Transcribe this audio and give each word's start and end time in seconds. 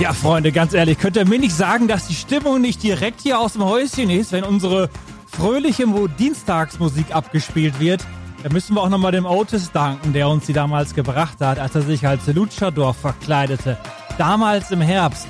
Ja, 0.00 0.12
Freunde, 0.12 0.50
ganz 0.50 0.74
ehrlich, 0.74 0.98
könnt 0.98 1.16
ihr 1.16 1.24
mir 1.24 1.38
nicht 1.38 1.54
sagen, 1.54 1.86
dass 1.86 2.08
die 2.08 2.14
Stimmung 2.14 2.60
nicht 2.60 2.82
direkt 2.82 3.20
hier 3.20 3.38
aus 3.38 3.52
dem 3.52 3.64
Häuschen 3.64 4.10
ist, 4.10 4.32
wenn 4.32 4.42
unsere 4.42 4.90
fröhliche 5.30 5.86
Dienstagsmusik 6.18 7.14
abgespielt 7.14 7.78
wird? 7.78 8.04
Da 8.42 8.52
müssen 8.52 8.74
wir 8.74 8.82
auch 8.82 8.88
nochmal 8.88 9.12
dem 9.12 9.24
Otis 9.24 9.70
danken, 9.70 10.12
der 10.12 10.28
uns 10.28 10.46
die 10.46 10.52
damals 10.52 10.94
gebracht 10.94 11.40
hat, 11.40 11.60
als 11.60 11.76
er 11.76 11.82
sich 11.82 12.06
als 12.08 12.26
Luchador 12.26 12.92
verkleidete. 12.92 13.78
Damals 14.18 14.72
im 14.72 14.80
Herbst. 14.80 15.28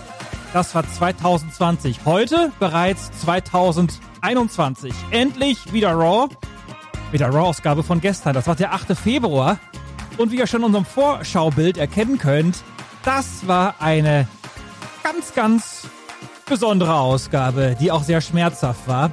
Das 0.54 0.74
war 0.74 0.90
2020. 0.90 2.00
Heute 2.06 2.50
bereits 2.58 3.12
2021. 3.20 4.94
Endlich 5.10 5.74
wieder 5.74 5.92
Raw. 5.92 6.28
Mit 7.12 7.20
der 7.20 7.28
Raw-Ausgabe 7.28 7.82
von 7.82 8.00
gestern. 8.00 8.32
Das 8.32 8.46
war 8.46 8.56
der 8.56 8.72
8. 8.72 8.96
Februar. 8.96 9.58
Und 10.16 10.32
wie 10.32 10.38
ihr 10.38 10.46
schon 10.46 10.60
in 10.60 10.66
unserem 10.66 10.86
Vorschaubild 10.86 11.76
erkennen 11.76 12.18
könnt, 12.18 12.64
das 13.04 13.46
war 13.46 13.74
eine 13.80 14.26
ganz, 15.04 15.34
ganz 15.34 15.82
besondere 16.46 16.94
Ausgabe, 16.94 17.76
die 17.78 17.92
auch 17.92 18.02
sehr 18.02 18.22
schmerzhaft 18.22 18.88
war. 18.88 19.10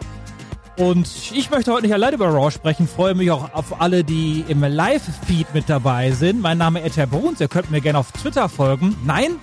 Und 0.77 1.07
ich 1.33 1.51
möchte 1.51 1.71
heute 1.71 1.83
nicht 1.83 1.93
allein 1.93 2.13
über 2.13 2.27
Raw 2.27 2.49
sprechen, 2.49 2.87
freue 2.87 3.13
mich 3.13 3.29
auch 3.29 3.53
auf 3.53 3.81
alle, 3.81 4.05
die 4.05 4.45
im 4.47 4.63
Live-Feed 4.63 5.53
mit 5.53 5.69
dabei 5.69 6.11
sind. 6.11 6.41
Mein 6.41 6.57
Name 6.57 6.79
ist 6.79 6.97
Ed 6.97 7.11
Bruns, 7.11 7.41
ihr 7.41 7.49
könnt 7.49 7.69
mir 7.71 7.81
gerne 7.81 7.99
auf 7.99 8.13
Twitter 8.13 8.47
folgen. 8.47 8.95
Nein, 9.05 9.35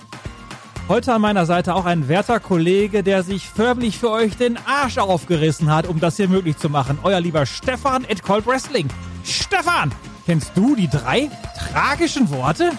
heute 0.87 1.13
an 1.13 1.21
meiner 1.21 1.45
Seite 1.45 1.75
auch 1.75 1.85
ein 1.85 2.07
werter 2.07 2.39
Kollege, 2.39 3.03
der 3.03 3.21
sich 3.21 3.47
förmlich 3.47 3.99
für 3.99 4.09
euch 4.09 4.35
den 4.35 4.57
Arsch 4.65 4.97
aufgerissen 4.97 5.71
hat, 5.71 5.87
um 5.87 5.99
das 5.99 6.17
hier 6.17 6.27
möglich 6.27 6.57
zu 6.57 6.67
machen. 6.67 6.97
Euer 7.03 7.21
lieber 7.21 7.45
Stefan 7.45 8.05
at 8.09 8.23
Cold 8.23 8.47
Wrestling. 8.47 8.87
Stefan, 9.23 9.91
kennst 10.25 10.51
du 10.55 10.75
die 10.75 10.89
drei 10.89 11.29
tragischen 11.55 12.31
Worte? 12.31 12.71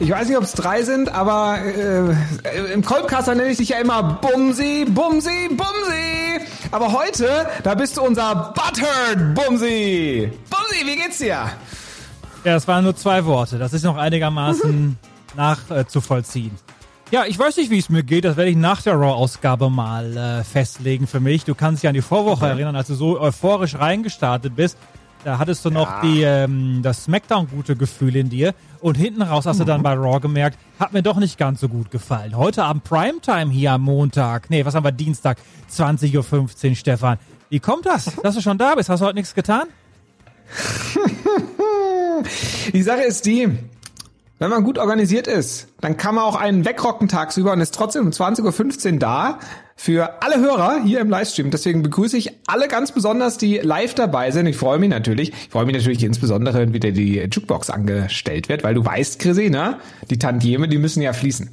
Ich 0.00 0.10
weiß 0.10 0.28
nicht, 0.28 0.36
ob 0.36 0.44
es 0.44 0.52
drei 0.52 0.82
sind, 0.82 1.08
aber 1.08 1.58
äh, 1.62 2.72
im 2.72 2.84
Kolbkaster 2.84 3.34
nenne 3.34 3.50
ich 3.50 3.58
dich 3.58 3.68
ja 3.70 3.78
immer 3.78 4.02
Bumsi, 4.02 4.86
Bumsi, 4.88 5.48
Bumsi. 5.50 6.40
Aber 6.72 6.92
heute, 6.92 7.46
da 7.62 7.74
bist 7.74 7.96
du 7.96 8.02
unser 8.02 8.52
Butthurt 8.54 9.34
Bumsi. 9.34 10.32
Bumsi, 10.50 10.86
wie 10.86 10.96
geht's 10.96 11.18
dir? 11.18 11.48
Ja, 12.44 12.54
das 12.54 12.66
waren 12.66 12.82
nur 12.82 12.96
zwei 12.96 13.24
Worte. 13.24 13.58
Das 13.58 13.72
ist 13.72 13.84
noch 13.84 13.96
einigermaßen 13.96 14.98
nachzuvollziehen. 15.36 16.52
Ja, 17.12 17.24
ich 17.26 17.38
weiß 17.38 17.56
nicht, 17.58 17.70
wie 17.70 17.78
es 17.78 17.88
mir 17.88 18.02
geht. 18.02 18.24
Das 18.24 18.36
werde 18.36 18.50
ich 18.50 18.56
nach 18.56 18.82
der 18.82 18.94
Raw-Ausgabe 18.94 19.70
mal 19.70 20.16
äh, 20.16 20.44
festlegen 20.44 21.06
für 21.06 21.20
mich. 21.20 21.44
Du 21.44 21.54
kannst 21.54 21.82
dich 21.82 21.88
an 21.88 21.94
die 21.94 22.02
Vorwoche 22.02 22.46
erinnern, 22.46 22.74
als 22.74 22.88
du 22.88 22.94
so 22.94 23.20
euphorisch 23.20 23.76
reingestartet 23.76 24.56
bist. 24.56 24.76
Da 25.24 25.38
hattest 25.38 25.64
du 25.64 25.70
noch 25.70 26.02
die, 26.02 26.20
ähm, 26.22 26.80
das 26.82 27.04
Smackdown-gute 27.04 27.76
Gefühl 27.76 28.14
in 28.14 28.28
dir. 28.28 28.54
Und 28.80 28.96
hinten 28.96 29.22
raus 29.22 29.46
hast 29.46 29.58
du 29.58 29.64
dann 29.64 29.82
bei 29.82 29.94
Raw 29.94 30.20
gemerkt, 30.20 30.58
hat 30.78 30.92
mir 30.92 31.02
doch 31.02 31.16
nicht 31.16 31.38
ganz 31.38 31.60
so 31.60 31.68
gut 31.70 31.90
gefallen. 31.90 32.36
Heute 32.36 32.62
Abend 32.64 32.84
Primetime 32.84 33.50
hier 33.50 33.72
am 33.72 33.82
Montag. 33.82 34.50
Nee, 34.50 34.66
was 34.66 34.74
haben 34.74 34.84
wir? 34.84 34.92
Dienstag, 34.92 35.38
20.15 35.72 36.70
Uhr, 36.70 36.76
Stefan. 36.76 37.18
Wie 37.48 37.58
kommt 37.58 37.86
das, 37.86 38.12
dass 38.22 38.34
du 38.34 38.42
schon 38.42 38.58
da 38.58 38.74
bist? 38.74 38.90
Hast 38.90 39.00
du 39.00 39.06
heute 39.06 39.16
nichts 39.16 39.34
getan? 39.34 39.68
Die 42.74 42.82
Sache 42.82 43.02
ist 43.02 43.24
die, 43.24 43.48
wenn 44.38 44.50
man 44.50 44.62
gut 44.62 44.76
organisiert 44.78 45.26
ist, 45.26 45.68
dann 45.80 45.96
kann 45.96 46.16
man 46.16 46.24
auch 46.24 46.36
einen 46.36 46.66
wegrocken 46.66 47.08
tagsüber 47.08 47.52
und 47.52 47.60
ist 47.62 47.74
trotzdem 47.74 48.04
um 48.04 48.10
20.15 48.10 48.92
Uhr 48.92 48.98
da 48.98 49.38
für 49.76 50.22
alle 50.22 50.40
Hörer 50.40 50.82
hier 50.84 51.00
im 51.00 51.10
Livestream. 51.10 51.50
Deswegen 51.50 51.82
begrüße 51.82 52.16
ich 52.16 52.30
alle 52.46 52.68
ganz 52.68 52.92
besonders, 52.92 53.38
die 53.38 53.58
live 53.58 53.94
dabei 53.94 54.30
sind. 54.30 54.46
Ich 54.46 54.56
freue 54.56 54.78
mich 54.78 54.90
natürlich. 54.90 55.30
Ich 55.30 55.48
freue 55.50 55.66
mich 55.66 55.74
natürlich 55.74 56.04
insbesondere, 56.04 56.58
wenn 56.58 56.72
wieder 56.72 56.92
die 56.92 57.18
Jukebox 57.18 57.70
angestellt 57.70 58.48
wird, 58.48 58.62
weil 58.64 58.74
du 58.74 58.84
weißt, 58.84 59.18
Chrissy, 59.18 59.50
ne? 59.50 59.78
Die 60.10 60.18
Tantieme, 60.18 60.68
die 60.68 60.78
müssen 60.78 61.02
ja 61.02 61.12
fließen. 61.12 61.50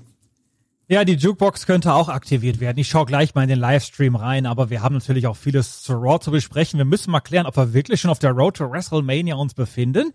Ja, 0.88 1.06
die 1.06 1.14
Jukebox 1.14 1.66
könnte 1.66 1.94
auch 1.94 2.10
aktiviert 2.10 2.60
werden. 2.60 2.78
Ich 2.78 2.90
schaue 2.90 3.06
gleich 3.06 3.34
mal 3.34 3.44
in 3.44 3.50
den 3.50 3.60
Livestream 3.60 4.16
rein, 4.16 4.46
aber 4.46 4.70
wir 4.70 4.84
haben 4.84 4.96
natürlich 4.96 5.26
auch 5.26 5.38
vieles 5.38 5.84
zu 5.84 5.94
Raw 5.94 6.20
zu 6.20 6.32
besprechen. 6.32 6.78
Wir 6.78 6.86
müssen 6.86 7.12
mal 7.12 7.22
klären, 7.22 7.46
ob 7.46 7.56
wir 7.56 7.74
wirklich 7.74 8.02
schon 8.02 8.12
auf 8.12 8.20
der 8.20 8.32
Road 8.32 8.58
to 8.58 8.70
WrestleMania 8.70 9.36
uns 9.36 9.54
befinden 9.54 10.12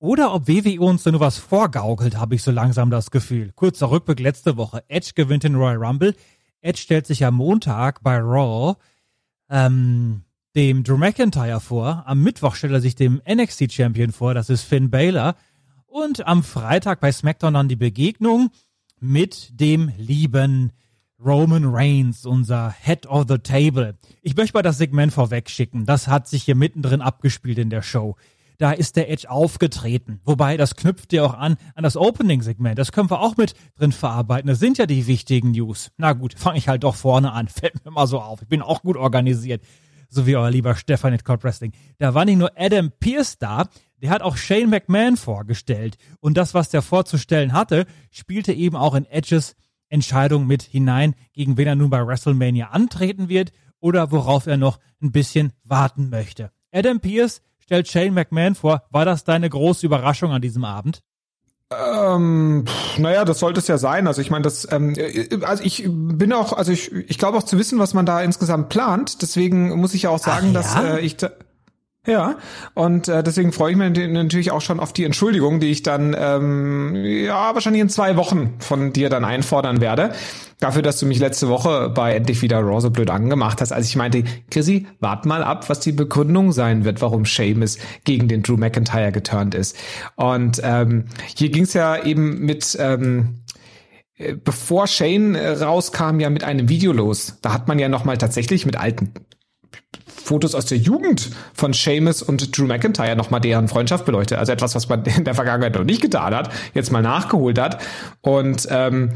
oder 0.00 0.32
ob 0.32 0.46
WWE 0.48 0.80
uns 0.80 1.02
da 1.02 1.10
nur 1.10 1.20
was 1.20 1.38
vorgaukelt, 1.38 2.18
habe 2.18 2.34
ich 2.34 2.42
so 2.42 2.50
langsam 2.50 2.90
das 2.90 3.10
Gefühl. 3.10 3.52
Kurzer 3.54 3.90
Rückblick 3.90 4.20
letzte 4.20 4.56
Woche. 4.56 4.84
Edge 4.88 5.10
gewinnt 5.14 5.44
den 5.44 5.54
Royal 5.56 5.76
Rumble. 5.76 6.14
Edge 6.60 6.78
stellt 6.78 7.06
sich 7.06 7.24
am 7.24 7.34
Montag 7.34 8.02
bei 8.02 8.18
Raw 8.18 8.76
ähm, 9.50 10.22
dem 10.54 10.82
Drew 10.82 10.96
McIntyre 10.96 11.60
vor. 11.60 12.02
Am 12.06 12.22
Mittwoch 12.22 12.54
stellt 12.54 12.72
er 12.72 12.80
sich 12.80 12.94
dem 12.94 13.20
NXT 13.28 13.72
Champion 13.72 14.12
vor, 14.12 14.34
das 14.34 14.50
ist 14.50 14.62
Finn 14.62 14.90
Balor. 14.90 15.34
Und 15.86 16.26
am 16.26 16.42
Freitag 16.42 17.00
bei 17.00 17.12
SmackDown 17.12 17.54
dann 17.54 17.68
die 17.68 17.76
Begegnung 17.76 18.50
mit 19.00 19.58
dem 19.58 19.92
lieben 19.96 20.72
Roman 21.24 21.64
Reigns, 21.64 22.26
unser 22.26 22.70
Head 22.70 23.06
of 23.06 23.26
the 23.28 23.38
Table. 23.38 23.96
Ich 24.22 24.36
möchte 24.36 24.56
mal 24.56 24.62
das 24.62 24.78
Segment 24.78 25.12
vorweg 25.12 25.50
schicken. 25.50 25.84
Das 25.84 26.06
hat 26.06 26.28
sich 26.28 26.44
hier 26.44 26.54
mittendrin 26.54 27.00
abgespielt 27.00 27.58
in 27.58 27.70
der 27.70 27.82
Show. 27.82 28.16
Da 28.58 28.72
ist 28.72 28.96
der 28.96 29.08
Edge 29.08 29.30
aufgetreten. 29.30 30.20
Wobei, 30.24 30.56
das 30.56 30.74
knüpft 30.74 31.12
ja 31.12 31.24
auch 31.24 31.34
an 31.34 31.56
an 31.76 31.84
das 31.84 31.96
Opening-Segment. 31.96 32.76
Das 32.76 32.90
können 32.90 33.08
wir 33.08 33.20
auch 33.20 33.36
mit 33.36 33.54
drin 33.76 33.92
verarbeiten. 33.92 34.48
Das 34.48 34.58
sind 34.58 34.78
ja 34.78 34.86
die 34.86 35.06
wichtigen 35.06 35.52
News. 35.52 35.92
Na 35.96 36.12
gut, 36.12 36.34
fange 36.36 36.58
ich 36.58 36.68
halt 36.68 36.82
doch 36.82 36.96
vorne 36.96 37.32
an. 37.32 37.46
Fällt 37.48 37.84
mir 37.84 37.92
mal 37.92 38.08
so 38.08 38.20
auf. 38.20 38.42
Ich 38.42 38.48
bin 38.48 38.60
auch 38.60 38.82
gut 38.82 38.96
organisiert. 38.96 39.62
So 40.10 40.26
wie 40.26 40.36
euer 40.36 40.50
lieber 40.50 40.74
Stefan 40.74 41.14
at 41.14 41.24
Cold 41.24 41.44
Wrestling. 41.44 41.72
Da 41.98 42.14
war 42.14 42.24
nicht 42.24 42.38
nur 42.38 42.50
Adam 42.56 42.90
Pierce 42.98 43.38
da, 43.38 43.68
der 44.02 44.10
hat 44.10 44.22
auch 44.22 44.36
Shane 44.36 44.70
McMahon 44.70 45.16
vorgestellt. 45.16 45.96
Und 46.20 46.36
das, 46.36 46.54
was 46.54 46.68
der 46.68 46.82
vorzustellen 46.82 47.52
hatte, 47.52 47.86
spielte 48.10 48.52
eben 48.52 48.74
auch 48.74 48.94
in 48.94 49.04
Edges 49.04 49.54
Entscheidung 49.88 50.46
mit 50.46 50.62
hinein, 50.62 51.14
gegen 51.32 51.56
wen 51.56 51.68
er 51.68 51.74
nun 51.74 51.90
bei 51.90 52.04
WrestleMania 52.04 52.70
antreten 52.70 53.28
wird 53.28 53.52
oder 53.80 54.10
worauf 54.10 54.46
er 54.46 54.56
noch 54.56 54.78
ein 55.00 55.12
bisschen 55.12 55.52
warten 55.62 56.10
möchte. 56.10 56.50
Adam 56.72 57.00
Pierce 57.00 57.40
stellt 57.68 57.86
Shane 57.86 58.14
McMahon 58.14 58.54
vor. 58.54 58.84
War 58.90 59.04
das 59.04 59.24
deine 59.24 59.50
große 59.50 59.84
Überraschung 59.84 60.32
an 60.32 60.40
diesem 60.40 60.64
Abend? 60.64 61.00
Ähm, 61.70 62.64
naja, 62.96 63.26
das 63.26 63.40
sollte 63.40 63.60
es 63.60 63.68
ja 63.68 63.76
sein. 63.76 64.06
Also 64.06 64.22
ich 64.22 64.30
meine, 64.30 64.40
das, 64.40 64.66
ähm, 64.72 64.94
also 65.42 65.62
ich 65.62 65.84
bin 65.86 66.32
auch, 66.32 66.54
also 66.54 66.72
ich, 66.72 66.90
ich 66.92 67.18
glaube 67.18 67.36
auch 67.36 67.42
zu 67.42 67.58
wissen, 67.58 67.78
was 67.78 67.92
man 67.92 68.06
da 68.06 68.22
insgesamt 68.22 68.70
plant. 68.70 69.20
Deswegen 69.20 69.78
muss 69.78 69.92
ich 69.92 70.04
ja 70.04 70.10
auch 70.10 70.18
sagen, 70.18 70.46
Ach, 70.48 70.54
dass 70.54 70.74
ja? 70.76 70.96
äh, 70.96 71.00
ich 71.00 71.18
ja, 72.08 72.36
und 72.72 73.06
äh, 73.06 73.22
deswegen 73.22 73.52
freue 73.52 73.72
ich 73.72 73.76
mich 73.76 74.08
natürlich 74.08 74.50
auch 74.50 74.62
schon 74.62 74.80
auf 74.80 74.94
die 74.94 75.04
Entschuldigung, 75.04 75.60
die 75.60 75.70
ich 75.70 75.82
dann 75.82 76.16
ähm, 76.18 76.94
ja 77.04 77.54
wahrscheinlich 77.54 77.82
in 77.82 77.90
zwei 77.90 78.16
Wochen 78.16 78.54
von 78.60 78.94
dir 78.94 79.10
dann 79.10 79.26
einfordern 79.26 79.82
werde. 79.82 80.12
Dafür, 80.58 80.80
dass 80.80 80.98
du 80.98 81.04
mich 81.04 81.18
letzte 81.18 81.48
Woche 81.48 81.90
bei 81.90 82.14
Endlich 82.14 82.40
wieder 82.40 82.60
Raw 82.60 82.88
blöd 82.88 83.10
angemacht 83.10 83.60
hast, 83.60 83.72
als 83.72 83.88
ich 83.88 83.96
meinte, 83.96 84.24
Chrissy, 84.50 84.86
wart 85.00 85.26
mal 85.26 85.44
ab, 85.44 85.68
was 85.68 85.80
die 85.80 85.92
Begründung 85.92 86.52
sein 86.52 86.86
wird, 86.86 87.02
warum 87.02 87.26
Seamus 87.26 87.76
gegen 88.04 88.26
den 88.26 88.42
Drew 88.42 88.56
McIntyre 88.56 89.12
geturnt 89.12 89.54
ist. 89.54 89.76
Und 90.16 90.62
ähm, 90.64 91.04
hier 91.36 91.50
ging 91.50 91.64
es 91.64 91.74
ja 91.74 92.02
eben 92.02 92.40
mit 92.40 92.74
ähm, 92.80 93.42
äh, 94.16 94.34
bevor 94.34 94.86
Shane 94.86 95.34
äh, 95.34 95.50
rauskam, 95.50 96.20
ja 96.20 96.30
mit 96.30 96.42
einem 96.42 96.70
Video 96.70 96.92
los. 96.92 97.36
Da 97.42 97.52
hat 97.52 97.68
man 97.68 97.78
ja 97.78 97.90
noch 97.90 98.04
mal 98.04 98.16
tatsächlich 98.16 98.64
mit 98.64 98.78
alten 98.78 99.12
Fotos 100.28 100.54
aus 100.54 100.66
der 100.66 100.76
Jugend 100.76 101.30
von 101.54 101.72
Seamus 101.72 102.22
und 102.22 102.56
Drew 102.56 102.66
McIntyre 102.66 103.16
nochmal 103.16 103.40
deren 103.40 103.66
Freundschaft 103.66 104.04
beleuchtet. 104.04 104.38
Also 104.38 104.52
etwas, 104.52 104.74
was 104.74 104.88
man 104.90 105.02
in 105.16 105.24
der 105.24 105.34
Vergangenheit 105.34 105.74
noch 105.74 105.84
nicht 105.84 106.02
getan 106.02 106.34
hat, 106.34 106.50
jetzt 106.74 106.92
mal 106.92 107.00
nachgeholt 107.00 107.58
hat. 107.58 107.80
Und 108.20 108.68
ähm, 108.70 109.12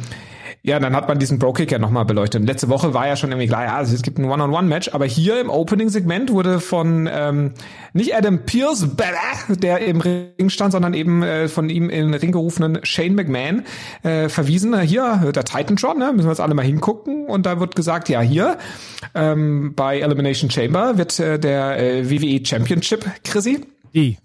ja, 0.65 0.79
dann 0.79 0.95
hat 0.95 1.09
man 1.09 1.19
diesen 1.19 1.41
Bro-Kick 1.41 1.73
ja 1.73 1.79
nochmal 1.81 2.05
beleuchtet. 2.05 2.45
Letzte 2.45 2.69
Woche 2.69 2.95
war 2.95 3.09
ja 3.09 3.17
schon 3.17 3.31
irgendwie 3.31 3.49
klar, 3.49 3.65
ja, 3.65 3.77
also 3.77 3.95
es 3.97 4.03
gibt 4.03 4.19
ein 4.19 4.27
One-on-One-Match, 4.27 4.91
aber 4.93 5.07
hier 5.07 5.41
im 5.41 5.51
Opening-Segment 5.51 6.31
wurde 6.31 6.61
von 6.61 7.09
ähm, 7.13 7.55
nicht 7.95 8.15
Adam 8.15 8.45
Pierce, 8.47 8.87
der 9.49 9.81
im 9.81 10.01
Ring 10.01 10.51
stand, 10.51 10.71
sondern 10.71 10.95
eben 10.95 11.25
äh, 11.25 11.49
von 11.49 11.69
ihm 11.69 11.91
in 11.91 12.13
den 12.13 12.15
Ring 12.15 12.31
gerufenen 12.31 12.79
Shane 12.85 13.17
McMahon 13.17 13.65
äh, 14.05 14.29
verwiesen. 14.29 14.79
Hier, 14.83 15.33
der 15.35 15.45
Titantron, 15.45 15.99
ne, 15.99 16.13
müssen 16.13 16.27
wir 16.27 16.33
jetzt 16.33 16.41
alle 16.41 16.55
mal 16.55 16.65
hingucken. 16.65 17.27
Und 17.27 17.45
da 17.45 17.59
wird 17.59 17.75
gesagt, 17.75 18.09
ja, 18.09 18.21
hier 18.21 18.57
ähm, 19.17 19.73
bei 19.75 19.99
Elimination 19.99 20.49
Chamber 20.49 20.97
wird 20.97 21.19
äh, 21.19 21.41
der 21.41 21.79
äh, 21.79 22.09
WWE 22.09 22.47
Championship, 22.47 23.05
Chrissy. 23.25 23.67
Die. 23.95 24.17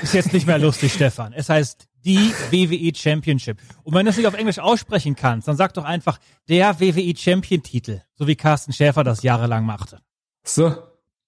Ist 0.00 0.14
jetzt 0.14 0.32
nicht 0.32 0.46
mehr 0.46 0.58
lustig, 0.58 0.92
Stefan. 0.92 1.32
Es 1.32 1.48
heißt 1.48 1.88
die 2.04 2.32
WWE 2.50 2.94
Championship. 2.94 3.58
Und 3.82 3.94
wenn 3.94 4.04
du 4.04 4.10
es 4.10 4.16
nicht 4.16 4.26
auf 4.26 4.34
Englisch 4.34 4.58
aussprechen 4.58 5.16
kannst, 5.16 5.48
dann 5.48 5.56
sag 5.56 5.74
doch 5.74 5.84
einfach 5.84 6.18
der 6.48 6.78
WWE 6.80 7.16
Champion 7.16 7.62
Titel, 7.62 8.02
so 8.14 8.26
wie 8.26 8.36
Carsten 8.36 8.72
Schäfer 8.72 9.04
das 9.04 9.22
jahrelang 9.22 9.64
machte. 9.64 10.00
So. 10.44 10.76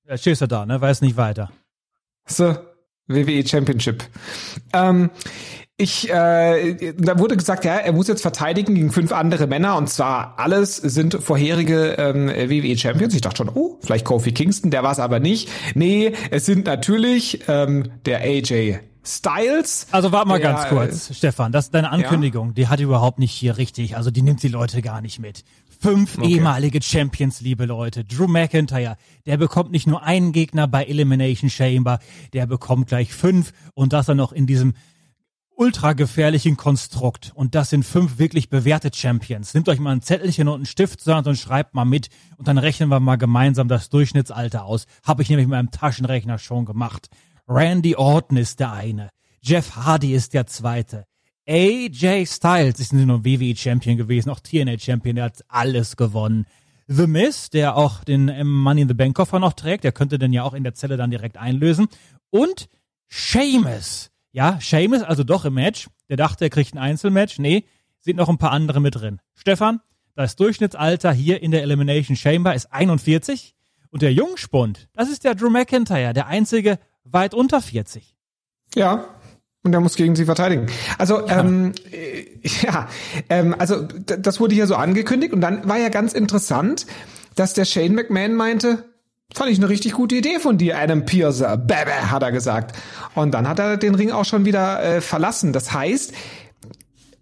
Ja, 0.06 0.16
stehst 0.16 0.42
du 0.42 0.46
da, 0.46 0.66
ne? 0.66 0.80
Weiß 0.80 1.00
nicht 1.00 1.16
weiter. 1.16 1.50
So. 2.26 2.56
WWE 3.08 3.46
Championship. 3.46 4.04
Ähm, 4.72 5.10
ich, 5.78 6.11
äh, 6.11 6.94
da 6.96 7.19
wurde 7.19 7.37
gesagt, 7.37 7.67
ja, 7.67 7.75
er 7.75 7.93
muss 7.93 8.08
jetzt 8.08 8.23
verteidigen 8.23 8.75
gegen 8.75 8.90
fünf 8.90 9.12
andere 9.12 9.46
Männer 9.46 9.76
und 9.76 9.90
zwar 9.90 10.38
alles 10.38 10.76
sind 10.76 11.19
vorherige 11.20 11.96
ähm, 11.99 12.28
WWE 12.28 12.78
Champions. 12.78 13.14
Ich 13.14 13.20
dachte 13.20 13.38
schon, 13.38 13.50
oh, 13.50 13.78
vielleicht 13.82 14.06
Kofi 14.06 14.32
Kingston, 14.32 14.70
der 14.70 14.82
war 14.82 14.93
es 14.93 14.99
aber 14.99 15.20
nicht. 15.20 15.50
Nee, 15.75 16.12
es 16.31 16.46
sind 16.46 16.64
natürlich 16.64 17.40
ähm, 17.49 17.90
der 18.06 18.20
AJ 18.20 18.78
Styles. 19.05 19.87
Also 19.90 20.12
warte 20.12 20.28
mal 20.28 20.40
der, 20.40 20.52
ganz 20.52 20.69
kurz, 20.69 21.11
äh, 21.11 21.14
Stefan, 21.14 21.52
das 21.52 21.67
ist 21.67 21.75
deine 21.75 21.90
Ankündigung, 21.90 22.49
ja? 22.49 22.55
die 22.55 22.69
hat 22.69 22.81
überhaupt 22.81 23.19
nicht 23.19 23.32
hier 23.32 23.58
richtig, 23.58 23.96
also 23.96 24.11
die 24.11 24.22
nimmt 24.22 24.43
die 24.43 24.49
Leute 24.49 24.81
gar 24.81 25.02
nicht 25.02 25.19
mit. 25.19 25.44
Fünf 25.79 26.17
okay. 26.17 26.29
ehemalige 26.29 26.81
Champions, 26.82 27.43
liebe 27.43 27.67
Leute. 27.67 28.02
Drew 28.02 28.26
McIntyre, 28.26 28.96
der 29.26 29.37
bekommt 29.37 29.72
nicht 29.72 29.87
nur 29.87 30.02
einen 30.02 30.32
Gegner 30.32 30.67
bei 30.67 30.84
Elimination 30.84 31.50
Chamber, 31.50 31.99
der 32.32 32.46
bekommt 32.46 32.88
gleich 32.88 33.12
fünf 33.12 33.52
und 33.75 33.93
das 33.93 34.06
dann 34.06 34.17
noch 34.17 34.32
in 34.32 34.46
diesem 34.46 34.72
ultra 35.56 35.94
gefährlichen 35.94 36.56
Konstrukt. 36.56 37.32
Und 37.35 37.55
das 37.55 37.70
sind 37.70 37.85
fünf 37.85 38.19
wirklich 38.19 38.49
bewährte 38.49 38.91
Champions. 38.94 39.55
Nehmt 39.55 39.69
euch 39.69 39.81
mal 39.81 39.93
ein 39.93 40.03
Zettelchen 40.03 40.49
und 40.49 40.56
einen 40.56 40.67
Stift 40.67 41.06
und 41.06 41.37
schreibt 41.37 41.75
mal 41.75 41.85
mit 41.85 42.08
und 42.37 42.47
dann 42.47 42.58
rechnen 42.58 42.88
wir 42.91 43.00
mal 43.00 43.17
gemeinsam 43.17 43.67
das 43.67 43.88
Durchschnittsalter 43.88 44.64
aus. 44.64 44.87
Habe 45.03 45.23
ich 45.23 45.29
nämlich 45.29 45.47
mit 45.47 45.56
meinem 45.56 45.70
Taschenrechner 45.70 46.38
schon 46.38 46.64
gemacht. 46.64 47.08
Randy 47.49 47.97
Orton 47.97 48.37
ist 48.37 48.61
der 48.61 48.73
eine. 48.73 49.11
Jeff 49.41 49.76
Hardy 49.76 50.14
ist 50.14 50.35
der 50.35 50.47
zweite. 50.47 51.05
AJ 51.49 52.26
Styles 52.26 52.81
ist 52.81 52.93
nicht 52.93 53.06
nur 53.06 53.25
WWE 53.25 53.55
Champion 53.56 53.97
gewesen, 53.97 54.31
auch 54.31 54.41
TNA 54.41 54.79
Champion, 54.79 55.17
der 55.17 55.26
hat 55.26 55.44
alles 55.49 55.97
gewonnen. 55.97 56.44
The 56.88 57.06
Miz, 57.06 57.50
der 57.50 57.76
auch 57.76 58.03
den 58.03 58.29
ähm, 58.29 58.53
Money 58.53 58.82
in 58.82 58.88
the 58.88 58.94
Bank 58.94 59.17
Koffer 59.17 59.38
noch 59.38 59.53
trägt, 59.53 59.85
der 59.85 59.93
könnte 59.93 60.19
den 60.19 60.32
ja 60.32 60.43
auch 60.43 60.55
in 60.55 60.64
der 60.64 60.75
Zelle 60.75 60.97
dann 60.97 61.11
direkt 61.11 61.37
einlösen. 61.37 61.87
Und 62.31 62.69
Sheamus. 63.08 64.11
Ja, 64.36 64.60
Sheamus, 64.60 65.02
also 65.02 65.24
doch 65.24 65.46
im 65.46 65.54
Match. 65.54 65.88
Der 66.10 66.18
dachte, 66.18 66.44
er 66.44 66.50
kriegt 66.50 66.74
ein 66.74 66.78
Einzelmatch. 66.78 67.38
Nee, 67.38 67.64
sind 68.00 68.18
noch 68.18 68.28
ein 68.28 68.36
paar 68.36 68.52
andere 68.52 68.80
mit 68.80 68.94
drin. 68.94 69.18
Stefan, 69.34 69.80
das 70.14 70.36
Durchschnittsalter 70.36 71.10
hier 71.10 71.42
in 71.42 71.52
der 71.52 71.62
Elimination 71.62 72.18
Chamber 72.18 72.54
ist 72.54 72.70
41. 72.70 73.54
Und 73.88 74.02
der 74.02 74.12
Jungspund, 74.12 74.88
das 74.92 75.08
ist 75.08 75.24
der 75.24 75.36
Drew 75.36 75.48
McIntyre, 75.48 76.12
der 76.12 76.26
einzige 76.26 76.78
weit 77.04 77.32
unter 77.32 77.62
40. 77.62 78.14
Ja, 78.74 79.06
und 79.62 79.72
er 79.72 79.80
muss 79.80 79.96
gegen 79.96 80.14
sie 80.14 80.26
verteidigen. 80.26 80.66
Also 80.98 81.26
ja, 81.26 81.40
ähm, 81.40 81.72
äh, 81.90 82.26
ja 82.62 82.90
ähm, 83.30 83.56
also 83.58 83.84
das 83.84 84.38
wurde 84.38 84.54
hier 84.54 84.66
so 84.66 84.74
angekündigt 84.74 85.32
und 85.32 85.40
dann 85.40 85.66
war 85.66 85.78
ja 85.78 85.88
ganz 85.88 86.12
interessant, 86.12 86.86
dass 87.36 87.54
der 87.54 87.64
Shane 87.64 87.94
McMahon 87.94 88.34
meinte, 88.34 88.84
fand 89.34 89.50
ich 89.50 89.58
eine 89.58 89.69
richtig 89.69 89.93
gute 89.93 90.14
Idee 90.14 90.38
von 90.38 90.58
dir, 90.58 90.78
Adam 90.78 91.05
Pierce, 91.05 91.44
Bäh, 91.67 91.84
hat 92.11 92.23
er 92.23 92.32
gesagt. 92.32 92.76
Und 93.14 93.32
dann 93.32 93.49
hat 93.49 93.58
er 93.58 93.76
den 93.76 93.94
Ring 93.94 94.11
auch 94.11 94.25
schon 94.25 94.44
wieder 94.44 94.82
äh, 94.82 95.00
verlassen. 95.00 95.52
Das 95.52 95.73
heißt, 95.73 96.12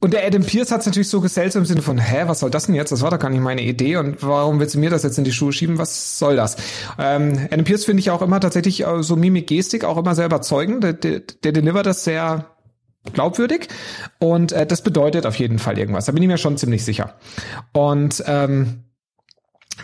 und 0.05 0.13
der 0.13 0.27
Adam 0.27 0.43
Pierce 0.43 0.71
hat 0.71 0.81
es 0.81 0.87
natürlich 0.87 1.09
so 1.09 1.23
gesellt 1.23 1.55
im 1.55 1.65
Sinne 1.65 1.81
von, 1.81 1.97
hä, 1.97 2.25
was 2.27 2.41
soll 2.41 2.51
das 2.51 2.67
denn 2.67 2.75
jetzt? 2.75 2.93
Das 2.93 3.01
war 3.01 3.11
doch 3.11 3.19
gar 3.19 3.31
nicht 3.31 3.41
meine 3.41 3.63
Idee 3.63 3.97
und 3.97 4.23
warum 4.23 4.61
willst 4.61 4.75
du 4.75 4.79
mir 4.79 4.91
das 4.91 5.03
jetzt 5.03 5.17
in 5.17 5.25
die 5.25 5.33
Schuhe 5.33 5.51
schieben? 5.51 5.79
Was 5.79 6.19
soll 6.19 6.37
das? 6.37 6.57
Ähm, 6.99 7.49
Adam 7.51 7.65
Pierce 7.65 7.87
finde 7.87 8.01
ich 8.01 8.11
auch 8.11 8.21
immer 8.21 8.39
tatsächlich 8.39 8.87
äh, 8.87 9.03
so 9.03 9.17
Mimik, 9.17 9.47
Gestik 9.47 9.85
auch 9.85 9.97
immer 9.97 10.15
sehr 10.15 10.27
überzeugend. 10.27 10.85
Der, 10.85 10.93
der, 10.93 11.21
der 11.21 11.53
delivert 11.53 11.87
das 11.87 12.05
sehr 12.05 12.51
glaubwürdig 13.15 13.69
und 14.19 14.53
äh, 14.53 14.67
das 14.67 14.83
bedeutet 14.83 15.25
auf 15.25 15.37
jeden 15.37 15.59
Fall 15.59 15.79
irgendwas. 15.79 16.05
Da 16.05 16.13
bin 16.13 16.23
ich 16.23 16.29
mir 16.29 16.37
schon 16.37 16.59
ziemlich 16.59 16.85
sicher. 16.85 17.15
Und 17.73 18.23
ähm, 18.27 18.84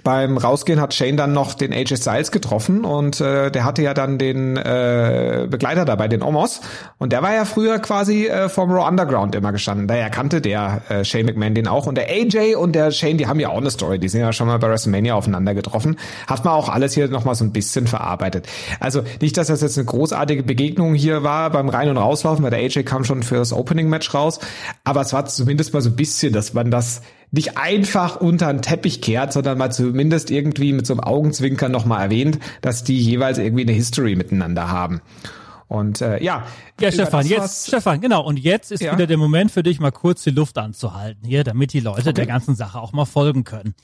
beim 0.05 0.39
Rausgehen 0.39 0.81
hat 0.81 0.95
Shane 0.95 1.17
dann 1.17 1.33
noch 1.33 1.55
den 1.55 1.73
AJ 1.73 1.97
Styles 1.97 2.31
getroffen 2.31 2.85
und 2.85 3.21
äh, 3.21 3.51
der 3.51 3.65
hatte 3.65 3.83
ja 3.83 3.93
dann 3.93 4.19
den 4.19 4.57
äh, 4.57 5.47
Begleiter 5.51 5.85
dabei, 5.85 6.09
den 6.09 6.23
Omos. 6.23 6.61
Und 6.99 7.13
der 7.13 7.23
war 7.23 7.35
ja 7.35 7.45
früher 7.45 7.79
quasi 7.81 8.27
äh, 8.27 8.49
vom 8.49 8.71
Raw 8.71 8.89
Underground 8.89 9.35
immer 9.35 9.53
gestanden. 9.53 9.89
Daher 9.89 10.09
kannte 10.11 10.41
der 10.41 10.83
äh, 10.89 11.05
Shane 11.05 11.27
McMahon 11.27 11.55
den 11.55 11.67
auch. 11.67 11.87
Und 11.87 11.97
der 11.97 12.09
AJ 12.09 12.55
und 12.55 12.73
der 12.73 12.93
Shane, 12.93 13.19
die 13.19 13.27
haben 13.27 13.41
ja 13.41 13.49
auch 13.49 13.59
eine 13.59 13.71
Story. 13.71 13.99
Die 13.99 14.09
sind 14.09 14.21
ja 14.21 14.33
schon 14.33 14.47
mal 14.47 14.59
bei 14.59 14.69
WrestleMania 14.69 15.15
aufeinander 15.15 15.55
getroffen. 15.55 15.97
Hat 16.27 16.45
man 16.45 16.55
auch 16.55 16.69
alles 16.69 16.95
hier 16.95 17.09
nochmal 17.09 17.35
so 17.35 17.45
ein 17.45 17.53
bisschen 17.53 17.87
verarbeitet. 17.87 18.47
Also 18.79 19.03
nicht, 19.21 19.37
dass 19.37 19.49
das 19.49 19.61
jetzt 19.61 19.77
eine 19.77 19.87
großartige 19.87 20.45
Begegnung 20.45 20.95
hier 20.95 21.23
war 21.23 21.51
beim 21.51 21.69
Rein- 21.69 21.89
und 21.89 21.99
Rauslaufen, 21.99 22.45
weil 22.45 22.51
der 22.51 22.61
AJ 22.61 22.85
kam 22.85 23.05
schon 23.05 23.23
für 23.23 23.37
das 23.37 23.53
Opening-Match 23.53 24.15
raus. 24.15 24.39
Aber 24.85 25.01
es 25.01 25.13
war 25.13 25.27
zumindest 25.27 25.75
mal 25.75 25.81
so 25.81 25.91
ein 25.91 25.97
bisschen, 25.97 26.33
dass 26.33 26.55
man 26.55 26.71
das 26.71 27.03
nicht 27.33 27.57
einfach 27.57 28.17
unter 28.21 28.53
den 28.53 28.63
Teppich 28.63 29.01
kehrt, 29.01 29.33
sondern 29.33 29.59
mal 29.59 29.71
zumindest 29.71 30.31
irgendwie 30.31 30.73
mit 30.73 30.87
so 30.87 30.95
einem 30.95 31.01
Augenzwinkern 31.01 31.71
nochmal 31.71 32.03
erwähnt, 32.03 32.39
dass 32.61 32.85
die 32.85 32.99
jeweils 32.99 33.39
irgendwie 33.39 33.63
eine 33.63 33.73
History 33.73 34.17
miteinander 34.17 34.69
haben. 34.69 35.01
Und 35.69 36.01
äh, 36.01 36.21
ja. 36.21 36.45
Ja, 36.81 36.91
Stefan, 36.91 37.25
jetzt, 37.27 37.69
Stefan, 37.69 38.01
genau. 38.01 38.25
Und 38.25 38.41
jetzt 38.41 38.73
ist 38.73 38.83
ja. 38.83 38.93
wieder 38.93 39.07
der 39.07 39.19
Moment 39.19 39.53
für 39.53 39.63
dich, 39.63 39.79
mal 39.79 39.93
kurz 39.93 40.25
die 40.25 40.31
Luft 40.31 40.59
anzuhalten 40.59 41.25
hier, 41.25 41.45
damit 41.45 41.73
die 41.73 41.79
Leute 41.79 42.01
okay. 42.01 42.13
der 42.13 42.27
ganzen 42.27 42.57
Sache 42.57 42.81
auch 42.81 42.93
mal 42.93 43.05
folgen 43.05 43.45
können. 43.45 43.75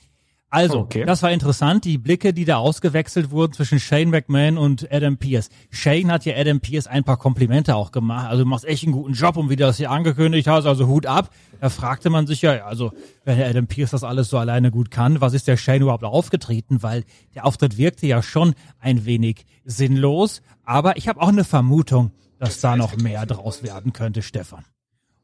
Also, 0.49 0.79
okay. 0.79 1.03
das 1.03 1.23
war 1.23 1.31
interessant, 1.31 1.83
die 1.83 1.97
Blicke, 1.97 2.33
die 2.33 2.45
da 2.45 2.55
ausgewechselt 2.55 3.31
wurden 3.31 3.51
zwischen 3.51 3.81
Shane 3.81 4.09
McMahon 4.09 4.57
und 4.57 4.89
Adam 4.91 5.17
Pierce. 5.17 5.49
Shane 5.71 6.09
hat 6.09 6.23
ja 6.23 6.37
Adam 6.37 6.61
Pierce 6.61 6.87
ein 6.87 7.03
paar 7.03 7.17
Komplimente 7.17 7.75
auch 7.75 7.91
gemacht. 7.91 8.29
Also 8.29 8.43
du 8.43 8.49
machst 8.49 8.63
echt 8.63 8.83
einen 8.83 8.93
guten 8.93 9.13
Job 9.13 9.35
und 9.35 9.49
wie 9.49 9.57
du 9.57 9.65
das 9.65 9.75
hier 9.75 9.91
angekündigt 9.91 10.47
hast, 10.47 10.65
also 10.65 10.87
Hut 10.87 11.05
ab. 11.05 11.31
Da 11.59 11.69
fragte 11.69 12.09
man 12.09 12.27
sich 12.27 12.43
ja, 12.43 12.65
also 12.65 12.93
wenn 13.25 13.37
der 13.37 13.49
Adam 13.49 13.67
Pierce 13.67 13.91
das 13.91 14.05
alles 14.05 14.29
so 14.29 14.37
alleine 14.37 14.71
gut 14.71 14.89
kann, 14.89 15.19
was 15.19 15.33
ist 15.33 15.49
der 15.49 15.57
Shane 15.57 15.81
überhaupt 15.81 16.05
aufgetreten? 16.05 16.81
Weil 16.81 17.03
der 17.35 17.45
Auftritt 17.45 17.77
wirkte 17.77 18.07
ja 18.07 18.23
schon 18.23 18.55
ein 18.79 19.05
wenig 19.05 19.45
sinnlos. 19.65 20.41
Aber 20.63 20.95
ich 20.95 21.09
habe 21.09 21.21
auch 21.21 21.29
eine 21.29 21.43
Vermutung, 21.43 22.11
dass 22.39 22.61
da 22.61 22.77
noch 22.77 22.95
mehr 22.95 23.25
draus 23.25 23.63
werden 23.63 23.91
könnte, 23.91 24.21
Stefan. 24.21 24.63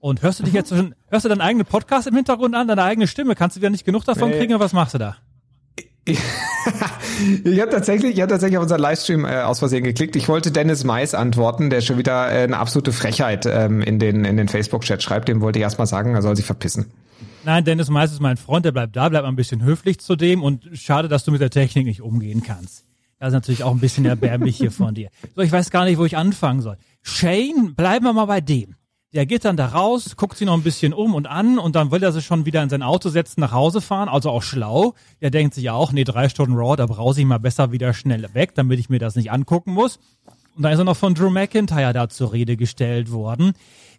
Und 0.03 0.21
hörst 0.21 0.39
du 0.39 0.43
dich 0.43 0.53
jetzt 0.53 0.67
schon, 0.67 0.95
hörst 1.07 1.23
du 1.23 1.29
deinen 1.29 1.39
eigenen 1.39 1.65
Podcast 1.65 2.07
im 2.07 2.15
Hintergrund 2.15 2.55
an, 2.55 2.67
deine 2.67 2.83
eigene 2.83 3.07
Stimme? 3.07 3.35
Kannst 3.35 3.55
du 3.55 3.61
wieder 3.61 3.69
nicht 3.69 3.85
genug 3.85 4.03
davon 4.03 4.31
kriegen 4.31 4.53
oder 4.53 4.65
was 4.65 4.73
machst 4.73 4.95
du 4.95 4.97
da? 4.97 5.15
ich 6.05 6.17
habe 7.61 7.71
tatsächlich, 7.71 8.15
ich 8.15 8.19
habe 8.19 8.29
tatsächlich 8.29 8.57
auf 8.57 8.63
unseren 8.63 8.81
Livestream 8.81 9.23
äh, 9.23 9.43
aus 9.43 9.59
Versehen 9.59 9.85
geklickt. 9.85 10.17
Ich 10.17 10.27
wollte 10.27 10.51
Dennis 10.51 10.83
Mais 10.83 11.15
antworten, 11.15 11.69
der 11.69 11.79
schon 11.79 11.97
wieder 11.97 12.29
äh, 12.29 12.43
eine 12.43 12.57
absolute 12.57 12.91
Frechheit 12.91 13.45
ähm, 13.45 13.81
in 13.81 13.97
den 13.97 14.25
in 14.25 14.35
den 14.35 14.49
Facebook-Chat 14.49 15.01
schreibt. 15.01 15.29
Dem 15.29 15.39
wollte 15.39 15.59
ich 15.59 15.63
erstmal 15.63 15.87
sagen, 15.87 16.15
er 16.15 16.21
soll 16.21 16.35
sich 16.35 16.45
verpissen. 16.45 16.91
Nein, 17.45 17.63
Dennis 17.63 17.89
Mais 17.89 18.11
ist 18.11 18.19
mein 18.19 18.35
Freund, 18.35 18.65
der 18.65 18.73
bleibt 18.73 18.97
da, 18.97 19.07
bleibt 19.07 19.25
ein 19.25 19.37
bisschen 19.37 19.63
höflich 19.63 20.01
zu 20.01 20.17
dem 20.17 20.43
und 20.43 20.67
schade, 20.73 21.07
dass 21.07 21.23
du 21.23 21.31
mit 21.31 21.39
der 21.39 21.49
Technik 21.49 21.85
nicht 21.85 22.01
umgehen 22.01 22.43
kannst. 22.43 22.83
Das 23.19 23.29
ist 23.29 23.35
natürlich 23.35 23.63
auch 23.63 23.71
ein 23.71 23.79
bisschen 23.79 24.03
erbärmlich 24.03 24.57
hier 24.57 24.71
von 24.71 24.93
dir. 24.93 25.07
So, 25.33 25.41
ich 25.43 25.51
weiß 25.53 25.69
gar 25.69 25.85
nicht, 25.85 25.97
wo 25.97 26.03
ich 26.03 26.17
anfangen 26.17 26.59
soll. 26.59 26.75
Shane, 27.03 27.73
bleiben 27.73 28.03
wir 28.03 28.11
mal 28.11 28.25
bei 28.25 28.41
dem. 28.41 28.75
Der 29.13 29.27
geht 29.27 29.45
dann 29.45 29.57
da 29.57 29.67
raus, 29.67 30.15
guckt 30.17 30.37
sich 30.37 30.47
noch 30.47 30.55
ein 30.55 30.63
bisschen 30.63 30.91
um 30.91 31.13
und 31.13 31.27
an 31.27 31.59
und 31.59 31.75
dann 31.75 31.91
will 31.91 32.01
er 32.01 32.11
sich 32.11 32.25
schon 32.25 32.45
wieder 32.45 32.63
in 32.63 32.69
sein 32.69 32.81
Auto 32.81 33.09
setzen, 33.09 33.41
nach 33.41 33.51
Hause 33.51 33.79
fahren, 33.79 34.09
also 34.09 34.31
auch 34.31 34.41
schlau. 34.41 34.95
Der 35.21 35.29
denkt 35.29 35.53
sich 35.53 35.65
ja 35.65 35.73
auch, 35.73 35.91
nee, 35.91 36.03
drei 36.03 36.29
Stunden 36.29 36.55
Raw, 36.55 36.75
da 36.75 36.87
brause 36.87 37.21
ich 37.21 37.27
mal 37.27 37.37
besser 37.37 37.71
wieder 37.71 37.93
schnell 37.93 38.27
weg, 38.33 38.55
damit 38.55 38.79
ich 38.79 38.89
mir 38.89 38.97
das 38.97 39.15
nicht 39.15 39.31
angucken 39.31 39.71
muss. 39.71 39.99
Und 40.55 40.63
da 40.63 40.71
ist 40.71 40.79
er 40.79 40.85
noch 40.85 40.97
von 40.97 41.13
Drew 41.13 41.29
McIntyre 41.29 41.93
da 41.93 42.09
zur 42.09 42.33
Rede 42.33 42.57
gestellt 42.57 43.11
worden, 43.11 43.53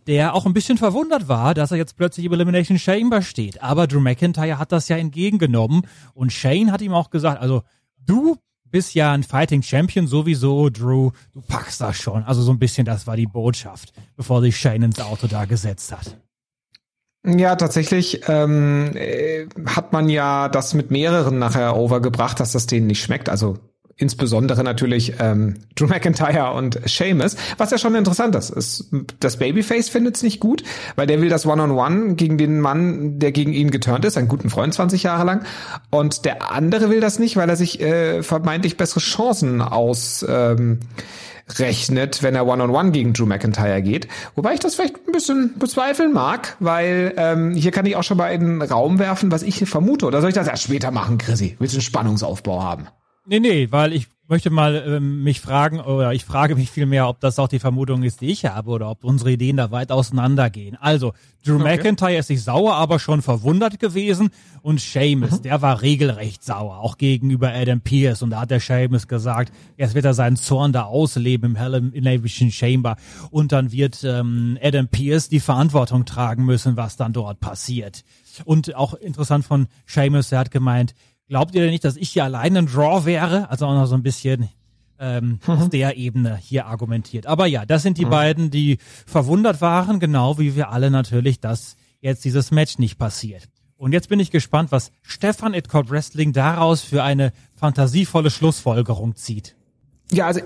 der 0.09 0.35
auch 0.35 0.47
ein 0.47 0.53
bisschen 0.53 0.79
verwundert 0.79 1.29
war, 1.29 1.55
dass 1.55 1.71
er 1.71 1.77
jetzt 1.77 1.97
plötzlich 1.97 2.27
im 2.27 2.33
Elimination 2.33 2.79
Chamber 2.79 3.23
steht. 3.23 3.63
Aber 3.63 3.87
Drew 3.87 4.01
McIntyre 4.01 4.59
hat 4.59 4.73
das 4.73 4.89
ja 4.89 4.97
entgegengenommen 4.97 5.87
und 6.15 6.33
Shane 6.33 6.73
hat 6.73 6.83
ihm 6.83 6.93
auch 6.93 7.11
gesagt, 7.11 7.41
also 7.41 7.63
du 8.05 8.37
bist 8.75 8.97
ja 8.97 9.13
ein 9.13 9.23
Fighting 9.23 9.63
Champion 9.63 10.09
sowieso, 10.09 10.69
Drew. 10.69 11.13
Du 11.33 11.41
packst 11.43 11.81
das 11.81 11.97
schon. 11.97 12.25
Also 12.25 12.43
so 12.43 12.51
ein 12.51 12.59
bisschen, 12.59 12.85
das 12.85 13.07
war 13.07 13.17
die 13.17 13.29
Botschaft, 13.29 13.93
bevor 14.17 14.41
sich 14.41 14.59
Shane 14.59 14.83
ins 14.83 15.01
Auto 15.01 15.29
da 15.29 15.45
gesetzt 15.45 15.93
hat. 15.93 16.19
Ja, 17.25 17.55
tatsächlich 17.55 18.23
ähm, 18.27 18.91
äh, 18.97 19.47
hat 19.65 19.93
man 19.93 20.09
ja 20.09 20.49
das 20.49 20.75
mit 20.75 20.91
mehreren 20.91 21.39
nachher 21.39 21.77
overgebracht, 21.77 22.41
dass 22.41 22.51
das 22.51 22.67
denen 22.67 22.89
nicht 22.89 23.01
schmeckt. 23.01 23.29
Also 23.29 23.59
insbesondere 23.97 24.65
natürlich 24.65 25.15
ähm, 25.21 25.57
Drew 25.75 25.87
McIntyre 25.87 26.53
und 26.53 26.81
Sheamus, 26.87 27.37
was 27.59 27.71
ja 27.71 27.79
schon 27.79 27.95
interessant 27.95 28.35
ist. 28.35 28.51
ist 28.51 28.91
das 29.21 29.37
Babyface 29.37 29.89
findet 29.89 30.17
es 30.17 30.23
nicht 30.23 30.41
gut, 30.41 30.63
weil 30.97 31.07
der 31.07 31.21
will 31.21 31.29
das 31.29 31.47
One-on-One 31.47 32.15
gegen 32.15 32.39
den 32.39 32.61
Mann, 32.61 33.19
der 33.19 33.33
gegen 33.33 33.53
ihn 33.53 33.71
geturnt 33.71 34.05
ist, 34.05 34.17
einen 34.17 34.29
guten 34.29 34.51
Freund 34.51 34.75
20 34.75 35.03
Jahre 35.03 35.25
lang. 35.25 35.45
Und 35.91 36.25
der 36.25 36.51
andere 36.51 36.91
will 36.91 37.01
das 37.01 37.19
nicht, 37.19 37.37
weil 37.37 37.49
er 37.49 37.57
sich 37.57 37.81
äh, 37.81 38.23
vermeintlich 38.23 38.77
bessere 38.77 39.01
Chancen 39.01 39.63
aus 39.63 40.25
ähm, 40.29 40.81
rechnet, 41.59 42.23
wenn 42.23 42.35
er 42.35 42.47
One-on-One 42.47 42.91
gegen 42.91 43.13
Drew 43.13 43.27
McIntyre 43.27 43.83
geht. 43.83 44.09
Wobei 44.35 44.55
ich 44.55 44.61
das 44.61 44.75
vielleicht 44.75 44.97
ein 45.07 45.13
bisschen 45.13 45.59
bezweifeln 45.59 46.13
mag, 46.13 46.57
weil 46.59 47.13
ähm, 47.17 47.53
hier 47.55 47.71
kann 47.71 47.87
ich 47.87 47.97
auch 47.97 48.03
schon 48.03 48.17
mal 48.17 48.29
in 48.29 48.61
den 48.61 48.63
Raum 48.63 48.99
werfen, 48.99 49.31
was 49.31 49.43
ich 49.43 49.59
vermute. 49.69 50.07
Oder 50.07 50.21
soll 50.21 50.31
ich 50.31 50.35
das 50.35 50.49
erst 50.49 50.65
später 50.65 50.91
machen, 50.91 51.19
Chrissy? 51.19 51.57
Willst 51.59 51.75
du 51.75 51.79
einen 51.79 51.83
Spannungsaufbau 51.83 52.63
haben? 52.63 52.89
Nee, 53.27 53.41
nee, 53.41 53.69
weil 53.71 53.93
ich 53.93 54.09
möchte 54.29 54.51
mal 54.51 54.83
ähm, 54.87 55.23
mich 55.23 55.41
fragen, 55.41 55.81
oder 55.81 56.13
ich 56.13 56.25
frage 56.25 56.57
mich 56.57 56.71
vielmehr, 56.71 57.09
ob 57.09 57.21
das 57.21 57.39
auch 57.39 57.49
die 57.49 57.59
Vermutung 57.59 58.03
ist, 58.03 58.21
die 58.21 58.31
ich 58.31 58.47
habe, 58.47 58.71
oder 58.71 58.91
ob 58.91 59.05
unsere 59.05 59.33
Ideen 59.33 59.57
da 59.57 59.71
weit 59.71 59.93
auseinandergehen. 59.93 60.77
Also, 60.81 61.13
Drew 61.45 61.57
okay. 61.57 61.77
McIntyre 61.77 62.17
ist 62.17 62.31
nicht 62.31 62.43
sauer, 62.43 62.75
aber 62.75 62.99
schon 62.99 63.21
verwundert 63.21 63.79
gewesen. 63.79 64.31
Und 64.63 64.81
Seamus, 64.81 65.33
mhm. 65.33 65.43
der 65.43 65.61
war 65.61 65.83
regelrecht 65.83 66.43
sauer, 66.43 66.79
auch 66.79 66.97
gegenüber 66.97 67.53
Adam 67.53 67.83
Pierce. 67.83 68.23
Und 68.23 68.31
da 68.31 68.41
hat 68.41 68.51
der 68.51 68.61
Seamus 68.61 69.09
gesagt, 69.09 69.53
jetzt 69.77 69.95
wird 69.95 70.07
er 70.07 70.15
seinen 70.15 70.37
Zorn 70.37 70.73
da 70.73 70.85
ausleben 70.85 71.51
im 71.51 71.57
Hell 71.57 71.75
Elimination 71.75 72.51
Chamber. 72.51 72.97
Und 73.31 73.53
dann 73.53 73.73
wird 73.73 74.05
ähm, 74.05 74.59
Adam 74.63 74.89
Pierce 74.89 75.29
die 75.29 75.41
Verantwortung 75.41 76.07
tragen 76.07 76.47
müssen, 76.47 76.79
was 76.79 76.97
dann 76.97 77.13
dort 77.13 77.41
passiert. 77.41 78.05
Und 78.47 78.75
auch 78.75 78.95
interessant 78.95 79.45
von 79.45 79.67
Seamus, 79.87 80.33
er 80.33 80.41
hat 80.41 80.51
gemeint, 80.51 80.95
Glaubt 81.29 81.55
ihr 81.55 81.63
denn 81.63 81.71
nicht, 81.71 81.85
dass 81.85 81.97
ich 81.97 82.11
hier 82.11 82.25
alleine 82.25 82.61
ein 82.61 82.67
Draw 82.67 83.05
wäre? 83.07 83.51
Also 83.51 83.67
auch 83.67 83.75
noch 83.75 83.87
so 83.87 83.95
ein 83.95 84.03
bisschen 84.03 84.49
ähm, 84.99 85.39
mhm. 85.47 85.53
auf 85.53 85.69
der 85.71 85.97
Ebene 85.97 86.37
hier 86.37 86.67
argumentiert. 86.67 87.27
Aber 87.27 87.47
ja, 87.47 87.65
das 87.67 87.83
sind 87.83 87.99
die 87.99 88.07
mhm. 88.07 88.11
beiden, 88.11 88.51
die 88.51 88.79
verwundert 89.07 89.61
waren, 89.61 90.01
genau 90.01 90.39
wie 90.39 90.57
wir 90.57 90.71
alle 90.71 90.91
natürlich, 90.91 91.41
dass 91.41 91.77
jetzt 92.01 92.25
dieses 92.25 92.51
Match 92.51 92.79
nicht 92.79 92.99
passiert. 92.99 93.49
Und 93.77 93.93
jetzt 93.93 94.09
bin 94.09 94.21
ich 94.21 94.31
gespannt, 94.31 94.73
was 94.73 94.93
Stefan 95.03 95.53
Itcott 95.53 95.91
Wrestling 95.91 96.33
daraus 96.33 96.83
für 96.83 97.03
eine 97.03 97.33
fantasievolle 97.55 98.31
Schlussfolgerung 98.31 99.17
zieht. 99.17 99.57
Ja, 100.13 100.27
also 100.27 100.41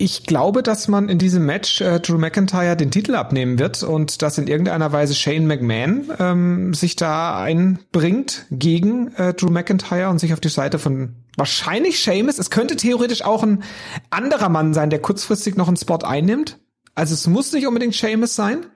ich 0.00 0.22
glaube, 0.22 0.62
dass 0.62 0.86
man 0.86 1.08
in 1.08 1.18
diesem 1.18 1.44
Match 1.44 1.80
äh, 1.80 1.98
Drew 1.98 2.18
McIntyre 2.18 2.76
den 2.76 2.92
Titel 2.92 3.16
abnehmen 3.16 3.58
wird 3.58 3.82
und 3.82 4.22
dass 4.22 4.38
in 4.38 4.46
irgendeiner 4.46 4.92
Weise 4.92 5.14
Shane 5.14 5.46
McMahon 5.46 6.12
ähm, 6.20 6.72
sich 6.72 6.94
da 6.94 7.40
einbringt 7.40 8.46
gegen 8.52 9.12
äh, 9.16 9.34
Drew 9.34 9.50
McIntyre 9.50 10.08
und 10.08 10.20
sich 10.20 10.32
auf 10.32 10.40
die 10.40 10.48
Seite 10.48 10.78
von 10.78 11.16
wahrscheinlich 11.36 11.98
Sheamus. 11.98 12.38
Es 12.38 12.50
könnte 12.50 12.76
theoretisch 12.76 13.22
auch 13.22 13.42
ein 13.42 13.64
anderer 14.08 14.48
Mann 14.48 14.72
sein, 14.72 14.88
der 14.88 15.00
kurzfristig 15.00 15.56
noch 15.56 15.66
einen 15.66 15.76
Spot 15.76 15.98
einnimmt. 15.98 16.58
Also 16.94 17.14
es 17.14 17.26
muss 17.26 17.52
nicht 17.52 17.66
unbedingt 17.66 17.96
Sheamus 17.96 18.36
sein. 18.36 18.66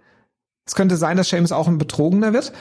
Es 0.64 0.76
könnte 0.76 0.96
sein, 0.96 1.16
dass 1.16 1.28
Seamus 1.28 1.50
auch 1.50 1.66
ein 1.66 1.78
Betrogener 1.78 2.32
wird. 2.32 2.52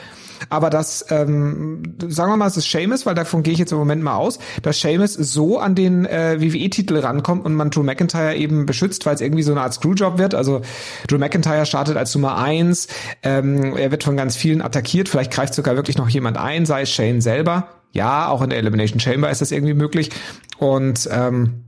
Aber 0.48 0.70
das, 0.70 1.06
ähm, 1.10 1.94
sagen 2.08 2.32
wir 2.32 2.36
mal, 2.36 2.48
es 2.48 2.56
ist 2.56 2.68
Seamus, 2.68 3.06
weil 3.06 3.14
davon 3.14 3.44
gehe 3.44 3.52
ich 3.52 3.60
jetzt 3.60 3.70
im 3.70 3.78
Moment 3.78 4.02
mal 4.02 4.16
aus, 4.16 4.40
dass 4.62 4.80
Seamus 4.80 5.14
so 5.14 5.60
an 5.60 5.76
den 5.76 6.04
äh, 6.06 6.40
WWE-Titel 6.40 6.98
rankommt 6.98 7.44
und 7.44 7.54
man 7.54 7.70
Drew 7.70 7.84
McIntyre 7.84 8.34
eben 8.34 8.66
beschützt, 8.66 9.06
weil 9.06 9.14
es 9.14 9.20
irgendwie 9.20 9.44
so 9.44 9.52
eine 9.52 9.60
Art 9.60 9.74
Screwjob 9.74 10.18
wird. 10.18 10.34
Also 10.34 10.62
Drew 11.06 11.18
McIntyre 11.18 11.64
startet 11.64 11.96
als 11.96 12.12
Nummer 12.14 12.38
eins, 12.38 12.88
ähm, 13.22 13.76
er 13.76 13.92
wird 13.92 14.02
von 14.02 14.16
ganz 14.16 14.36
vielen 14.36 14.62
attackiert, 14.62 15.08
vielleicht 15.08 15.32
greift 15.32 15.54
sogar 15.54 15.76
wirklich 15.76 15.96
noch 15.96 16.08
jemand 16.08 16.38
ein, 16.38 16.66
sei 16.66 16.82
es 16.82 16.90
Shane 16.90 17.20
selber. 17.20 17.68
Ja, 17.92 18.28
auch 18.28 18.42
in 18.42 18.50
der 18.50 18.58
Elimination 18.58 19.00
Chamber 19.00 19.30
ist 19.30 19.42
das 19.42 19.52
irgendwie 19.52 19.74
möglich. 19.74 20.10
Und 20.58 21.08
ähm, 21.12 21.64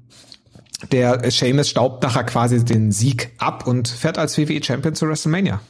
der 0.91 1.31
Seamus 1.31 1.69
staubt 1.69 2.03
nachher 2.03 2.25
quasi 2.25 2.65
den 2.65 2.93
Sieg 2.93 3.31
ab 3.39 3.67
und 3.67 3.89
fährt 3.89 4.19
als 4.19 4.37
WWE 4.37 4.63
Champion 4.63 4.95
zu 4.95 5.07
WrestleMania. 5.07 5.61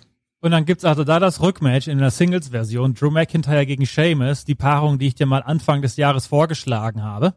Und 0.44 0.50
dann 0.50 0.66
gibt's 0.66 0.84
also 0.84 1.04
da 1.04 1.20
das 1.20 1.40
Rückmatch 1.40 1.88
in 1.88 1.96
der 1.96 2.10
Singles-Version, 2.10 2.92
Drew 2.92 3.10
McIntyre 3.10 3.64
gegen 3.64 3.86
Sheamus, 3.86 4.44
die 4.44 4.54
Paarung, 4.54 4.98
die 4.98 5.06
ich 5.06 5.14
dir 5.14 5.24
mal 5.24 5.38
Anfang 5.38 5.80
des 5.80 5.96
Jahres 5.96 6.26
vorgeschlagen 6.26 7.02
habe. 7.02 7.32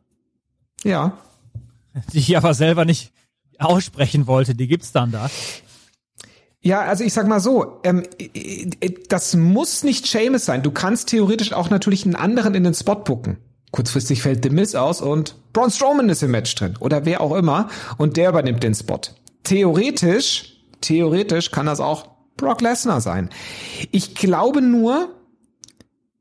Ja. 0.84 1.18
Die 2.12 2.18
ich 2.18 2.36
aber 2.36 2.54
selber 2.54 2.84
nicht 2.84 3.14
aussprechen 3.60 4.28
wollte, 4.28 4.56
die 4.56 4.68
gibt's 4.68 4.92
dann 4.92 5.14
da. 5.14 5.30
Ja, 6.60 6.82
also 6.82 7.06
ich 7.06 7.14
sag 7.14 7.30
mal 7.30 7.40
so, 7.40 7.80
ähm, 7.86 8.04
das 9.08 9.38
muss 9.38 9.86
nicht 9.86 10.06
Sheamus 10.06 10.44
sein. 10.44 10.62
Du 10.62 10.72
kannst 10.72 11.08
theoretisch 11.08 11.54
auch 11.54 11.70
natürlich 11.70 12.04
einen 12.04 12.16
anderen 12.16 12.56
in 12.56 12.66
den 12.66 12.74
Spot 12.74 12.96
bucken. 12.96 13.38
Kurzfristig 13.72 14.22
fällt 14.22 14.44
The 14.44 14.50
Miz 14.50 14.76
aus 14.76 15.00
und 15.00 15.38
Braun 15.54 15.72
Strowman 15.72 16.10
ist 16.10 16.24
im 16.24 16.32
Match 16.32 16.54
drin 16.56 16.76
oder 16.82 17.06
wer 17.06 17.22
auch 17.22 17.38
immer 17.38 17.70
und 17.98 18.18
der 18.18 18.32
übernimmt 18.32 18.64
den 18.64 18.76
Spot. 18.76 19.00
Theoretisch, 19.46 20.58
theoretisch 20.82 21.52
kann 21.52 21.68
das 21.68 21.80
auch 21.80 22.17
Brock 22.38 22.62
Lesnar 22.62 23.02
sein. 23.02 23.30
Ich 23.92 24.16
glaube 24.16 24.62
nur, 24.62 25.10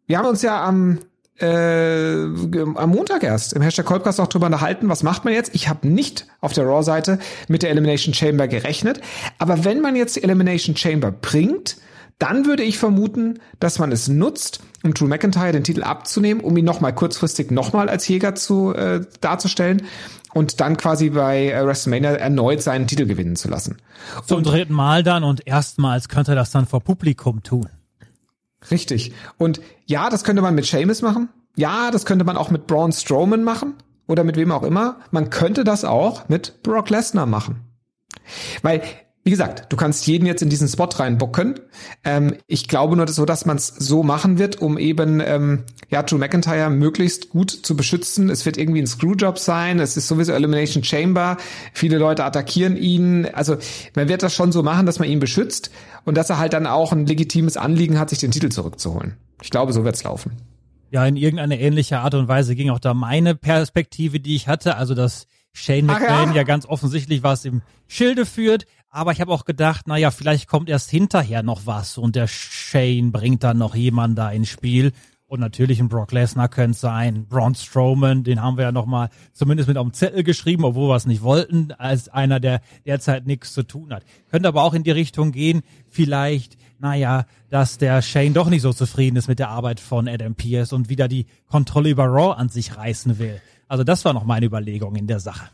wir 0.07 0.19
haben 0.19 0.27
uns 0.27 0.43
ja 0.43 0.65
am 0.65 0.99
äh, 1.39 2.23
am 2.23 2.91
Montag 2.91 3.23
erst 3.23 3.53
im 3.53 3.61
Hashtag 3.61 3.85
Kolbcast 3.85 4.21
auch 4.21 4.27
drüber 4.27 4.47
unterhalten, 4.47 4.89
was 4.89 5.03
macht 5.03 5.25
man 5.25 5.35
jetzt? 5.35 5.55
Ich 5.55 5.69
habe 5.69 5.87
nicht 5.87 6.27
auf 6.41 6.55
der 6.55 6.65
Raw-Seite 6.65 7.19
mit 7.49 7.63
der 7.63 7.71
Elimination 7.71 8.15
Chamber 8.15 8.49
gerechnet, 8.49 9.01
aber 9.39 9.65
wenn 9.65 9.83
man 9.83 9.97
jetzt 9.97 10.17
die 10.17 10.23
Elimination 10.23 10.77
Chamber 10.77 11.13
bringt, 11.13 11.77
dann 12.19 12.47
würde 12.47 12.63
ich 12.63 12.79
vermuten, 12.79 13.41
dass 13.61 13.79
man 13.79 13.93
es 13.93 14.09
nutzt, 14.09 14.61
um 14.87 14.95
Drew 14.95 15.07
McIntyre 15.07 15.53
den 15.53 15.65
Titel 15.65 15.83
abzunehmen, 15.83 16.43
um 16.43 16.57
ihn 16.57 16.65
nochmal 16.65 16.95
kurzfristig 16.95 17.51
nochmal 17.51 17.89
als 17.89 18.09
Jäger 18.09 18.35
zu 18.35 18.75
äh, 18.75 19.01
darzustellen 19.21 19.83
und 20.33 20.61
dann 20.61 20.77
quasi 20.77 21.11
bei 21.11 21.51
äh, 21.51 21.67
WrestleMania 21.67 22.13
erneut 22.13 22.63
seinen 22.63 22.87
Titel 22.87 23.07
gewinnen 23.07 23.37
zu 23.37 23.49
lassen. 23.49 23.79
Zum 24.27 24.39
und, 24.39 24.47
dritten 24.47 24.75
Mal 24.75 25.03
dann 25.03 25.25
und 25.25 25.47
erstmals 25.47 26.09
könnte 26.09 26.33
er 26.33 26.37
das 26.37 26.51
dann 26.51 26.67
vor 26.67 26.81
Publikum 26.81 27.43
tun. 27.43 27.69
Richtig. 28.71 29.13
Und 29.39 29.61
ja, 29.87 30.11
das 30.11 30.25
könnte 30.25 30.43
man 30.43 30.55
mit 30.55 30.67
Seamus 30.67 31.03
machen. 31.03 31.29
Ja, 31.57 31.91
das 31.91 32.05
könnte 32.05 32.25
man 32.25 32.37
auch 32.37 32.51
mit 32.51 32.67
Braun 32.67 32.93
Strowman 32.93 33.45
machen 33.45 33.75
oder 34.07 34.25
mit 34.25 34.37
wem 34.37 34.53
auch 34.53 34.63
immer. 34.63 35.01
Man 35.11 35.31
könnte 35.31 35.65
das 35.65 35.85
auch 35.85 36.29
mit 36.29 36.63
Brock 36.63 36.91
Lesnar 36.91 37.27
machen. 37.27 37.63
Weil 38.63 38.83
wie 39.27 39.31
gesagt, 39.31 39.73
du 39.73 39.77
kannst 39.77 40.07
jeden 40.07 40.25
jetzt 40.25 40.41
in 40.41 40.51
diesen 40.51 40.69
Spot 40.69 40.85
reinbucken. 40.85 41.59
Ähm, 42.05 42.37
ich 42.47 42.69
glaube 42.69 42.97
nur 42.97 43.09
so, 43.09 43.25
dass 43.25 43.45
man 43.45 43.57
es 43.57 43.67
so 43.67 44.05
machen 44.05 44.39
wird, 44.39 44.63
um 44.63 44.79
eben 44.79 45.21
ähm, 45.21 45.65
ja 45.91 46.05
Drew 46.05 46.17
McIntyre 46.17 46.71
möglichst 46.71 47.31
gut 47.31 47.51
zu 47.51 47.77
beschützen. 47.77 48.31
Es 48.31 48.47
wird 48.47 48.57
irgendwie 48.57 48.83
ein 48.83 48.87
Screwjob 48.87 49.41
sein. 49.41 49.81
Es 49.81 49.97
ist 49.97 50.07
sowieso 50.07 50.33
Elimination 50.33 50.85
Chamber. 50.85 51.39
Viele 51.73 51.99
Leute 51.99 52.25
attackieren 52.25 52.77
ihn. 52.77 53.27
Also 53.27 53.57
man 53.97 54.09
wird 54.09 54.23
das 54.23 54.33
schon 54.33 54.53
so 54.53 54.63
machen, 54.63 54.87
dass 54.87 55.01
man 55.01 55.09
ihn 55.09 55.19
beschützt 55.19 55.73
und 56.05 56.17
dass 56.17 56.31
er 56.31 56.39
halt 56.39 56.53
dann 56.53 56.69
auch 56.69 56.93
ein 56.93 57.05
legitimes 57.05 57.57
Anliegen 57.57 57.99
hat, 57.99 58.11
sich 58.11 58.21
den 58.21 58.31
Titel 58.31 58.51
zurückzuholen. 58.51 59.17
Ich 59.43 59.51
glaube, 59.51 59.73
so 59.73 59.83
wird's 59.83 60.05
laufen. 60.05 60.37
Ja, 60.93 61.05
in 61.05 61.17
irgendeine 61.17 61.59
ähnliche 61.59 61.99
Art 61.99 62.15
und 62.15 62.29
Weise 62.29 62.55
ging 62.55 62.71
auch 62.71 62.79
da 62.79 62.95
meine 62.95 63.35
Perspektive, 63.35 64.21
die 64.21 64.37
ich 64.37 64.47
hatte. 64.47 64.77
Also 64.77 64.95
dass 64.95 65.27
Shane 65.53 65.87
McMahon 65.87 66.29
ja. 66.29 66.37
ja 66.37 66.43
ganz 66.45 66.65
offensichtlich 66.65 67.25
was 67.25 67.45
im 67.45 67.63
Schilde 67.89 68.25
führt. 68.25 68.67
Aber 68.97 69.13
ich 69.13 69.21
habe 69.21 69.31
auch 69.31 69.45
gedacht, 69.45 69.89
naja, 69.89 70.11
vielleicht 70.11 70.49
kommt 70.49 70.71
erst 70.71 70.89
hinterher 70.89 71.43
noch 71.43 71.67
was 71.67 71.99
und 71.99 72.17
der 72.17 72.27
Shane 72.27 73.13
bringt 73.13 73.45
dann 73.45 73.59
noch 73.59 73.75
jemanden 73.75 74.17
da 74.17 74.31
ins 74.31 74.49
Spiel. 74.49 74.93
Und 75.27 75.39
natürlich 75.39 75.81
ein 75.81 75.91
Brock 75.91 76.13
Lesnar 76.13 76.49
könnte 76.49 76.79
sein, 76.79 77.27
Braun 77.27 77.55
Strowman, 77.55 78.25
den 78.25 78.41
haben 78.41 78.57
wir 78.57 78.65
ja 78.65 78.73
noch 78.73 78.87
mal 78.87 79.11
zumindest 79.35 79.69
mit 79.69 79.77
auf 79.77 79.87
dem 79.87 79.93
Zettel 79.93 80.23
geschrieben, 80.25 80.65
obwohl 80.65 80.89
wir 80.89 80.97
es 80.97 81.05
nicht 81.05 81.21
wollten, 81.21 81.73
als 81.73 82.09
einer, 82.09 82.41
der 82.41 82.63
derzeit 82.87 83.27
nichts 83.27 83.53
zu 83.53 83.65
tun 83.65 83.93
hat. 83.93 84.03
Könnte 84.31 84.49
aber 84.49 84.63
auch 84.63 84.73
in 84.73 84.83
die 84.83 84.93
Richtung 84.93 85.31
gehen, 85.31 85.61
vielleicht, 85.91 86.57
naja, 86.79 87.27
dass 87.51 87.77
der 87.77 88.01
Shane 88.01 88.33
doch 88.33 88.49
nicht 88.49 88.63
so 88.63 88.73
zufrieden 88.73 89.17
ist 89.17 89.29
mit 89.29 89.39
der 89.39 89.51
Arbeit 89.51 89.79
von 89.79 90.09
Adam 90.09 90.37
Pierce 90.37 90.73
und 90.73 90.89
wieder 90.89 91.07
die 91.07 91.27
Kontrolle 91.49 91.91
über 91.91 92.07
Raw 92.07 92.35
an 92.35 92.49
sich 92.49 92.79
reißen 92.79 93.19
will. 93.19 93.43
Also 93.69 93.85
das 93.85 94.07
war 94.07 94.15
noch 94.15 94.25
meine 94.25 94.47
Überlegung 94.47 94.97
in 94.97 95.07
der 95.07 95.21
Sache. 95.21 95.51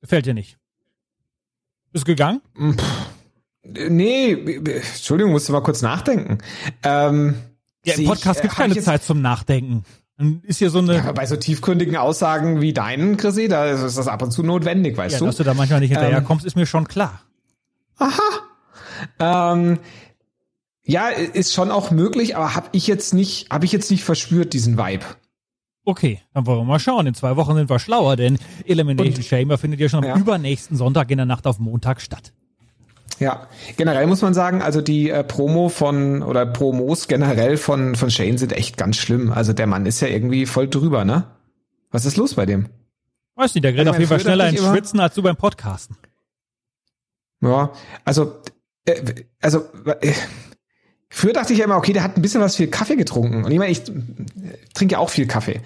Gefällt 0.00 0.24
dir 0.24 0.32
nicht? 0.32 0.61
Bist 1.92 2.04
gegangen? 2.04 2.40
Nee, 3.64 4.32
Entschuldigung, 4.32 5.32
musst 5.32 5.48
du 5.48 5.52
mal 5.52 5.62
kurz 5.62 5.82
nachdenken. 5.82 6.38
Ähm, 6.82 7.34
ja, 7.84 7.94
im 7.94 8.06
Podcast 8.06 8.38
ich, 8.38 8.42
gibt 8.42 8.54
keine 8.54 8.78
Zeit 8.80 9.02
zum 9.02 9.20
Nachdenken. 9.20 9.84
Ist 10.42 10.58
hier 10.58 10.70
so 10.70 10.78
eine. 10.78 10.96
Ja, 10.96 11.12
bei 11.12 11.26
so 11.26 11.36
tiefgründigen 11.36 11.96
Aussagen 11.96 12.60
wie 12.60 12.72
deinen, 12.72 13.16
Chrissy, 13.16 13.48
da 13.48 13.66
ist 13.66 13.96
das 13.96 14.08
ab 14.08 14.22
und 14.22 14.30
zu 14.30 14.42
notwendig, 14.42 14.96
weißt 14.96 15.14
ja, 15.14 15.18
du? 15.18 15.26
Dass 15.26 15.36
du 15.36 15.44
da 15.44 15.54
manchmal 15.54 15.80
nicht 15.80 15.90
hinterherkommst, 15.90 16.44
ähm, 16.44 16.48
ist 16.48 16.56
mir 16.56 16.66
schon 16.66 16.86
klar. 16.86 17.22
Aha. 17.98 19.52
Ähm, 19.52 19.78
ja, 20.84 21.08
ist 21.08 21.54
schon 21.54 21.70
auch 21.70 21.90
möglich, 21.90 22.36
aber 22.36 22.54
habe 22.54 22.68
ich 22.72 22.86
jetzt 22.86 23.14
nicht, 23.14 23.50
habe 23.50 23.64
ich 23.64 23.72
jetzt 23.72 23.90
nicht 23.90 24.04
verspürt 24.04 24.52
diesen 24.52 24.78
Vibe. 24.78 25.04
Okay, 25.84 26.20
dann 26.32 26.46
wollen 26.46 26.60
wir 26.60 26.64
mal 26.64 26.78
schauen. 26.78 27.06
In 27.06 27.14
zwei 27.14 27.36
Wochen 27.36 27.54
sind 27.56 27.68
wir 27.68 27.78
schlauer, 27.78 28.16
denn 28.16 28.38
Elimination 28.66 29.16
und, 29.16 29.24
Chamber 29.24 29.58
findet 29.58 29.80
ja 29.80 29.88
schon 29.88 30.04
am 30.04 30.10
ja. 30.10 30.16
übernächsten 30.16 30.76
Sonntag 30.76 31.10
in 31.10 31.16
der 31.16 31.26
Nacht 31.26 31.46
auf 31.46 31.58
Montag 31.58 32.00
statt. 32.00 32.32
Ja, 33.18 33.48
generell 33.76 34.06
muss 34.06 34.22
man 34.22 34.34
sagen, 34.34 34.62
also 34.62 34.80
die 34.80 35.10
äh, 35.10 35.22
Promo 35.22 35.68
von 35.68 36.22
oder 36.22 36.46
Promos 36.46 37.08
generell 37.08 37.56
von 37.56 37.94
von 37.94 38.10
Shane 38.10 38.38
sind 38.38 38.52
echt 38.52 38.76
ganz 38.76 38.96
schlimm. 38.96 39.32
Also 39.32 39.52
der 39.52 39.66
Mann 39.66 39.86
ist 39.86 40.00
ja 40.00 40.08
irgendwie 40.08 40.46
voll 40.46 40.68
drüber, 40.68 41.04
ne? 41.04 41.24
Was 41.90 42.04
ist 42.04 42.16
los 42.16 42.34
bei 42.34 42.46
dem? 42.46 42.68
Weiß 43.34 43.54
nicht, 43.54 43.64
der 43.64 43.72
gerät 43.72 43.88
auf 43.88 43.98
jeden 43.98 44.08
Fall 44.08 44.20
schneller 44.20 44.48
ins 44.48 44.60
Schwitzen 44.60 45.00
als 45.00 45.14
du 45.14 45.22
beim 45.22 45.36
Podcasten. 45.36 45.96
Ja, 47.40 47.72
also 48.04 48.40
äh, 48.86 49.24
also 49.40 49.66
äh, 50.00 50.12
früher 51.12 51.32
dachte 51.32 51.52
ich 51.52 51.58
ja 51.60 51.66
immer, 51.66 51.76
okay, 51.76 51.92
der 51.92 52.02
hat 52.02 52.16
ein 52.16 52.22
bisschen 52.22 52.40
was 52.40 52.56
viel 52.56 52.68
Kaffee 52.68 52.96
getrunken 52.96 53.44
und 53.44 53.52
ich 53.52 53.58
meine, 53.58 53.70
ich 53.70 53.88
äh, 53.88 53.92
trinke 54.74 54.94
ja 54.94 54.98
auch 54.98 55.10
viel 55.10 55.26
Kaffee. 55.26 55.60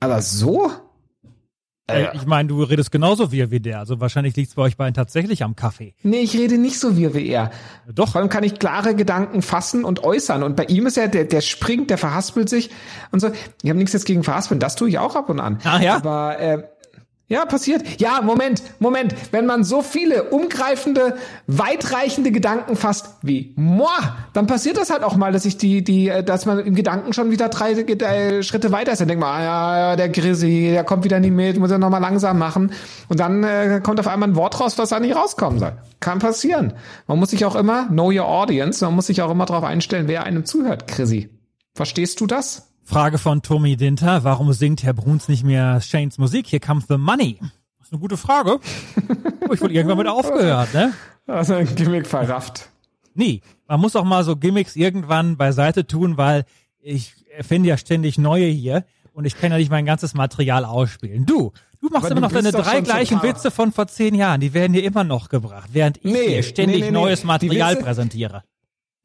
Aber 0.00 0.20
so? 0.22 0.70
Äh, 1.86 2.06
Ich 2.14 2.24
meine, 2.24 2.48
du 2.48 2.62
redest 2.62 2.90
genauso 2.90 3.30
wie, 3.30 3.50
wie 3.50 3.60
der. 3.60 3.78
Also 3.78 4.00
wahrscheinlich 4.00 4.34
liegt 4.36 4.48
es 4.48 4.54
bei 4.54 4.62
euch 4.62 4.76
beiden 4.76 4.94
tatsächlich 4.94 5.42
am 5.42 5.54
Kaffee. 5.54 5.94
Nee, 6.02 6.20
ich 6.20 6.34
rede 6.34 6.56
nicht 6.56 6.78
so 6.80 6.96
wie, 6.96 7.14
wie 7.14 7.28
er. 7.28 7.50
Doch. 7.92 8.12
Vor 8.12 8.20
allem 8.20 8.30
kann 8.30 8.42
ich 8.44 8.58
klare 8.58 8.94
Gedanken 8.94 9.42
fassen 9.42 9.84
und 9.84 10.02
äußern. 10.02 10.42
Und 10.42 10.56
bei 10.56 10.64
ihm 10.64 10.86
ist 10.86 10.96
ja, 10.96 11.08
der, 11.08 11.24
der 11.24 11.42
springt, 11.42 11.90
der 11.90 11.98
verhaspelt 11.98 12.48
sich 12.48 12.70
und 13.12 13.20
so. 13.20 13.30
Ich 13.62 13.68
habe 13.68 13.78
nichts 13.78 13.92
jetzt 13.92 14.06
gegen 14.06 14.22
Verhaspeln, 14.24 14.60
das 14.60 14.76
tue 14.76 14.88
ich 14.88 14.98
auch 14.98 15.14
ab 15.14 15.28
und 15.28 15.40
an. 15.40 15.58
Ach 15.64 15.80
ja? 15.80 15.96
Aber 15.96 16.38
äh, 16.38 16.62
ja, 17.26 17.46
passiert. 17.46 18.00
Ja, 18.02 18.20
Moment, 18.20 18.62
Moment. 18.80 19.14
Wenn 19.30 19.46
man 19.46 19.64
so 19.64 19.80
viele 19.80 20.24
umgreifende, 20.24 21.16
weitreichende 21.46 22.30
Gedanken 22.30 22.76
fasst 22.76 23.14
wie 23.22 23.54
moi, 23.56 23.88
dann 24.34 24.46
passiert 24.46 24.76
das 24.76 24.90
halt 24.90 25.02
auch 25.02 25.16
mal, 25.16 25.32
dass 25.32 25.46
ich 25.46 25.56
die, 25.56 25.82
die, 25.82 26.08
äh, 26.08 26.22
dass 26.22 26.44
man 26.44 26.58
im 26.58 26.74
Gedanken 26.74 27.14
schon 27.14 27.30
wieder 27.30 27.48
drei 27.48 27.72
äh, 27.72 28.42
Schritte 28.42 28.72
weiter 28.72 28.92
ist. 28.92 29.00
Dann 29.00 29.08
denkt 29.08 29.22
man, 29.22 29.40
ah, 29.40 29.42
ja, 29.42 29.78
ja, 29.78 29.96
der 29.96 30.10
Grissi, 30.10 30.68
der 30.70 30.84
kommt 30.84 31.04
wieder 31.04 31.18
nicht 31.18 31.32
mit, 31.32 31.58
muss 31.58 31.70
er 31.70 31.78
nochmal 31.78 32.02
langsam 32.02 32.38
machen. 32.38 32.72
Und 33.08 33.20
dann 33.20 33.42
äh, 33.42 33.80
kommt 33.82 33.98
auf 34.00 34.06
einmal 34.06 34.28
ein 34.28 34.36
Wort 34.36 34.60
raus, 34.60 34.76
was 34.76 34.90
da 34.90 35.00
nicht 35.00 35.16
rauskommen 35.16 35.58
soll. 35.58 35.72
Kann 36.00 36.18
passieren. 36.18 36.74
Man 37.06 37.18
muss 37.18 37.30
sich 37.30 37.46
auch 37.46 37.56
immer, 37.56 37.86
know 37.86 38.10
your 38.10 38.28
audience, 38.28 38.84
man 38.84 38.94
muss 38.94 39.06
sich 39.06 39.22
auch 39.22 39.30
immer 39.30 39.46
darauf 39.46 39.64
einstellen, 39.64 40.08
wer 40.08 40.24
einem 40.24 40.44
zuhört, 40.44 40.88
Chrissy. 40.88 41.30
Verstehst 41.74 42.20
du 42.20 42.26
das? 42.26 42.73
Frage 42.84 43.18
von 43.18 43.42
Tommy 43.42 43.76
Dinter. 43.76 44.24
Warum 44.24 44.52
singt 44.52 44.82
Herr 44.82 44.92
Bruns 44.92 45.28
nicht 45.28 45.42
mehr 45.42 45.80
Shanes 45.80 46.18
Musik? 46.18 46.46
Here 46.50 46.60
comes 46.60 46.84
the 46.88 46.98
money. 46.98 47.38
Das 47.78 47.88
ist 47.88 47.92
eine 47.92 48.00
gute 48.00 48.16
Frage. 48.16 48.60
Oh, 49.48 49.52
ich 49.52 49.60
wurde 49.60 49.74
irgendwann 49.74 49.98
mit 49.98 50.06
aufgehört, 50.06 50.72
ne? 50.74 50.92
Also 51.26 51.54
ein 51.54 51.74
Gimmick 51.74 52.06
verrafft. 52.06 52.68
Nie. 53.14 53.40
Man 53.66 53.80
muss 53.80 53.96
auch 53.96 54.04
mal 54.04 54.24
so 54.24 54.36
Gimmicks 54.36 54.76
irgendwann 54.76 55.36
beiseite 55.36 55.86
tun, 55.86 56.16
weil 56.18 56.44
ich 56.80 57.14
finde 57.40 57.70
ja 57.70 57.76
ständig 57.78 58.18
neue 58.18 58.46
hier 58.46 58.84
und 59.12 59.24
ich 59.24 59.38
kann 59.38 59.50
ja 59.50 59.58
nicht 59.58 59.70
mein 59.70 59.86
ganzes 59.86 60.14
Material 60.14 60.64
ausspielen. 60.64 61.24
Du, 61.24 61.52
du 61.80 61.88
machst 61.88 62.06
Aber 62.06 62.12
immer 62.12 62.20
noch 62.22 62.32
deine 62.32 62.52
drei 62.52 62.80
gleichen 62.82 63.22
Witze 63.22 63.50
von 63.50 63.72
vor 63.72 63.86
zehn 63.86 64.14
Jahren. 64.14 64.40
Die 64.40 64.52
werden 64.52 64.74
hier 64.74 64.84
immer 64.84 65.04
noch 65.04 65.28
gebracht, 65.30 65.70
während 65.72 65.98
ich 65.98 66.12
Nee, 66.12 66.28
hier 66.28 66.42
ständig 66.42 66.80
nee, 66.80 66.84
nee, 66.86 66.90
nee. 66.90 66.98
neues 66.98 67.24
Material 67.24 67.76
präsentiere. 67.76 68.42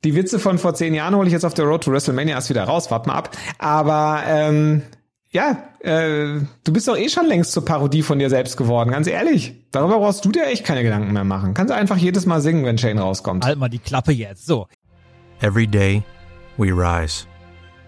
Die 0.04 0.16
Witze 0.16 0.40
von 0.40 0.58
vor 0.58 0.74
zehn 0.76 0.94
Jahren 0.94 1.16
hole 1.16 1.28
ich 1.28 1.34
jetzt 1.34 1.44
auf 1.46 1.54
der 1.54 1.66
Road 1.66 1.84
to 1.84 1.92
WrestleMania 1.92 2.36
erst 2.36 2.50
wieder 2.50 2.64
raus, 2.64 2.90
warte 2.90 3.10
mal 3.10 3.16
ab. 3.16 3.36
Aber 3.58 4.24
ähm, 4.26 4.84
ja, 5.30 5.64
äh, 5.82 6.40
du 6.64 6.74
bist 6.74 6.88
doch 6.88 6.98
eh 6.98 7.10
schon 7.10 7.26
längst 7.26 7.52
zur 7.52 7.66
Parodie 7.66 8.02
von 8.02 8.18
dir 8.18 8.30
selbst 8.30 8.56
geworden, 8.56 8.92
ganz 8.92 9.08
ehrlich. 9.08 9.56
Darüber 9.72 10.00
brauchst 10.00 10.24
du 10.24 10.32
dir 10.32 10.48
echt 10.48 10.66
keine 10.66 10.84
Gedanken 10.84 11.12
mehr 11.12 11.26
machen. 11.26 11.54
Kannst 11.54 11.72
du 11.72 11.76
einfach 11.76 11.98
jedes 11.98 12.26
Mal 12.26 12.40
singen, 12.42 12.64
wenn 12.64 12.78
Shane 12.78 12.98
rauskommt. 12.98 13.46
Halt 13.46 13.60
mal 13.60 13.70
die 13.70 13.80
Klappe 13.80 14.12
jetzt. 14.14 14.46
So, 14.46 14.68
Every 15.42 15.68
day, 15.68 16.04
we 16.58 16.72
rise, 16.72 17.26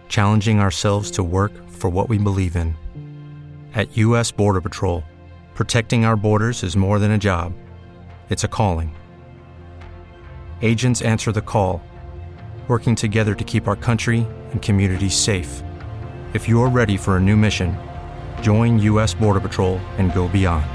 challenging 0.07 0.61
ourselves 0.61 1.11
to 1.11 1.23
work 1.23 1.51
for 1.69 1.89
what 1.93 2.09
we 2.09 2.17
believe 2.17 2.55
in. 2.55 2.75
At 3.73 3.97
U.S. 3.97 4.31
Border 4.31 4.61
Patrol, 4.61 5.03
protecting 5.53 6.05
our 6.05 6.15
borders 6.15 6.63
is 6.63 6.77
more 6.77 6.99
than 6.99 7.11
a 7.11 7.17
job, 7.17 7.53
it's 8.29 8.45
a 8.45 8.47
calling. 8.47 8.93
Agents 10.61 11.01
answer 11.01 11.33
the 11.33 11.41
call, 11.41 11.81
working 12.71 12.95
together 12.95 13.35
to 13.35 13.43
keep 13.43 13.67
our 13.67 13.75
country 13.75 14.25
and 14.51 14.61
communities 14.61 15.13
safe. 15.13 15.61
If 16.33 16.47
you're 16.47 16.69
ready 16.69 16.95
for 16.95 17.17
a 17.17 17.19
new 17.19 17.35
mission, 17.35 17.75
join 18.41 18.79
U.S. 18.79 19.13
Border 19.13 19.41
Patrol 19.41 19.79
and 19.97 20.13
go 20.13 20.29
beyond. 20.29 20.65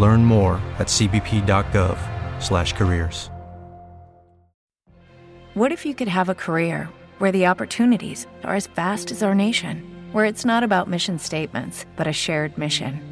Learn 0.00 0.24
more 0.24 0.54
at 0.78 0.88
cbp.gov/careers. 0.88 3.28
What 5.54 5.70
if 5.70 5.84
you 5.84 5.94
could 5.94 6.08
have 6.08 6.30
a 6.30 6.34
career 6.34 6.88
where 7.18 7.32
the 7.32 7.46
opportunities 7.46 8.26
are 8.42 8.56
as 8.56 8.68
vast 8.68 9.12
as 9.12 9.22
our 9.22 9.34
nation, 9.34 9.82
where 10.12 10.24
it's 10.24 10.46
not 10.46 10.62
about 10.62 10.88
mission 10.88 11.18
statements, 11.18 11.84
but 11.94 12.06
a 12.06 12.12
shared 12.12 12.56
mission? 12.56 13.11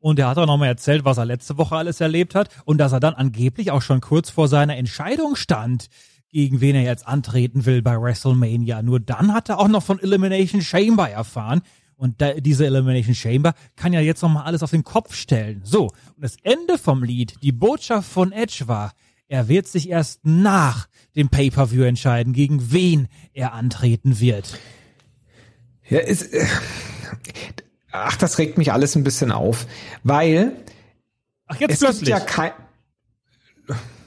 und 0.00 0.18
er 0.18 0.28
hat 0.28 0.38
auch 0.38 0.46
nochmal 0.46 0.68
erzählt, 0.68 1.04
was 1.04 1.18
er 1.18 1.24
letzte 1.24 1.58
Woche 1.58 1.76
alles 1.76 2.00
erlebt 2.00 2.34
hat 2.34 2.48
und 2.64 2.78
dass 2.78 2.92
er 2.92 3.00
dann 3.00 3.14
angeblich 3.14 3.70
auch 3.70 3.82
schon 3.82 4.00
kurz 4.00 4.30
vor 4.30 4.48
seiner 4.48 4.76
Entscheidung 4.76 5.36
stand, 5.36 5.88
gegen 6.30 6.60
wen 6.60 6.74
er 6.74 6.82
jetzt 6.82 7.06
antreten 7.06 7.66
will 7.66 7.82
bei 7.82 8.00
WrestleMania. 8.00 8.82
Nur 8.82 9.00
dann 9.00 9.32
hat 9.32 9.48
er 9.48 9.58
auch 9.58 9.68
noch 9.68 9.82
von 9.82 9.98
Elimination 9.98 10.62
Chamber 10.62 11.08
erfahren. 11.08 11.62
Und 11.96 12.20
da, 12.20 12.34
diese 12.34 12.64
Elimination 12.64 13.14
Chamber 13.14 13.54
kann 13.74 13.92
ja 13.92 14.00
jetzt 14.00 14.22
nochmal 14.22 14.44
alles 14.44 14.62
auf 14.62 14.70
den 14.70 14.84
Kopf 14.84 15.14
stellen. 15.14 15.62
So, 15.64 15.86
und 15.86 16.22
das 16.22 16.36
Ende 16.42 16.78
vom 16.78 17.02
Lied, 17.02 17.34
die 17.42 17.50
Botschaft 17.50 18.08
von 18.08 18.30
Edge 18.30 18.68
war, 18.68 18.92
er 19.26 19.48
wird 19.48 19.66
sich 19.66 19.90
erst 19.90 20.24
nach 20.24 20.88
dem 21.16 21.28
Pay-Per-View 21.28 21.82
entscheiden, 21.82 22.32
gegen 22.32 22.70
wen 22.72 23.08
er 23.34 23.52
antreten 23.52 24.20
wird. 24.20 24.58
Ja, 25.88 25.98
ist, 25.98 26.32
äh, 26.32 26.46
ach, 27.92 28.16
das 28.16 28.38
regt 28.38 28.58
mich 28.58 28.72
alles 28.72 28.96
ein 28.96 29.04
bisschen 29.04 29.32
auf, 29.32 29.66
weil 30.04 30.52
Ach, 31.46 31.56
jetzt 31.56 31.74
es 31.74 31.78
gibt 31.80 31.90
plötzlich. 31.90 32.08
ja 32.10 32.20
kein, 32.20 32.52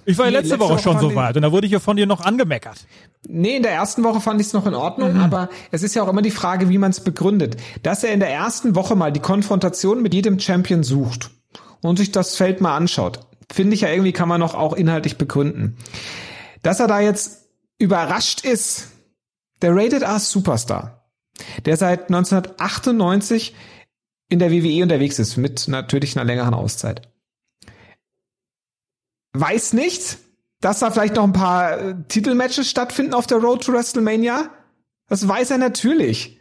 Ich 0.06 0.18
war 0.18 0.26
ja 0.26 0.32
Nee, 0.32 0.38
letzte, 0.38 0.56
letzte 0.56 0.60
Woche 0.60 0.74
Woche 0.74 0.84
schon 0.84 1.00
so 1.00 1.16
weit 1.16 1.36
und 1.36 1.42
da 1.44 1.52
wurde 1.52 1.66
ich 1.68 1.74
ja 1.74 1.80
von 1.80 1.98
dir 1.98 2.06
noch 2.06 2.22
angemeckert. 2.22 2.86
Nee, 3.28 3.58
in 3.58 3.64
der 3.64 3.72
ersten 3.72 4.04
Woche 4.04 4.20
fand 4.22 4.42
ich 4.42 4.48
es 4.48 4.54
noch 4.54 4.66
in 4.66 4.74
Ordnung, 4.74 5.20
aber 5.20 5.50
es 5.72 5.84
ist 5.84 5.94
ja 5.96 6.04
auch 6.04 6.08
immer 6.08 6.22
die 6.24 6.32
Frage, 6.32 6.70
wie 6.70 6.78
man 6.78 6.92
es 6.92 7.00
begründet. 7.04 7.58
Dass 7.84 8.04
er 8.04 8.12
in 8.14 8.20
der 8.20 8.32
ersten 8.32 8.76
Woche 8.76 8.96
mal 8.96 9.12
die 9.12 9.20
Konfrontation 9.20 10.02
mit 10.02 10.14
jedem 10.14 10.40
Champion 10.40 10.84
sucht 10.84 11.30
und 11.82 11.98
sich 11.98 12.12
das 12.12 12.36
Feld 12.36 12.62
mal 12.62 12.76
anschaut, 12.76 13.20
finde 13.52 13.76
ich 13.76 13.82
ja 13.82 13.90
irgendwie 13.90 14.12
kann 14.12 14.28
man 14.28 14.40
noch 14.40 14.56
auch 14.56 14.74
inhaltlich 14.74 15.18
begründen. 15.18 15.78
Dass 16.64 16.80
er 16.80 16.88
da 16.88 17.00
jetzt 17.00 17.48
überrascht 17.78 18.42
ist, 18.46 18.88
der 19.62 19.76
Rated 19.76 20.02
R 20.02 20.20
Superstar, 20.20 21.01
der 21.66 21.78
seit 21.78 22.10
1998 22.10 23.56
in 24.30 24.40
der 24.40 24.52
WWE 24.52 24.84
unterwegs 24.84 25.20
ist, 25.20 25.38
mit 25.38 25.68
natürlich 25.68 26.18
einer 26.18 26.26
längeren 26.26 26.54
Auszeit. 26.54 27.10
Weiß 29.34 29.74
nicht, 29.74 30.18
dass 30.62 30.80
da 30.80 30.92
vielleicht 30.92 31.16
noch 31.16 31.24
ein 31.24 31.34
paar 31.34 31.78
äh, 31.78 31.96
Titelmatches 32.08 32.70
stattfinden 32.70 33.14
auf 33.14 33.28
der 33.28 33.40
Road 33.40 33.64
to 33.64 33.74
WrestleMania? 33.74 34.50
Das 35.08 35.28
weiß 35.28 35.52
er 35.52 35.58
natürlich. 35.58 36.40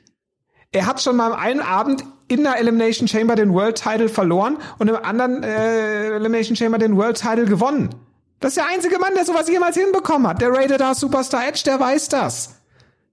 Er 0.72 0.86
hat 0.86 1.02
schon 1.02 1.16
mal 1.16 1.32
am 1.32 1.38
einen 1.38 1.60
Abend 1.60 2.04
in 2.28 2.44
der 2.44 2.58
Elimination 2.58 3.08
Chamber 3.08 3.34
den 3.34 3.52
World 3.52 3.82
Title 3.82 4.08
verloren 4.08 4.58
und 4.78 4.88
im 4.88 4.96
anderen 4.96 5.42
äh, 5.42 6.14
Elimination 6.14 6.54
Chamber 6.54 6.78
den 6.78 6.96
World 6.96 7.20
Title 7.20 7.46
gewonnen. 7.46 7.90
Das 8.38 8.52
ist 8.52 8.56
der 8.56 8.68
einzige 8.68 8.98
Mann, 8.98 9.14
der 9.14 9.24
sowas 9.24 9.48
jemals 9.48 9.76
hinbekommen 9.76 10.28
hat. 10.28 10.40
Der 10.40 10.50
Rated 10.50 10.80
R 10.80 10.94
Superstar 10.94 11.48
Edge, 11.48 11.62
der 11.66 11.80
weiß 11.80 12.08
das. 12.08 12.59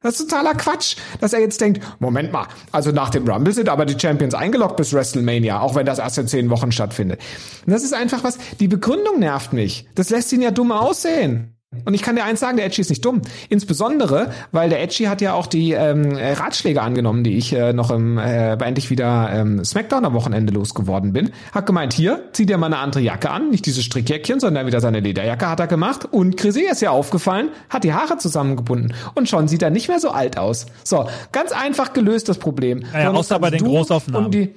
Das 0.07 0.21
ist 0.21 0.29
totaler 0.29 0.55
Quatsch, 0.55 0.95
dass 1.19 1.33
er 1.33 1.41
jetzt 1.41 1.59
denkt, 1.59 1.85
Moment 1.99 2.31
mal, 2.31 2.47
also 2.71 2.93
nach 2.93 3.09
dem 3.09 3.27
Rumble 3.27 3.51
sind 3.51 3.67
aber 3.67 3.85
die 3.85 3.99
Champions 3.99 4.33
eingeloggt 4.33 4.77
bis 4.77 4.93
WrestleMania, 4.93 5.59
auch 5.59 5.75
wenn 5.75 5.85
das 5.85 5.99
erst 5.99 6.17
in 6.17 6.29
zehn 6.29 6.49
Wochen 6.49 6.71
stattfindet. 6.71 7.19
Und 7.65 7.73
das 7.73 7.83
ist 7.83 7.93
einfach 7.93 8.23
was, 8.23 8.37
die 8.61 8.69
Begründung 8.69 9.19
nervt 9.19 9.51
mich. 9.51 9.85
Das 9.95 10.09
lässt 10.09 10.31
ihn 10.31 10.41
ja 10.41 10.51
dumm 10.51 10.71
aussehen. 10.71 11.56
Und 11.83 11.93
ich 11.93 12.01
kann 12.01 12.15
dir 12.15 12.23
eins 12.23 12.39
sagen, 12.39 12.55
der 12.55 12.65
Edgy 12.65 12.81
ist 12.81 12.89
nicht 12.89 13.03
dumm. 13.03 13.21
Insbesondere, 13.49 14.31
weil 14.53 14.69
der 14.69 14.81
Edgy 14.81 15.05
hat 15.05 15.21
ja 15.21 15.33
auch 15.33 15.47
die 15.47 15.71
ähm, 15.71 16.15
Ratschläge 16.15 16.81
angenommen, 16.81 17.23
die 17.25 17.37
ich 17.37 17.51
äh, 17.51 17.73
noch 17.73 17.91
im, 17.91 18.17
äh, 18.17 18.53
endlich 18.53 18.89
wieder 18.89 19.29
ähm, 19.33 19.63
Smackdown 19.63 20.05
am 20.05 20.13
Wochenende 20.13 20.53
losgeworden 20.53 21.11
bin. 21.11 21.31
Hat 21.51 21.65
gemeint, 21.65 21.91
hier, 21.91 22.23
zieh 22.31 22.45
dir 22.45 22.57
mal 22.57 22.67
eine 22.67 22.77
andere 22.77 23.01
Jacke 23.01 23.29
an, 23.29 23.49
nicht 23.49 23.65
dieses 23.65 23.83
Strickjäckchen, 23.83 24.39
sondern 24.39 24.65
wieder 24.65 24.79
seine 24.79 25.01
Lederjacke 25.01 25.49
hat 25.49 25.59
er 25.59 25.67
gemacht. 25.67 26.05
Und 26.05 26.37
Chrissy 26.37 26.67
ist 26.71 26.81
ja 26.81 26.91
aufgefallen, 26.91 27.49
hat 27.69 27.83
die 27.83 27.93
Haare 27.93 28.17
zusammengebunden. 28.17 28.93
Und 29.15 29.27
schon 29.27 29.49
sieht 29.49 29.61
er 29.61 29.69
nicht 29.69 29.89
mehr 29.89 29.99
so 29.99 30.11
alt 30.11 30.37
aus. 30.37 30.67
So, 30.85 31.07
ganz 31.33 31.51
einfach 31.51 31.91
gelöst 31.91 32.29
das 32.29 32.37
Problem. 32.37 32.79
Naja, 32.79 33.05
Sondern 33.05 33.15
außer 33.17 33.39
bei 33.39 33.49
den 33.49 33.63
Großaufnahmen. 33.63 34.25
Und 34.27 34.33
die, 34.33 34.53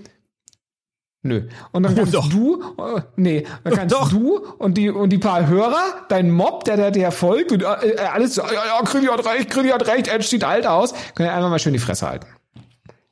Nö. 1.22 1.48
Und 1.72 1.82
dann 1.82 1.92
Oh, 1.92 1.96
kannst 1.96 2.14
doch. 2.14 2.28
du, 2.30 2.62
äh, 2.78 3.02
nee, 3.16 3.46
dann 3.62 3.74
kannst 3.74 3.94
Doch. 3.94 4.08
du 4.08 4.38
und 4.58 4.78
die 4.78 4.88
und 4.88 5.10
die 5.10 5.18
paar 5.18 5.46
Hörer, 5.46 6.06
dein 6.08 6.30
Mob, 6.30 6.64
der 6.64 6.76
der, 6.78 6.90
der 6.90 7.12
folgt 7.12 7.52
und 7.52 7.62
äh, 7.62 7.66
äh, 7.66 7.98
alles, 8.00 8.36
so, 8.36 8.42
ja, 8.42 8.52
ja, 8.52 8.80
Grilli 8.84 9.06
hat 9.06 9.26
recht, 9.26 9.50
Grilli 9.50 9.68
hat 9.68 9.86
recht, 9.86 10.08
Edge 10.08 10.24
sieht 10.26 10.44
alt 10.44 10.66
aus, 10.66 10.94
können 11.14 11.28
ja 11.28 11.36
einfach 11.36 11.50
mal 11.50 11.58
schön 11.58 11.74
die 11.74 11.78
Fresse 11.78 12.08
halten. 12.08 12.26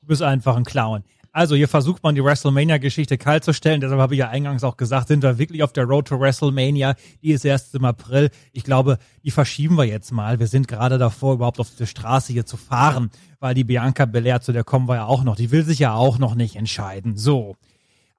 Du 0.00 0.06
bist 0.06 0.22
einfach 0.22 0.56
ein 0.56 0.64
Clown. 0.64 1.04
Also 1.32 1.54
hier 1.54 1.68
versucht 1.68 2.02
man 2.02 2.14
die 2.14 2.24
WrestleMania-Geschichte 2.24 3.18
kalt 3.18 3.44
zu 3.44 3.52
stellen. 3.52 3.82
Deshalb 3.82 4.00
habe 4.00 4.14
ich 4.14 4.20
ja 4.20 4.30
eingangs 4.30 4.64
auch 4.64 4.78
gesagt, 4.78 5.08
sind 5.08 5.22
wir 5.22 5.36
wirklich 5.38 5.62
auf 5.62 5.74
der 5.74 5.84
Road 5.84 6.08
to 6.08 6.18
WrestleMania. 6.18 6.94
Die 7.22 7.32
ist 7.32 7.44
erst 7.44 7.74
im 7.74 7.84
April. 7.84 8.30
Ich 8.52 8.64
glaube, 8.64 8.96
die 9.22 9.30
verschieben 9.30 9.76
wir 9.76 9.84
jetzt 9.84 10.10
mal. 10.10 10.40
Wir 10.40 10.46
sind 10.46 10.66
gerade 10.66 10.96
davor, 10.96 11.34
überhaupt 11.34 11.60
auf 11.60 11.68
die 11.78 11.86
Straße 11.86 12.32
hier 12.32 12.46
zu 12.46 12.56
fahren, 12.56 13.10
weil 13.38 13.54
die 13.54 13.64
Bianca 13.64 14.06
Belair, 14.06 14.40
zu 14.40 14.52
der 14.52 14.64
kommen 14.64 14.88
wir 14.88 14.94
ja 14.96 15.04
auch 15.04 15.22
noch. 15.22 15.36
Die 15.36 15.50
will 15.52 15.62
sich 15.64 15.78
ja 15.78 15.92
auch 15.92 16.18
noch 16.18 16.34
nicht 16.34 16.56
entscheiden. 16.56 17.16
So. 17.18 17.54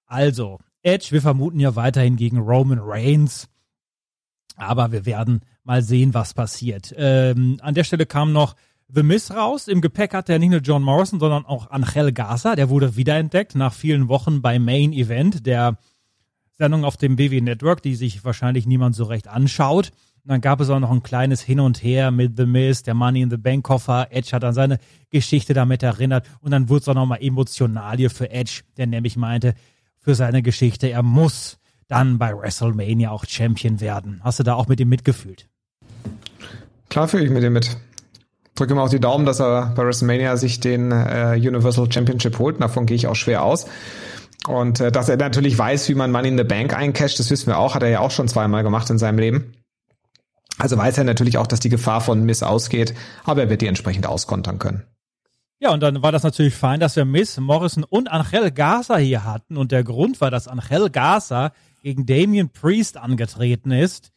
Also, 0.10 0.58
Edge, 0.82 1.10
wir 1.12 1.22
vermuten 1.22 1.60
ja 1.60 1.76
weiterhin 1.76 2.16
gegen 2.16 2.40
Roman 2.40 2.80
Reigns. 2.82 3.48
Aber 4.58 4.92
wir 4.92 5.06
werden 5.06 5.42
mal 5.64 5.84
sehen, 5.84 6.14
was 6.14 6.34
passiert. 6.34 6.94
Ähm, 6.98 7.60
an 7.62 7.76
der 7.76 7.84
Stelle 7.84 8.06
kam 8.06 8.34
noch 8.34 8.56
The 8.88 9.04
Miz 9.04 9.30
raus. 9.30 9.68
Im 9.68 9.82
Gepäck 9.82 10.16
hatte 10.16 10.34
er 10.34 10.40
nicht 10.40 10.50
nur 10.50 10.62
John 10.62 10.82
Morrison, 10.82 11.20
sondern 11.20 11.46
auch 11.46 11.70
Angel 11.70 12.12
Gaza. 12.12 12.56
Der 12.56 12.70
wurde 12.70 12.96
wiederentdeckt 12.96 13.54
nach 13.56 13.72
vielen 13.72 14.10
Wochen 14.10 14.42
beim 14.42 14.66
Main 14.66 14.92
Event 14.94 15.46
der 15.46 15.78
Sendung 16.52 16.84
auf 16.84 16.98
dem 16.98 17.16
BW 17.16 17.40
Network, 17.40 17.84
die 17.84 17.96
sich 17.96 18.26
wahrscheinlich 18.26 18.66
niemand 18.66 18.96
so 18.96 19.04
recht 19.04 19.28
anschaut. 19.28 19.92
Und 20.24 20.32
dann 20.32 20.42
gab 20.42 20.60
es 20.60 20.70
auch 20.72 20.80
noch 20.80 20.92
ein 20.92 21.04
kleines 21.04 21.42
Hin 21.42 21.60
und 21.60 21.84
Her 21.84 22.10
mit 22.10 22.36
The 22.36 22.48
Miz, 22.48 22.82
der 22.82 22.96
Money 22.96 23.22
in 23.22 23.30
the 23.30 23.38
Bank 23.38 23.64
Koffer. 23.64 24.08
Edge 24.10 24.32
hat 24.34 24.44
an 24.44 24.56
seine 24.56 24.80
Geschichte 25.12 25.54
damit 25.54 25.84
erinnert. 25.84 26.28
Und 26.42 26.52
dann 26.52 26.68
wurde 26.68 26.82
es 26.82 26.88
auch 26.90 26.96
nochmal 26.96 27.20
emotional 27.22 27.96
hier 27.98 28.10
für 28.10 28.32
Edge, 28.32 28.64
der 28.76 28.88
nämlich 28.88 29.16
meinte, 29.16 29.54
für 30.10 30.16
seine 30.16 30.42
Geschichte, 30.42 30.88
er 30.90 31.04
muss 31.04 31.60
dann 31.88 32.18
bei 32.18 32.36
WrestleMania 32.36 33.12
auch 33.12 33.26
Champion 33.28 33.80
werden. 33.80 34.22
Hast 34.24 34.40
du 34.40 34.44
da 34.44 34.56
auch 34.56 34.68
mit 34.68 34.80
ihm 34.80 34.90
mitgefühlt? 34.90 35.48
Klar 36.90 37.08
fühle 37.08 37.26
ich 37.26 37.30
mit 37.30 37.44
dir 37.44 37.52
mit. 37.52 37.78
Drücke 38.56 38.74
ihm 38.74 38.80
auch 38.80 38.90
die 38.90 39.00
Daumen, 39.00 39.28
dass 39.28 39.40
er 39.40 39.72
bei 39.76 39.86
WrestleMania 39.86 40.36
sich 40.36 40.60
den 40.62 40.92
äh, 40.92 41.36
Universal 41.36 41.92
Championship 41.92 42.40
holt. 42.40 42.60
Davon 42.60 42.88
gehe 42.88 42.96
ich 42.96 43.06
auch 43.06 43.16
schwer 43.16 43.44
aus. 43.44 43.68
Und 44.48 44.80
äh, 44.80 44.92
dass 44.92 45.10
er 45.10 45.18
natürlich 45.18 45.56
weiß, 45.56 45.88
wie 45.90 45.94
man 45.94 46.12
Money 46.12 46.30
in 46.30 46.38
the 46.40 46.44
Bank 46.44 46.76
eincasht, 46.76 47.20
das 47.20 47.30
wissen 47.30 47.46
wir 47.46 47.60
auch, 47.60 47.76
hat 47.76 47.84
er 47.84 47.90
ja 47.90 48.00
auch 48.00 48.10
schon 48.10 48.28
zweimal 48.28 48.64
gemacht 48.64 48.90
in 48.90 48.98
seinem 48.98 49.20
Leben. 49.20 49.54
Also 50.58 50.76
weiß 50.76 50.98
er 50.98 51.04
natürlich 51.04 51.38
auch, 51.38 51.46
dass 51.46 51.60
die 51.60 51.70
Gefahr 51.70 52.02
von 52.02 52.24
Miss 52.24 52.42
ausgeht, 52.42 52.96
aber 53.26 53.44
er 53.44 53.50
wird 53.52 53.62
die 53.62 53.68
entsprechend 53.68 54.08
auskontern 54.08 54.58
können. 54.58 54.88
Ja, 55.62 55.74
und 55.74 55.84
dann 55.84 56.02
war 56.02 56.14
das 56.14 56.24
natürlich 56.24 56.56
fein, 56.56 56.80
dass 56.80 56.96
wir 56.96 57.04
Miss 57.04 57.38
Morrison 57.38 57.84
und 57.84 58.10
Angel 58.10 58.50
Gaza 58.50 58.96
hier 58.96 59.26
hatten. 59.26 59.58
Und 59.58 59.74
der 59.74 59.84
Grund 59.84 60.22
war, 60.22 60.32
dass 60.32 60.48
Angel 60.48 60.90
Gaza 60.90 61.52
gegen 61.84 62.06
Damien 62.06 62.50
Priest 62.50 62.96
angetreten 62.96 63.72
ist. 63.72 64.14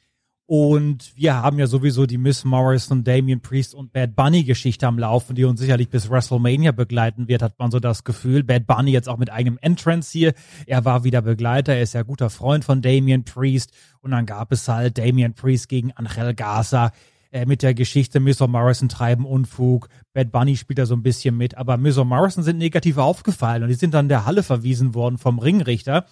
Und 0.46 1.16
wir 1.16 1.34
haben 1.34 1.58
ja 1.58 1.66
sowieso 1.66 2.06
die 2.06 2.18
Miss 2.18 2.44
Morrison, 2.44 3.02
Damien 3.02 3.40
Priest 3.40 3.74
und 3.74 3.92
Bad 3.92 4.14
Bunny 4.14 4.44
Geschichte 4.44 4.86
am 4.86 4.98
Laufen, 4.98 5.34
die 5.34 5.44
uns 5.44 5.58
sicherlich 5.58 5.88
bis 5.88 6.10
WrestleMania 6.10 6.72
begleiten 6.72 7.26
wird, 7.26 7.42
hat 7.42 7.58
man 7.58 7.70
so 7.70 7.80
das 7.80 8.04
Gefühl. 8.04 8.44
Bad 8.44 8.66
Bunny 8.66 8.92
jetzt 8.92 9.08
auch 9.08 9.16
mit 9.16 9.30
eigenem 9.30 9.58
Entrance 9.62 10.12
hier. 10.12 10.34
Er 10.66 10.84
war 10.84 11.02
wieder 11.04 11.22
Begleiter, 11.22 11.74
er 11.74 11.82
ist 11.82 11.94
ja 11.94 12.02
guter 12.02 12.28
Freund 12.28 12.64
von 12.64 12.82
Damien 12.82 13.24
Priest. 13.24 13.72
Und 14.00 14.12
dann 14.12 14.26
gab 14.26 14.52
es 14.52 14.68
halt 14.68 14.98
Damien 14.98 15.34
Priest 15.34 15.68
gegen 15.68 15.90
Angel 15.92 16.34
Gaza 16.34 16.92
äh, 17.32 17.46
mit 17.46 17.62
der 17.62 17.74
Geschichte 17.74 18.20
und 18.40 18.50
Morrison 18.50 18.88
treiben 18.88 19.24
Unfug. 19.24 19.88
Bad 20.12 20.30
Bunny 20.30 20.56
spielt 20.56 20.78
da 20.78 20.86
so 20.86 20.94
ein 20.94 21.02
bisschen 21.02 21.36
mit, 21.36 21.56
aber 21.56 21.76
und 21.98 22.08
Morrison 22.08 22.44
sind 22.44 22.58
negativ 22.58 22.98
aufgefallen 22.98 23.62
und 23.62 23.70
die 23.70 23.74
sind 23.74 23.94
dann 23.94 24.08
der 24.08 24.26
Halle 24.26 24.42
verwiesen 24.42 24.94
worden 24.94 25.18
vom 25.18 25.38
Ringrichter. 25.38 26.04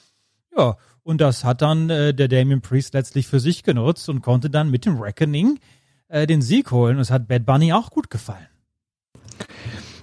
Ja, 0.56 0.76
und 1.02 1.20
das 1.20 1.44
hat 1.44 1.62
dann 1.62 1.90
äh, 1.90 2.14
der 2.14 2.28
Damien 2.28 2.60
Priest 2.60 2.94
letztlich 2.94 3.26
für 3.26 3.38
sich 3.38 3.62
genutzt 3.62 4.08
und 4.08 4.22
konnte 4.22 4.50
dann 4.50 4.70
mit 4.70 4.84
dem 4.86 4.98
Reckoning 4.98 5.60
äh, 6.08 6.26
den 6.26 6.42
Sieg 6.42 6.70
holen. 6.70 6.96
Und 6.96 7.02
es 7.02 7.10
hat 7.10 7.28
Bad 7.28 7.46
Bunny 7.46 7.72
auch 7.72 7.90
gut 7.90 8.10
gefallen. 8.10 8.46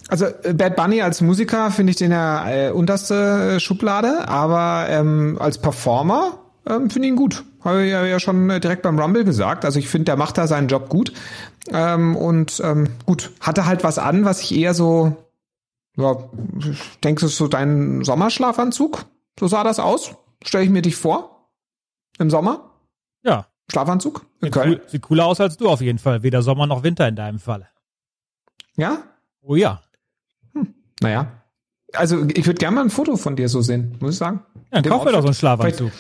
Also 0.08 0.26
äh, 0.44 0.54
Bad 0.54 0.76
Bunny 0.76 1.02
als 1.02 1.22
Musiker 1.22 1.72
finde 1.72 1.92
ich 1.92 1.98
den 1.98 2.12
ja 2.12 2.50
äh, 2.50 2.72
unterste 2.72 3.60
Schublade, 3.60 4.28
aber 4.28 4.88
ähm, 4.90 5.38
als 5.40 5.58
Performer 5.58 6.40
ähm, 6.68 6.90
finde 6.90 7.08
ich 7.08 7.12
ihn 7.12 7.18
gut. 7.18 7.44
Habe 7.68 7.84
ich 7.84 7.92
ja, 7.92 8.20
schon 8.22 8.50
äh, 8.50 8.62
direkt 8.62 8.82
beim 8.84 8.98
Rumble 8.98 9.26
gesagt. 9.26 9.66
Also 9.66 9.78
ich 9.78 9.90
finde, 9.90 10.06
der 10.06 10.16
macht 10.16 10.38
da 10.38 10.48
seinen 10.48 10.70
Job 10.70 10.88
gut. 10.88 11.12
Ähm, 11.70 12.16
und 12.16 12.62
ähm, 12.64 12.90
gut, 13.06 13.32
hatte 13.42 13.66
halt 13.66 13.84
was 13.84 14.00
an, 14.00 14.24
was 14.24 14.42
ich 14.42 14.56
eher 14.56 14.74
so, 14.74 15.18
ja, 15.98 16.16
es 17.04 17.24
ist 17.24 17.36
so 17.36 17.50
dein 17.50 18.06
Sommerschlafanzug. 18.06 19.04
So 19.38 19.48
sah 19.48 19.66
das 19.66 19.80
aus. 19.80 20.16
Stelle 20.42 20.64
ich 20.64 20.70
mir 20.70 20.82
dich 20.82 20.96
vor. 20.96 21.50
Im 22.20 22.30
Sommer. 22.30 22.72
Ja, 23.24 23.48
Schlafanzug 23.70 24.26
in 24.40 24.46
sieht, 24.46 24.54
Köln. 24.54 24.70
cool, 24.70 24.82
sieht 24.88 25.02
cooler 25.02 25.26
aus 25.26 25.42
als 25.42 25.58
du 25.58 25.68
auf 25.68 25.82
jeden 25.82 26.00
Fall. 26.00 26.24
Weder 26.24 26.42
Sommer 26.42 26.68
noch 26.68 26.84
Winter 26.84 27.06
in 27.06 27.18
deinem 27.18 27.40
Fall. 27.40 27.68
Ja? 28.78 29.00
Oh 29.42 29.56
ja. 29.56 29.82
Naja. 31.02 31.32
Also 31.94 32.26
ich 32.30 32.46
würde 32.46 32.60
gerne 32.60 32.76
mal 32.76 32.82
ein 32.84 32.90
Foto 32.90 33.18
von 33.18 33.36
dir 33.36 33.50
so 33.50 33.62
sehen, 33.62 33.98
muss 34.00 34.12
ich 34.12 34.18
sagen. 34.18 34.42
Ja, 34.56 34.62
dann 34.72 34.84
Dem 34.84 34.92
kauf 34.94 35.04
mir 35.04 35.12
doch 35.12 35.22
so 35.22 35.28
einen. 35.28 35.34
Schlafanzug. 35.34 35.92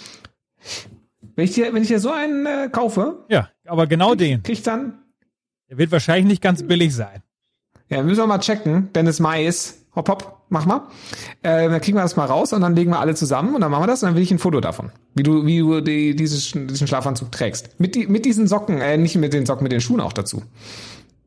Wenn 1.38 1.46
ich 1.46 1.54
dir, 1.54 1.74
wenn 1.74 1.82
ich 1.84 1.88
dir 1.88 2.00
so 2.02 2.12
einen 2.12 2.46
äh, 2.46 2.68
kaufe, 2.70 3.24
Ja, 3.30 3.48
aber 3.66 3.88
genau 3.88 4.14
den. 4.16 4.44
krieg 4.44 4.58
ich 4.58 4.64
dann, 4.64 5.00
Der 5.70 5.78
wird 5.78 5.92
wahrscheinlich 5.92 6.26
nicht 6.26 6.42
ganz 6.42 6.64
billig 6.68 6.94
sein. 6.94 7.22
ja, 7.90 8.04
müssen 8.04 8.18
wir 8.20 8.28
mal 8.28 8.40
checken, 8.40 8.92
Dennis 8.94 9.20
Mais, 9.22 9.86
hopp 9.96 10.10
hopp, 10.10 10.42
mach 10.50 10.66
mal. 10.66 10.88
Äh, 11.44 11.70
dann 11.70 11.80
kriegen 11.80 11.96
wir 11.98 12.02
das 12.02 12.16
mal 12.16 12.26
raus 12.26 12.54
und 12.54 12.62
dann 12.62 12.76
legen 12.76 12.90
wir 12.92 13.00
alle 13.00 13.14
zusammen 13.16 13.54
und 13.56 13.62
dann 13.62 13.70
machen 13.72 13.84
wir 13.84 13.88
das 13.88 14.02
und 14.04 14.08
dann 14.10 14.16
will 14.16 14.24
ich 14.24 14.32
ein 14.32 14.40
Foto 14.40 14.60
davon. 14.62 14.92
Wie 15.16 15.22
du, 15.24 15.46
wie 15.46 15.60
du 15.60 15.80
die, 15.82 16.16
dieses, 16.16 16.52
diesen 16.52 16.88
Schlafanzug 16.88 17.32
trägst. 17.32 17.80
Mit, 17.80 17.94
die, 17.96 18.08
mit 18.08 18.26
diesen 18.26 18.48
Socken, 18.48 18.82
äh, 18.82 18.98
nicht 18.98 19.16
mit 19.16 19.32
den 19.34 19.46
Socken, 19.46 19.64
mit 19.64 19.72
den 19.72 19.82
Schuhen 19.82 20.02
auch 20.02 20.14
dazu. 20.14 20.42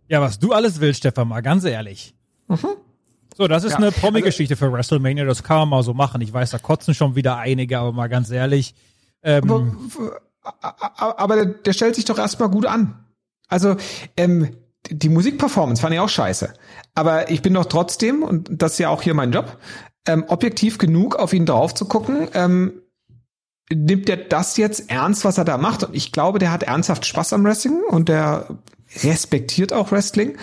Ja, 0.08 0.20
was 0.20 0.38
du 0.40 0.52
alles 0.52 0.80
willst, 0.80 0.98
Stefan, 0.98 1.28
mal 1.28 1.40
ganz 1.40 1.64
ehrlich. 1.64 2.14
So, 3.36 3.46
das 3.46 3.62
ist 3.62 3.72
Ja, 3.72 3.76
eine 3.78 3.92
Promi-Geschichte 3.92 4.56
für 4.56 4.72
WrestleMania, 4.72 5.24
das 5.24 5.44
kann 5.44 5.58
man 5.60 5.68
mal 5.68 5.82
so 5.84 5.94
machen. 5.94 6.20
Ich 6.20 6.32
weiß, 6.32 6.50
da 6.50 6.58
kotzen 6.58 6.94
schon 6.94 7.14
wieder 7.14 7.36
einige, 7.38 7.78
aber 7.78 7.92
mal 7.92 8.08
ganz 8.08 8.28
ehrlich. 8.30 8.74
Ähm, 9.22 9.48
Aber, 10.42 11.18
aber 11.18 11.46
der, 11.46 11.72
stellt 11.72 11.94
sich 11.94 12.06
doch 12.06 12.18
erstmal 12.18 12.48
gut 12.48 12.66
an. 12.66 13.04
Also, 13.48 13.76
ähm, 14.16 14.56
die 14.90 15.10
Musikperformance 15.10 15.82
fand 15.82 15.94
ich 15.94 16.00
auch 16.00 16.08
scheiße. 16.08 16.54
Aber 16.94 17.30
ich 17.30 17.42
bin 17.42 17.54
doch 17.54 17.66
trotzdem, 17.66 18.22
und 18.22 18.48
das 18.50 18.72
ist 18.72 18.78
ja 18.78 18.88
auch 18.88 19.02
hier 19.02 19.14
mein 19.14 19.32
Job, 19.32 19.58
ähm, 20.06 20.24
objektiv 20.28 20.78
genug 20.78 21.16
auf 21.16 21.32
ihn 21.32 21.44
drauf 21.44 21.74
zu 21.74 21.84
gucken, 21.84 22.28
ähm, 22.32 22.80
nimmt 23.72 24.08
er 24.08 24.16
das 24.16 24.56
jetzt 24.56 24.90
ernst, 24.90 25.24
was 25.24 25.38
er 25.38 25.44
da 25.44 25.58
macht? 25.58 25.84
Und 25.84 25.94
ich 25.94 26.12
glaube, 26.12 26.38
der 26.38 26.50
hat 26.50 26.62
ernsthaft 26.62 27.06
Spaß 27.06 27.34
am 27.34 27.44
Wrestling 27.44 27.82
und 27.88 28.08
der 28.08 28.58
respektiert 29.02 29.72
auch 29.72 29.92
Wrestling. 29.92 30.36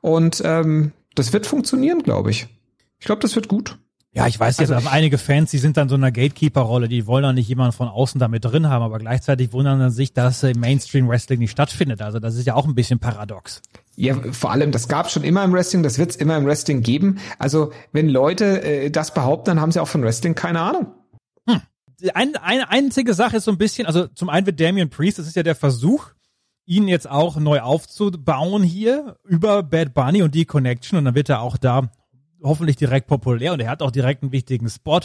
Und 0.00 0.42
ähm, 0.44 0.92
das 1.14 1.32
wird 1.32 1.46
funktionieren, 1.46 2.02
glaube 2.02 2.30
ich. 2.30 2.46
Ich 2.98 3.06
glaube, 3.06 3.20
das 3.20 3.34
wird 3.34 3.48
gut. 3.48 3.78
Ja, 4.12 4.26
ich 4.26 4.38
weiß 4.40 4.58
jetzt, 4.58 4.72
Also- 4.72 4.86
aber 4.86 4.94
einige 4.94 5.18
Fans, 5.18 5.50
die 5.50 5.58
sind 5.58 5.76
dann 5.76 5.88
so 5.88 5.94
in 5.94 6.02
einer 6.02 6.10
Gatekeeper-Rolle, 6.12 6.88
die 6.88 7.06
wollen 7.06 7.22
dann 7.22 7.34
nicht 7.36 7.48
jemanden 7.48 7.72
von 7.72 7.88
außen 7.88 8.18
damit 8.18 8.44
drin 8.44 8.68
haben, 8.68 8.82
aber 8.82 8.98
gleichzeitig 8.98 9.52
wundern 9.52 9.78
dann 9.78 9.90
sich, 9.90 10.12
dass 10.12 10.42
äh, 10.42 10.50
im 10.50 10.60
Mainstream-Wrestling 10.60 11.38
nicht 11.38 11.52
stattfindet. 11.52 12.02
Also 12.02 12.18
das 12.18 12.34
ist 12.34 12.46
ja 12.46 12.54
auch 12.54 12.66
ein 12.66 12.74
bisschen 12.74 12.98
paradox. 12.98 13.62
Ja, 13.96 14.16
vor 14.32 14.50
allem, 14.50 14.72
das 14.72 14.88
gab 14.88 15.10
schon 15.10 15.22
immer 15.24 15.44
im 15.44 15.52
Wrestling, 15.52 15.82
das 15.82 15.98
wird 15.98 16.10
es 16.10 16.16
immer 16.16 16.36
im 16.36 16.46
Wrestling 16.46 16.80
geben. 16.82 17.18
Also, 17.38 17.72
wenn 17.92 18.08
Leute 18.08 18.62
äh, 18.62 18.90
das 18.90 19.12
behaupten, 19.14 19.46
dann 19.50 19.60
haben 19.60 19.72
sie 19.72 19.80
auch 19.80 19.88
von 19.88 20.02
Wrestling 20.02 20.34
keine 20.34 20.60
Ahnung. 20.60 20.86
Ein, 22.14 22.34
eine 22.36 22.70
einzige 22.70 23.12
Sache 23.12 23.36
ist 23.36 23.44
so 23.44 23.50
ein 23.50 23.58
bisschen, 23.58 23.86
also 23.86 24.06
zum 24.06 24.30
einen 24.30 24.46
wird 24.46 24.58
Damian 24.58 24.88
Priest, 24.88 25.18
das 25.18 25.26
ist 25.26 25.36
ja 25.36 25.42
der 25.42 25.54
Versuch, 25.54 26.06
ihn 26.64 26.88
jetzt 26.88 27.10
auch 27.10 27.36
neu 27.36 27.60
aufzubauen 27.60 28.62
hier 28.62 29.16
über 29.28 29.62
Bad 29.62 29.92
Bunny 29.92 30.22
und 30.22 30.34
die 30.34 30.46
Connection 30.46 30.98
und 30.98 31.04
dann 31.04 31.14
wird 31.14 31.28
er 31.28 31.42
auch 31.42 31.58
da 31.58 31.90
hoffentlich 32.42 32.76
direkt 32.76 33.06
populär 33.06 33.52
und 33.52 33.60
er 33.60 33.70
hat 33.70 33.82
auch 33.82 33.90
direkt 33.90 34.22
einen 34.22 34.32
wichtigen 34.32 34.68
Spot 34.68 35.00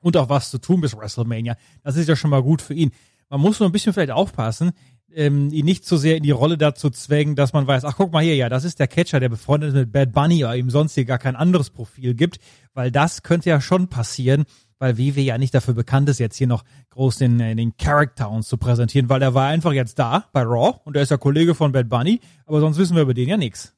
und 0.00 0.16
auch 0.16 0.28
was 0.28 0.50
zu 0.50 0.58
tun 0.58 0.80
bis 0.80 0.96
WrestleMania. 0.96 1.56
Das 1.82 1.96
ist 1.96 2.08
ja 2.08 2.16
schon 2.16 2.30
mal 2.30 2.42
gut 2.42 2.62
für 2.62 2.74
ihn. 2.74 2.92
Man 3.28 3.40
muss 3.40 3.58
nur 3.58 3.68
ein 3.68 3.72
bisschen 3.72 3.92
vielleicht 3.92 4.12
aufpassen, 4.12 4.72
ähm, 5.12 5.50
ihn 5.50 5.64
nicht 5.64 5.84
zu 5.84 5.96
sehr 5.96 6.16
in 6.16 6.22
die 6.22 6.30
Rolle 6.30 6.58
dazu 6.58 6.90
zwängen, 6.90 7.36
dass 7.36 7.52
man 7.52 7.66
weiß, 7.66 7.84
ach 7.84 7.96
guck 7.96 8.12
mal 8.12 8.22
hier, 8.22 8.36
ja, 8.36 8.48
das 8.48 8.64
ist 8.64 8.78
der 8.78 8.86
Catcher, 8.86 9.18
der 9.18 9.28
befreundet 9.28 9.70
ist 9.70 9.74
mit 9.74 9.92
Bad 9.92 10.12
Bunny, 10.12 10.44
aber 10.44 10.56
ihm 10.56 10.70
sonst 10.70 10.94
hier 10.94 11.04
gar 11.04 11.18
kein 11.18 11.36
anderes 11.36 11.70
Profil 11.70 12.14
gibt, 12.14 12.38
weil 12.74 12.90
das 12.90 13.22
könnte 13.22 13.48
ja 13.48 13.60
schon 13.60 13.88
passieren, 13.88 14.44
weil 14.78 14.98
WW 14.98 15.22
ja 15.22 15.38
nicht 15.38 15.54
dafür 15.54 15.74
bekannt 15.74 16.08
ist, 16.08 16.18
jetzt 16.18 16.36
hier 16.36 16.46
noch 16.46 16.64
groß 16.90 17.16
den, 17.16 17.40
äh, 17.40 17.56
den 17.56 17.76
Character 17.76 18.30
uns 18.30 18.46
zu 18.46 18.58
präsentieren, 18.58 19.08
weil 19.08 19.22
er 19.22 19.34
war 19.34 19.48
einfach 19.48 19.72
jetzt 19.72 19.98
da 19.98 20.26
bei 20.32 20.42
Raw 20.42 20.78
und 20.84 20.96
er 20.96 21.02
ist 21.02 21.10
ja 21.10 21.16
Kollege 21.16 21.54
von 21.54 21.72
Bad 21.72 21.88
Bunny, 21.88 22.20
aber 22.44 22.60
sonst 22.60 22.78
wissen 22.78 22.94
wir 22.94 23.02
über 23.02 23.14
den 23.14 23.28
ja 23.28 23.36
nichts. 23.36 23.74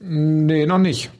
Nee, 0.00 0.66
noch 0.66 0.78
nicht. 0.78 1.10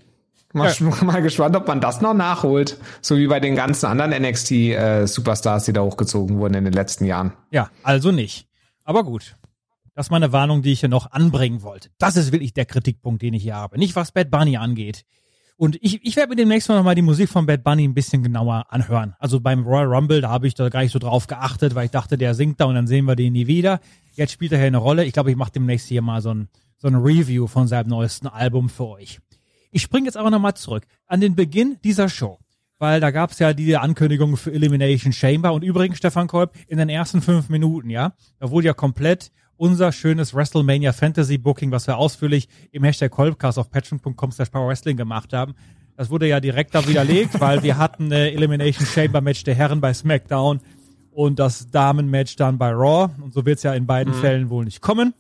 Mal, 0.53 0.75
mal 1.03 1.23
gespannt, 1.23 1.57
ob 1.57 1.69
man 1.69 1.81
das 1.81 2.01
noch 2.01 2.15
nachholt. 2.15 2.79
So 3.01 3.17
wie 3.17 3.27
bei 3.27 3.41
den 3.41 3.55
ganzen 3.55 3.87
anderen 3.87 4.11
NXT-Superstars, 4.23 5.67
die 5.67 5.73
da 5.73 5.83
hochgezogen 5.83 6.39
wurden 6.39 6.55
in 6.55 6.65
den 6.65 6.73
letzten 6.73 7.05
Jahren. 7.05 7.33
Ja, 7.51 7.71
also 7.83 8.11
nicht. 8.11 8.49
Aber 8.85 9.05
gut. 9.05 9.37
Das 9.95 10.07
ist 10.07 10.11
meine 10.11 10.33
Warnung, 10.33 10.63
die 10.63 10.73
ich 10.73 10.81
hier 10.81 10.89
noch 10.89 11.11
anbringen 11.11 11.63
wollte. 11.63 11.91
Das 11.99 12.17
ist 12.17 12.33
wirklich 12.33 12.55
der 12.55 12.65
Kritikpunkt, 12.65 13.23
den 13.23 13.35
ich 13.35 13.43
hier 13.43 13.57
habe. 13.57 13.79
Nicht 13.79 13.97
was 13.97 14.13
Bad 14.13 14.31
Bunny 14.31 14.57
angeht. 14.57 15.05
Und 15.57 15.77
ich, 15.83 16.03
ich 16.07 16.17
werde 16.17 16.31
mir 16.31 16.37
demnächst 16.37 16.71
mal 16.71 16.95
die 16.95 17.03
Musik 17.03 17.29
von 17.29 17.45
Bad 17.45 17.63
Bunny 17.63 17.85
ein 17.85 17.93
bisschen 17.93 18.23
genauer 18.23 18.65
anhören. 18.71 19.15
Also 19.19 19.41
beim 19.41 19.67
Royal 19.67 19.93
Rumble, 19.93 20.23
da 20.23 20.31
habe 20.31 20.47
ich 20.47 20.55
da 20.55 20.71
gar 20.71 20.81
nicht 20.81 20.93
so 20.93 20.99
drauf 20.99 21.27
geachtet, 21.27 21.75
weil 21.75 21.85
ich 21.85 21.91
dachte, 21.91 22.17
der 22.17 22.35
singt 22.35 22.61
da 22.61 22.65
und 22.65 22.77
dann 22.77 22.87
sehen 22.87 23.05
wir 23.05 23.15
den 23.15 23.35
nie 23.35 23.47
wieder. 23.47 23.81
Jetzt 24.15 24.33
spielt 24.33 24.53
er 24.53 24.59
hier 24.59 24.69
eine 24.69 24.79
Rolle. 24.79 25.05
Ich 25.05 25.13
glaube, 25.13 25.31
ich 25.31 25.37
mache 25.37 25.53
demnächst 25.53 25.89
hier 25.89 26.01
mal 26.01 26.23
so 26.23 26.33
ein, 26.33 26.49
so 26.79 26.89
ein 26.89 26.95
Review 26.95 27.47
von 27.47 27.69
seinem 27.69 27.89
neuesten 27.89 28.27
Album 28.27 28.71
für 28.71 28.87
euch. 28.87 29.21
Ich 29.71 29.83
springe 29.83 30.07
jetzt 30.07 30.17
aber 30.17 30.31
nochmal 30.31 30.55
zurück 30.55 30.85
an 31.07 31.21
den 31.21 31.35
Beginn 31.35 31.79
dieser 31.85 32.09
Show. 32.09 32.39
Weil 32.79 33.01
da 33.01 33.11
gab 33.11 33.31
es 33.31 33.39
ja 33.39 33.53
die 33.53 33.77
Ankündigung 33.77 34.39
für 34.39 34.53
Elimination 34.53 35.13
Chamber. 35.13 35.53
Und 35.53 35.63
übrigens, 35.63 35.99
Stefan 35.99 36.29
Kolb, 36.29 36.55
in 36.67 36.79
den 36.79 36.89
ersten 36.89 37.21
fünf 37.21 37.51
Minuten, 37.51 37.91
ja, 37.91 38.15
da 38.39 38.51
wurde 38.51 38.69
ja 38.69 38.73
komplett 38.73 39.31
unser 39.59 39.93
schönes 39.93 40.33
WrestleMania 40.33 40.95
Fantasy 40.95 41.37
Booking, 41.37 41.71
was 41.71 41.87
wir 41.87 41.99
ausführlich 41.99 42.49
im 42.73 42.83
Hashtag 42.83 43.11
Kolbcast 43.11 43.59
auf 43.59 43.71
patreon.com 43.71 44.33
slash 44.33 44.49
powerwrestling 44.49 44.97
gemacht 44.97 45.35
haben. 45.35 45.55
Das 45.99 46.09
wurde 46.09 46.27
ja 46.27 46.41
direkt 46.41 46.75
da 46.75 46.89
widerlegt, 46.89 47.39
weil 47.39 47.63
wir 47.63 47.77
hatten 47.77 48.07
eine 48.07 48.33
Elimination 48.33 48.87
Chamber 48.87 49.21
Match 49.21 49.45
der 49.45 49.55
Herren 49.55 49.83
bei 49.83 49.93
SmackDown 49.93 50.61
und 51.11 51.39
das 51.39 51.71
Damen-Match 51.71 52.37
dann 52.37 52.57
bei 52.57 52.71
Raw. 52.71 53.13
Und 53.21 53.35
so 53.35 53.45
wird 53.45 53.59
es 53.59 53.65
ja 53.65 53.75
in 53.75 53.85
beiden 53.85 54.15
mhm. 54.15 54.21
Fällen 54.21 54.49
wohl 54.49 54.65
nicht 54.65 54.81
kommen. 54.81 55.13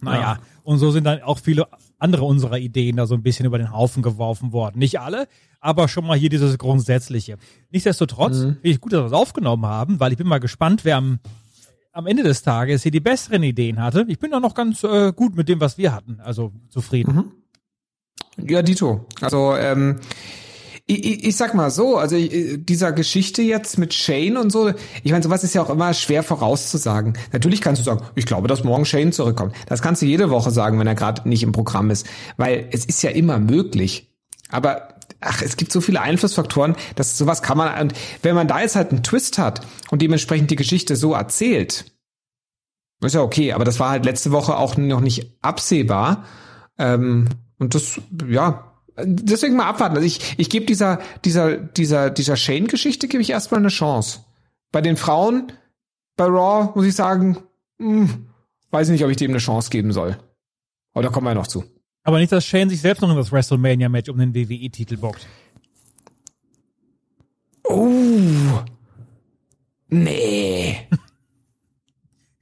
Naja, 0.00 0.20
ja. 0.20 0.38
und 0.64 0.78
so 0.78 0.90
sind 0.90 1.04
dann 1.04 1.22
auch 1.22 1.38
viele 1.38 1.68
andere 2.04 2.24
unserer 2.24 2.58
Ideen 2.58 2.96
da 2.96 3.06
so 3.06 3.14
ein 3.14 3.22
bisschen 3.22 3.46
über 3.46 3.58
den 3.58 3.72
Haufen 3.72 4.02
geworfen 4.02 4.52
worden. 4.52 4.78
Nicht 4.78 5.00
alle, 5.00 5.26
aber 5.60 5.88
schon 5.88 6.06
mal 6.06 6.16
hier 6.16 6.30
dieses 6.30 6.58
Grundsätzliche. 6.58 7.38
Nichtsdestotrotz 7.70 8.36
mhm. 8.36 8.52
finde 8.52 8.68
ich 8.68 8.80
gut, 8.80 8.92
dass 8.92 9.00
wir 9.00 9.06
es 9.06 9.12
aufgenommen 9.12 9.66
haben, 9.66 9.98
weil 9.98 10.12
ich 10.12 10.18
bin 10.18 10.28
mal 10.28 10.40
gespannt, 10.40 10.84
wer 10.84 10.98
am 10.98 11.18
am 11.94 12.08
Ende 12.08 12.24
des 12.24 12.42
Tages 12.42 12.82
hier 12.82 12.90
die 12.90 13.00
besseren 13.00 13.44
Ideen 13.44 13.80
hatte. 13.80 14.04
Ich 14.08 14.18
bin 14.18 14.32
da 14.32 14.40
noch 14.40 14.54
ganz 14.54 14.82
äh, 14.82 15.12
gut 15.12 15.36
mit 15.36 15.48
dem, 15.48 15.60
was 15.60 15.78
wir 15.78 15.94
hatten. 15.94 16.18
Also 16.20 16.52
zufrieden. 16.68 17.14
Mhm. 18.36 18.48
Ja, 18.48 18.62
Dito. 18.62 19.06
Also 19.20 19.54
ähm, 19.54 20.00
ich, 20.86 21.04
ich, 21.04 21.24
ich 21.24 21.36
sag 21.36 21.54
mal 21.54 21.70
so, 21.70 21.96
also 21.96 22.14
ich, 22.16 22.64
dieser 22.64 22.92
Geschichte 22.92 23.42
jetzt 23.42 23.78
mit 23.78 23.94
Shane 23.94 24.36
und 24.36 24.50
so, 24.50 24.72
ich 25.02 25.12
meine, 25.12 25.22
sowas 25.22 25.42
ist 25.42 25.54
ja 25.54 25.62
auch 25.62 25.70
immer 25.70 25.94
schwer 25.94 26.22
vorauszusagen. 26.22 27.14
Natürlich 27.32 27.62
kannst 27.62 27.80
du 27.80 27.84
sagen, 27.84 28.04
ich 28.14 28.26
glaube, 28.26 28.48
dass 28.48 28.64
morgen 28.64 28.84
Shane 28.84 29.12
zurückkommt. 29.12 29.54
Das 29.66 29.80
kannst 29.80 30.02
du 30.02 30.06
jede 30.06 30.28
Woche 30.28 30.50
sagen, 30.50 30.78
wenn 30.78 30.86
er 30.86 30.94
gerade 30.94 31.26
nicht 31.28 31.42
im 31.42 31.52
Programm 31.52 31.90
ist, 31.90 32.06
weil 32.36 32.68
es 32.70 32.84
ist 32.84 33.02
ja 33.02 33.10
immer 33.10 33.38
möglich. 33.38 34.12
Aber 34.50 34.88
ach, 35.20 35.40
es 35.40 35.56
gibt 35.56 35.72
so 35.72 35.80
viele 35.80 36.02
Einflussfaktoren, 36.02 36.76
dass 36.96 37.16
sowas 37.16 37.40
kann 37.40 37.56
man, 37.56 37.80
und 37.80 37.94
wenn 38.20 38.34
man 38.34 38.46
da 38.46 38.60
jetzt 38.60 38.76
halt 38.76 38.90
einen 38.90 39.02
Twist 39.02 39.38
hat 39.38 39.66
und 39.90 40.02
dementsprechend 40.02 40.50
die 40.50 40.56
Geschichte 40.56 40.96
so 40.96 41.14
erzählt, 41.14 41.92
ist 43.00 43.14
ja 43.14 43.22
okay, 43.22 43.52
aber 43.52 43.64
das 43.64 43.80
war 43.80 43.90
halt 43.90 44.04
letzte 44.04 44.32
Woche 44.32 44.56
auch 44.56 44.76
noch 44.76 45.00
nicht 45.00 45.36
absehbar. 45.42 46.24
Ähm, 46.78 47.28
und 47.58 47.74
das, 47.74 48.00
ja, 48.28 48.73
deswegen 48.96 49.56
mal 49.56 49.66
abwarten. 49.66 49.96
Also 49.96 50.06
ich, 50.06 50.34
ich 50.38 50.50
gebe 50.50 50.66
dieser, 50.66 51.00
dieser, 51.24 51.56
dieser, 51.56 52.10
dieser 52.10 52.36
Shane-Geschichte 52.36 53.08
gebe 53.08 53.22
ich 53.22 53.30
erstmal 53.30 53.60
eine 53.60 53.68
Chance. 53.68 54.20
Bei 54.72 54.80
den 54.80 54.96
Frauen, 54.96 55.52
bei 56.16 56.24
Raw, 56.24 56.72
muss 56.74 56.86
ich 56.86 56.94
sagen, 56.94 57.38
mh, 57.78 58.08
hm, 58.08 58.26
weiß 58.70 58.88
nicht, 58.88 59.04
ob 59.04 59.10
ich 59.10 59.16
dem 59.16 59.30
eine 59.30 59.38
Chance 59.38 59.70
geben 59.70 59.92
soll. 59.92 60.16
Aber 60.92 61.02
da 61.02 61.08
kommen 61.08 61.26
wir 61.26 61.34
noch 61.34 61.46
zu. 61.46 61.64
Aber 62.04 62.18
nicht, 62.18 62.32
dass 62.32 62.44
Shane 62.44 62.68
sich 62.68 62.80
selbst 62.80 63.00
noch 63.00 63.10
in 63.10 63.16
das 63.16 63.32
WrestleMania-Match 63.32 64.10
um 64.10 64.18
den 64.18 64.34
WWE-Titel 64.34 64.96
bockt. 64.96 65.26
Oh. 67.64 68.62
Nee. 69.88 70.88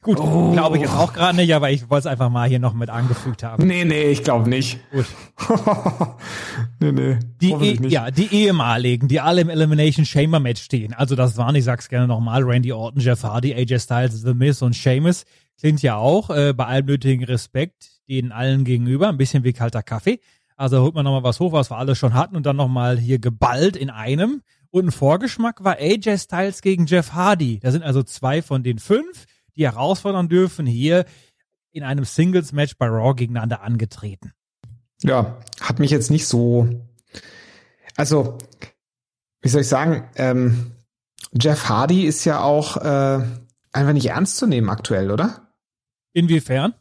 Gut, 0.02 0.18
oh. 0.18 0.50
glaube 0.50 0.76
ich 0.76 0.82
jetzt 0.82 0.94
auch 0.94 1.12
gerade 1.12 1.36
nicht, 1.36 1.54
aber 1.54 1.70
ich 1.70 1.88
wollte 1.88 2.08
es 2.08 2.12
einfach 2.12 2.28
mal 2.28 2.48
hier 2.48 2.58
noch 2.58 2.74
mit 2.74 2.90
angefügt 2.90 3.44
haben. 3.44 3.64
Nee, 3.64 3.84
nee, 3.84 4.06
ich 4.06 4.24
glaube 4.24 4.50
nicht. 4.50 4.80
Gut. 4.90 5.06
nee, 6.80 6.90
nee. 6.90 7.18
Die 7.40 7.52
e 7.52 7.78
nicht. 7.78 7.92
Ja, 7.92 8.10
die 8.10 8.26
ehemaligen, 8.34 9.06
die 9.06 9.20
alle 9.20 9.42
im 9.42 9.48
Elimination 9.48 10.04
Chamber 10.04 10.40
Match 10.40 10.60
stehen. 10.60 10.92
Also 10.92 11.14
das 11.14 11.36
waren, 11.36 11.54
ich 11.54 11.62
sag's 11.62 11.88
gerne 11.88 12.08
nochmal, 12.08 12.42
Randy 12.42 12.72
Orton, 12.72 13.00
Jeff 13.00 13.22
Hardy, 13.22 13.54
AJ 13.54 13.78
Styles, 13.78 14.22
The 14.22 14.34
Miz 14.34 14.60
und 14.60 14.74
Sheamus. 14.74 15.24
Klingt 15.56 15.82
ja 15.82 15.94
auch, 15.94 16.30
äh, 16.30 16.52
bei 16.52 16.66
allem 16.66 16.86
nötigen 16.86 17.24
Respekt, 17.24 17.88
denen 18.08 18.32
allen 18.32 18.64
gegenüber, 18.64 19.08
ein 19.08 19.18
bisschen 19.18 19.44
wie 19.44 19.52
kalter 19.52 19.84
Kaffee. 19.84 20.18
Also 20.56 20.82
holt 20.82 20.96
man 20.96 21.04
nochmal 21.04 21.22
was 21.22 21.38
hoch, 21.38 21.52
was 21.52 21.70
wir 21.70 21.78
alle 21.78 21.94
schon 21.94 22.14
hatten 22.14 22.34
und 22.34 22.44
dann 22.44 22.56
nochmal 22.56 22.98
hier 22.98 23.20
geballt 23.20 23.76
in 23.76 23.88
einem. 23.88 24.42
Und 24.70 24.86
ein 24.86 24.90
Vorgeschmack 24.90 25.62
war 25.62 25.76
AJ 25.78 26.18
Styles 26.18 26.60
gegen 26.60 26.86
Jeff 26.86 27.12
Hardy. 27.12 27.60
Da 27.60 27.70
sind 27.70 27.84
also 27.84 28.02
zwei 28.02 28.42
von 28.42 28.64
den 28.64 28.80
fünf, 28.80 29.26
die 29.56 29.64
herausfordern 29.64 30.28
dürfen, 30.28 30.66
hier 30.66 31.04
in 31.70 31.82
einem 31.82 32.04
Singles-Match 32.04 32.76
bei 32.76 32.86
Raw 32.86 33.14
gegeneinander 33.14 33.62
angetreten. 33.62 34.32
Ja, 35.02 35.38
hat 35.60 35.78
mich 35.78 35.90
jetzt 35.90 36.10
nicht 36.10 36.26
so. 36.26 36.68
Also, 37.96 38.38
wie 39.40 39.48
soll 39.48 39.62
ich 39.62 39.68
sagen, 39.68 40.08
ähm, 40.16 40.72
Jeff 41.32 41.68
Hardy 41.68 42.04
ist 42.04 42.24
ja 42.24 42.40
auch 42.40 42.76
äh, 42.76 43.24
einfach 43.72 43.92
nicht 43.92 44.06
ernst 44.06 44.36
zu 44.36 44.46
nehmen 44.46 44.68
aktuell, 44.68 45.10
oder? 45.10 45.48
Inwiefern? 46.12 46.74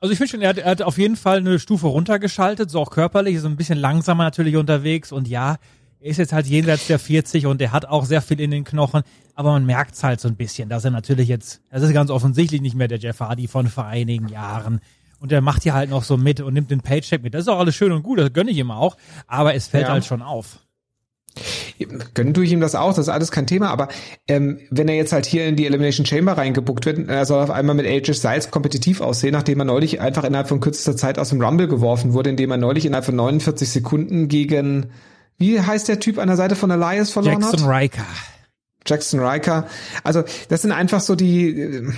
Also 0.00 0.12
ich 0.12 0.18
finde 0.18 0.30
schon, 0.30 0.42
er 0.42 0.50
hat, 0.50 0.58
er 0.58 0.70
hat 0.70 0.82
auf 0.82 0.98
jeden 0.98 1.16
Fall 1.16 1.38
eine 1.38 1.58
Stufe 1.58 1.88
runtergeschaltet, 1.88 2.70
so 2.70 2.80
auch 2.80 2.90
körperlich, 2.90 3.34
ist 3.34 3.44
ein 3.44 3.56
bisschen 3.56 3.78
langsamer 3.78 4.22
natürlich 4.22 4.56
unterwegs 4.56 5.10
und 5.10 5.26
ja, 5.26 5.56
er 6.00 6.10
ist 6.10 6.18
jetzt 6.18 6.32
halt 6.32 6.46
jenseits 6.46 6.86
der 6.86 6.98
40 6.98 7.46
und 7.46 7.60
er 7.60 7.72
hat 7.72 7.86
auch 7.86 8.04
sehr 8.04 8.22
viel 8.22 8.40
in 8.40 8.50
den 8.50 8.64
Knochen, 8.64 9.02
aber 9.34 9.52
man 9.52 9.66
merkt 9.66 9.94
es 9.94 10.02
halt 10.02 10.20
so 10.20 10.28
ein 10.28 10.36
bisschen, 10.36 10.68
dass 10.68 10.84
er 10.84 10.90
natürlich 10.90 11.28
jetzt, 11.28 11.60
das 11.70 11.82
ist 11.82 11.92
ganz 11.92 12.10
offensichtlich 12.10 12.60
nicht 12.60 12.76
mehr 12.76 12.88
der 12.88 12.98
Jeff 12.98 13.20
Hardy 13.20 13.48
von 13.48 13.68
vor 13.68 13.84
einigen 13.84 14.28
Jahren. 14.28 14.80
Und 15.20 15.32
er 15.32 15.40
macht 15.40 15.64
hier 15.64 15.74
halt 15.74 15.90
noch 15.90 16.04
so 16.04 16.16
mit 16.16 16.40
und 16.40 16.54
nimmt 16.54 16.70
den 16.70 16.80
Paycheck 16.80 17.22
mit. 17.22 17.34
Das 17.34 17.42
ist 17.42 17.48
auch 17.48 17.58
alles 17.58 17.74
schön 17.74 17.90
und 17.90 18.04
gut, 18.04 18.20
das 18.20 18.32
gönne 18.32 18.52
ich 18.52 18.58
ihm 18.58 18.70
auch, 18.70 18.96
aber 19.26 19.54
es 19.54 19.66
fällt 19.66 19.88
ja. 19.88 19.92
halt 19.92 20.04
schon 20.04 20.22
auf. 20.22 20.60
Gönnen 22.14 22.34
tue 22.34 22.44
ich 22.44 22.52
ihm 22.52 22.60
das 22.60 22.74
auch, 22.74 22.88
das 22.88 23.06
ist 23.06 23.08
alles 23.08 23.30
kein 23.30 23.46
Thema, 23.46 23.70
aber 23.70 23.88
ähm, 24.26 24.58
wenn 24.70 24.88
er 24.88 24.96
jetzt 24.96 25.12
halt 25.12 25.26
hier 25.26 25.46
in 25.46 25.54
die 25.54 25.66
Elimination 25.66 26.06
Chamber 26.06 26.32
reingebuckt 26.32 26.86
wird, 26.86 27.08
er 27.08 27.24
soll 27.24 27.42
auf 27.42 27.50
einmal 27.50 27.76
mit 27.76 27.86
AJ 27.86 28.14
Styles 28.14 28.50
kompetitiv 28.50 29.00
aussehen, 29.00 29.32
nachdem 29.32 29.60
er 29.60 29.64
neulich 29.64 30.00
einfach 30.00 30.24
innerhalb 30.24 30.48
von 30.48 30.60
kürzester 30.60 30.96
Zeit 30.96 31.18
aus 31.18 31.28
dem 31.28 31.40
Rumble 31.40 31.68
geworfen 31.68 32.12
wurde, 32.12 32.30
indem 32.30 32.50
er 32.50 32.56
neulich 32.56 32.86
innerhalb 32.86 33.04
von 33.04 33.14
49 33.16 33.68
Sekunden 33.68 34.26
gegen, 34.28 34.90
wie 35.38 35.60
heißt 35.60 35.88
der 35.88 36.00
Typ 36.00 36.18
an 36.18 36.28
der 36.28 36.36
Seite 36.36 36.56
von 36.56 36.70
Elias 36.70 37.10
verloren 37.10 37.40
Jackson 37.40 37.60
hat? 37.60 37.60
Jackson 37.60 37.74
Riker. 37.74 38.06
Jackson 38.86 39.20
Riker. 39.20 39.66
Also 40.02 40.24
das 40.48 40.62
sind 40.62 40.72
einfach 40.72 41.00
so 41.00 41.14
die, 41.14 41.48
äh, 41.50 41.92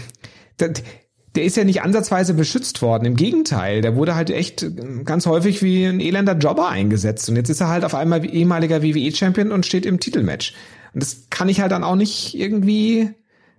der 1.35 1.45
ist 1.45 1.57
ja 1.57 1.65
nicht 1.65 1.83
ansatzweise 1.83 2.35
beschützt 2.35 2.83
worden. 2.83 3.05
Im 3.05 3.17
Gegenteil, 3.17 3.83
der 3.83 3.95
wurde 3.95 4.15
halt 4.15 4.31
echt 4.31 4.67
ganz 5.05 5.27
häufig 5.27 5.63
wie 5.63 5.85
ein 5.85 6.01
elender 6.01 6.37
Jobber 6.37 6.69
eingesetzt. 6.69 7.29
Und 7.29 7.37
jetzt 7.37 7.49
ist 7.49 7.61
er 7.61 7.69
halt 7.69 7.85
auf 7.85 7.95
einmal 7.95 8.25
ehemaliger 8.25 8.83
WWE-Champion 8.83 9.53
und 9.53 9.65
steht 9.65 9.87
im 9.87 10.01
Titelmatch. 10.01 10.55
Und 10.93 11.03
das 11.03 11.29
kann 11.31 11.49
ich 11.49 11.61
halt 11.61 11.71
dann 11.71 11.85
auch 11.85 11.95
nicht 11.95 12.35
irgendwie, 12.35 13.11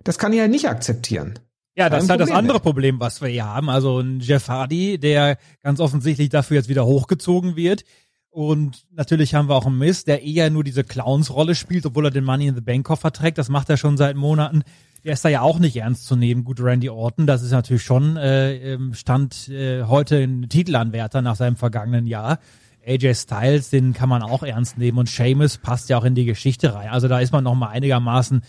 das 0.04 0.18
kann 0.18 0.34
ich 0.34 0.40
halt 0.40 0.50
nicht 0.50 0.68
akzeptieren. 0.68 1.38
Ja, 1.74 1.88
das 1.88 2.04
ist 2.04 2.10
halt 2.10 2.20
das 2.20 2.30
andere. 2.30 2.60
Problem, 2.60 3.00
was 3.00 3.22
wir 3.22 3.28
hier 3.28 3.46
haben. 3.46 3.70
Also 3.70 4.00
ein 4.00 4.20
Jeff 4.20 4.48
Hardy, 4.48 4.98
der 4.98 5.38
ganz 5.62 5.80
offensichtlich 5.80 6.28
dafür 6.28 6.58
jetzt 6.58 6.68
wieder 6.68 6.84
hochgezogen 6.84 7.56
wird. 7.56 7.84
Und 8.32 8.86
natürlich 8.90 9.34
haben 9.34 9.48
wir 9.48 9.54
auch 9.54 9.66
einen 9.66 9.78
Mist, 9.78 10.08
der 10.08 10.22
eher 10.22 10.50
nur 10.50 10.64
diese 10.64 10.82
Clowns-Rolle 10.82 11.54
spielt, 11.54 11.86
obwohl 11.86 12.06
er 12.06 12.10
den 12.10 12.24
Money 12.24 12.48
in 12.48 12.54
the 12.54 12.60
Bank 12.60 12.86
Koffer 12.86 13.12
trägt. 13.12 13.38
Das 13.38 13.48
macht 13.48 13.70
er 13.70 13.76
schon 13.76 13.96
seit 13.96 14.16
Monaten 14.16 14.64
der 15.04 15.14
ist 15.14 15.24
da 15.24 15.28
ja 15.28 15.40
auch 15.40 15.58
nicht 15.58 15.76
ernst 15.76 16.06
zu 16.06 16.16
nehmen. 16.16 16.44
Gut, 16.44 16.60
Randy 16.60 16.88
Orton, 16.88 17.26
das 17.26 17.42
ist 17.42 17.50
natürlich 17.50 17.82
schon 17.82 18.16
äh, 18.16 18.78
Stand 18.92 19.48
äh, 19.48 19.84
heute 19.84 20.22
ein 20.22 20.48
Titelanwärter 20.48 21.22
nach 21.22 21.36
seinem 21.36 21.56
vergangenen 21.56 22.06
Jahr. 22.06 22.38
AJ 22.86 23.14
Styles, 23.14 23.70
den 23.70 23.92
kann 23.92 24.08
man 24.08 24.22
auch 24.22 24.42
ernst 24.42 24.76
nehmen 24.76 24.98
und 24.98 25.08
Seamus 25.08 25.58
passt 25.58 25.88
ja 25.88 25.98
auch 25.98 26.04
in 26.04 26.16
die 26.16 26.24
Geschichte 26.24 26.74
rein. 26.74 26.88
Also 26.88 27.06
da 27.06 27.20
ist 27.20 27.32
man 27.32 27.44
noch 27.44 27.54
mal 27.54 27.68
einigermaßen 27.68 28.42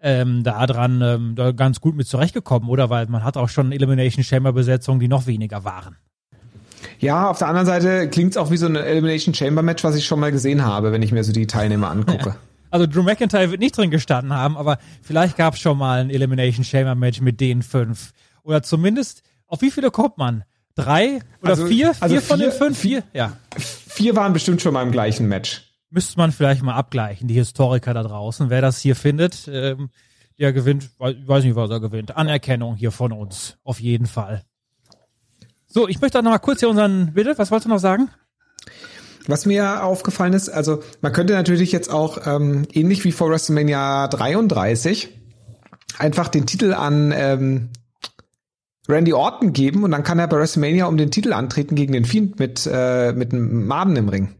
ähm, 0.00 0.42
da 0.42 0.66
dran 0.66 1.02
ähm, 1.02 1.34
da 1.34 1.52
ganz 1.52 1.80
gut 1.80 1.94
mit 1.94 2.06
zurechtgekommen, 2.06 2.68
oder? 2.68 2.88
Weil 2.88 3.06
man 3.06 3.24
hat 3.24 3.36
auch 3.36 3.48
schon 3.48 3.72
Elimination 3.72 4.24
Chamber 4.24 4.52
Besetzungen, 4.52 5.00
die 5.00 5.08
noch 5.08 5.26
weniger 5.26 5.64
waren. 5.64 5.96
Ja, 6.98 7.28
auf 7.30 7.38
der 7.38 7.48
anderen 7.48 7.66
Seite 7.66 8.08
klingt 8.08 8.32
es 8.32 8.36
auch 8.36 8.50
wie 8.50 8.56
so 8.56 8.66
ein 8.66 8.76
Elimination 8.76 9.34
Chamber 9.34 9.62
Match, 9.62 9.84
was 9.84 9.96
ich 9.96 10.06
schon 10.06 10.20
mal 10.20 10.32
gesehen 10.32 10.64
habe, 10.64 10.92
wenn 10.92 11.02
ich 11.02 11.12
mir 11.12 11.24
so 11.24 11.32
die 11.32 11.46
Teilnehmer 11.46 11.90
angucke. 11.90 12.30
Ja. 12.30 12.36
Also 12.70 12.88
Drew 12.88 13.04
McIntyre 13.04 13.52
wird 13.52 13.60
nicht 13.60 13.76
drin 13.76 13.92
gestanden 13.92 14.32
haben, 14.32 14.56
aber 14.56 14.78
vielleicht 15.00 15.36
gab 15.36 15.54
es 15.54 15.60
schon 15.60 15.78
mal 15.78 16.00
ein 16.00 16.10
Elimination 16.10 16.64
Chamber 16.64 16.96
Match 16.96 17.20
mit 17.20 17.38
den 17.38 17.62
fünf. 17.62 18.10
Oder 18.42 18.64
zumindest, 18.64 19.22
auf 19.46 19.62
wie 19.62 19.70
viele 19.70 19.92
kommt 19.92 20.18
man? 20.18 20.42
Drei 20.74 21.20
oder 21.40 21.50
also, 21.50 21.66
vier? 21.66 21.92
Also 22.00 22.16
vier 22.16 22.22
von 22.22 22.40
den 22.40 22.50
fünf? 22.50 22.76
Vier? 22.76 23.04
Ja. 23.12 23.36
Vier 23.56 24.16
waren 24.16 24.32
bestimmt 24.32 24.60
schon 24.60 24.74
mal 24.74 24.82
im 24.82 24.90
gleichen 24.90 25.28
Match. 25.28 25.72
Müsste 25.90 26.18
man 26.18 26.32
vielleicht 26.32 26.64
mal 26.64 26.74
abgleichen, 26.74 27.28
die 27.28 27.34
Historiker 27.34 27.94
da 27.94 28.02
draußen. 28.02 28.50
Wer 28.50 28.60
das 28.60 28.80
hier 28.80 28.96
findet, 28.96 29.48
ähm, 29.48 29.90
der 30.40 30.52
gewinnt, 30.52 30.90
weiß 30.98 31.44
nicht, 31.44 31.54
was 31.54 31.70
er 31.70 31.78
gewinnt. 31.78 32.16
Anerkennung 32.16 32.74
hier 32.74 32.90
von 32.90 33.12
uns. 33.12 33.56
Auf 33.62 33.78
jeden 33.78 34.06
Fall. 34.06 34.42
So, 35.74 35.88
ich 35.88 36.00
möchte 36.00 36.16
auch 36.20 36.22
noch 36.22 36.30
mal 36.30 36.38
kurz 36.38 36.60
hier 36.60 36.68
unseren, 36.68 37.14
bitte, 37.14 37.36
was 37.36 37.50
wolltest 37.50 37.66
du 37.66 37.70
noch 37.70 37.80
sagen? 37.80 38.08
Was 39.26 39.44
mir 39.44 39.82
aufgefallen 39.82 40.32
ist, 40.32 40.48
also 40.48 40.84
man 41.00 41.12
könnte 41.12 41.32
natürlich 41.32 41.72
jetzt 41.72 41.90
auch 41.90 42.28
ähm, 42.28 42.64
ähnlich 42.72 43.02
wie 43.02 43.10
vor 43.10 43.28
WrestleMania 43.28 44.06
33 44.06 45.08
einfach 45.98 46.28
den 46.28 46.46
Titel 46.46 46.74
an 46.74 47.12
ähm, 47.12 47.70
Randy 48.88 49.14
Orton 49.14 49.52
geben 49.52 49.82
und 49.82 49.90
dann 49.90 50.04
kann 50.04 50.20
er 50.20 50.28
bei 50.28 50.36
WrestleMania 50.36 50.86
um 50.86 50.96
den 50.96 51.10
Titel 51.10 51.32
antreten 51.32 51.74
gegen 51.74 51.92
den 51.92 52.04
Fiend 52.04 52.38
mit 52.38 52.68
äh, 52.70 53.12
mit 53.12 53.32
einem 53.32 53.66
Maden 53.66 53.96
im 53.96 54.08
Ring. 54.08 54.36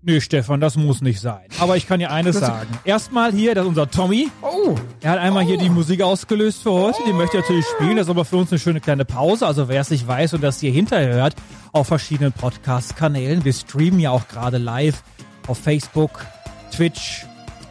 Nö, 0.00 0.20
Stefan, 0.20 0.60
das 0.60 0.76
muss 0.76 1.00
nicht 1.00 1.20
sein. 1.20 1.40
Aber 1.58 1.76
ich 1.76 1.88
kann 1.88 1.98
dir 1.98 2.12
eines 2.12 2.38
sagen. 2.38 2.68
Erstmal 2.84 3.32
hier, 3.32 3.56
das 3.56 3.64
ist 3.64 3.68
unser 3.70 3.90
Tommy. 3.90 4.30
Oh, 4.42 4.76
Er 5.00 5.10
hat 5.10 5.18
einmal 5.18 5.42
hier 5.44 5.58
die 5.58 5.68
Musik 5.68 6.02
ausgelöst 6.02 6.62
für 6.62 6.70
heute. 6.70 6.98
Die 7.04 7.12
möchte 7.12 7.38
er 7.38 7.40
natürlich 7.40 7.66
spielen. 7.66 7.96
Das 7.96 8.06
ist 8.06 8.10
aber 8.10 8.24
für 8.24 8.36
uns 8.36 8.52
eine 8.52 8.60
schöne 8.60 8.80
kleine 8.80 9.04
Pause. 9.04 9.44
Also 9.46 9.68
wer 9.68 9.80
es 9.80 9.90
nicht 9.90 10.06
weiß 10.06 10.34
und 10.34 10.42
das 10.44 10.60
hier 10.60 10.70
hinterher 10.70 11.14
hört, 11.14 11.34
auf 11.72 11.88
verschiedenen 11.88 12.32
Podcast-Kanälen. 12.32 13.44
Wir 13.44 13.52
streamen 13.52 13.98
ja 13.98 14.10
auch 14.12 14.28
gerade 14.28 14.58
live 14.58 15.02
auf 15.48 15.58
Facebook, 15.58 16.24
Twitch, 16.70 17.26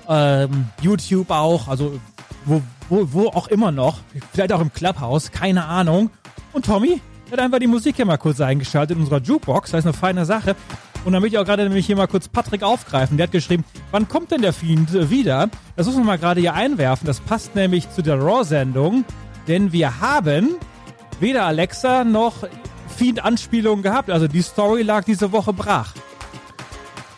ähm, 0.10 0.66
YouTube 0.82 1.32
auch. 1.32 1.70
Also 1.70 1.98
wo, 2.44 2.62
wo, 2.90 3.08
wo 3.14 3.28
auch 3.30 3.48
immer 3.48 3.72
noch. 3.72 4.00
Vielleicht 4.34 4.52
auch 4.52 4.62
im 4.62 4.74
Clubhouse. 4.74 5.32
Keine 5.32 5.64
Ahnung. 5.64 6.10
Und 6.52 6.66
Tommy 6.66 7.02
hat 7.32 7.40
einfach 7.40 7.60
die 7.60 7.68
Musik 7.68 7.96
hier 7.98 8.06
mal 8.06 8.18
kurz 8.18 8.42
eingeschaltet 8.42 8.98
in 8.98 9.04
unserer 9.04 9.22
Jukebox. 9.22 9.72
Das 9.72 9.80
ist 9.80 9.86
eine 9.86 9.94
feine 9.94 10.26
Sache. 10.26 10.56
Und 11.08 11.14
damit 11.14 11.32
ich 11.32 11.40
auch 11.40 11.46
gerade 11.46 11.64
nämlich 11.64 11.86
hier 11.86 11.96
mal 11.96 12.10
kurz 12.10 12.28
Patrick 12.28 12.64
aufgreifen. 12.64 13.16
Der 13.16 13.28
hat 13.28 13.32
geschrieben, 13.32 13.64
wann 13.92 14.10
kommt 14.10 14.32
denn 14.32 14.42
der 14.42 14.52
Fiend 14.52 15.10
wieder? 15.10 15.50
Das 15.78 15.86
muss 15.86 15.96
man 15.96 16.06
mal 16.06 16.18
gerade 16.18 16.42
hier 16.42 16.54
einwerfen. 16.54 17.08
Das 17.08 17.22
passt 17.22 17.56
nämlich 17.56 17.90
zu 17.90 18.02
der 18.02 18.20
Raw-Sendung. 18.20 19.06
Denn 19.48 19.72
wir 19.72 20.02
haben 20.02 20.58
weder 21.22 21.46
Alexa 21.46 22.04
noch 22.04 22.46
Fiend-Anspielungen 22.98 23.84
gehabt. 23.84 24.10
Also 24.10 24.28
die 24.28 24.42
Story 24.42 24.82
lag 24.82 25.06
diese 25.06 25.32
Woche 25.32 25.54
brach. 25.54 25.94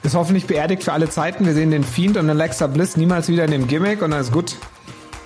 ist 0.03 0.13
hoffentlich 0.13 0.45
beerdigt 0.45 0.83
für 0.83 0.93
alle 0.93 1.09
Zeiten. 1.09 1.47
Wir 1.47 1.55
sehen 1.55 1.71
den 1.71 1.83
Fiend 1.83 2.15
und 2.15 2.29
Alexa 2.29 2.67
Bliss 2.67 2.95
niemals 2.95 3.27
wieder 3.27 3.45
in 3.45 3.49
dem 3.49 3.67
Gimmick 3.67 4.03
und 4.03 4.11
dann 4.11 4.21
ist 4.21 4.31
gut. 4.31 4.55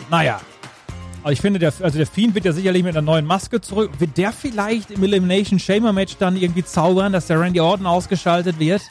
Naja. 0.09 0.39
Aber 1.23 1.31
ich 1.31 1.39
finde, 1.41 1.57
der, 1.59 1.71
also 1.81 1.97
der 1.97 2.05
Fiend 2.07 2.35
wird 2.35 2.43
ja 2.45 2.51
sicherlich 2.51 2.83
mit 2.83 2.95
einer 2.95 3.01
neuen 3.01 3.25
Maske 3.25 3.61
zurück. 3.61 3.91
Wird 3.99 4.17
der 4.17 4.33
vielleicht 4.33 4.91
im 4.91 5.01
Elimination 5.03 5.57
Shamer 5.57 5.93
Match 5.93 6.17
dann 6.19 6.35
irgendwie 6.35 6.65
zaubern, 6.65 7.13
dass 7.13 7.27
der 7.27 7.39
Randy 7.39 7.61
Orton 7.61 7.85
ausgeschaltet 7.85 8.59
wird? 8.59 8.81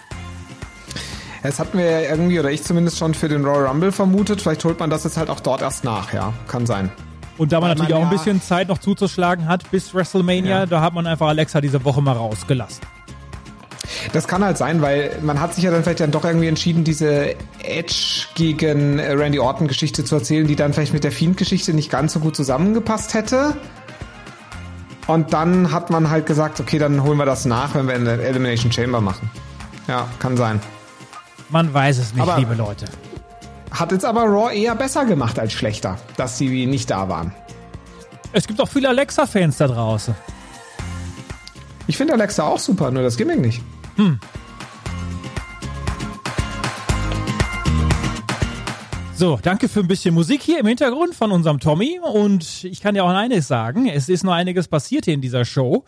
Das 1.42 1.58
hatten 1.58 1.76
wir 1.76 1.84
ja 1.84 2.00
irgendwie, 2.10 2.38
oder 2.40 2.50
ich 2.50 2.62
zumindest 2.62 2.98
schon 2.98 3.14
für 3.14 3.28
den 3.28 3.44
Royal 3.44 3.66
Rumble 3.66 3.92
vermutet. 3.92 4.40
Vielleicht 4.40 4.64
holt 4.64 4.78
man 4.80 4.88
das 4.90 5.04
jetzt 5.04 5.16
halt 5.16 5.28
auch 5.28 5.40
dort 5.40 5.60
erst 5.60 5.84
nach, 5.84 6.12
ja. 6.14 6.32
Kann 6.48 6.64
sein. 6.66 6.90
Und 7.36 7.50
da 7.52 7.56
man 7.60 7.70
Weil 7.70 7.74
natürlich 7.76 7.90
man 7.94 7.98
auch 8.02 8.06
ein 8.06 8.12
ja- 8.12 8.18
bisschen 8.18 8.40
Zeit 8.40 8.68
noch 8.68 8.78
zuzuschlagen 8.78 9.48
hat 9.48 9.70
bis 9.70 9.92
WrestleMania, 9.94 10.60
Ja. 10.60 10.66
da 10.66 10.80
hat 10.80 10.94
man 10.94 11.06
einfach 11.06 11.28
Alexa 11.28 11.60
diese 11.60 11.84
Woche 11.84 12.00
mal 12.00 12.12
rausgelassen. 12.12 12.80
Das 14.12 14.28
kann 14.28 14.44
halt 14.44 14.58
sein, 14.58 14.82
weil 14.82 15.18
man 15.22 15.40
hat 15.40 15.54
sich 15.54 15.64
ja 15.64 15.70
dann 15.70 15.82
vielleicht 15.82 16.00
dann 16.00 16.10
doch 16.10 16.24
irgendwie 16.24 16.48
entschieden, 16.48 16.84
diese 16.84 17.34
Edge 17.62 18.26
gegen 18.34 18.98
äh, 18.98 19.12
Randy 19.12 19.38
Orton 19.38 19.68
Geschichte 19.68 20.04
zu 20.04 20.14
erzählen, 20.16 20.46
die 20.46 20.56
dann 20.56 20.72
vielleicht 20.72 20.92
mit 20.92 21.04
der 21.04 21.12
Fiend-Geschichte 21.12 21.72
nicht 21.74 21.90
ganz 21.90 22.12
so 22.12 22.20
gut 22.20 22.36
zusammengepasst 22.36 23.14
hätte. 23.14 23.56
Und 25.06 25.32
dann 25.32 25.72
hat 25.72 25.90
man 25.90 26.10
halt 26.10 26.26
gesagt, 26.26 26.60
okay, 26.60 26.78
dann 26.78 27.02
holen 27.02 27.18
wir 27.18 27.26
das 27.26 27.44
nach, 27.44 27.74
wenn 27.74 27.88
wir 27.88 27.94
eine 27.94 28.22
Elimination 28.22 28.70
Chamber 28.72 29.00
machen. 29.00 29.30
Ja, 29.88 30.06
kann 30.18 30.36
sein. 30.36 30.60
Man 31.48 31.72
weiß 31.74 31.98
es 31.98 32.14
nicht, 32.14 32.22
Aber- 32.22 32.38
liebe 32.38 32.54
Leute. 32.54 32.86
Hat 33.72 33.90
jetzt 33.90 34.04
aber 34.04 34.24
Raw 34.24 34.54
eher 34.54 34.74
besser 34.74 35.06
gemacht 35.06 35.38
als 35.38 35.54
schlechter, 35.54 35.96
dass 36.18 36.36
sie 36.36 36.66
nicht 36.66 36.90
da 36.90 37.08
waren. 37.08 37.32
Es 38.32 38.46
gibt 38.46 38.60
auch 38.60 38.68
viele 38.68 38.88
Alexa-Fans 38.90 39.56
da 39.56 39.66
draußen. 39.66 40.14
Ich 41.86 41.96
finde 41.96 42.12
Alexa 42.12 42.44
auch 42.44 42.58
super, 42.58 42.90
nur 42.90 43.02
das 43.02 43.16
Gimmick 43.16 43.40
nicht. 43.40 43.62
So, 49.14 49.38
danke 49.40 49.68
für 49.68 49.80
ein 49.80 49.86
bisschen 49.86 50.14
Musik 50.14 50.42
hier 50.42 50.58
im 50.58 50.66
Hintergrund 50.66 51.14
von 51.14 51.30
unserem 51.30 51.60
Tommy. 51.60 52.00
Und 52.00 52.64
ich 52.64 52.80
kann 52.80 52.94
dir 52.94 53.04
auch 53.04 53.10
eines 53.10 53.46
sagen, 53.46 53.88
es 53.88 54.08
ist 54.08 54.24
noch 54.24 54.32
einiges 54.32 54.66
passiert 54.66 55.04
hier 55.04 55.14
in 55.14 55.20
dieser 55.20 55.44
Show. 55.44 55.84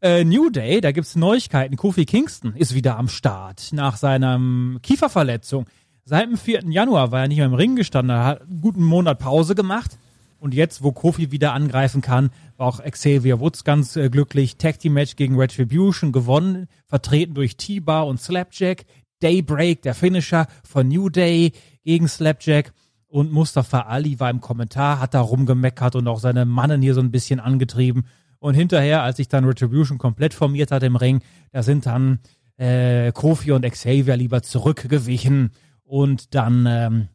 Äh, 0.00 0.24
New 0.24 0.48
Day, 0.48 0.80
da 0.80 0.92
gibt's 0.92 1.16
Neuigkeiten. 1.16 1.76
Kofi 1.76 2.06
Kingston 2.06 2.54
ist 2.54 2.74
wieder 2.74 2.96
am 2.96 3.08
Start 3.08 3.72
nach 3.72 3.96
seiner 3.96 4.40
Kieferverletzung. 4.80 5.66
Seit 6.04 6.26
dem 6.26 6.38
4. 6.38 6.70
Januar 6.70 7.12
war 7.12 7.22
er 7.22 7.28
nicht 7.28 7.36
mehr 7.36 7.46
im 7.46 7.54
Ring 7.54 7.76
gestanden, 7.76 8.16
hat 8.16 8.40
einen 8.40 8.62
guten 8.62 8.82
Monat 8.82 9.18
Pause 9.18 9.54
gemacht. 9.54 9.98
Und 10.38 10.54
jetzt, 10.54 10.82
wo 10.82 10.92
Kofi 10.92 11.32
wieder 11.32 11.52
angreifen 11.52 12.00
kann, 12.00 12.30
war 12.56 12.68
auch 12.68 12.82
Xavier 12.82 13.40
Woods 13.40 13.64
ganz 13.64 13.96
äh, 13.96 14.08
glücklich. 14.08 14.56
Tag 14.56 14.78
Team 14.78 14.94
Match 14.94 15.16
gegen 15.16 15.36
Retribution 15.36 16.12
gewonnen, 16.12 16.68
vertreten 16.86 17.34
durch 17.34 17.56
T-Bar 17.56 18.06
und 18.06 18.20
Slapjack. 18.20 18.84
Daybreak, 19.20 19.82
der 19.82 19.94
Finisher 19.94 20.46
von 20.62 20.86
New 20.86 21.08
Day 21.08 21.52
gegen 21.84 22.06
Slapjack. 22.06 22.72
Und 23.08 23.32
Mustafa 23.32 23.80
Ali 23.80 24.20
war 24.20 24.30
im 24.30 24.40
Kommentar, 24.40 25.00
hat 25.00 25.14
da 25.14 25.20
rumgemeckert 25.20 25.96
und 25.96 26.06
auch 26.06 26.20
seine 26.20 26.44
Mannen 26.44 26.82
hier 26.82 26.94
so 26.94 27.00
ein 27.00 27.10
bisschen 27.10 27.40
angetrieben. 27.40 28.04
Und 28.38 28.54
hinterher, 28.54 29.02
als 29.02 29.16
sich 29.16 29.28
dann 29.28 29.44
Retribution 29.44 29.98
komplett 29.98 30.34
formiert 30.34 30.70
hat 30.70 30.82
im 30.82 30.94
Ring, 30.94 31.22
da 31.50 31.62
sind 31.62 31.86
dann 31.86 32.20
äh, 32.58 33.10
Kofi 33.12 33.52
und 33.52 33.68
Xavier 33.68 34.16
lieber 34.16 34.42
zurückgewichen. 34.42 35.50
Und 35.82 36.34
dann, 36.34 36.66
ähm, 36.66 37.08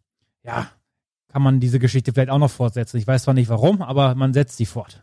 ja, 0.44 0.68
kann 1.34 1.42
man 1.42 1.60
diese 1.60 1.80
Geschichte 1.80 2.14
vielleicht 2.14 2.30
auch 2.30 2.38
noch 2.38 2.52
fortsetzen. 2.52 2.98
Ich 2.98 3.08
weiß 3.08 3.24
zwar 3.24 3.34
nicht 3.34 3.50
warum, 3.50 3.82
aber 3.82 4.14
man 4.14 4.34
setzt 4.34 4.56
sie 4.58 4.68
fort. 4.68 5.02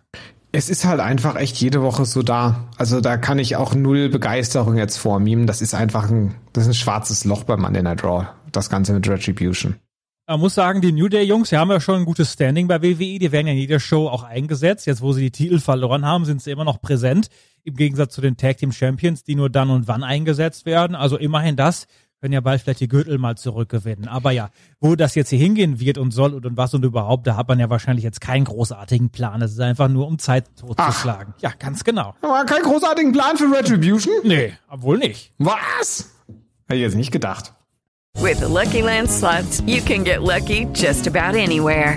Es 0.52 0.70
ist 0.70 0.84
halt 0.84 1.00
einfach 1.00 1.34
echt 1.34 1.56
jede 1.60 1.82
Woche 1.82 2.04
so 2.04 2.22
da. 2.22 2.68
Also 2.76 3.00
da 3.00 3.16
kann 3.16 3.40
ich 3.40 3.56
auch 3.56 3.74
null 3.74 4.08
Begeisterung 4.08 4.76
jetzt 4.76 4.96
vormimen. 4.96 5.48
Das 5.48 5.60
ist 5.60 5.74
einfach 5.74 6.08
ein, 6.08 6.36
das 6.52 6.64
ist 6.64 6.70
ein 6.70 6.74
schwarzes 6.74 7.24
Loch 7.24 7.42
beim 7.42 7.62
Monday 7.62 7.82
Night 7.82 8.04
Raw. 8.04 8.28
Das 8.52 8.70
Ganze 8.70 8.92
mit 8.92 9.08
Retribution. 9.08 9.74
Man 10.28 10.38
muss 10.38 10.54
sagen, 10.54 10.80
die 10.80 10.92
New 10.92 11.08
Day 11.08 11.24
Jungs, 11.24 11.48
die 11.48 11.56
haben 11.56 11.70
ja 11.70 11.80
schon 11.80 11.96
ein 11.96 12.04
gutes 12.04 12.32
Standing 12.32 12.68
bei 12.68 12.80
WWE. 12.80 13.18
Die 13.18 13.32
werden 13.32 13.48
ja 13.48 13.52
in 13.52 13.58
jeder 13.58 13.80
Show 13.80 14.06
auch 14.06 14.22
eingesetzt. 14.22 14.86
Jetzt, 14.86 15.02
wo 15.02 15.12
sie 15.12 15.22
die 15.22 15.30
Titel 15.32 15.58
verloren 15.58 16.06
haben, 16.06 16.24
sind 16.24 16.40
sie 16.40 16.52
immer 16.52 16.64
noch 16.64 16.80
präsent. 16.80 17.28
Im 17.64 17.74
Gegensatz 17.74 18.14
zu 18.14 18.20
den 18.20 18.36
Tag 18.36 18.58
Team 18.58 18.70
Champions, 18.70 19.24
die 19.24 19.34
nur 19.34 19.50
dann 19.50 19.70
und 19.70 19.88
wann 19.88 20.04
eingesetzt 20.04 20.64
werden. 20.64 20.94
Also 20.94 21.18
immerhin 21.18 21.56
das. 21.56 21.88
Können 22.20 22.34
ja 22.34 22.40
bald 22.40 22.60
vielleicht 22.60 22.80
die 22.80 22.88
Gürtel 22.88 23.16
mal 23.16 23.36
zurückgewinnen. 23.36 24.06
Aber 24.06 24.30
ja, 24.30 24.50
wo 24.78 24.94
das 24.94 25.14
jetzt 25.14 25.30
hier 25.30 25.38
hingehen 25.38 25.80
wird 25.80 25.96
und 25.96 26.10
soll 26.10 26.34
und, 26.34 26.44
und 26.44 26.56
was 26.58 26.74
und 26.74 26.84
überhaupt, 26.84 27.26
da 27.26 27.36
hat 27.36 27.48
man 27.48 27.58
ja 27.58 27.70
wahrscheinlich 27.70 28.04
jetzt 28.04 28.20
keinen 28.20 28.44
großartigen 28.44 29.08
Plan. 29.08 29.40
Es 29.40 29.52
ist 29.52 29.60
einfach 29.60 29.88
nur, 29.88 30.06
um 30.06 30.18
Zeit 30.18 30.44
totzuschlagen. 30.56 31.32
Ja, 31.40 31.52
ganz 31.58 31.82
genau. 31.82 32.14
Aber 32.20 32.44
keinen 32.44 32.64
großartigen 32.64 33.12
Plan 33.12 33.38
für 33.38 33.50
Retribution? 33.50 34.16
Nee, 34.24 34.52
obwohl 34.68 34.98
nicht. 34.98 35.32
Was? 35.38 36.10
Hätte 36.66 36.76
ich 36.76 36.82
jetzt 36.82 36.96
nicht 36.96 37.10
gedacht. 37.10 37.54
With 38.18 38.40
the 38.40 38.52
Lucky 38.52 38.82
Land 38.82 39.10
slots, 39.10 39.62
you 39.66 39.80
can 39.80 40.04
get 40.04 40.20
lucky 40.20 40.66
just 40.74 41.06
about 41.06 41.34
anywhere. 41.38 41.96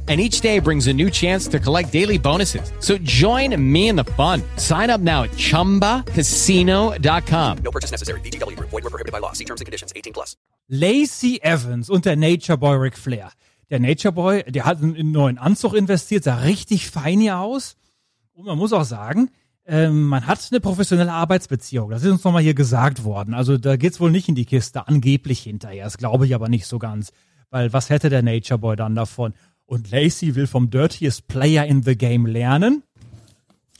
And 0.07 0.19
each 0.19 0.41
day 0.41 0.59
brings 0.59 0.87
a 0.87 0.93
new 0.93 1.09
chance 1.09 1.47
to 1.49 1.59
collect 1.59 1.91
daily 1.93 2.17
bonuses. 2.17 2.71
So 2.79 2.97
join 2.97 3.55
me 3.71 3.87
in 3.87 3.95
the 3.95 4.03
fun. 4.17 4.41
Sign 4.57 4.89
up 4.89 4.99
now 4.99 5.23
at 5.23 5.29
chumbacasino.com. 5.37 7.57
No 7.63 7.71
purchase 7.71 7.91
necessary. 7.91 8.19
VGW 8.21 8.57
Group. 8.57 8.71
Void 8.71 8.83
were 8.83 8.89
prohibited 8.89 9.13
by 9.13 9.19
law. 9.19 9.33
See 9.33 9.45
terms 9.45 9.61
and 9.61 9.67
conditions. 9.67 9.93
18 9.95 10.11
plus. 10.11 10.35
Lacey 10.67 11.39
Evans 11.43 11.87
und 11.89 12.05
der 12.05 12.15
Nature 12.15 12.57
Boy 12.57 12.77
Ric 12.77 12.97
Flair. 12.97 13.31
Der 13.69 13.79
Nature 13.79 14.11
Boy, 14.11 14.43
der 14.43 14.65
hat 14.65 14.81
in 14.81 14.95
einen 14.95 15.11
neuen 15.11 15.37
Anzug 15.37 15.75
investiert, 15.75 16.23
sah 16.25 16.39
richtig 16.39 16.89
fein 16.89 17.19
hier 17.19 17.37
aus. 17.39 17.75
Und 18.33 18.45
man 18.45 18.57
muss 18.57 18.73
auch 18.73 18.83
sagen, 18.83 19.29
ähm, 19.65 20.03
man 20.03 20.27
hat 20.27 20.47
eine 20.51 20.59
professionelle 20.59 21.13
Arbeitsbeziehung. 21.13 21.89
Das 21.89 22.03
ist 22.03 22.11
uns 22.11 22.23
nochmal 22.23 22.41
hier 22.41 22.53
gesagt 22.53 23.03
worden. 23.03 23.33
Also 23.33 23.57
da 23.57 23.77
geht's 23.77 23.99
wohl 23.99 24.11
nicht 24.11 24.27
in 24.27 24.35
die 24.35 24.45
Kiste, 24.45 24.87
angeblich 24.87 25.43
hinterher. 25.43 25.85
Das 25.85 25.97
glaube 25.97 26.25
ich 26.25 26.35
aber 26.35 26.49
nicht 26.49 26.65
so 26.65 26.79
ganz. 26.79 27.11
Weil 27.49 27.71
was 27.73 27.89
hätte 27.89 28.09
der 28.09 28.23
Nature 28.23 28.57
Boy 28.57 28.75
dann 28.75 28.95
davon? 28.95 29.33
Und 29.71 29.89
Lacey 29.89 30.35
will 30.35 30.47
vom 30.47 30.69
Dirtiest 30.69 31.29
Player 31.29 31.65
in 31.65 31.81
the 31.81 31.97
Game 31.97 32.25
lernen. 32.25 32.83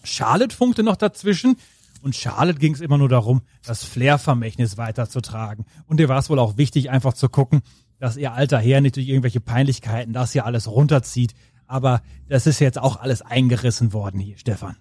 Charlotte 0.06 0.56
funkte 0.56 0.84
noch 0.84 0.96
dazwischen. 0.96 1.58
Und 2.02 2.16
Charlotte 2.16 2.60
ging 2.60 2.74
es 2.74 2.80
immer 2.80 2.98
nur 2.98 3.10
darum, 3.10 3.42
das 3.66 3.84
Flair-Vermächtnis 3.84 4.78
weiterzutragen. 4.78 5.66
Und 5.88 6.00
ihr 6.00 6.08
war 6.08 6.18
es 6.18 6.30
wohl 6.30 6.40
auch 6.40 6.56
wichtig, 6.56 6.90
einfach 6.90 7.14
zu 7.14 7.28
gucken, 7.28 7.60
dass 8.00 8.16
ihr 8.16 8.32
alter 8.32 8.58
Herr 8.58 8.80
nicht 8.80 8.96
durch 8.96 9.10
irgendwelche 9.10 9.42
Peinlichkeiten 9.42 10.14
das 10.14 10.32
hier 10.32 10.46
alles 10.46 10.72
runterzieht. 10.72 11.34
Aber 11.68 12.02
das 12.30 12.48
ist 12.48 12.62
jetzt 12.62 12.80
auch 12.80 13.02
alles 13.02 13.22
eingerissen 13.22 13.92
worden 13.92 14.22
hier, 14.22 14.38
Stefan. 14.38 14.78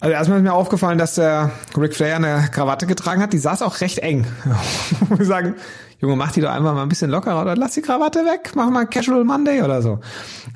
Also 0.00 0.12
erstmal 0.14 0.38
ist 0.38 0.44
mir 0.44 0.54
aufgefallen, 0.54 0.96
dass 0.96 1.16
der 1.16 1.50
Ric 1.76 1.94
Flair 1.94 2.16
eine 2.16 2.48
Krawatte 2.50 2.86
getragen 2.86 3.20
hat. 3.20 3.34
Die 3.34 3.38
saß 3.38 3.60
auch 3.60 3.82
recht 3.82 3.98
eng. 3.98 4.26
Wir 5.10 5.26
sagen, 5.26 5.56
Junge, 6.00 6.14
mach 6.14 6.30
die 6.30 6.40
doch 6.40 6.50
einfach 6.50 6.74
mal 6.74 6.82
ein 6.82 6.88
bisschen 6.88 7.10
lockerer 7.10 7.42
oder 7.42 7.56
lass 7.56 7.72
die 7.74 7.82
Krawatte 7.82 8.20
weg, 8.20 8.52
mach 8.54 8.70
mal 8.70 8.86
Casual 8.86 9.24
Monday 9.24 9.62
oder 9.62 9.82
so. 9.82 9.98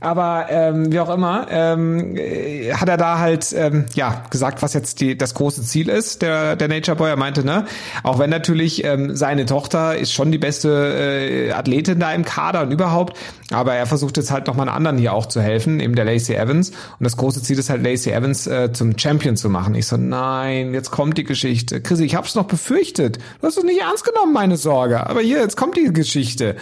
Aber 0.00 0.46
ähm, 0.50 0.92
wie 0.92 1.00
auch 1.00 1.12
immer, 1.12 1.48
ähm, 1.50 2.16
äh, 2.16 2.72
hat 2.74 2.88
er 2.88 2.96
da 2.96 3.18
halt 3.18 3.52
ähm, 3.52 3.86
ja 3.94 4.22
gesagt, 4.30 4.62
was 4.62 4.72
jetzt 4.72 5.00
die, 5.00 5.18
das 5.18 5.34
große 5.34 5.62
Ziel 5.62 5.88
ist. 5.88 6.22
Der, 6.22 6.54
der 6.54 6.68
Nature 6.68 6.96
Boy 6.96 7.10
er 7.10 7.16
meinte, 7.16 7.44
ne, 7.44 7.64
auch 8.04 8.20
wenn 8.20 8.30
natürlich 8.30 8.84
ähm, 8.84 9.16
seine 9.16 9.44
Tochter 9.44 9.96
ist 9.98 10.12
schon 10.12 10.30
die 10.30 10.38
beste 10.38 10.68
äh, 10.68 11.52
Athletin 11.52 11.98
da 11.98 12.12
im 12.12 12.24
Kader 12.24 12.62
und 12.62 12.70
überhaupt, 12.70 13.18
aber 13.50 13.74
er 13.74 13.86
versucht 13.86 14.16
jetzt 14.16 14.30
halt 14.30 14.46
nochmal 14.46 14.68
einen 14.68 14.76
anderen 14.76 14.98
hier 14.98 15.12
auch 15.12 15.26
zu 15.26 15.40
helfen, 15.40 15.80
eben 15.80 15.94
der 15.94 16.04
Lacey 16.04 16.34
Evans. 16.34 16.70
Und 16.70 17.04
das 17.04 17.16
große 17.16 17.42
Ziel 17.42 17.58
ist 17.58 17.68
halt 17.68 17.82
Lacey 17.82 18.12
Evans 18.12 18.46
äh, 18.46 18.72
zum 18.72 18.96
Champion 18.96 19.36
zu 19.36 19.48
machen. 19.48 19.74
Ich 19.74 19.86
so, 19.86 19.96
nein, 19.96 20.72
jetzt 20.72 20.90
kommt 20.90 21.18
die 21.18 21.24
Geschichte. 21.24 21.80
Chrissy, 21.80 22.04
ich 22.04 22.14
hab's 22.14 22.34
noch 22.34 22.44
befürchtet. 22.44 23.18
Du 23.40 23.46
hast 23.46 23.58
es 23.58 23.64
nicht 23.64 23.80
ernst 23.80 24.04
genommen, 24.04 24.32
meine 24.32 24.56
Sorge. 24.56 25.06
Aber 25.06 25.20
hier, 25.32 25.40
jetzt 25.40 25.56
kommt 25.56 25.76
die 25.76 25.92
Geschichte. 25.92 26.56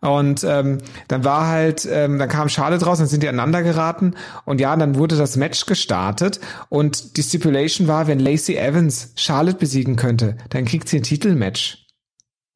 Und 0.00 0.44
ähm, 0.44 0.78
dann 1.08 1.24
war 1.24 1.46
halt, 1.48 1.86
ähm, 1.90 2.18
dann 2.18 2.28
kam 2.28 2.48
Charlotte 2.48 2.86
raus, 2.86 2.98
dann 2.98 3.06
sind 3.06 3.22
die 3.22 3.28
aneinander 3.28 3.62
geraten 3.62 4.14
und 4.46 4.58
ja, 4.58 4.74
dann 4.74 4.94
wurde 4.94 5.16
das 5.16 5.36
Match 5.36 5.66
gestartet 5.66 6.40
und 6.70 7.18
die 7.18 7.22
Stipulation 7.22 7.86
war, 7.86 8.06
wenn 8.06 8.18
Lacey 8.18 8.56
Evans 8.56 9.12
Charlotte 9.16 9.58
besiegen 9.58 9.96
könnte, 9.96 10.38
dann 10.48 10.64
kriegt 10.64 10.88
sie 10.88 10.96
ein 10.96 11.02
Titelmatch. 11.02 11.86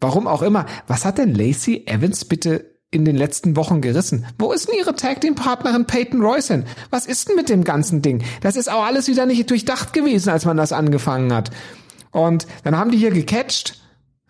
Warum 0.00 0.26
auch 0.26 0.40
immer. 0.40 0.64
Was 0.86 1.04
hat 1.04 1.18
denn 1.18 1.34
Lacey 1.34 1.84
Evans 1.86 2.24
bitte 2.24 2.78
in 2.90 3.04
den 3.04 3.16
letzten 3.16 3.56
Wochen 3.56 3.82
gerissen? 3.82 4.24
Wo 4.38 4.52
ist 4.52 4.68
denn 4.68 4.78
ihre 4.78 4.94
Tag 4.94 5.20
Team 5.20 5.34
Partnerin 5.34 5.84
Peyton 5.84 6.22
Royce 6.22 6.48
hin? 6.48 6.64
Was 6.88 7.04
ist 7.04 7.28
denn 7.28 7.36
mit 7.36 7.50
dem 7.50 7.64
ganzen 7.64 8.00
Ding? 8.00 8.22
Das 8.40 8.56
ist 8.56 8.70
auch 8.70 8.84
alles 8.84 9.06
wieder 9.06 9.26
nicht 9.26 9.50
durchdacht 9.50 9.92
gewesen, 9.92 10.30
als 10.30 10.46
man 10.46 10.56
das 10.56 10.72
angefangen 10.72 11.32
hat. 11.34 11.50
Und 12.10 12.46
dann 12.62 12.78
haben 12.78 12.90
die 12.90 12.98
hier 12.98 13.10
gecatcht. 13.10 13.83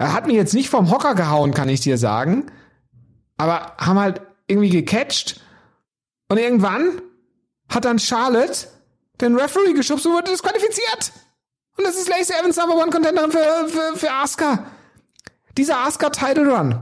Er 0.05 0.13
hat 0.13 0.27
mich 0.27 0.37
jetzt 0.37 0.55
nicht 0.55 0.69
vom 0.69 0.91
Hocker 0.91 1.15
gehauen, 1.15 1.53
kann 1.53 1.69
ich 1.69 1.81
dir 1.81 1.99
sagen 1.99 2.51
aber 3.37 3.73
haben 3.79 3.99
halt 3.99 4.21
irgendwie 4.47 4.71
gecatcht. 4.71 5.41
Und 6.29 6.39
irgendwann 6.39 7.01
hat 7.69 7.85
dann 7.85 7.99
Charlotte 7.99 8.69
den 9.21 9.37
Referee 9.37 9.73
geschubst 9.73 10.07
und 10.07 10.13
wurde 10.13 10.31
disqualifiziert. 10.31 11.13
Und 11.77 11.85
das 11.85 11.97
ist 11.97 12.09
Lacey 12.09 12.35
Evans 12.39 12.57
Number 12.57 12.77
One 12.77 12.91
Contenderin 12.91 13.31
für, 13.31 13.69
für, 13.69 13.97
für 13.97 14.11
Asuka. 14.11 14.67
Dieser 15.57 15.79
Asuka 15.81 16.11
Title 16.11 16.53
Run, 16.53 16.79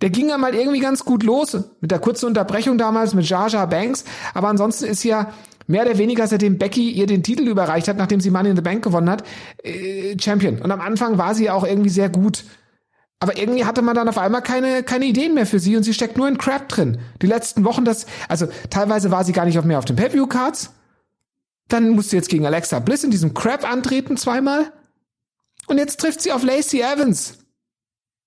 der 0.00 0.10
ging 0.10 0.28
ja 0.28 0.38
mal 0.38 0.54
irgendwie 0.54 0.80
ganz 0.80 1.04
gut 1.04 1.22
los. 1.22 1.56
Mit 1.80 1.90
der 1.90 1.98
kurzen 1.98 2.26
Unterbrechung 2.26 2.78
damals 2.78 3.14
mit 3.14 3.28
Jaja 3.28 3.66
Banks. 3.66 4.04
Aber 4.34 4.48
ansonsten 4.48 4.86
ist 4.86 5.04
ja 5.04 5.32
mehr 5.68 5.82
oder 5.82 5.98
weniger, 5.98 6.26
seitdem 6.26 6.58
Becky 6.58 6.90
ihr 6.90 7.06
den 7.06 7.22
Titel 7.22 7.46
überreicht 7.46 7.86
hat, 7.86 7.96
nachdem 7.96 8.20
sie 8.20 8.30
Money 8.30 8.50
in 8.50 8.56
the 8.56 8.62
Bank 8.62 8.82
gewonnen 8.82 9.08
hat, 9.08 9.22
äh, 9.62 10.16
Champion. 10.20 10.60
Und 10.60 10.72
am 10.72 10.80
Anfang 10.80 11.18
war 11.18 11.34
sie 11.34 11.50
auch 11.50 11.64
irgendwie 11.64 11.90
sehr 11.90 12.08
gut. 12.08 12.44
Aber 13.20 13.36
irgendwie 13.36 13.64
hatte 13.64 13.82
man 13.82 13.94
dann 13.94 14.08
auf 14.08 14.18
einmal 14.18 14.42
keine, 14.42 14.82
keine 14.82 15.04
Ideen 15.04 15.34
mehr 15.34 15.46
für 15.46 15.58
sie 15.58 15.76
und 15.76 15.82
sie 15.82 15.94
steckt 15.94 16.16
nur 16.16 16.28
in 16.28 16.38
Crap 16.38 16.68
drin. 16.68 16.98
Die 17.20 17.26
letzten 17.26 17.64
Wochen, 17.64 17.84
das, 17.84 18.06
also 18.28 18.48
teilweise 18.70 19.10
war 19.10 19.24
sie 19.24 19.32
gar 19.32 19.44
nicht 19.44 19.62
mehr 19.64 19.78
auf 19.78 19.84
den 19.84 19.96
Pay-View-Cards. 19.96 20.70
Dann 21.68 21.90
musste 21.90 22.10
sie 22.10 22.16
jetzt 22.16 22.30
gegen 22.30 22.46
Alexa 22.46 22.78
Bliss 22.78 23.04
in 23.04 23.10
diesem 23.10 23.34
Crap 23.34 23.70
antreten 23.70 24.16
zweimal. 24.16 24.72
Und 25.66 25.78
jetzt 25.78 26.00
trifft 26.00 26.22
sie 26.22 26.32
auf 26.32 26.42
Lacey 26.42 26.80
Evans. 26.80 27.38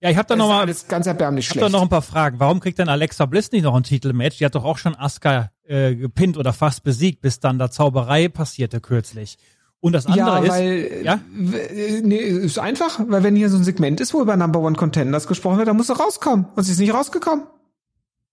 Ja, 0.02 0.10
ich 0.10 0.18
habe 0.18 0.28
da 0.28 0.36
noch 0.36 0.48
mal 0.48 0.68
ganz 0.88 1.06
erbärmlich 1.06 1.46
schlecht. 1.46 1.64
Ich 1.64 1.72
noch 1.72 1.84
ein 1.84 1.90
paar 1.90 2.02
Fragen. 2.02 2.40
Warum 2.40 2.60
kriegt 2.60 2.80
dann 2.80 2.90
Alexa 2.90 3.28
Bliss 3.28 3.52
nicht 3.52 3.62
noch 3.62 3.76
ein 3.76 3.84
Titelmatch? 3.84 4.40
Die 4.40 4.46
hat 4.46 4.56
doch 4.56 4.64
auch 4.64 4.80
schon 4.80 4.96
Asuka 4.96 5.52
äh, 5.64 5.96
gepinnt 5.96 6.38
oder 6.38 6.54
fast 6.54 6.84
besiegt, 6.84 7.22
bis 7.22 7.40
dann 7.40 7.60
da 7.60 7.70
Zauberei 7.70 8.28
passierte 8.28 8.82
kürzlich. 8.82 9.38
Und 9.80 9.94
das 9.94 10.08
andere 10.08 10.46
ja, 10.46 10.52
weil, 10.52 10.78
ist, 10.78 11.06
ja, 11.06 11.20
nee, 11.32 12.18
ist 12.18 12.58
einfach, 12.58 13.00
weil 13.08 13.24
wenn 13.24 13.36
hier 13.36 13.50
so 13.50 13.58
ein 13.58 13.64
Segment 13.64 14.00
ist, 14.00 14.14
wo 14.14 14.22
über 14.22 14.36
Number 14.38 14.60
One 14.60 14.76
Contenders 14.76 15.28
gesprochen 15.28 15.58
wird, 15.58 15.68
dann 15.68 15.78
muss 15.78 15.90
er 15.90 15.98
rauskommen. 15.98 16.48
Und 16.56 16.64
sie 16.64 16.72
ist 16.72 16.80
nicht 16.80 16.94
rausgekommen. 16.94 17.46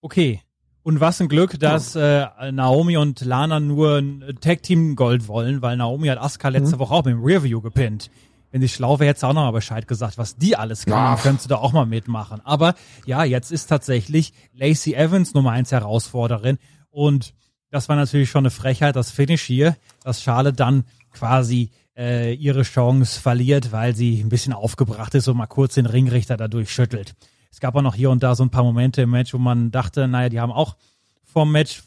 Okay. 0.00 0.40
Und 0.82 1.00
was 1.00 1.20
ein 1.20 1.28
Glück, 1.28 1.60
dass 1.60 1.94
äh, 1.96 2.26
Naomi 2.50 2.96
und 2.96 3.20
Lana 3.22 3.60
nur 3.60 3.98
ein 3.98 4.38
Tag 4.40 4.62
Team 4.62 4.96
Gold 4.96 5.28
wollen, 5.28 5.60
weil 5.60 5.76
Naomi 5.76 6.08
hat 6.08 6.18
Asuka 6.18 6.48
letzte 6.48 6.76
mhm. 6.76 6.80
Woche 6.80 6.94
auch 6.94 7.04
mit 7.04 7.12
dem 7.12 7.22
Rearview 7.22 7.60
gepinnt. 7.60 8.10
Wenn 8.50 8.60
die 8.60 8.68
schlau 8.68 8.98
wäre, 8.98 9.10
hätte 9.10 9.26
auch 9.26 9.34
noch 9.34 9.44
mal 9.44 9.50
Bescheid 9.50 9.86
gesagt, 9.86 10.18
was 10.18 10.36
die 10.36 10.56
alles 10.56 10.86
kann, 10.86 11.16
ja. 11.16 11.22
könntest 11.22 11.46
du 11.46 11.48
da 11.50 11.56
auch 11.56 11.72
mal 11.72 11.86
mitmachen. 11.86 12.40
Aber 12.44 12.74
ja, 13.04 13.24
jetzt 13.24 13.52
ist 13.52 13.66
tatsächlich 13.66 14.32
Lacey 14.54 14.94
Evans 14.94 15.34
Nummer 15.34 15.52
eins 15.52 15.72
Herausforderin 15.72 16.58
und 16.90 17.34
das 17.70 17.88
war 17.88 17.96
natürlich 17.96 18.30
schon 18.30 18.42
eine 18.42 18.50
Frechheit, 18.50 18.96
das 18.96 19.10
Finish 19.10 19.42
hier, 19.42 19.76
dass 20.02 20.22
Charlotte 20.22 20.56
dann 20.56 20.84
quasi 21.12 21.70
äh, 21.96 22.32
ihre 22.34 22.62
Chance 22.62 23.20
verliert, 23.20 23.72
weil 23.72 23.94
sie 23.94 24.20
ein 24.20 24.28
bisschen 24.28 24.52
aufgebracht 24.52 25.14
ist 25.14 25.28
und 25.28 25.36
mal 25.36 25.46
kurz 25.46 25.74
den 25.74 25.86
Ringrichter 25.86 26.36
dadurch 26.36 26.70
schüttelt. 26.70 27.14
Es 27.50 27.60
gab 27.60 27.74
auch 27.74 27.82
noch 27.82 27.94
hier 27.94 28.10
und 28.10 28.22
da 28.22 28.34
so 28.34 28.44
ein 28.44 28.50
paar 28.50 28.62
Momente 28.62 29.02
im 29.02 29.10
Match, 29.10 29.34
wo 29.34 29.38
man 29.38 29.70
dachte, 29.70 30.08
naja, 30.08 30.28
die 30.28 30.40
haben 30.40 30.52
auch 30.52 30.76
vorm 31.24 31.52
Match 31.52 31.82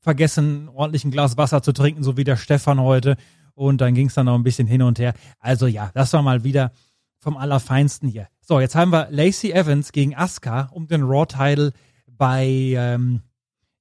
vergessen, 0.00 0.68
ordentlich 0.68 1.04
ein 1.04 1.10
Glas 1.10 1.36
Wasser 1.36 1.62
zu 1.62 1.72
trinken, 1.72 2.02
so 2.02 2.16
wie 2.16 2.24
der 2.24 2.36
Stefan 2.36 2.80
heute. 2.80 3.16
Und 3.54 3.80
dann 3.80 3.94
ging 3.94 4.08
es 4.08 4.14
dann 4.14 4.26
noch 4.26 4.34
ein 4.34 4.42
bisschen 4.42 4.66
hin 4.66 4.82
und 4.82 4.98
her. 4.98 5.14
Also 5.38 5.66
ja, 5.66 5.90
das 5.94 6.12
war 6.12 6.22
mal 6.22 6.44
wieder 6.44 6.72
vom 7.18 7.36
Allerfeinsten 7.36 8.08
hier. 8.08 8.28
So, 8.40 8.60
jetzt 8.60 8.74
haben 8.74 8.90
wir 8.90 9.08
Lacey 9.10 9.52
Evans 9.52 9.92
gegen 9.92 10.16
Asuka 10.16 10.68
um 10.72 10.88
den 10.88 11.02
Raw-Title 11.02 11.72
bei 12.06 12.46
ähm, 12.46 13.22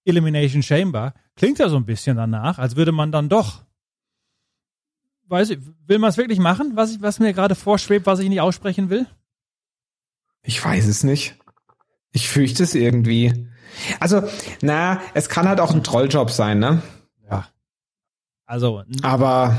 Elimination 0.06 0.62
Chamber. 0.62 1.14
Klingt 1.36 1.60
ja 1.60 1.70
so 1.70 1.78
ein 1.78 1.86
bisschen 1.86 2.18
danach, 2.18 2.60
als 2.60 2.76
würde 2.76 2.92
man 2.92 3.12
dann 3.12 3.30
doch 3.30 3.64
weiß 5.32 5.52
ich, 5.52 5.60
will 5.88 5.98
man 5.98 6.10
es 6.10 6.18
wirklich 6.18 6.40
machen, 6.40 6.74
was, 6.76 6.92
ich, 6.92 7.02
was 7.02 7.20
mir 7.20 7.34
gerade 7.34 7.56
vorschwebt, 7.56 8.06
was 8.06 8.20
ich 8.20 8.30
nicht 8.30 8.42
aussprechen 8.42 8.90
will? 8.90 9.08
Ich 10.44 10.64
weiß 10.64 10.86
es 10.88 11.04
nicht. 11.04 11.36
Ich 12.12 12.28
fürchte 12.28 12.64
es 12.64 12.76
irgendwie. 12.76 13.48
Also, 14.00 14.24
na, 14.62 15.02
es 15.14 15.30
kann 15.30 15.48
halt 15.48 15.62
auch 15.62 15.74
ein 15.74 15.84
Trolljob 15.84 16.30
sein, 16.30 16.60
ne? 16.60 16.82
Also. 18.46 18.84
Aber. 19.02 19.56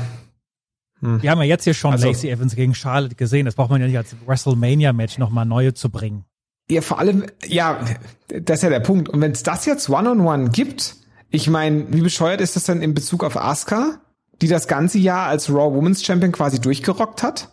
Hm. 0.99 1.21
Wir 1.21 1.31
haben 1.31 1.39
ja 1.39 1.45
jetzt 1.45 1.63
hier 1.63 1.73
schon 1.73 1.93
also, 1.93 2.07
Lacey 2.07 2.29
Evans 2.29 2.55
gegen 2.55 2.73
Charlotte 2.75 3.15
gesehen. 3.15 3.45
Das 3.45 3.55
braucht 3.55 3.69
man 3.69 3.81
ja 3.81 3.87
nicht 3.87 3.97
als 3.97 4.15
WrestleMania-Match 4.25 5.17
nochmal 5.17 5.45
neue 5.45 5.73
zu 5.73 5.89
bringen. 5.89 6.25
Ja, 6.69 6.81
vor 6.81 6.99
allem, 6.99 7.25
ja, 7.45 7.79
das 8.27 8.59
ist 8.59 8.63
ja 8.63 8.69
der 8.69 8.79
Punkt. 8.79 9.09
Und 9.09 9.19
wenn 9.19 9.31
es 9.31 9.43
das 9.43 9.65
jetzt 9.65 9.89
One-on-One 9.89 10.45
-on 10.45 10.47
-one 10.47 10.51
gibt, 10.51 10.95
ich 11.29 11.49
meine, 11.49 11.91
wie 11.91 12.01
bescheuert 12.01 12.39
ist 12.39 12.55
das 12.55 12.63
denn 12.65 12.81
in 12.81 12.93
Bezug 12.93 13.23
auf 13.23 13.35
Asuka? 13.35 13.99
die 14.43 14.47
das 14.47 14.67
ganze 14.67 14.97
Jahr 14.97 15.27
als 15.27 15.49
Raw 15.49 15.73
Women's 15.73 16.03
Champion 16.03 16.31
quasi 16.31 16.59
durchgerockt 16.59 17.23
hat. 17.23 17.49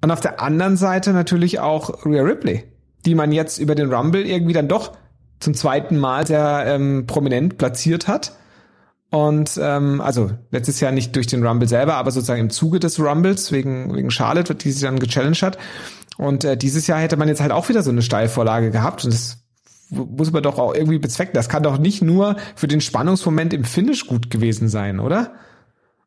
Und 0.00 0.10
auf 0.10 0.20
der 0.20 0.40
anderen 0.40 0.76
Seite 0.76 1.12
natürlich 1.12 1.60
auch 1.60 2.04
Rhea 2.06 2.22
Ripley, 2.22 2.64
die 3.06 3.14
man 3.14 3.32
jetzt 3.32 3.58
über 3.58 3.74
den 3.74 3.92
Rumble 3.92 4.24
irgendwie 4.24 4.52
dann 4.52 4.68
doch 4.68 4.92
zum 5.40 5.54
zweiten 5.54 5.98
Mal 5.98 6.26
sehr 6.26 6.64
ähm, 6.66 7.06
prominent 7.06 7.58
platziert 7.58 8.06
hat. 8.06 8.36
Und 9.14 9.60
ähm, 9.62 10.00
also 10.00 10.32
letztes 10.50 10.80
Jahr 10.80 10.90
nicht 10.90 11.14
durch 11.14 11.28
den 11.28 11.46
Rumble 11.46 11.68
selber, 11.68 11.94
aber 11.94 12.10
sozusagen 12.10 12.40
im 12.40 12.50
Zuge 12.50 12.80
des 12.80 12.98
Rumbles 12.98 13.52
wegen 13.52 13.94
wegen 13.94 14.10
Charlotte, 14.10 14.56
die 14.56 14.72
sie 14.72 14.84
dann 14.84 14.98
gechallenged 14.98 15.44
hat. 15.44 15.56
Und 16.16 16.42
äh, 16.42 16.56
dieses 16.56 16.88
Jahr 16.88 16.98
hätte 16.98 17.16
man 17.16 17.28
jetzt 17.28 17.40
halt 17.40 17.52
auch 17.52 17.68
wieder 17.68 17.84
so 17.84 17.90
eine 17.90 18.02
Steilvorlage 18.02 18.72
gehabt 18.72 19.04
und 19.04 19.14
das 19.14 19.38
muss 19.90 20.32
man 20.32 20.42
doch 20.42 20.58
auch 20.58 20.74
irgendwie 20.74 20.98
bezwecken. 20.98 21.34
Das 21.34 21.48
kann 21.48 21.62
doch 21.62 21.78
nicht 21.78 22.02
nur 22.02 22.34
für 22.56 22.66
den 22.66 22.80
Spannungsmoment 22.80 23.54
im 23.54 23.62
Finish 23.62 24.08
gut 24.08 24.30
gewesen 24.30 24.68
sein, 24.68 24.98
oder? 24.98 25.34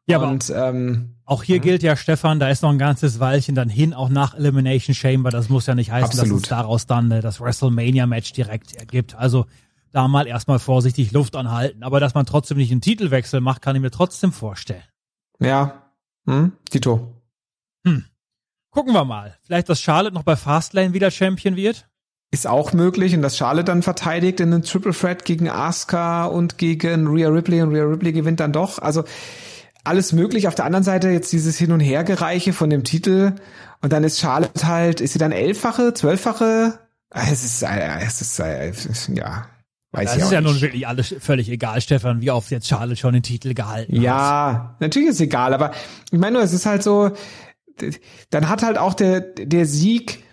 Ja, 0.05 0.17
und, 0.17 0.51
aber 0.51 0.69
ähm, 0.69 1.15
auch 1.23 1.43
hier 1.43 1.57
ja. 1.57 1.61
gilt 1.61 1.83
ja, 1.83 1.95
Stefan, 1.95 2.41
da 2.41 2.49
ist 2.49 2.61
noch 2.61 2.71
ein 2.71 2.77
ganzes 2.77 3.21
Weilchen 3.21 3.55
dann 3.55 3.69
hin, 3.69 3.93
auch 3.93 4.09
nach 4.09 4.35
Elimination 4.35 4.93
Chamber. 4.93 5.29
Das 5.29 5.47
muss 5.47 5.65
ja 5.65 5.75
nicht 5.75 5.91
heißen, 5.91 6.19
Absolut. 6.19 6.31
dass 6.33 6.43
es 6.43 6.49
daraus 6.49 6.87
dann 6.87 7.09
äh, 7.11 7.21
das 7.21 7.39
WrestleMania-Match 7.39 8.33
direkt 8.33 8.75
ergibt. 8.75 9.15
Also 9.15 9.45
da 9.97 10.07
mal 10.07 10.27
erstmal 10.27 10.59
vorsichtig 10.59 11.11
Luft 11.11 11.35
anhalten. 11.35 11.83
Aber 11.83 11.99
dass 11.99 12.13
man 12.13 12.25
trotzdem 12.25 12.57
nicht 12.57 12.71
einen 12.71 12.81
Titelwechsel 12.81 13.41
macht, 13.41 13.61
kann 13.61 13.75
ich 13.75 13.81
mir 13.81 13.91
trotzdem 13.91 14.31
vorstellen. 14.31 14.83
Ja, 15.39 15.91
hm, 16.27 16.53
Tito. 16.69 17.15
Hm. 17.85 18.05
Gucken 18.69 18.93
wir 18.93 19.05
mal. 19.05 19.37
Vielleicht, 19.43 19.69
dass 19.69 19.81
Charlotte 19.81 20.13
noch 20.13 20.23
bei 20.23 20.35
Fastlane 20.35 20.93
wieder 20.93 21.09
Champion 21.09 21.55
wird? 21.55 21.87
Ist 22.29 22.45
auch 22.45 22.73
möglich 22.73 23.15
und 23.15 23.21
dass 23.21 23.37
Charlotte 23.37 23.65
dann 23.65 23.81
verteidigt 23.81 24.39
in 24.39 24.53
einem 24.53 24.63
Triple 24.63 24.91
Threat 24.91 25.25
gegen 25.25 25.49
Asuka 25.49 26.25
und 26.25 26.57
gegen 26.57 27.07
Rhea 27.07 27.29
Ripley 27.29 27.61
und 27.61 27.73
Rhea 27.73 27.85
Ripley 27.85 28.11
gewinnt 28.11 28.39
dann 28.39 28.51
doch. 28.51 28.79
Also 28.79 29.03
alles 29.83 30.11
möglich. 30.11 30.47
Auf 30.47 30.55
der 30.55 30.65
anderen 30.65 30.83
Seite 30.83 31.09
jetzt 31.09 31.31
dieses 31.31 31.57
Hin- 31.57 31.71
und 31.71 31.79
Hergereiche 31.79 32.53
von 32.53 32.69
dem 32.69 32.83
Titel. 32.83 33.33
Und 33.81 33.93
dann 33.93 34.03
ist 34.03 34.19
Charlotte 34.19 34.67
halt, 34.67 35.01
ist 35.01 35.13
sie 35.13 35.19
dann 35.19 35.31
elffache, 35.31 35.93
zwölffache? 35.93 36.77
Es 37.09 37.43
ist, 37.43 37.63
äh, 37.63 37.99
es 38.05 38.21
ist, 38.21 38.39
äh, 38.39 38.73
ja. 39.15 39.47
Weiß 39.91 40.13
das 40.13 40.23
ist 40.23 40.31
ja 40.31 40.41
nicht. 40.41 40.51
nun 40.51 40.61
wirklich 40.61 40.87
alles 40.87 41.15
völlig 41.19 41.49
egal, 41.49 41.79
Stefan, 41.81 42.21
wie 42.21 42.31
oft 42.31 42.51
jetzt 42.51 42.67
Charlotte 42.67 42.97
schon 42.97 43.13
den 43.13 43.23
Titel 43.23 43.53
gehalten 43.53 43.95
hat. 43.95 44.03
Ja, 44.03 44.75
natürlich 44.79 45.09
ist 45.09 45.15
es 45.15 45.21
egal, 45.21 45.53
aber 45.53 45.71
ich 46.11 46.19
meine 46.19 46.33
nur, 46.33 46.43
es 46.43 46.53
ist 46.53 46.65
halt 46.65 46.83
so, 46.83 47.11
dann 48.29 48.49
hat 48.49 48.63
halt 48.63 48.77
auch 48.77 48.93
der, 48.93 49.21
der 49.21 49.65
Sieg 49.65 50.23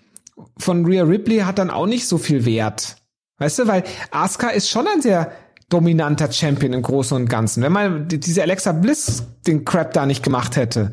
von 0.57 0.85
Rhea 0.85 1.03
Ripley 1.03 1.39
hat 1.39 1.59
dann 1.59 1.69
auch 1.69 1.85
nicht 1.85 2.07
so 2.07 2.17
viel 2.17 2.45
Wert. 2.45 2.97
Weißt 3.37 3.59
du, 3.59 3.67
weil 3.67 3.83
Asuka 4.11 4.49
ist 4.49 4.69
schon 4.69 4.87
ein 4.87 5.01
sehr 5.01 5.31
dominanter 5.69 6.31
Champion 6.31 6.73
im 6.73 6.81
Großen 6.81 7.15
und 7.15 7.29
Ganzen. 7.29 7.63
Wenn 7.63 7.71
man 7.71 8.07
diese 8.07 8.41
Alexa 8.41 8.71
Bliss 8.71 9.23
den 9.47 9.65
Crap 9.65 9.93
da 9.93 10.05
nicht 10.05 10.23
gemacht 10.23 10.55
hätte. 10.55 10.91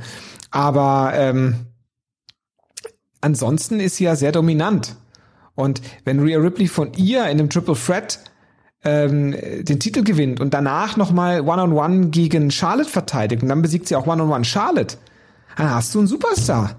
Aber 0.50 1.12
ähm, 1.14 1.66
ansonsten 3.20 3.80
ist 3.80 3.96
sie 3.96 4.04
ja 4.04 4.16
sehr 4.16 4.32
dominant. 4.32 4.96
Und 5.54 5.82
wenn 6.04 6.20
Rhea 6.20 6.38
Ripley 6.38 6.68
von 6.68 6.92
ihr 6.94 7.24
in 7.24 7.38
einem 7.38 7.50
Triple 7.50 7.74
Threat 7.74 8.20
ähm, 8.84 9.32
den 9.32 9.80
Titel 9.80 10.02
gewinnt 10.02 10.40
und 10.40 10.54
danach 10.54 10.96
nochmal 10.96 11.40
One-on-One 11.42 12.08
gegen 12.08 12.50
Charlotte 12.50 12.88
verteidigt 12.88 13.42
und 13.42 13.48
dann 13.48 13.62
besiegt 13.62 13.88
sie 13.88 13.96
auch 13.96 14.06
One-on-One 14.06 14.44
Charlotte, 14.44 14.96
dann 15.56 15.70
hast 15.70 15.94
du 15.94 16.00
einen 16.00 16.08
Superstar. 16.08 16.76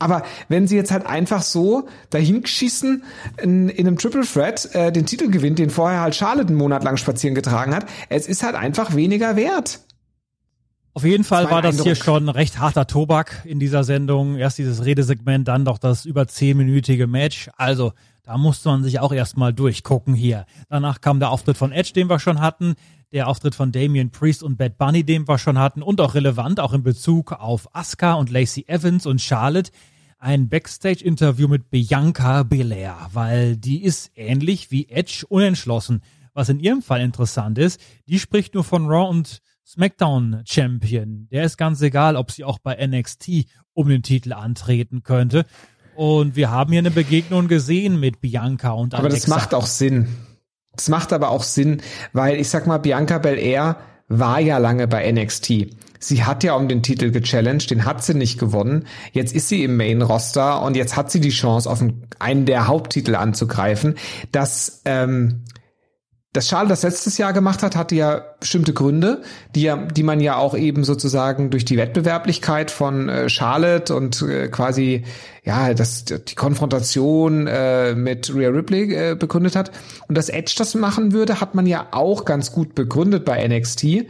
Aber 0.00 0.22
wenn 0.48 0.68
sie 0.68 0.76
jetzt 0.76 0.92
halt 0.92 1.06
einfach 1.06 1.42
so 1.42 1.88
dahin 2.10 2.46
schießen 2.46 3.02
in, 3.42 3.68
in 3.68 3.86
einem 3.86 3.98
Triple 3.98 4.24
Threat 4.24 4.72
äh, 4.74 4.92
den 4.92 5.06
Titel 5.06 5.28
gewinnt, 5.28 5.58
den 5.58 5.70
vorher 5.70 6.00
halt 6.00 6.14
Charlotte 6.14 6.48
einen 6.48 6.56
Monat 6.56 6.84
lang 6.84 6.96
spazieren 6.96 7.34
getragen 7.34 7.74
hat, 7.74 7.86
es 8.08 8.28
ist 8.28 8.44
halt 8.44 8.54
einfach 8.54 8.94
weniger 8.94 9.34
wert. 9.34 9.80
Auf 10.94 11.04
jeden 11.04 11.24
Fall 11.24 11.44
das 11.44 11.50
war, 11.50 11.62
war 11.62 11.70
das 11.70 11.82
hier 11.82 11.94
schon 11.94 12.28
recht 12.28 12.58
harter 12.58 12.86
Tobak 12.86 13.42
in 13.44 13.60
dieser 13.60 13.84
Sendung. 13.84 14.36
Erst 14.36 14.58
dieses 14.58 14.84
Redesegment, 14.84 15.46
dann 15.46 15.64
doch 15.64 15.78
das 15.78 16.04
über 16.04 16.26
zehnminütige 16.26 17.06
Match. 17.06 17.50
Also, 17.56 17.92
da 18.28 18.36
musste 18.36 18.68
man 18.68 18.84
sich 18.84 19.00
auch 19.00 19.12
erstmal 19.12 19.54
durchgucken 19.54 20.12
hier. 20.12 20.44
Danach 20.68 21.00
kam 21.00 21.18
der 21.18 21.30
Auftritt 21.30 21.56
von 21.56 21.72
Edge, 21.72 21.94
den 21.94 22.10
wir 22.10 22.18
schon 22.18 22.42
hatten, 22.42 22.74
der 23.10 23.26
Auftritt 23.26 23.54
von 23.54 23.72
Damian 23.72 24.10
Priest 24.10 24.42
und 24.42 24.58
Bad 24.58 24.76
Bunny, 24.76 25.02
den 25.02 25.26
wir 25.26 25.38
schon 25.38 25.58
hatten 25.58 25.82
und 25.82 25.98
auch 26.02 26.14
relevant, 26.14 26.60
auch 26.60 26.74
in 26.74 26.82
Bezug 26.82 27.32
auf 27.32 27.74
Asuka 27.74 28.12
und 28.12 28.28
Lacey 28.28 28.66
Evans 28.68 29.06
und 29.06 29.22
Charlotte, 29.22 29.70
ein 30.18 30.50
Backstage-Interview 30.50 31.48
mit 31.48 31.70
Bianca 31.70 32.42
Belair, 32.42 33.08
weil 33.14 33.56
die 33.56 33.82
ist 33.82 34.10
ähnlich 34.14 34.70
wie 34.70 34.90
Edge 34.90 35.24
unentschlossen. 35.26 36.02
Was 36.34 36.50
in 36.50 36.60
ihrem 36.60 36.82
Fall 36.82 37.00
interessant 37.00 37.56
ist, 37.56 37.80
die 38.08 38.18
spricht 38.18 38.52
nur 38.52 38.62
von 38.62 38.88
Raw 38.88 39.08
und 39.08 39.40
SmackDown 39.66 40.42
Champion. 40.44 41.28
Der 41.30 41.44
ist 41.44 41.56
ganz 41.56 41.80
egal, 41.80 42.14
ob 42.14 42.30
sie 42.30 42.44
auch 42.44 42.58
bei 42.58 42.76
NXT 42.86 43.46
um 43.72 43.88
den 43.88 44.02
Titel 44.02 44.34
antreten 44.34 45.02
könnte. 45.02 45.46
Und 45.98 46.36
wir 46.36 46.52
haben 46.52 46.70
hier 46.70 46.78
eine 46.78 46.92
Begegnung 46.92 47.48
gesehen 47.48 47.98
mit 47.98 48.20
Bianca 48.20 48.70
und 48.70 48.94
Alexa. 48.94 48.98
Aber 48.98 49.08
das 49.08 49.26
macht 49.26 49.52
auch 49.52 49.66
Sinn. 49.66 50.06
Das 50.72 50.88
macht 50.88 51.12
aber 51.12 51.30
auch 51.30 51.42
Sinn, 51.42 51.82
weil 52.12 52.38
ich 52.38 52.48
sag 52.50 52.68
mal, 52.68 52.78
Bianca 52.78 53.18
Belair 53.18 53.78
war 54.06 54.38
ja 54.38 54.58
lange 54.58 54.86
bei 54.86 55.10
NXT. 55.10 55.74
Sie 55.98 56.22
hat 56.22 56.44
ja 56.44 56.54
um 56.54 56.68
den 56.68 56.84
Titel 56.84 57.10
gechallenged, 57.10 57.72
den 57.72 57.84
hat 57.84 58.04
sie 58.04 58.14
nicht 58.14 58.38
gewonnen. 58.38 58.86
Jetzt 59.10 59.34
ist 59.34 59.48
sie 59.48 59.64
im 59.64 59.76
Main 59.76 60.00
Roster 60.00 60.62
und 60.62 60.76
jetzt 60.76 60.96
hat 60.96 61.10
sie 61.10 61.20
die 61.20 61.30
Chance, 61.30 61.68
auf 61.68 61.82
einen 62.20 62.46
der 62.46 62.68
Haupttitel 62.68 63.16
anzugreifen. 63.16 63.96
Das 64.30 64.82
ähm, 64.84 65.42
das 66.38 66.46
Charles 66.46 66.68
das 66.68 66.84
letztes 66.84 67.18
Jahr 67.18 67.32
gemacht 67.32 67.64
hat, 67.64 67.74
hatte 67.74 67.96
ja 67.96 68.22
bestimmte 68.38 68.72
Gründe, 68.72 69.22
die 69.56 69.62
ja, 69.62 69.74
die 69.76 70.04
man 70.04 70.20
ja 70.20 70.36
auch 70.36 70.56
eben 70.56 70.84
sozusagen 70.84 71.50
durch 71.50 71.64
die 71.64 71.76
Wettbewerblichkeit 71.76 72.70
von 72.70 73.08
äh, 73.08 73.28
Charlotte 73.28 73.92
und 73.92 74.22
äh, 74.22 74.46
quasi 74.46 75.02
ja 75.42 75.74
das 75.74 76.04
die 76.04 76.36
Konfrontation 76.36 77.48
äh, 77.48 77.96
mit 77.96 78.32
Rhea 78.32 78.50
Ripley 78.50 78.94
äh, 78.94 79.16
begründet 79.16 79.56
hat. 79.56 79.72
Und 80.06 80.16
dass 80.16 80.28
Edge 80.28 80.54
das 80.56 80.76
machen 80.76 81.10
würde, 81.10 81.40
hat 81.40 81.56
man 81.56 81.66
ja 81.66 81.88
auch 81.90 82.24
ganz 82.24 82.52
gut 82.52 82.76
begründet 82.76 83.24
bei 83.24 83.44
NXT. 83.48 84.06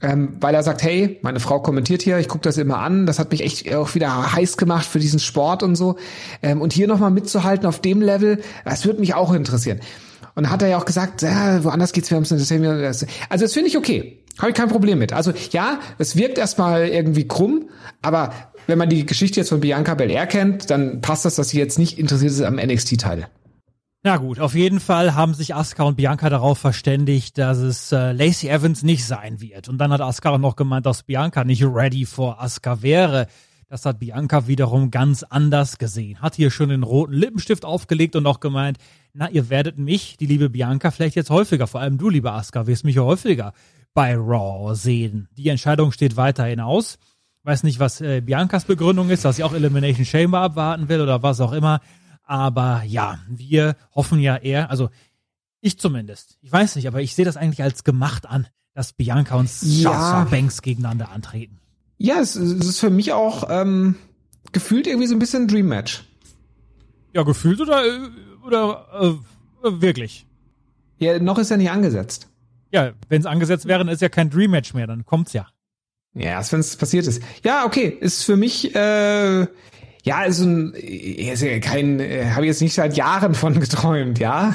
Ähm, 0.00 0.36
weil 0.40 0.54
er 0.56 0.64
sagt, 0.64 0.82
hey, 0.82 1.20
meine 1.22 1.38
Frau 1.38 1.60
kommentiert 1.60 2.02
hier, 2.02 2.18
ich 2.18 2.28
gucke 2.28 2.42
das 2.42 2.56
immer 2.56 2.78
an, 2.78 3.06
das 3.06 3.18
hat 3.20 3.32
mich 3.32 3.42
echt 3.42 3.72
auch 3.74 3.96
wieder 3.96 4.32
heiß 4.32 4.56
gemacht 4.56 4.86
für 4.86 4.98
diesen 4.98 5.18
Sport 5.20 5.62
und 5.62 5.76
so. 5.76 5.96
Ähm, 6.42 6.60
und 6.60 6.72
hier 6.72 6.88
nochmal 6.88 7.10
mitzuhalten 7.12 7.66
auf 7.66 7.80
dem 7.80 8.00
Level, 8.00 8.40
das 8.64 8.84
würde 8.84 8.98
mich 8.98 9.14
auch 9.14 9.32
interessieren. 9.32 9.80
Und 10.38 10.50
hat 10.50 10.62
er 10.62 10.68
ja 10.68 10.78
auch 10.78 10.84
gesagt, 10.84 11.22
ja, 11.22 11.64
woanders 11.64 11.92
geht's, 11.92 12.12
wir 12.12 12.16
haben 12.16 12.22
es 12.22 12.30
Also 13.28 13.44
das 13.44 13.52
finde 13.52 13.70
ich 13.70 13.76
okay. 13.76 14.20
Habe 14.38 14.50
ich 14.50 14.54
kein 14.54 14.68
Problem 14.68 15.00
mit. 15.00 15.12
Also 15.12 15.32
ja, 15.50 15.80
es 15.98 16.14
wirkt 16.14 16.38
erstmal 16.38 16.86
irgendwie 16.86 17.26
krumm, 17.26 17.70
aber 18.02 18.32
wenn 18.68 18.78
man 18.78 18.88
die 18.88 19.04
Geschichte 19.04 19.40
jetzt 19.40 19.48
von 19.48 19.58
Bianca 19.58 19.96
Belair 19.96 20.28
kennt, 20.28 20.70
dann 20.70 21.00
passt 21.00 21.24
das, 21.24 21.34
dass 21.34 21.48
sie 21.48 21.58
jetzt 21.58 21.76
nicht 21.76 21.98
interessiert 21.98 22.30
ist 22.30 22.42
am 22.42 22.54
NXT-Teil. 22.54 23.26
Na 24.04 24.16
gut, 24.18 24.38
auf 24.38 24.54
jeden 24.54 24.78
Fall 24.78 25.16
haben 25.16 25.34
sich 25.34 25.56
Asuka 25.56 25.82
und 25.82 25.96
Bianca 25.96 26.30
darauf 26.30 26.58
verständigt, 26.58 27.36
dass 27.36 27.58
es 27.58 27.90
äh, 27.90 28.12
Lacey 28.12 28.48
Evans 28.48 28.84
nicht 28.84 29.04
sein 29.04 29.40
wird. 29.40 29.68
Und 29.68 29.78
dann 29.78 29.90
hat 29.90 30.00
Asuka 30.00 30.38
noch 30.38 30.54
gemeint, 30.54 30.86
dass 30.86 31.02
Bianca 31.02 31.42
nicht 31.42 31.64
ready 31.64 32.06
for 32.06 32.40
Asuka 32.40 32.80
wäre. 32.80 33.26
Das 33.70 33.84
hat 33.84 33.98
Bianca 33.98 34.46
wiederum 34.46 34.90
ganz 34.90 35.24
anders 35.24 35.76
gesehen. 35.76 36.22
Hat 36.22 36.34
hier 36.34 36.50
schon 36.50 36.70
den 36.70 36.82
roten 36.82 37.12
Lippenstift 37.12 37.66
aufgelegt 37.66 38.16
und 38.16 38.26
auch 38.26 38.40
gemeint, 38.40 38.78
na, 39.12 39.28
ihr 39.28 39.50
werdet 39.50 39.76
mich, 39.76 40.16
die 40.16 40.24
liebe 40.24 40.48
Bianca, 40.48 40.90
vielleicht 40.90 41.16
jetzt 41.16 41.28
häufiger, 41.28 41.66
vor 41.66 41.82
allem 41.82 41.98
du, 41.98 42.08
liebe 42.08 42.32
Asuka, 42.32 42.66
wirst 42.66 42.84
mich 42.84 42.98
häufiger 42.98 43.52
bei 43.92 44.14
Raw 44.16 44.74
sehen. 44.74 45.28
Die 45.36 45.48
Entscheidung 45.48 45.92
steht 45.92 46.16
weiterhin 46.16 46.60
aus. 46.60 46.98
Weiß 47.42 47.62
nicht, 47.62 47.78
was 47.78 48.00
äh, 48.00 48.22
Biancas 48.22 48.64
Begründung 48.64 49.10
ist, 49.10 49.26
dass 49.26 49.36
sie 49.36 49.44
auch 49.44 49.52
Elimination 49.52 50.06
Chamber 50.06 50.40
abwarten 50.40 50.88
will 50.88 51.02
oder 51.02 51.22
was 51.22 51.40
auch 51.40 51.52
immer. 51.52 51.80
Aber 52.22 52.82
ja, 52.86 53.18
wir 53.28 53.76
hoffen 53.94 54.20
ja 54.20 54.36
eher, 54.36 54.70
also 54.70 54.88
ich 55.60 55.78
zumindest, 55.78 56.38
ich 56.40 56.50
weiß 56.50 56.76
nicht, 56.76 56.88
aber 56.88 57.02
ich 57.02 57.14
sehe 57.14 57.24
das 57.24 57.36
eigentlich 57.36 57.62
als 57.62 57.84
gemacht 57.84 58.26
an, 58.26 58.46
dass 58.72 58.94
Bianca 58.94 59.34
und 59.34 59.48
Sasha 59.50 60.24
Banks 60.24 60.62
gegeneinander 60.62 61.10
antreten. 61.10 61.60
Ja, 61.98 62.20
es, 62.20 62.36
es 62.36 62.66
ist 62.66 62.80
für 62.80 62.90
mich 62.90 63.12
auch 63.12 63.48
ähm, 63.50 63.96
gefühlt 64.52 64.86
irgendwie 64.86 65.08
so 65.08 65.14
ein 65.14 65.18
bisschen 65.18 65.42
ein 65.42 65.48
Dream 65.48 65.68
Match. 65.68 66.04
Ja, 67.12 67.22
gefühlt 67.24 67.60
oder, 67.60 67.82
oder 68.46 69.18
äh, 69.64 69.80
wirklich? 69.80 70.26
Ja, 70.98 71.18
noch 71.18 71.38
ist 71.38 71.50
ja 71.50 71.56
nicht 71.56 71.70
angesetzt. 71.70 72.28
Ja, 72.70 72.92
wenn 73.08 73.20
es 73.20 73.26
angesetzt 73.26 73.66
wäre, 73.66 73.80
dann 73.80 73.88
ist 73.88 74.02
ja 74.02 74.08
kein 74.08 74.30
Dream 74.30 74.52
Match 74.52 74.74
mehr, 74.74 74.86
dann 74.86 75.04
kommt's 75.04 75.32
ja. 75.32 75.48
Ja, 76.14 76.30
erst 76.30 76.52
wenn 76.52 76.60
es 76.60 76.76
passiert 76.76 77.06
ist. 77.06 77.22
Ja, 77.44 77.64
okay, 77.64 77.96
ist 78.00 78.24
für 78.24 78.36
mich 78.36 78.74
äh, 78.74 79.46
ja, 80.02 80.22
ist 80.24 80.40
ein 80.40 80.72
ist 80.74 81.42
ja 81.42 81.58
kein 81.58 82.00
äh, 82.00 82.30
habe 82.30 82.42
ich 82.42 82.48
jetzt 82.48 82.62
nicht 82.62 82.74
seit 82.74 82.96
Jahren 82.96 83.34
von 83.34 83.58
geträumt, 83.60 84.18
ja. 84.18 84.54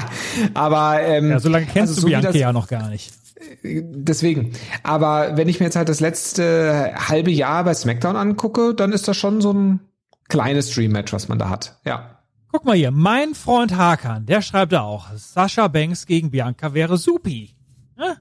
Aber 0.54 1.00
ähm, 1.02 1.30
ja, 1.30 1.40
so 1.40 1.48
lange 1.48 1.66
kennst 1.66 1.90
also 1.90 1.94
du 1.94 2.00
so 2.02 2.06
Bianca 2.08 2.30
ja 2.32 2.52
noch 2.52 2.68
gar 2.68 2.88
nicht 2.88 3.19
deswegen. 3.62 4.52
Aber 4.82 5.36
wenn 5.36 5.48
ich 5.48 5.60
mir 5.60 5.66
jetzt 5.66 5.76
halt 5.76 5.88
das 5.88 6.00
letzte 6.00 6.94
halbe 6.96 7.30
Jahr 7.30 7.64
bei 7.64 7.74
SmackDown 7.74 8.16
angucke, 8.16 8.74
dann 8.74 8.92
ist 8.92 9.08
das 9.08 9.16
schon 9.16 9.40
so 9.40 9.52
ein 9.52 9.80
kleines 10.28 10.70
Dream-Match, 10.72 11.12
was 11.12 11.28
man 11.28 11.38
da 11.38 11.48
hat. 11.48 11.78
Ja. 11.84 12.18
Guck 12.52 12.64
mal 12.64 12.76
hier, 12.76 12.90
mein 12.90 13.34
Freund 13.34 13.76
Hakan, 13.76 14.26
der 14.26 14.42
schreibt 14.42 14.72
da 14.72 14.82
auch, 14.82 15.08
Sascha 15.14 15.68
Banks 15.68 16.06
gegen 16.06 16.30
Bianca 16.30 16.74
wäre 16.74 16.96
supi. 16.98 17.54
Ja? 17.96 18.16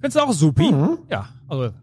Findest 0.00 0.16
du 0.16 0.20
auch 0.20 0.32
supi? 0.32 0.72
Mhm. 0.72 0.98
Ja, 1.10 1.28
also. 1.48 1.74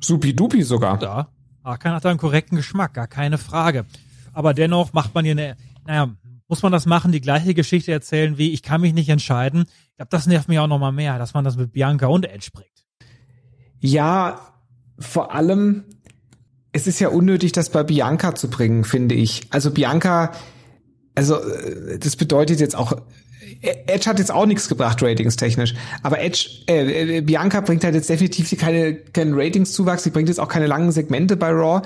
Supi-dupi 0.00 0.62
sogar. 0.62 1.02
Ja. 1.02 1.28
Hakan 1.64 1.94
hat 1.94 2.04
da 2.04 2.10
einen 2.10 2.18
korrekten 2.18 2.56
Geschmack, 2.56 2.94
gar 2.94 3.08
keine 3.08 3.36
Frage. 3.36 3.84
Aber 4.32 4.54
dennoch 4.54 4.92
macht 4.92 5.14
man 5.14 5.24
hier 5.24 5.32
eine, 5.32 5.56
naja, 5.86 6.10
muss 6.50 6.62
man 6.62 6.72
das 6.72 6.84
machen, 6.84 7.12
die 7.12 7.20
gleiche 7.20 7.54
Geschichte 7.54 7.92
erzählen 7.92 8.36
wie, 8.36 8.50
ich 8.50 8.62
kann 8.62 8.80
mich 8.80 8.92
nicht 8.92 9.08
entscheiden. 9.08 9.66
Ich 9.90 9.96
glaube, 9.96 10.10
das 10.10 10.26
nervt 10.26 10.48
mich 10.48 10.58
auch 10.58 10.66
noch 10.66 10.80
mal 10.80 10.90
mehr, 10.90 11.16
dass 11.16 11.32
man 11.32 11.44
das 11.44 11.56
mit 11.56 11.72
Bianca 11.72 12.08
und 12.08 12.26
Edge 12.26 12.50
bringt. 12.52 12.68
Ja, 13.78 14.40
vor 14.98 15.32
allem, 15.32 15.84
es 16.72 16.88
ist 16.88 16.98
ja 16.98 17.08
unnötig, 17.08 17.52
das 17.52 17.70
bei 17.70 17.84
Bianca 17.84 18.34
zu 18.34 18.50
bringen, 18.50 18.82
finde 18.82 19.14
ich. 19.14 19.42
Also 19.50 19.70
Bianca, 19.70 20.32
also 21.14 21.40
äh, 21.40 22.00
das 22.00 22.16
bedeutet 22.16 22.58
jetzt 22.58 22.74
auch, 22.74 22.94
Edge 23.62 24.10
hat 24.10 24.18
jetzt 24.18 24.32
auch 24.32 24.46
nichts 24.46 24.68
gebracht, 24.68 25.00
ratingstechnisch. 25.02 25.74
Aber 26.02 26.20
Edge, 26.20 26.48
äh, 26.68 27.18
äh, 27.18 27.20
Bianca 27.20 27.60
bringt 27.60 27.84
halt 27.84 27.94
jetzt 27.94 28.10
definitiv 28.10 28.58
keine, 28.58 28.96
keinen 28.96 29.34
Ratingszuwachs, 29.34 30.02
sie 30.02 30.10
bringt 30.10 30.28
jetzt 30.28 30.40
auch 30.40 30.48
keine 30.48 30.66
langen 30.66 30.90
Segmente 30.90 31.36
bei 31.36 31.50
Raw 31.50 31.82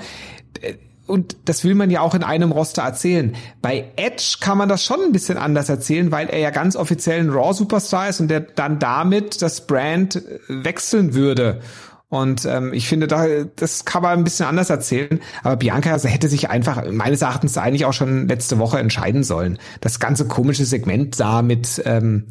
und 1.07 1.37
das 1.45 1.63
will 1.63 1.75
man 1.75 1.89
ja 1.89 2.01
auch 2.01 2.15
in 2.15 2.23
einem 2.23 2.51
Roster 2.51 2.81
erzählen. 2.81 3.35
Bei 3.61 3.85
Edge 3.95 4.37
kann 4.39 4.57
man 4.57 4.69
das 4.69 4.83
schon 4.83 5.01
ein 5.01 5.11
bisschen 5.11 5.37
anders 5.37 5.69
erzählen, 5.69 6.11
weil 6.11 6.29
er 6.29 6.39
ja 6.39 6.49
ganz 6.49 6.75
offiziell 6.75 7.19
ein 7.19 7.29
Raw-Superstar 7.29 8.09
ist 8.09 8.19
und 8.19 8.29
der 8.29 8.39
dann 8.41 8.79
damit 8.79 9.41
das 9.41 9.67
Brand 9.67 10.15
äh, 10.15 10.39
wechseln 10.47 11.13
würde. 11.13 11.61
Und 12.09 12.45
ähm, 12.45 12.71
ich 12.71 12.87
finde, 12.87 13.07
da, 13.07 13.25
das 13.55 13.83
kann 13.83 14.03
man 14.03 14.19
ein 14.19 14.23
bisschen 14.23 14.45
anders 14.45 14.69
erzählen. 14.69 15.19
Aber 15.43 15.57
Bianca 15.57 15.91
also 15.91 16.07
hätte 16.07 16.29
sich 16.29 16.49
einfach 16.49 16.83
meines 16.91 17.21
Erachtens 17.21 17.57
eigentlich 17.57 17.85
auch 17.85 17.93
schon 17.93 18.27
letzte 18.27 18.57
Woche 18.57 18.79
entscheiden 18.79 19.23
sollen. 19.23 19.59
Das 19.81 19.99
ganze 19.99 20.25
komische 20.25 20.65
Segment 20.65 21.19
da 21.19 21.41
mit 21.41 21.81
ähm, 21.85 22.27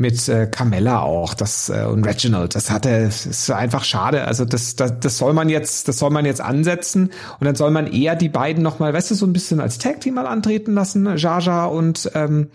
mit 0.00 0.28
äh, 0.28 0.46
Carmella 0.46 1.02
auch, 1.02 1.34
das 1.34 1.68
äh, 1.68 1.84
und 1.84 2.04
Reginald, 2.04 2.54
das 2.54 2.70
hatte, 2.70 2.88
ist 2.88 3.50
einfach 3.50 3.84
schade. 3.84 4.26
Also 4.26 4.44
das, 4.44 4.74
das, 4.74 4.98
das 4.98 5.18
soll 5.18 5.32
man 5.32 5.48
jetzt, 5.48 5.86
das 5.88 5.98
soll 5.98 6.10
man 6.10 6.24
jetzt 6.24 6.40
ansetzen 6.40 7.10
und 7.38 7.44
dann 7.44 7.54
soll 7.54 7.70
man 7.70 7.86
eher 7.86 8.16
die 8.16 8.28
beiden 8.28 8.62
noch 8.62 8.78
mal, 8.78 8.92
weißt 8.92 9.10
du, 9.10 9.14
so 9.14 9.26
ein 9.26 9.32
bisschen 9.32 9.60
als 9.60 9.78
Tag 9.78 10.00
Team 10.00 10.14
mal 10.14 10.26
antreten 10.26 10.74
lassen, 10.74 11.16
Jaja 11.16 11.66
und 11.66 12.10
ähm, 12.14 12.48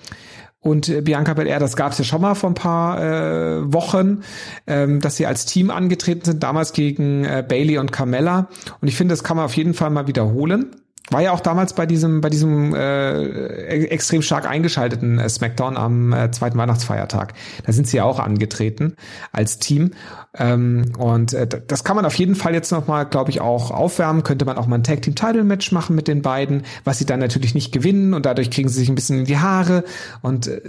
und 0.60 1.04
Bianca 1.04 1.36
Belair, 1.36 1.60
das 1.60 1.76
gab 1.76 1.92
es 1.92 2.00
ja 2.00 2.04
schon 2.04 2.22
mal 2.22 2.34
vor 2.34 2.50
ein 2.50 2.56
paar 2.56 3.00
äh, 3.00 3.72
Wochen, 3.72 4.22
ähm, 4.66 5.00
dass 5.00 5.16
sie 5.16 5.28
als 5.28 5.46
Team 5.46 5.70
angetreten 5.70 6.26
sind, 6.26 6.42
damals 6.42 6.74
gegen 6.74 7.24
äh, 7.24 7.46
Bailey 7.48 7.78
und 7.78 7.92
Carmella. 7.92 8.48
Und 8.82 8.88
ich 8.88 8.96
finde, 8.96 9.14
das 9.14 9.24
kann 9.24 9.38
man 9.38 9.46
auf 9.46 9.56
jeden 9.56 9.76
Fall 9.76 9.92
mal 9.92 10.08
wiederholen. 10.08 10.72
War 11.12 11.22
ja 11.22 11.32
auch 11.32 11.40
damals 11.40 11.74
bei 11.74 11.86
diesem, 11.86 12.22
bei 12.22 12.30
diesem 12.30 12.74
äh, 12.74 13.86
extrem 13.86 14.24
stark 14.24 14.50
eingeschalteten 14.50 15.20
äh, 15.20 15.30
SmackDown 15.30 15.78
am 15.78 16.14
äh, 16.14 16.32
zweiten 16.32 16.58
Weihnachtsfeiertag. 16.58 17.34
Da 17.64 17.74
sind 17.74 17.88
sie 17.88 17.98
ja 17.98 18.06
auch 18.06 18.18
angetreten 18.18 18.96
als 19.32 19.60
Team. 19.60 19.92
Ähm, 20.36 20.94
und 20.98 21.34
äh, 21.34 21.48
das 21.48 21.84
kann 21.84 21.96
man 21.96 22.06
auf 22.06 22.16
jeden 22.16 22.34
Fall 22.34 22.56
jetzt 22.56 22.72
nochmal, 22.72 23.06
glaube 23.06 23.30
ich, 23.30 23.40
auch 23.40 23.70
aufwärmen. 23.70 24.24
Könnte 24.24 24.46
man 24.46 24.58
auch 24.58 24.66
mal 24.66 24.78
ein 24.78 24.84
Tag 24.84 25.04
Team 25.04 25.14
Title 25.14 25.44
Match 25.44 25.72
machen 25.72 25.96
mit 25.96 26.08
den 26.08 26.24
beiden, 26.24 26.64
was 26.86 26.98
sie 26.98 27.06
dann 27.06 27.20
natürlich 27.20 27.54
nicht 27.54 27.72
gewinnen 27.72 28.16
und 28.16 28.26
dadurch 28.26 28.50
kriegen 28.50 28.68
sie 28.68 28.80
sich 28.80 28.90
ein 28.90 28.96
bisschen 28.96 29.20
in 29.20 29.26
die 29.26 29.38
Haare. 29.38 29.84
Und 30.24 30.48
äh, 30.48 30.62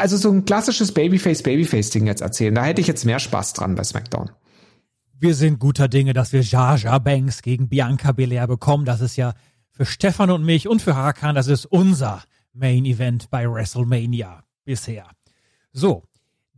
also 0.00 0.16
so 0.16 0.30
ein 0.30 0.46
klassisches 0.46 0.92
Babyface-Babyface-Ding 0.92 2.06
jetzt 2.06 2.22
erzählen. 2.22 2.54
Da 2.54 2.64
hätte 2.64 2.80
ich 2.80 2.86
jetzt 2.86 3.04
mehr 3.04 3.18
Spaß 3.18 3.52
dran 3.52 3.74
bei 3.74 3.84
SmackDown. 3.84 4.30
Wir 5.20 5.34
sind 5.34 5.58
guter 5.58 5.88
Dinge, 5.88 6.14
dass 6.14 6.32
wir 6.32 6.40
Jar 6.40 7.00
Banks 7.00 7.42
gegen 7.42 7.68
Bianca 7.68 8.12
Belair 8.12 8.46
bekommen. 8.46 8.84
Das 8.86 9.00
ist 9.02 9.16
ja 9.16 9.34
für 9.74 9.84
Stefan 9.84 10.30
und 10.30 10.44
mich 10.44 10.68
und 10.68 10.80
für 10.80 10.94
Hakan, 10.94 11.34
das 11.34 11.48
ist 11.48 11.66
unser 11.66 12.22
Main 12.52 12.84
Event 12.84 13.28
bei 13.28 13.50
WrestleMania 13.50 14.44
bisher. 14.64 15.08
So, 15.72 16.04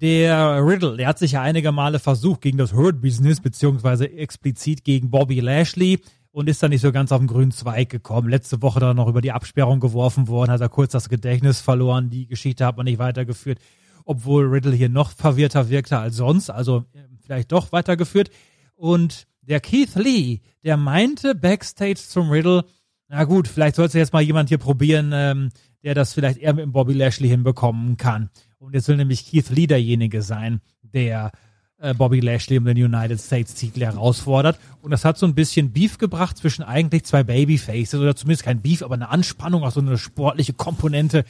der 0.02 0.62
Riddle, 0.62 0.98
der 0.98 1.08
hat 1.08 1.18
sich 1.18 1.32
ja 1.32 1.40
einige 1.40 1.72
Male 1.72 1.98
versucht 1.98 2.42
gegen 2.42 2.58
das 2.58 2.74
Hurt 2.74 3.00
Business, 3.00 3.40
beziehungsweise 3.40 4.12
explizit 4.12 4.84
gegen 4.84 5.10
Bobby 5.10 5.40
Lashley 5.40 5.98
und 6.30 6.50
ist 6.50 6.62
dann 6.62 6.68
nicht 6.68 6.82
so 6.82 6.92
ganz 6.92 7.10
auf 7.10 7.18
den 7.18 7.26
grünen 7.26 7.52
Zweig 7.52 7.88
gekommen. 7.88 8.28
Letzte 8.28 8.60
Woche 8.60 8.80
dann 8.80 8.96
noch 8.96 9.08
über 9.08 9.22
die 9.22 9.32
Absperrung 9.32 9.80
geworfen 9.80 10.28
worden, 10.28 10.50
hat 10.50 10.60
er 10.60 10.68
kurz 10.68 10.92
das 10.92 11.08
Gedächtnis 11.08 11.62
verloren. 11.62 12.10
Die 12.10 12.26
Geschichte 12.26 12.66
hat 12.66 12.76
man 12.76 12.84
nicht 12.84 12.98
weitergeführt, 12.98 13.58
obwohl 14.04 14.44
Riddle 14.44 14.74
hier 14.74 14.90
noch 14.90 15.10
verwirrter 15.12 15.70
wirkte 15.70 15.98
als 15.98 16.16
sonst, 16.16 16.50
also 16.50 16.84
äh, 16.92 16.98
vielleicht 17.24 17.50
doch 17.52 17.72
weitergeführt. 17.72 18.28
Und 18.74 19.26
der 19.40 19.60
Keith 19.60 19.94
Lee, 19.94 20.40
der 20.62 20.76
meinte 20.76 21.34
backstage 21.34 21.94
zum 22.06 22.28
Riddle, 22.28 22.66
na 23.08 23.24
gut, 23.24 23.48
vielleicht 23.48 23.76
sollte 23.76 23.98
jetzt 23.98 24.12
mal 24.12 24.22
jemand 24.22 24.48
hier 24.48 24.58
probieren, 24.58 25.10
ähm, 25.14 25.50
der 25.84 25.94
das 25.94 26.14
vielleicht 26.14 26.38
eher 26.38 26.54
mit 26.54 26.64
dem 26.64 26.72
Bobby 26.72 26.92
Lashley 26.92 27.28
hinbekommen 27.28 27.96
kann. 27.96 28.30
Und 28.58 28.74
jetzt 28.74 28.88
will 28.88 28.96
nämlich 28.96 29.30
Keith 29.30 29.50
Lee 29.50 29.66
derjenige 29.66 30.22
sein, 30.22 30.60
der 30.82 31.30
äh, 31.78 31.94
Bobby 31.94 32.20
Lashley 32.20 32.58
um 32.58 32.64
den 32.64 32.76
United 32.76 33.20
States 33.20 33.54
Titel 33.54 33.82
herausfordert. 33.82 34.58
Und 34.82 34.90
das 34.90 35.04
hat 35.04 35.18
so 35.18 35.26
ein 35.26 35.34
bisschen 35.34 35.72
Beef 35.72 35.98
gebracht 35.98 36.38
zwischen 36.38 36.62
eigentlich 36.62 37.04
zwei 37.04 37.22
Babyfaces 37.22 38.00
oder 38.00 38.16
zumindest 38.16 38.44
kein 38.44 38.62
Beef, 38.62 38.82
aber 38.82 38.94
eine 38.94 39.10
Anspannung, 39.10 39.62
auch 39.62 39.72
so 39.72 39.80
eine 39.80 39.98
sportliche 39.98 40.54
Komponente. 40.54 41.24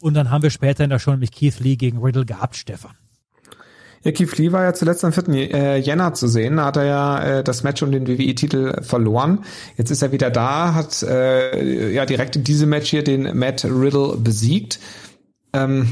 Und 0.00 0.14
dann 0.14 0.30
haben 0.30 0.42
wir 0.42 0.50
später 0.50 0.84
in 0.84 0.90
der 0.90 0.98
Show 0.98 1.10
nämlich 1.10 1.32
Keith 1.32 1.58
Lee 1.58 1.76
gegen 1.76 1.98
Riddle 1.98 2.26
gehabt, 2.26 2.56
Stefan. 2.56 2.94
Keith 4.12 4.36
Lee 4.38 4.52
war 4.52 4.62
ja 4.62 4.74
zuletzt 4.74 5.04
am 5.04 5.12
4. 5.12 5.54
Äh, 5.54 5.78
Jänner 5.78 6.14
zu 6.14 6.28
sehen. 6.28 6.56
Da 6.56 6.66
hat 6.66 6.76
er 6.76 6.84
ja 6.84 7.24
äh, 7.24 7.44
das 7.44 7.62
Match 7.62 7.82
um 7.82 7.90
den 7.90 8.06
WWE-Titel 8.06 8.82
verloren. 8.82 9.44
Jetzt 9.76 9.90
ist 9.90 10.02
er 10.02 10.12
wieder 10.12 10.30
da, 10.30 10.74
hat 10.74 11.02
äh, 11.02 11.92
ja 11.92 12.06
direkt 12.06 12.36
in 12.36 12.44
diesem 12.44 12.68
Match 12.68 12.90
hier 12.90 13.04
den 13.04 13.36
Matt 13.36 13.64
Riddle 13.64 14.16
besiegt. 14.18 14.78
Ähm, 15.52 15.88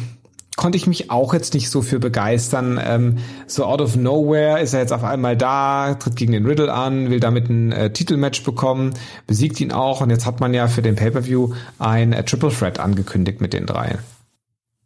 konnte 0.56 0.76
ich 0.76 0.86
mich 0.86 1.10
auch 1.10 1.34
jetzt 1.34 1.54
nicht 1.54 1.70
so 1.70 1.82
für 1.82 1.98
begeistern. 1.98 2.80
Ähm, 2.82 3.18
so 3.46 3.64
out 3.64 3.80
of 3.80 3.96
nowhere 3.96 4.60
ist 4.60 4.74
er 4.74 4.80
jetzt 4.80 4.92
auf 4.92 5.04
einmal 5.04 5.36
da, 5.36 5.94
tritt 5.94 6.16
gegen 6.16 6.32
den 6.32 6.46
Riddle 6.46 6.72
an, 6.72 7.10
will 7.10 7.20
damit 7.20 7.48
ein 7.48 7.72
äh, 7.72 7.92
Titelmatch 7.92 8.44
bekommen, 8.44 8.94
besiegt 9.26 9.60
ihn 9.60 9.72
auch 9.72 10.00
und 10.00 10.10
jetzt 10.10 10.26
hat 10.26 10.40
man 10.40 10.54
ja 10.54 10.68
für 10.68 10.82
den 10.82 10.94
Pay-per-View 10.94 11.52
ein 11.78 12.12
äh, 12.12 12.24
Triple 12.24 12.50
Threat 12.50 12.78
angekündigt 12.78 13.40
mit 13.40 13.52
den 13.52 13.66
drei. 13.66 13.98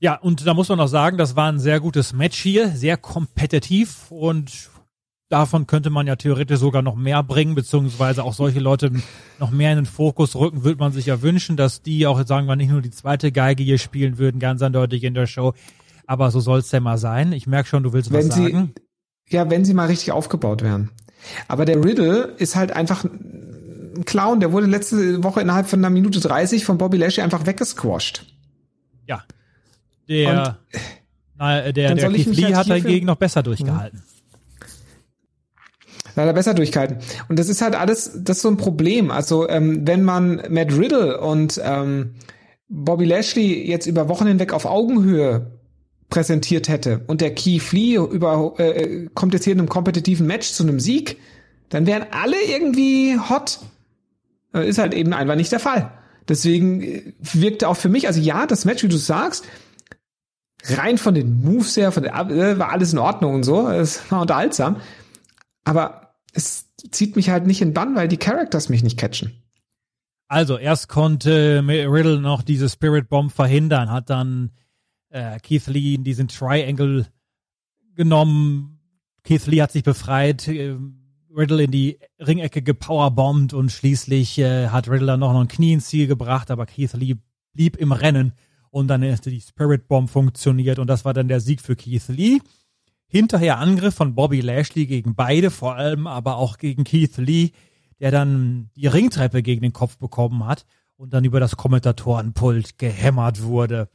Ja, 0.00 0.14
und 0.14 0.46
da 0.46 0.54
muss 0.54 0.68
man 0.68 0.78
auch 0.80 0.88
sagen, 0.88 1.18
das 1.18 1.34
war 1.34 1.50
ein 1.50 1.58
sehr 1.58 1.80
gutes 1.80 2.12
Match 2.12 2.38
hier, 2.38 2.68
sehr 2.68 2.96
kompetitiv 2.96 4.10
und 4.10 4.70
davon 5.28 5.66
könnte 5.66 5.90
man 5.90 6.06
ja 6.06 6.16
theoretisch 6.16 6.60
sogar 6.60 6.82
noch 6.82 6.94
mehr 6.94 7.22
bringen, 7.22 7.54
beziehungsweise 7.54 8.22
auch 8.22 8.32
solche 8.32 8.60
Leute 8.60 8.92
noch 9.38 9.50
mehr 9.50 9.72
in 9.72 9.76
den 9.76 9.86
Fokus 9.86 10.36
rücken, 10.36 10.64
würde 10.64 10.78
man 10.78 10.92
sich 10.92 11.06
ja 11.06 11.20
wünschen, 11.20 11.56
dass 11.56 11.82
die 11.82 12.06
auch, 12.06 12.24
sagen 12.26 12.46
wir, 12.46 12.56
nicht 12.56 12.70
nur 12.70 12.80
die 12.80 12.90
zweite 12.90 13.32
Geige 13.32 13.62
hier 13.62 13.78
spielen 13.78 14.18
würden, 14.18 14.38
ganz 14.38 14.62
eindeutig 14.62 15.04
in 15.04 15.14
der 15.14 15.26
Show. 15.26 15.52
Aber 16.06 16.30
so 16.30 16.40
soll 16.40 16.60
es 16.60 16.70
denn 16.70 16.82
mal 16.82 16.96
sein. 16.96 17.32
Ich 17.32 17.46
merke 17.46 17.68
schon, 17.68 17.82
du 17.82 17.92
willst 17.92 18.10
wenn 18.12 18.28
was 18.28 18.36
sagen. 18.36 18.72
Sie, 19.28 19.36
ja, 19.36 19.50
wenn 19.50 19.64
sie 19.64 19.74
mal 19.74 19.88
richtig 19.88 20.12
aufgebaut 20.12 20.62
wären. 20.62 20.90
Aber 21.48 21.64
der 21.64 21.84
Riddle 21.84 22.34
ist 22.38 22.56
halt 22.56 22.72
einfach 22.72 23.04
ein 23.04 24.04
Clown. 24.06 24.40
Der 24.40 24.52
wurde 24.52 24.66
letzte 24.66 25.22
Woche 25.22 25.42
innerhalb 25.42 25.68
von 25.68 25.80
einer 25.80 25.90
Minute 25.90 26.20
30 26.20 26.64
von 26.64 26.78
Bobby 26.78 26.96
Lashley 26.96 27.22
einfach 27.22 27.44
weggesquashed. 27.44 28.24
Ja, 29.06 29.22
der, 30.08 30.58
na, 31.38 31.72
der, 31.72 31.94
der 31.94 32.10
Keith 32.10 32.26
Lee 32.26 32.54
hat 32.54 32.68
dagegen 32.68 33.06
noch 33.06 33.16
besser 33.16 33.42
durchgehalten. 33.42 34.02
Da 36.14 36.22
hat 36.22 36.28
er 36.28 36.34
besser 36.34 36.54
durchgehalten. 36.54 36.98
Und 37.28 37.38
das 37.38 37.48
ist 37.48 37.62
halt 37.62 37.76
alles, 37.76 38.10
das 38.24 38.38
ist 38.38 38.42
so 38.42 38.48
ein 38.48 38.56
Problem. 38.56 39.12
Also, 39.12 39.48
ähm, 39.48 39.86
wenn 39.86 40.02
man 40.02 40.42
Matt 40.48 40.76
Riddle 40.76 41.20
und 41.20 41.60
ähm, 41.62 42.14
Bobby 42.68 43.04
Lashley 43.04 43.68
jetzt 43.68 43.86
über 43.86 44.08
Wochen 44.08 44.26
hinweg 44.26 44.52
auf 44.52 44.64
Augenhöhe 44.64 45.52
präsentiert 46.10 46.68
hätte 46.68 47.02
und 47.06 47.20
der 47.20 47.34
Keith 47.34 47.70
Lee 47.72 47.94
über, 47.96 48.54
äh, 48.58 49.08
kommt 49.14 49.34
jetzt 49.34 49.44
hier 49.44 49.52
in 49.52 49.60
einem 49.60 49.68
kompetitiven 49.68 50.26
Match 50.26 50.50
zu 50.50 50.64
einem 50.64 50.80
Sieg, 50.80 51.18
dann 51.68 51.86
wären 51.86 52.06
alle 52.10 52.36
irgendwie 52.48 53.18
hot. 53.18 53.60
Äh, 54.54 54.68
ist 54.68 54.78
halt 54.78 54.94
eben 54.94 55.12
einfach 55.12 55.36
nicht 55.36 55.52
der 55.52 55.60
Fall. 55.60 55.92
Deswegen 56.28 56.82
äh, 56.82 57.12
wirkte 57.20 57.68
auch 57.68 57.76
für 57.76 57.88
mich, 57.88 58.06
also 58.06 58.20
ja, 58.20 58.46
das 58.46 58.64
Match, 58.64 58.82
wie 58.82 58.88
du 58.88 58.96
sagst, 58.96 59.44
rein 60.76 60.98
von 60.98 61.14
den 61.14 61.42
Moves 61.42 61.76
her, 61.76 61.92
von 61.92 62.02
der, 62.02 62.14
äh, 62.14 62.58
war 62.58 62.70
alles 62.70 62.92
in 62.92 62.98
Ordnung 62.98 63.36
und 63.36 63.42
so, 63.42 63.68
es 63.68 64.10
war 64.10 64.20
unterhaltsam. 64.20 64.76
Aber 65.64 66.14
es 66.32 66.66
zieht 66.90 67.16
mich 67.16 67.30
halt 67.30 67.46
nicht 67.46 67.60
in 67.60 67.74
Bann, 67.74 67.96
weil 67.96 68.08
die 68.08 68.16
Characters 68.16 68.68
mich 68.68 68.82
nicht 68.82 68.98
catchen. 68.98 69.32
Also 70.28 70.58
erst 70.58 70.88
konnte 70.88 71.64
Riddle 71.66 72.20
noch 72.20 72.42
diese 72.42 72.68
Spirit 72.68 73.08
Bomb 73.08 73.32
verhindern, 73.32 73.90
hat 73.90 74.10
dann 74.10 74.50
äh, 75.08 75.38
Keith 75.40 75.66
Lee 75.68 75.94
in 75.94 76.04
diesen 76.04 76.28
Triangle 76.28 77.06
genommen. 77.94 78.78
Keith 79.24 79.46
Lee 79.46 79.62
hat 79.62 79.72
sich 79.72 79.84
befreit, 79.84 80.46
äh, 80.48 80.76
Riddle 81.34 81.64
in 81.64 81.70
die 81.70 81.98
Ringecke 82.18 82.62
gepowerbombt 82.62 83.54
und 83.54 83.72
schließlich 83.72 84.38
äh, 84.38 84.68
hat 84.68 84.88
Riddle 84.88 85.06
dann 85.06 85.20
noch 85.20 85.34
ein 85.34 85.48
Knie 85.48 85.72
ins 85.72 85.86
Ziel 85.86 86.06
gebracht, 86.06 86.50
aber 86.50 86.66
Keith 86.66 86.92
Lee 86.94 87.16
blieb 87.54 87.76
im 87.76 87.92
Rennen 87.92 88.32
und 88.70 88.88
dann 88.88 89.02
ist 89.02 89.26
die 89.26 89.40
Spirit 89.40 89.88
Bomb 89.88 90.10
funktioniert 90.10 90.78
und 90.78 90.86
das 90.86 91.04
war 91.04 91.14
dann 91.14 91.28
der 91.28 91.40
Sieg 91.40 91.60
für 91.60 91.76
Keith 91.76 92.08
Lee. 92.08 92.40
Hinterher 93.06 93.58
Angriff 93.58 93.94
von 93.94 94.14
Bobby 94.14 94.40
Lashley 94.40 94.86
gegen 94.86 95.14
beide, 95.14 95.50
vor 95.50 95.76
allem 95.76 96.06
aber 96.06 96.36
auch 96.36 96.58
gegen 96.58 96.84
Keith 96.84 97.16
Lee, 97.16 97.50
der 98.00 98.10
dann 98.10 98.70
die 98.76 98.86
Ringtreppe 98.86 99.42
gegen 99.42 99.62
den 99.62 99.72
Kopf 99.72 99.96
bekommen 99.96 100.46
hat 100.46 100.66
und 100.96 101.14
dann 101.14 101.24
über 101.24 101.40
das 101.40 101.56
Kommentatorenpult 101.56 102.78
gehämmert 102.78 103.42
wurde. 103.42 103.88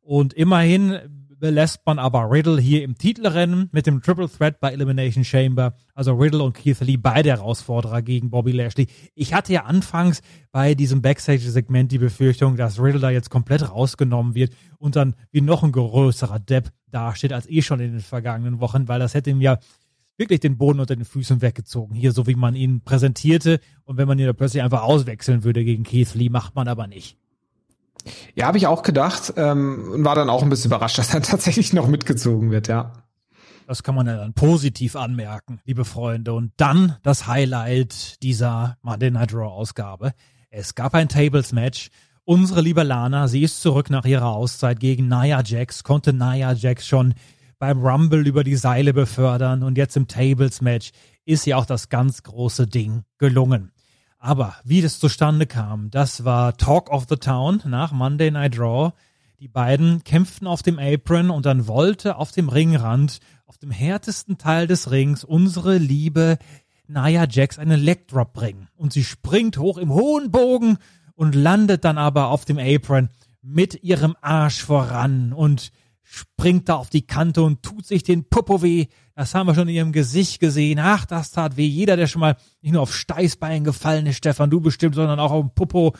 Und 0.00 0.34
immerhin 0.34 1.27
belässt 1.38 1.80
man 1.86 1.98
aber 1.98 2.30
Riddle 2.30 2.60
hier 2.60 2.82
im 2.82 2.96
Titelrennen 2.96 3.68
mit 3.72 3.86
dem 3.86 4.02
Triple 4.02 4.28
Threat 4.28 4.60
bei 4.60 4.72
Elimination 4.72 5.24
Chamber. 5.24 5.74
Also 5.94 6.14
Riddle 6.14 6.42
und 6.42 6.54
Keith 6.54 6.80
Lee 6.80 6.96
beide 6.96 7.30
Herausforderer 7.30 8.02
gegen 8.02 8.30
Bobby 8.30 8.52
Lashley. 8.52 8.86
Ich 9.14 9.34
hatte 9.34 9.52
ja 9.52 9.64
anfangs 9.64 10.20
bei 10.52 10.74
diesem 10.74 11.02
Backstage-Segment 11.02 11.92
die 11.92 11.98
Befürchtung, 11.98 12.56
dass 12.56 12.80
Riddle 12.80 13.00
da 13.00 13.10
jetzt 13.10 13.30
komplett 13.30 13.70
rausgenommen 13.70 14.34
wird 14.34 14.52
und 14.78 14.96
dann 14.96 15.14
wie 15.30 15.40
noch 15.40 15.62
ein 15.62 15.72
größerer 15.72 16.38
Depp 16.38 16.70
dasteht 16.90 17.32
als 17.32 17.48
eh 17.48 17.62
schon 17.62 17.80
in 17.80 17.92
den 17.92 18.00
vergangenen 18.00 18.60
Wochen, 18.60 18.88
weil 18.88 18.98
das 18.98 19.14
hätte 19.14 19.30
ihm 19.30 19.40
ja 19.40 19.58
wirklich 20.16 20.40
den 20.40 20.58
Boden 20.58 20.80
unter 20.80 20.96
den 20.96 21.04
Füßen 21.04 21.40
weggezogen. 21.42 21.94
Hier, 21.94 22.12
so 22.12 22.26
wie 22.26 22.34
man 22.34 22.54
ihn 22.54 22.82
präsentierte. 22.82 23.60
Und 23.84 23.96
wenn 23.96 24.08
man 24.08 24.18
ihn 24.18 24.26
da 24.26 24.32
plötzlich 24.32 24.62
einfach 24.62 24.82
auswechseln 24.82 25.44
würde 25.44 25.64
gegen 25.64 25.84
Keith 25.84 26.14
Lee, 26.14 26.28
macht 26.28 26.54
man 26.54 26.68
aber 26.68 26.86
nicht. 26.86 27.16
Ja, 28.34 28.46
habe 28.46 28.58
ich 28.58 28.66
auch 28.66 28.82
gedacht 28.82 29.32
ähm, 29.36 29.90
und 29.92 30.04
war 30.04 30.14
dann 30.14 30.30
auch 30.30 30.42
ein 30.42 30.48
bisschen 30.48 30.70
überrascht, 30.70 30.98
dass 30.98 31.14
er 31.14 31.22
tatsächlich 31.22 31.72
noch 31.72 31.88
mitgezogen 31.88 32.50
wird, 32.50 32.68
ja. 32.68 32.92
Das 33.66 33.82
kann 33.82 33.94
man 33.94 34.06
ja 34.06 34.16
dann 34.16 34.32
positiv 34.32 34.96
anmerken, 34.96 35.60
liebe 35.64 35.84
Freunde. 35.84 36.32
Und 36.32 36.52
dann 36.56 36.96
das 37.02 37.26
Highlight 37.26 38.22
dieser 38.22 38.78
Monday 38.80 39.10
Night 39.10 39.34
Raw 39.34 39.52
Ausgabe. 39.52 40.12
Es 40.48 40.74
gab 40.74 40.94
ein 40.94 41.10
Tables 41.10 41.52
Match. 41.52 41.90
Unsere 42.24 42.62
liebe 42.62 42.82
Lana, 42.82 43.28
sie 43.28 43.42
ist 43.42 43.60
zurück 43.60 43.90
nach 43.90 44.06
ihrer 44.06 44.32
Auszeit 44.32 44.80
gegen 44.80 45.08
Nia 45.08 45.42
Jax, 45.42 45.84
konnte 45.84 46.14
Nia 46.14 46.52
Jax 46.52 46.86
schon 46.86 47.14
beim 47.58 47.84
Rumble 47.84 48.26
über 48.26 48.44
die 48.44 48.56
Seile 48.56 48.94
befördern 48.94 49.62
und 49.62 49.76
jetzt 49.76 49.96
im 49.96 50.08
Tables 50.08 50.60
Match 50.60 50.90
ist 51.24 51.46
ja 51.46 51.56
auch 51.56 51.66
das 51.66 51.88
ganz 51.88 52.22
große 52.22 52.66
Ding 52.66 53.02
gelungen. 53.18 53.72
Aber 54.18 54.56
wie 54.64 54.82
das 54.82 54.98
zustande 54.98 55.46
kam, 55.46 55.90
das 55.90 56.24
war 56.24 56.56
Talk 56.56 56.90
of 56.90 57.06
the 57.08 57.16
Town 57.16 57.62
nach 57.64 57.92
Monday 57.92 58.30
Night 58.30 58.58
Raw. 58.58 58.92
Die 59.38 59.46
beiden 59.46 60.02
kämpften 60.02 60.48
auf 60.48 60.62
dem 60.62 60.80
Apron 60.80 61.30
und 61.30 61.46
dann 61.46 61.68
wollte 61.68 62.16
auf 62.16 62.32
dem 62.32 62.48
Ringrand, 62.48 63.20
auf 63.46 63.58
dem 63.58 63.70
härtesten 63.70 64.36
Teil 64.36 64.66
des 64.66 64.90
Rings, 64.90 65.22
unsere 65.22 65.78
liebe 65.78 66.38
Nia 66.88 67.26
Jax 67.28 67.58
einen 67.58 67.78
Leg 67.78 68.08
Drop 68.08 68.32
bringen. 68.32 68.68
Und 68.74 68.92
sie 68.92 69.04
springt 69.04 69.58
hoch 69.58 69.78
im 69.78 69.92
hohen 69.92 70.32
Bogen 70.32 70.78
und 71.14 71.36
landet 71.36 71.84
dann 71.84 71.98
aber 71.98 72.28
auf 72.28 72.44
dem 72.44 72.58
Apron 72.58 73.10
mit 73.40 73.84
ihrem 73.84 74.16
Arsch 74.20 74.64
voran 74.64 75.32
und 75.32 75.70
springt 76.10 76.68
da 76.68 76.76
auf 76.76 76.88
die 76.88 77.06
Kante 77.06 77.42
und 77.42 77.62
tut 77.62 77.86
sich 77.86 78.02
den 78.02 78.24
Popo 78.24 78.62
weh. 78.62 78.86
Das 79.14 79.34
haben 79.34 79.46
wir 79.46 79.54
schon 79.54 79.68
in 79.68 79.74
ihrem 79.74 79.92
Gesicht 79.92 80.40
gesehen. 80.40 80.78
Ach, 80.80 81.04
das 81.04 81.30
tat 81.30 81.56
weh. 81.56 81.66
Jeder, 81.66 81.96
der 81.96 82.06
schon 82.06 82.20
mal 82.20 82.36
nicht 82.62 82.72
nur 82.72 82.82
auf 82.82 82.94
Steißbein 82.94 83.62
gefallen 83.62 84.06
ist, 84.06 84.16
Stefan, 84.16 84.50
du 84.50 84.60
bestimmt, 84.60 84.94
sondern 84.94 85.20
auch 85.20 85.32
auf 85.32 85.42
dem 85.42 85.54
Popo, 85.54 85.94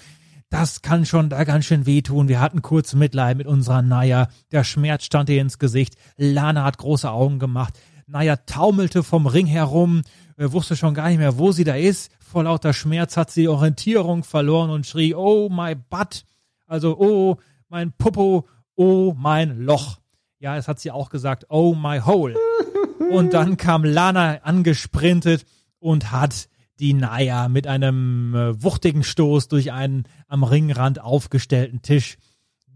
das 0.48 0.80
kann 0.80 1.04
schon 1.04 1.28
da 1.28 1.44
ganz 1.44 1.66
schön 1.66 1.84
wehtun. 1.84 2.28
Wir 2.28 2.40
hatten 2.40 2.62
kurz 2.62 2.94
Mitleid 2.94 3.36
mit 3.36 3.46
unserer 3.46 3.82
Naya. 3.82 4.28
Der 4.50 4.64
Schmerz 4.64 5.04
stand 5.04 5.28
ihr 5.28 5.42
ins 5.42 5.58
Gesicht. 5.58 5.96
Lana 6.16 6.64
hat 6.64 6.78
große 6.78 7.10
Augen 7.10 7.38
gemacht. 7.38 7.78
Naya 8.06 8.36
taumelte 8.36 9.02
vom 9.02 9.26
Ring 9.26 9.46
herum, 9.46 10.02
äh, 10.38 10.50
wusste 10.50 10.74
schon 10.76 10.94
gar 10.94 11.10
nicht 11.10 11.18
mehr, 11.18 11.36
wo 11.36 11.52
sie 11.52 11.64
da 11.64 11.74
ist. 11.74 12.10
Vor 12.18 12.44
lauter 12.44 12.72
Schmerz 12.72 13.18
hat 13.18 13.30
sie 13.30 13.42
die 13.42 13.48
Orientierung 13.48 14.24
verloren 14.24 14.70
und 14.70 14.86
schrie, 14.86 15.14
oh 15.14 15.50
my 15.50 15.74
butt. 15.74 16.24
Also, 16.66 16.98
oh, 16.98 17.36
mein 17.68 17.92
Popo, 17.92 18.46
oh, 18.78 19.14
mein 19.16 19.58
Loch. 19.58 19.98
Ja, 20.38 20.56
es 20.56 20.68
hat 20.68 20.78
sie 20.80 20.90
auch 20.90 21.10
gesagt, 21.10 21.46
oh 21.50 21.74
my 21.74 22.00
hole. 22.00 22.36
Und 23.10 23.34
dann 23.34 23.56
kam 23.56 23.84
Lana 23.84 24.38
angesprintet 24.42 25.44
und 25.78 26.12
hat 26.12 26.48
die 26.78 26.92
Naya 26.94 27.48
mit 27.48 27.66
einem 27.66 28.34
äh, 28.34 28.62
wuchtigen 28.62 29.02
Stoß 29.02 29.48
durch 29.48 29.72
einen 29.72 30.04
am 30.26 30.44
Ringrand 30.44 31.00
aufgestellten 31.00 31.80
Tisch, 31.80 32.18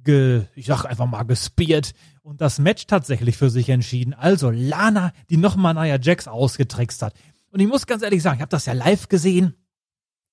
ge, 0.04 0.44
ich 0.54 0.66
sag 0.66 0.84
einfach 0.84 1.06
mal, 1.06 1.24
gespiert 1.24 1.92
und 2.22 2.40
das 2.40 2.58
Match 2.58 2.86
tatsächlich 2.86 3.36
für 3.36 3.50
sich 3.50 3.68
entschieden. 3.68 4.14
Also 4.14 4.50
Lana, 4.50 5.12
die 5.28 5.36
nochmal 5.36 5.74
Naya 5.74 5.98
Jax 6.00 6.28
ausgetrickst 6.28 7.02
hat. 7.02 7.14
Und 7.50 7.60
ich 7.60 7.68
muss 7.68 7.86
ganz 7.86 8.02
ehrlich 8.02 8.22
sagen, 8.22 8.36
ich 8.36 8.42
habe 8.42 8.50
das 8.50 8.66
ja 8.66 8.72
live 8.72 9.08
gesehen 9.08 9.54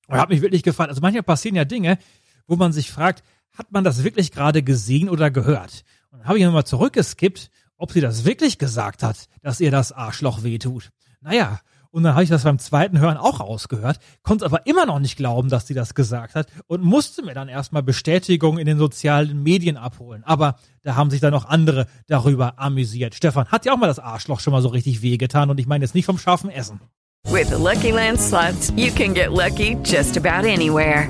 und 0.08 0.18
habe 0.18 0.34
mich 0.34 0.42
wirklich 0.42 0.64
gefragt. 0.64 0.90
Also 0.90 1.02
manchmal 1.02 1.24
passieren 1.24 1.56
ja 1.56 1.66
Dinge, 1.66 1.98
wo 2.48 2.56
man 2.56 2.72
sich 2.72 2.90
fragt, 2.92 3.24
hat 3.60 3.72
man 3.72 3.84
das 3.84 4.04
wirklich 4.04 4.32
gerade 4.32 4.64
gesehen 4.64 5.10
oder 5.10 5.30
gehört? 5.30 5.84
Und 6.12 6.20
dann 6.20 6.28
habe 6.28 6.40
ich 6.40 6.46
nochmal 6.46 6.66
zurückgeskippt, 6.66 7.52
ob 7.78 7.92
sie 7.92 8.02
das 8.02 8.26
wirklich 8.26 8.58
gesagt 8.58 9.04
hat, 9.04 9.28
dass 9.42 9.60
ihr 9.60 9.70
das 9.70 9.92
Arschloch 9.92 10.44
wehtut. 10.44 10.90
Naja, 11.22 11.60
und 11.92 12.04
dann 12.04 12.14
habe 12.14 12.24
ich 12.24 12.30
das 12.30 12.44
beim 12.44 12.60
zweiten 12.60 13.00
Hören 13.00 13.18
auch 13.18 13.40
rausgehört, 13.40 14.00
konnte 14.22 14.46
aber 14.46 14.66
immer 14.66 14.86
noch 14.86 15.00
nicht 15.00 15.18
glauben, 15.18 15.50
dass 15.50 15.68
sie 15.68 15.74
das 15.74 15.96
gesagt 15.96 16.36
hat 16.36 16.48
und 16.68 16.84
musste 16.84 17.24
mir 17.24 17.34
dann 17.34 17.50
erstmal 17.50 17.84
Bestätigung 17.84 18.60
in 18.60 18.66
den 18.66 18.78
sozialen 18.78 19.44
Medien 19.44 19.76
abholen. 19.76 20.24
Aber 20.24 20.56
da 20.84 20.96
haben 20.96 21.10
sich 21.10 21.20
dann 21.20 21.34
noch 21.34 21.46
andere 21.46 21.88
darüber 22.08 22.60
amüsiert. 22.60 23.16
Stefan, 23.16 23.48
hat 23.48 23.66
ja 23.66 23.74
auch 23.74 23.78
mal 23.78 23.88
das 23.88 24.00
Arschloch 24.00 24.40
schon 24.40 24.54
mal 24.54 24.62
so 24.62 24.70
richtig 24.70 25.02
wehgetan 25.02 25.50
und 25.50 25.60
ich 25.60 25.68
meine 25.68 25.84
jetzt 25.84 25.96
nicht 25.96 26.06
vom 26.06 26.18
scharfen 26.18 26.50
Essen. 26.50 26.80
With 27.26 27.50
the 27.50 27.56
Lucky 27.56 27.92
Land 27.92 28.20
slots, 28.22 28.72
you 28.78 28.92
can 28.92 29.14
get 29.14 29.32
lucky 29.32 29.76
just 29.84 30.16
about 30.16 30.48
anywhere. 30.48 31.10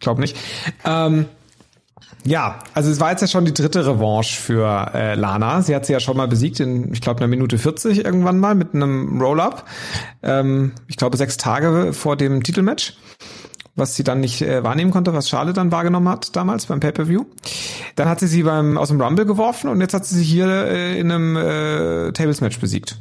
Glaub 0.00 0.18
nicht. 0.18 0.36
Ähm, 0.84 1.26
ja, 2.26 2.58
also 2.74 2.90
es 2.90 2.98
war 2.98 3.10
jetzt 3.12 3.20
ja 3.20 3.28
schon 3.28 3.44
die 3.44 3.54
dritte 3.54 3.86
Revanche 3.86 4.40
für 4.40 4.90
äh, 4.94 5.14
Lana. 5.14 5.62
Sie 5.62 5.74
hat 5.74 5.86
sie 5.86 5.92
ja 5.92 6.00
schon 6.00 6.16
mal 6.16 6.26
besiegt 6.26 6.58
in, 6.58 6.92
ich 6.92 7.00
glaube, 7.00 7.20
einer 7.20 7.28
Minute 7.28 7.56
40 7.56 8.04
irgendwann 8.04 8.38
mal 8.38 8.56
mit 8.56 8.74
einem 8.74 9.20
Roll-Up. 9.20 9.64
Ähm, 10.24 10.72
ich 10.88 10.96
glaube, 10.96 11.16
sechs 11.16 11.36
Tage 11.36 11.92
vor 11.92 12.16
dem 12.16 12.42
Titelmatch, 12.42 12.94
was 13.76 13.94
sie 13.94 14.02
dann 14.02 14.20
nicht 14.20 14.42
äh, 14.42 14.64
wahrnehmen 14.64 14.90
konnte, 14.90 15.14
was 15.14 15.28
Charlotte 15.28 15.54
dann 15.54 15.70
wahrgenommen 15.70 16.08
hat 16.08 16.34
damals 16.34 16.66
beim 16.66 16.80
Pay-Per-View. 16.80 17.26
Dann 17.94 18.08
hat 18.08 18.18
sie 18.18 18.26
sie 18.26 18.42
beim 18.42 18.76
aus 18.76 18.88
dem 18.88 19.00
Rumble 19.00 19.24
geworfen 19.24 19.68
und 19.68 19.80
jetzt 19.80 19.94
hat 19.94 20.04
sie 20.04 20.16
sie 20.16 20.24
hier 20.24 20.48
äh, 20.48 20.98
in 20.98 21.12
einem 21.12 21.36
äh, 21.36 22.12
Tables-Match 22.12 22.58
besiegt. 22.58 22.98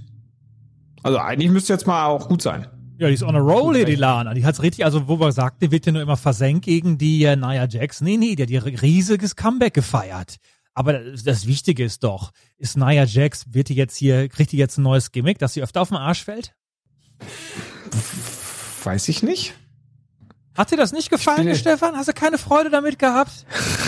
Also 1.01 1.17
eigentlich 1.17 1.51
müsste 1.51 1.73
jetzt 1.73 1.87
mal 1.87 2.05
auch 2.05 2.29
gut 2.29 2.43
sein. 2.43 2.67
Ja, 2.97 3.07
die 3.07 3.13
ist 3.13 3.23
on 3.23 3.35
a 3.35 3.39
roll 3.39 3.75
hier, 3.75 3.85
die 3.85 3.95
Lana. 3.95 4.33
Die 4.33 4.45
hat's 4.45 4.61
richtig, 4.61 4.85
also 4.85 5.07
wo 5.07 5.19
wir 5.19 5.31
sagten, 5.31 5.65
die 5.65 5.71
wird 5.71 5.85
ja 5.85 5.91
nur 5.91 6.01
immer 6.01 6.17
versenkt 6.17 6.65
gegen 6.65 6.97
die 6.97 7.23
äh, 7.23 7.35
Nia 7.35 7.67
Jax. 7.67 8.01
Nee, 8.01 8.17
nee, 8.17 8.35
die 8.35 8.43
hat 8.43 8.49
ihr 8.49 8.81
riesiges 8.81 9.35
Comeback 9.35 9.73
gefeiert. 9.73 10.37
Aber 10.73 10.93
das, 10.93 11.47
Wichtige 11.47 11.83
ist 11.83 12.03
doch, 12.03 12.31
ist 12.57 12.77
Nia 12.77 13.03
Jax, 13.03 13.53
wird 13.53 13.69
die 13.69 13.75
jetzt 13.75 13.95
hier, 13.95 14.29
kriegt 14.29 14.51
die 14.51 14.57
jetzt 14.57 14.77
ein 14.77 14.83
neues 14.83 15.11
Gimmick, 15.11 15.39
dass 15.39 15.53
sie 15.53 15.63
öfter 15.63 15.81
auf 15.81 15.89
den 15.89 15.97
Arsch 15.97 16.23
fällt? 16.23 16.53
Weiß 18.83 19.07
ich 19.09 19.23
nicht. 19.23 19.53
Hat 20.53 20.71
dir 20.71 20.77
das 20.77 20.93
nicht 20.93 21.09
gefallen, 21.09 21.53
Stefan? 21.55 21.95
Hast 21.95 22.07
du 22.07 22.13
keine 22.13 22.37
Freude 22.37 22.69
damit 22.69 22.99
gehabt? 22.99 23.45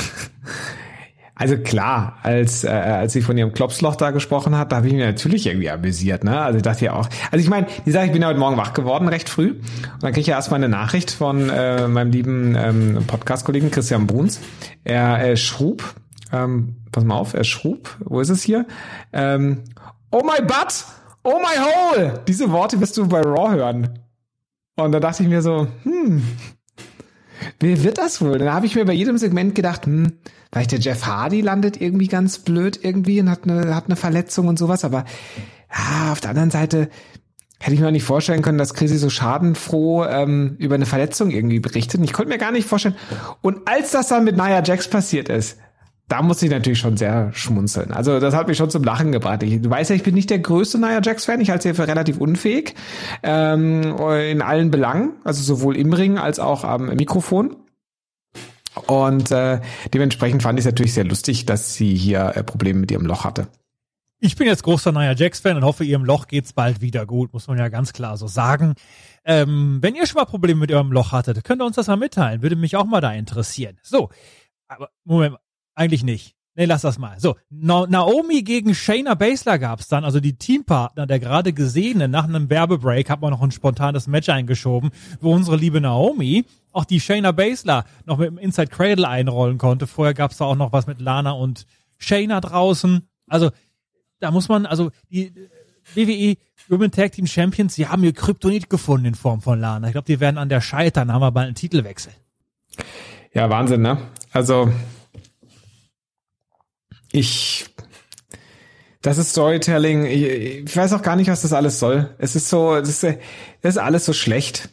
Also 1.37 1.57
klar, 1.57 2.17
als 2.23 2.63
äh, 2.63 2.69
als 2.69 3.13
sie 3.13 3.21
von 3.21 3.37
ihrem 3.37 3.53
Klopsloch 3.53 3.95
da 3.95 4.09
gesprochen 4.11 4.57
hat, 4.57 4.71
da 4.71 4.77
habe 4.77 4.87
ich 4.87 4.93
mich 4.93 5.03
natürlich 5.03 5.45
irgendwie 5.45 5.69
amüsiert, 5.69 6.23
ne? 6.23 6.41
Also 6.41 6.57
ich 6.57 6.63
dachte 6.63 6.85
ja 6.85 6.93
auch. 6.93 7.07
Also 7.31 7.43
ich 7.43 7.49
meine, 7.49 7.67
die 7.85 7.91
Sache, 7.91 8.07
ich 8.07 8.11
bin 8.11 8.23
ja 8.23 8.27
heute 8.27 8.39
Morgen 8.39 8.57
wach 8.57 8.73
geworden, 8.73 9.07
recht 9.07 9.29
früh. 9.29 9.51
Und 9.51 10.01
dann 10.01 10.13
krieg 10.13 10.21
ich 10.21 10.27
ja 10.27 10.35
erstmal 10.35 10.59
eine 10.59 10.69
Nachricht 10.69 11.11
von 11.11 11.49
äh, 11.49 11.87
meinem 11.87 12.11
lieben 12.11 12.55
ähm, 12.55 13.03
Podcast-Kollegen 13.05 13.69
Christian 13.69 14.07
Bruns. 14.07 14.39
Er 14.83 15.23
äh, 15.23 15.37
schrub, 15.37 15.83
ähm, 16.33 16.77
pass 16.91 17.03
mal 17.03 17.15
auf, 17.15 17.35
er 17.35 17.43
schrub, 17.43 17.95
wo 17.99 18.19
ist 18.19 18.29
es 18.29 18.41
hier? 18.41 18.65
Ähm, 19.13 19.63
oh 20.11 20.23
my 20.23 20.43
butt! 20.43 20.85
Oh 21.23 21.39
my 21.39 21.59
hole! 21.59 22.23
Diese 22.27 22.51
Worte 22.51 22.79
wirst 22.79 22.97
du 22.97 23.07
bei 23.07 23.21
Raw 23.21 23.51
hören. 23.51 23.99
Und 24.75 24.91
da 24.91 24.99
dachte 24.99 25.23
ich 25.23 25.29
mir 25.29 25.41
so, 25.41 25.67
hm, 25.83 26.23
Wer 27.59 27.83
wird 27.83 27.97
das 27.97 28.21
wohl? 28.21 28.37
Dann 28.37 28.53
habe 28.53 28.65
ich 28.65 28.75
mir 28.75 28.85
bei 28.85 28.93
jedem 28.93 29.17
Segment 29.17 29.55
gedacht, 29.55 29.85
hm, 29.85 30.13
vielleicht 30.51 30.71
der 30.71 30.79
Jeff 30.79 31.05
Hardy 31.05 31.41
landet 31.41 31.81
irgendwie 31.81 32.07
ganz 32.07 32.39
blöd 32.39 32.79
irgendwie 32.81 33.19
und 33.21 33.29
hat 33.29 33.43
eine, 33.43 33.75
hat 33.75 33.85
eine 33.85 33.95
Verletzung 33.95 34.47
und 34.47 34.57
sowas, 34.59 34.85
aber 34.85 35.05
ja, 35.71 36.11
auf 36.11 36.21
der 36.21 36.31
anderen 36.31 36.51
Seite 36.51 36.89
hätte 37.59 37.73
ich 37.73 37.79
mir 37.79 37.87
auch 37.87 37.91
nicht 37.91 38.03
vorstellen 38.03 38.41
können, 38.41 38.57
dass 38.57 38.73
Chrissy 38.73 38.97
so 38.97 39.09
schadenfroh 39.09 40.05
ähm, 40.05 40.55
über 40.59 40.75
eine 40.75 40.85
Verletzung 40.85 41.31
irgendwie 41.31 41.59
berichtet. 41.59 41.99
Und 41.99 42.03
ich 42.03 42.13
konnte 42.13 42.29
mir 42.29 42.37
gar 42.37 42.51
nicht 42.51 42.67
vorstellen. 42.67 42.95
Und 43.41 43.67
als 43.67 43.91
das 43.91 44.07
dann 44.07 44.23
mit 44.23 44.37
Nia 44.37 44.61
Jax 44.63 44.87
passiert 44.87 45.29
ist, 45.29 45.57
da 46.07 46.21
musste 46.21 46.45
ich 46.45 46.51
natürlich 46.51 46.79
schon 46.79 46.95
sehr 46.95 47.31
schmunzeln. 47.33 47.91
Also 47.91 48.19
das 48.19 48.33
hat 48.33 48.47
mich 48.47 48.57
schon 48.57 48.69
zum 48.69 48.83
Lachen 48.83 49.11
gebracht. 49.11 49.43
Ich, 49.43 49.61
du 49.61 49.69
weißt 49.69 49.89
ja, 49.89 49.95
ich 49.95 50.03
bin 50.03 50.13
nicht 50.13 50.29
der 50.29 50.39
größte 50.39 50.77
Nia 50.77 51.01
Jax-Fan. 51.03 51.41
Ich 51.41 51.49
halte 51.49 51.67
sie 51.67 51.73
für 51.73 51.87
relativ 51.87 52.17
unfähig 52.19 52.75
ähm, 53.23 53.97
in 54.31 54.41
allen 54.41 54.71
Belangen, 54.71 55.13
also 55.23 55.43
sowohl 55.43 55.75
im 55.75 55.91
Ring 55.91 56.17
als 56.17 56.39
auch 56.39 56.63
am 56.63 56.85
Mikrofon. 56.95 57.57
Und 58.87 59.31
äh, 59.31 59.59
dementsprechend 59.93 60.43
fand 60.43 60.59
ich 60.59 60.65
es 60.65 60.71
natürlich 60.71 60.93
sehr 60.93 61.03
lustig, 61.03 61.45
dass 61.45 61.73
sie 61.73 61.95
hier 61.95 62.33
äh, 62.35 62.43
Probleme 62.43 62.79
mit 62.79 62.91
ihrem 62.91 63.05
Loch 63.05 63.23
hatte. 63.23 63.47
Ich 64.19 64.35
bin 64.35 64.47
jetzt 64.47 64.63
großer 64.63 64.91
Nia 64.91 65.13
Jax-Fan 65.13 65.57
und 65.57 65.63
hoffe, 65.63 65.83
ihrem 65.83 66.03
Loch 66.03 66.27
geht's 66.27 66.53
bald 66.53 66.81
wieder 66.81 67.05
gut, 67.05 67.33
muss 67.33 67.47
man 67.47 67.59
ja 67.59 67.69
ganz 67.69 67.93
klar 67.93 68.17
so 68.17 68.27
sagen. 68.27 68.73
Ähm, 69.25 69.77
wenn 69.81 69.93
ihr 69.93 70.07
schon 70.07 70.19
mal 70.19 70.25
Probleme 70.25 70.59
mit 70.59 70.71
eurem 70.71 70.91
Loch 70.91 71.11
hattet, 71.11 71.43
könnt 71.43 71.61
ihr 71.61 71.65
uns 71.65 71.75
das 71.75 71.87
mal 71.87 71.97
mitteilen. 71.97 72.41
Würde 72.41 72.55
mich 72.55 72.75
auch 72.75 72.85
mal 72.85 73.01
da 73.01 73.13
interessieren. 73.13 73.77
So, 73.83 74.09
aber 74.67 74.89
Moment, 75.03 75.35
eigentlich 75.75 76.03
nicht. 76.03 76.36
Nee, 76.57 76.65
lass 76.65 76.81
das 76.81 76.97
mal. 76.97 77.19
So, 77.19 77.35
Na 77.51 77.85
Naomi 77.85 78.41
gegen 78.41 78.73
Shayna 78.73 79.13
Baszler 79.13 79.59
gab's 79.59 79.89
dann, 79.89 80.03
also 80.03 80.19
die 80.19 80.37
Teampartner 80.37 81.05
der 81.05 81.19
gerade 81.19 81.53
gesehenen. 81.53 82.09
Nach 82.09 82.23
einem 82.23 82.49
Werbebreak 82.49 83.11
hat 83.11 83.21
man 83.21 83.29
noch 83.29 83.43
ein 83.43 83.51
spontanes 83.51 84.07
Match 84.07 84.27
eingeschoben, 84.27 84.89
wo 85.21 85.35
unsere 85.35 85.55
liebe 85.55 85.79
Naomi 85.79 86.45
auch 86.71 86.83
die 86.83 86.99
Shayna 86.99 87.31
Baszler 87.31 87.85
noch 88.05 88.17
mit 88.17 88.29
dem 88.29 88.39
Inside 88.39 88.69
Cradle 88.69 89.07
einrollen 89.07 89.59
konnte. 89.59 89.85
Vorher 89.85 90.15
gab's 90.15 90.37
da 90.37 90.45
auch 90.45 90.55
noch 90.55 90.73
was 90.73 90.87
mit 90.87 90.99
Lana 90.99 91.31
und 91.33 91.67
Shayna 91.99 92.41
draußen. 92.41 93.07
Also, 93.27 93.51
da 94.19 94.31
muss 94.31 94.49
man, 94.49 94.65
also 94.65 94.89
die 95.11 95.31
WWE 95.93 96.37
Women 96.69 96.89
Tag 96.89 97.11
Team 97.11 97.27
Champions, 97.27 97.75
die 97.75 97.87
haben 97.87 98.03
ihr 98.03 98.13
Kryptonit 98.13 98.67
gefunden 98.67 99.05
in 99.05 99.15
Form 99.15 99.41
von 99.41 99.59
Lana. 99.59 99.85
Ich 99.87 99.93
glaube, 99.93 100.07
die 100.07 100.19
werden 100.19 100.39
an 100.39 100.49
der 100.49 100.61
scheitern, 100.61 101.13
haben 101.13 101.21
wir 101.21 101.31
bald 101.31 101.45
einen 101.45 101.55
Titelwechsel. 101.55 102.13
Ja, 103.31 103.47
Wahnsinn, 103.51 103.81
ne? 103.83 103.99
Also 104.31 104.71
ich 107.19 107.65
Das 109.01 109.17
ist 109.17 109.31
Storytelling. 109.31 110.05
Ich, 110.05 110.23
ich 110.23 110.77
weiß 110.77 110.93
auch 110.93 111.01
gar 111.01 111.15
nicht, 111.15 111.29
was 111.29 111.41
das 111.41 111.53
alles 111.53 111.79
soll. 111.79 112.15
Es 112.17 112.35
ist 112.35 112.49
so, 112.49 112.75
das 112.75 112.89
ist, 112.89 113.03
das 113.61 113.75
ist 113.75 113.77
alles 113.77 114.05
so 114.05 114.13
schlecht. 114.13 114.69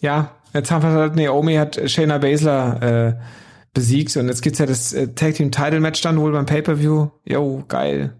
Ja, 0.00 0.36
jetzt 0.52 0.70
haben 0.70 0.82
wir 0.82 0.90
halt, 0.90 1.16
Naomi 1.16 1.54
hat 1.54 1.80
Shayna 1.90 2.18
Baszler 2.18 2.82
äh, 2.82 3.14
besiegt 3.74 4.16
und 4.16 4.28
jetzt 4.28 4.42
gibt's 4.42 4.58
ja 4.58 4.66
das 4.66 4.92
äh, 4.92 5.08
Tag 5.08 5.34
Team 5.34 5.50
Title 5.50 5.80
Match 5.80 6.00
dann 6.00 6.18
wohl 6.18 6.32
beim 6.32 6.46
Pay-Per-View. 6.46 7.10
Jo, 7.24 7.64
geil. 7.68 8.16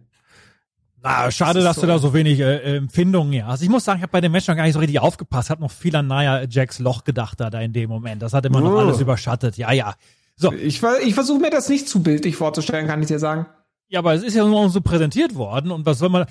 Ah, 1.03 1.30
schade, 1.30 1.61
das 1.61 1.64
dass 1.64 1.76
so. 1.76 1.82
du 1.82 1.86
da 1.86 1.99
so 1.99 2.14
wenig 2.14 2.40
äh, 2.40 2.76
Empfindungen 2.76 3.32
ja 3.32 3.47
hast. 3.47 3.62
Ich 3.62 3.68
muss 3.68 3.84
sagen, 3.84 3.99
ich 3.99 4.03
habe 4.03 4.11
bei 4.11 4.20
dem 4.20 4.32
Match 4.32 4.49
noch 4.49 4.57
gar 4.57 4.64
nicht 4.64 4.72
so 4.72 4.80
richtig 4.80 4.99
aufgepasst. 4.99 5.51
Hab 5.51 5.61
noch 5.61 5.70
viel 5.70 5.94
an 5.94 6.09
Naya 6.09 6.47
Jacks 6.49 6.80
Loch 6.80 7.05
gedacht 7.05 7.38
da, 7.40 7.49
da 7.49 7.61
in 7.61 7.72
dem 7.72 7.88
Moment. 7.88 8.22
Das 8.22 8.32
hat 8.32 8.44
immer 8.44 8.61
noch 8.61 8.76
alles 8.76 9.01
überschattet. 9.01 9.57
Ja, 9.57 9.70
ja. 9.72 9.94
So. 10.37 10.53
Ich, 10.53 10.82
ich 10.82 11.14
versuche 11.14 11.41
mir 11.41 11.51
das 11.51 11.68
nicht 11.68 11.89
zu 11.89 12.03
bildlich 12.03 12.37
vorzustellen, 12.37 12.87
kann 12.87 13.01
ich 13.01 13.09
dir 13.09 13.18
sagen. 13.18 13.47
Ja, 13.89 14.01
aber 14.01 14.14
es 14.14 14.22
ist 14.22 14.34
ja 14.34 14.45
nur 14.45 14.68
so 14.68 14.80
präsentiert 14.80 15.34
worden 15.34 15.70
und 15.70 15.87
was 15.87 15.99
soll 15.99 16.11
man 16.11 16.26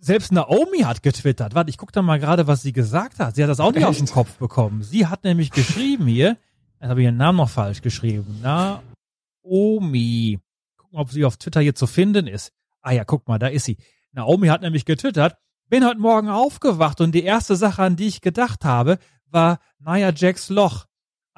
selbst 0.00 0.32
Naomi 0.32 0.78
hat 0.78 1.02
getwittert. 1.02 1.54
Warte, 1.54 1.68
ich 1.68 1.76
guck 1.76 1.92
da 1.92 2.00
mal 2.00 2.18
gerade, 2.18 2.46
was 2.46 2.62
sie 2.62 2.72
gesagt 2.72 3.18
hat. 3.18 3.34
Sie 3.34 3.42
hat 3.42 3.50
das 3.50 3.60
auch 3.60 3.72
nicht 3.72 3.82
Echt? 3.82 3.88
aus 3.88 3.98
dem 3.98 4.06
Kopf 4.06 4.38
bekommen. 4.38 4.82
Sie 4.82 5.06
hat 5.06 5.24
nämlich 5.24 5.50
geschrieben 5.50 6.06
hier, 6.06 6.38
jetzt 6.80 6.88
habe 6.88 7.00
ich 7.00 7.04
ihren 7.04 7.18
Namen 7.18 7.36
noch 7.36 7.50
falsch 7.50 7.82
geschrieben. 7.82 8.40
Naomi. 8.42 10.38
Gucken, 10.78 10.98
ob 10.98 11.10
sie 11.10 11.24
auf 11.24 11.36
Twitter 11.36 11.60
hier 11.60 11.74
zu 11.74 11.86
finden 11.86 12.26
ist. 12.26 12.52
Ah 12.80 12.92
ja, 12.92 13.04
guck 13.04 13.28
mal, 13.28 13.38
da 13.38 13.48
ist 13.48 13.66
sie. 13.66 13.76
Naomi 14.12 14.48
hat 14.48 14.62
nämlich 14.62 14.86
getwittert, 14.86 15.36
bin 15.68 15.84
heute 15.84 16.00
Morgen 16.00 16.28
aufgewacht 16.28 17.00
und 17.00 17.12
die 17.14 17.22
erste 17.22 17.54
Sache, 17.56 17.82
an 17.82 17.96
die 17.96 18.08
ich 18.08 18.22
gedacht 18.22 18.64
habe, 18.64 18.98
war 19.26 19.60
Nia 19.78 20.12
Jacks 20.14 20.48
Loch. 20.48 20.86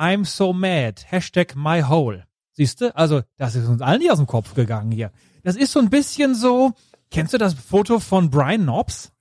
I'm 0.03 0.25
so 0.25 0.53
mad. 0.53 1.05
Hashtag 1.11 1.55
my 1.55 1.83
hole. 1.83 2.25
Siehste? 2.53 2.97
Also, 2.97 3.23
das 3.39 3.55
ist 3.55 3.69
uns 3.69 3.81
allen 3.81 4.01
nicht 4.01 4.11
aus 4.11 4.19
dem 4.19 4.27
Kopf 4.27 4.55
gegangen 4.55 4.91
hier. 4.91 5.13
Das 5.45 5.57
ist 5.57 5.73
so 5.73 5.79
ein 5.79 5.91
bisschen 5.91 6.35
so, 6.35 6.73
kennst 7.11 7.33
du 7.33 7.39
das 7.39 7.55
Foto 7.55 8.01
von 8.01 8.31
Brian 8.31 8.63
Knobs? 8.63 9.13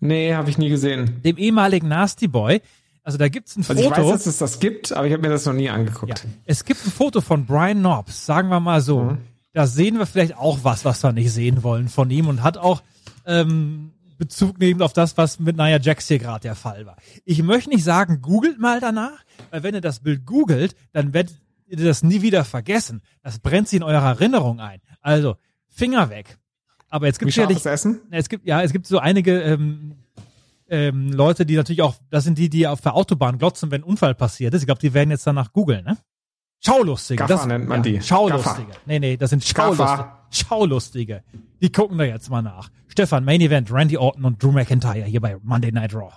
Nee, 0.00 0.34
habe 0.34 0.50
ich 0.50 0.58
nie 0.58 0.68
gesehen. 0.68 1.22
Dem 1.22 1.36
ehemaligen 1.36 1.88
Nasty 1.88 2.28
Boy. 2.28 2.60
Also 3.02 3.18
da 3.18 3.28
gibt's 3.28 3.56
ein 3.56 3.62
Foto. 3.62 3.78
Also 3.78 3.90
ich 3.90 3.96
weiß, 3.96 4.10
dass 4.10 4.26
es 4.26 4.38
das 4.38 4.60
gibt, 4.60 4.92
aber 4.92 5.06
ich 5.06 5.12
habe 5.12 5.22
mir 5.22 5.30
das 5.30 5.46
noch 5.46 5.52
nie 5.52 5.70
angeguckt. 5.70 6.24
Ja, 6.24 6.30
es 6.44 6.64
gibt 6.64 6.84
ein 6.84 6.90
Foto 6.90 7.20
von 7.20 7.46
Brian 7.46 7.78
Knobs, 7.78 8.26
sagen 8.26 8.48
wir 8.48 8.60
mal 8.60 8.80
so. 8.80 9.02
Mhm 9.02 9.18
da 9.52 9.66
sehen 9.66 9.98
wir 9.98 10.06
vielleicht 10.06 10.36
auch 10.36 10.60
was, 10.62 10.84
was 10.84 11.02
wir 11.02 11.12
nicht 11.12 11.32
sehen 11.32 11.62
wollen 11.62 11.88
von 11.88 12.10
ihm 12.10 12.28
und 12.28 12.42
hat 12.42 12.56
auch 12.56 12.82
ähm, 13.26 13.92
Bezug 14.20 14.58
nehmend 14.58 14.82
auf 14.82 14.92
das, 14.92 15.16
was 15.16 15.40
mit 15.40 15.56
Nia 15.56 15.80
Jax 15.80 16.06
hier 16.06 16.18
gerade 16.18 16.42
der 16.42 16.54
Fall 16.54 16.84
war. 16.84 16.96
Ich 17.24 17.42
möchte 17.42 17.70
nicht 17.70 17.82
sagen, 17.82 18.20
googelt 18.20 18.60
mal 18.60 18.78
danach, 18.78 19.24
weil 19.50 19.62
wenn 19.62 19.74
ihr 19.74 19.80
das 19.80 20.00
Bild 20.00 20.26
googelt, 20.26 20.76
dann 20.92 21.14
werdet 21.14 21.34
ihr 21.66 21.78
das 21.78 22.02
nie 22.02 22.20
wieder 22.20 22.44
vergessen. 22.44 23.00
Das 23.22 23.38
brennt 23.38 23.68
sich 23.68 23.78
in 23.78 23.82
eurer 23.82 24.10
Erinnerung 24.10 24.60
ein. 24.60 24.80
Also, 25.00 25.36
Finger 25.68 26.10
weg. 26.10 26.38
Aber 26.90 27.06
jetzt 27.06 27.18
gibt 27.18 27.30
es 27.30 27.34
sicherlich, 27.34 27.64
Essen? 27.64 28.00
Es 28.10 28.28
gibt, 28.28 28.46
ja, 28.46 28.62
es 28.62 28.72
gibt 28.72 28.86
so 28.86 28.98
einige 28.98 29.40
ähm, 29.40 29.94
ähm, 30.68 31.10
Leute, 31.12 31.46
die 31.46 31.56
natürlich 31.56 31.80
auch, 31.80 31.94
das 32.10 32.24
sind 32.24 32.36
die, 32.36 32.50
die 32.50 32.66
auf 32.66 32.82
der 32.82 32.94
Autobahn 32.94 33.38
glotzen, 33.38 33.70
wenn 33.70 33.80
ein 33.80 33.84
Unfall 33.84 34.14
passiert 34.14 34.52
ist. 34.52 34.60
Ich 34.60 34.66
glaube, 34.66 34.80
die 34.80 34.92
werden 34.92 35.10
jetzt 35.10 35.26
danach 35.26 35.52
googeln, 35.54 35.84
ne? 35.84 35.96
Schaulustige. 36.64 37.18
Gaffer 37.18 37.34
das, 37.34 37.46
nennt 37.46 37.68
man 37.68 37.82
ja, 37.82 37.92
die. 37.92 38.02
Schaulustige. 38.02 38.68
Gaffer. 38.68 38.80
Nee, 38.86 38.98
nee, 38.98 39.16
das 39.16 39.30
sind 39.30 39.44
Schaulustige. 39.44 40.12
Schaulustige. 40.30 41.22
Die 41.60 41.72
gucken 41.72 41.98
da 41.98 42.04
jetzt 42.04 42.30
mal 42.30 42.42
nach. 42.42 42.68
Stefan, 42.88 43.24
Main 43.24 43.40
Event, 43.40 43.72
Randy 43.72 43.96
Orton 43.96 44.24
und 44.24 44.42
Drew 44.42 44.52
McIntyre 44.52 45.04
hier 45.04 45.20
bei 45.20 45.36
Monday 45.42 45.72
Night 45.72 45.94
Raw. 45.94 46.12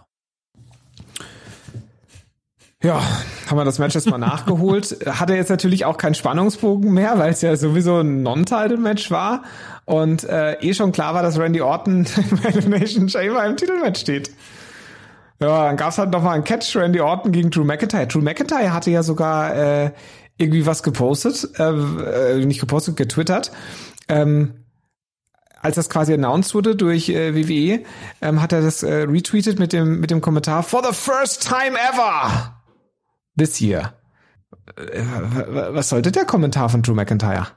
Ja, 2.84 3.02
haben 3.48 3.58
wir 3.58 3.64
das 3.64 3.80
Match 3.80 3.96
jetzt 3.96 4.10
mal 4.10 4.18
nachgeholt. 4.20 5.06
Hatte 5.08 5.36
jetzt 5.36 5.50
natürlich 5.50 5.86
auch 5.86 5.98
keinen 5.98 6.16
Spannungsbogen 6.16 6.94
mehr, 6.94 7.18
weil 7.18 7.32
es 7.32 7.42
ja 7.42 7.56
sowieso 7.56 8.00
ein 8.00 8.24
Non-Title-Match 8.24 9.10
war. 9.10 9.44
Und 9.86 10.26
äh, 10.26 10.56
eh 10.60 10.74
schon 10.74 10.92
klar 10.92 11.14
war, 11.14 11.24
dass 11.24 11.40
Randy 11.40 11.62
Orton 11.62 12.06
im 12.32 12.44
Elimination 12.44 13.08
Chamber 13.08 13.46
im 13.46 13.56
Titelmatch 13.56 14.02
steht. 14.02 14.32
Ja, 15.40 15.66
dann 15.66 15.78
gab's 15.78 15.98
halt 15.98 16.12
noch 16.12 16.24
mal 16.24 16.32
einen 16.32 16.44
Catch 16.44 16.76
Randy 16.76 17.00
Orton 17.00 17.32
gegen 17.32 17.50
Drew 17.50 17.64
McIntyre. 17.64 18.08
Drew 18.08 18.22
McIntyre 18.22 18.74
hatte 18.74 18.92
ja 18.92 19.04
sogar 19.04 19.56
äh, 19.56 19.92
irgendwie 20.38 20.66
was 20.66 20.84
gepostet, 20.84 21.60
äh, 21.60 22.40
äh, 22.40 22.46
nicht 22.46 22.60
gepostet, 22.60 22.96
getwittert. 22.98 23.52
Ähm, 24.08 24.66
als 25.62 25.76
das 25.76 25.90
quasi 25.90 26.14
announced 26.14 26.54
wurde 26.54 26.76
durch 26.76 27.10
äh, 27.10 27.34
WWE, 27.36 27.86
ähm, 28.22 28.42
hat 28.42 28.52
er 28.52 28.62
das 28.62 28.84
äh, 28.84 29.04
retweetet 29.04 29.60
mit 29.60 29.72
dem 29.72 30.02
mit 30.02 30.12
dem 30.12 30.20
Kommentar 30.20 30.64
For 30.64 30.84
the 30.84 30.94
first 30.94 31.48
time 31.48 31.78
ever 31.78 32.62
this 33.38 33.62
year. 33.62 33.94
Äh, 34.76 35.04
was 35.74 35.90
sollte 35.90 36.12
der 36.12 36.26
Kommentar 36.26 36.70
von 36.70 36.82
Drew 36.82 36.94
McIntyre? 36.94 37.48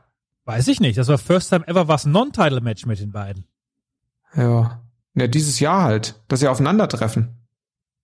Weiß 0.44 0.68
ich 0.68 0.78
nicht. 0.80 0.98
Das 0.98 1.08
war 1.08 1.18
first 1.18 1.50
time 1.50 1.66
ever 1.66 1.88
was 1.88 2.06
Non-Title 2.06 2.60
Match 2.60 2.86
mit 2.86 3.00
den 3.00 3.10
beiden. 3.10 3.46
Ja. 4.34 4.82
Ja, 5.14 5.26
dieses 5.26 5.58
Jahr 5.60 5.82
halt, 5.82 6.22
dass 6.28 6.40
sie 6.40 6.48
aufeinandertreffen. 6.48 7.36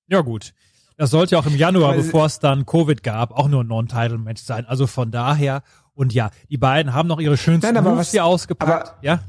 Ja 0.08 0.22
gut. 0.22 0.54
Das 0.96 1.10
sollte 1.10 1.34
ja 1.34 1.40
auch 1.40 1.46
im 1.46 1.56
Januar, 1.56 1.94
bevor 1.94 2.26
es 2.26 2.38
dann 2.38 2.66
Covid 2.66 3.02
gab, 3.02 3.32
auch 3.32 3.48
nur 3.48 3.64
ein 3.64 3.66
Non-Title-Match 3.66 4.42
sein. 4.42 4.66
Also 4.66 4.86
von 4.86 5.10
daher, 5.10 5.62
und 5.94 6.12
ja, 6.12 6.30
die 6.50 6.58
beiden 6.58 6.94
haben 6.94 7.08
noch 7.08 7.20
ihre 7.20 7.36
schönsten 7.36 7.66
Nein, 7.66 7.76
aber 7.76 7.94
Moves 7.94 8.10
hier 8.10 8.24
ausgepackt. 8.24 8.88
Aber, 8.88 8.98
ja? 9.02 9.20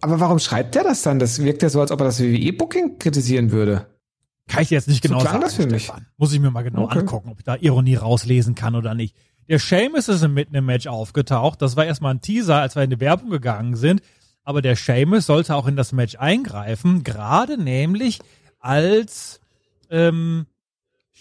aber 0.00 0.20
warum 0.20 0.38
schreibt 0.38 0.74
der 0.74 0.84
das 0.84 1.02
dann? 1.02 1.18
Das 1.18 1.42
wirkt 1.42 1.62
ja 1.62 1.68
so, 1.68 1.80
als 1.80 1.90
ob 1.90 2.00
er 2.00 2.06
das 2.06 2.20
WWE-Booking 2.20 2.98
kritisieren 2.98 3.50
würde. 3.50 3.86
Kann 4.48 4.62
ich 4.62 4.70
jetzt 4.70 4.88
nicht 4.88 5.02
genau 5.02 5.20
so 5.20 5.26
sagen. 5.26 5.40
das 5.40 5.54
für 5.54 5.66
mich. 5.66 5.84
Stefan. 5.84 6.06
Muss 6.16 6.32
ich 6.32 6.40
mir 6.40 6.50
mal 6.50 6.62
genau 6.62 6.84
okay. 6.84 6.98
angucken, 7.00 7.30
ob 7.30 7.38
ich 7.38 7.44
da 7.44 7.56
Ironie 7.56 7.94
rauslesen 7.94 8.54
kann 8.54 8.74
oder 8.74 8.94
nicht. 8.94 9.16
Der 9.48 9.58
Seamus 9.58 10.08
ist 10.08 10.26
mitten 10.28 10.54
im 10.54 10.66
Match 10.66 10.86
aufgetaucht. 10.86 11.62
Das 11.62 11.76
war 11.76 11.84
erstmal 11.84 12.14
ein 12.14 12.20
Teaser, 12.20 12.56
als 12.56 12.76
wir 12.76 12.82
in 12.82 12.90
die 12.90 13.00
Werbung 13.00 13.30
gegangen 13.30 13.76
sind. 13.76 14.02
Aber 14.44 14.62
der 14.62 14.76
Seamus 14.76 15.26
sollte 15.26 15.54
auch 15.54 15.66
in 15.66 15.76
das 15.76 15.92
Match 15.92 16.16
eingreifen, 16.16 17.04
gerade 17.04 17.58
nämlich 17.58 18.20
als 18.58 19.40
ähm, 19.90 20.46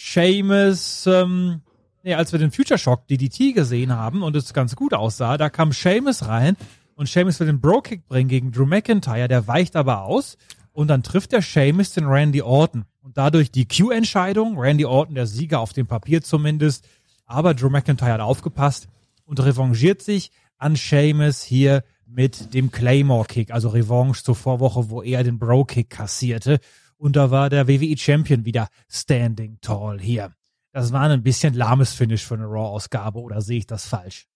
Seamus, 0.04 1.06
ähm, 1.06 1.62
nee, 2.04 2.16
als 2.16 2.32
wir 2.32 2.39
den 2.39 2.52
Future 2.52 2.80
Shock 2.80 3.08
DDT 3.08 3.54
gesehen 3.54 3.95
haben 3.95 4.24
und 4.24 4.36
es 4.36 4.54
ganz 4.54 4.76
gut 4.76 4.93
aussah, 4.93 5.38
da 5.38 5.49
kam 5.49 5.72
Seamus 5.72 6.26
rein 6.26 6.58
und 6.95 7.08
Seamus 7.08 7.39
will 7.39 7.47
den 7.47 7.62
Bro-Kick 7.62 8.08
bringen 8.08 8.28
gegen 8.28 8.52
Drew 8.52 8.66
McIntyre, 8.66 9.28
der 9.28 9.47
weicht 9.47 9.76
aber 9.76 10.02
aus 10.02 10.38
und 10.74 10.88
dann 10.88 11.04
trifft 11.04 11.34
der 11.34 11.43
Seamus 11.43 11.93
den 11.93 12.06
Randy 12.06 12.41
Orton 12.41 12.86
und 13.02 13.18
dadurch 13.18 13.52
die 13.52 13.68
Q-Entscheidung, 13.68 14.58
Randy 14.58 14.86
Orton 14.86 15.16
der 15.16 15.28
Sieger 15.28 15.60
auf 15.60 15.72
dem 15.72 15.86
Papier 15.86 16.24
zumindest, 16.24 16.88
aber 17.26 17.54
Drew 17.54 17.70
McIntyre 17.70 18.14
hat 18.14 18.22
aufgepasst 18.22 18.88
und 19.26 19.39
revanchiert 19.39 20.02
sich 20.02 20.32
an 20.58 20.76
Seamus 20.76 21.43
hier 21.43 21.84
mit 22.08 22.54
dem 22.56 22.72
Claymore 22.72 23.26
Kick, 23.26 23.52
also 23.52 23.70
Revanche 23.70 24.24
zur 24.24 24.36
Vorwoche, 24.36 24.89
wo 24.89 25.04
er 25.04 25.24
den 25.24 25.38
Bro 25.38 25.66
Kick 25.66 25.91
kassierte 25.91 26.60
und 27.02 27.16
da 27.16 27.32
war 27.32 27.49
der 27.49 27.68
WWE 27.68 27.97
Champion 27.97 28.45
wieder 28.45 28.68
standing 28.88 29.58
tall 29.62 29.99
hier. 29.99 30.32
Das 30.72 30.93
war 30.93 31.02
ein 31.02 31.24
bisschen 31.24 31.56
lahmes 31.56 31.93
Finish 31.93 32.24
für 32.24 32.36
eine 32.36 32.45
Raw-Ausgabe 32.45 33.20
oder 33.20 33.41
sehe 33.41 33.58
ich 33.58 33.68
das 33.68 33.88
falsch? 33.88 34.28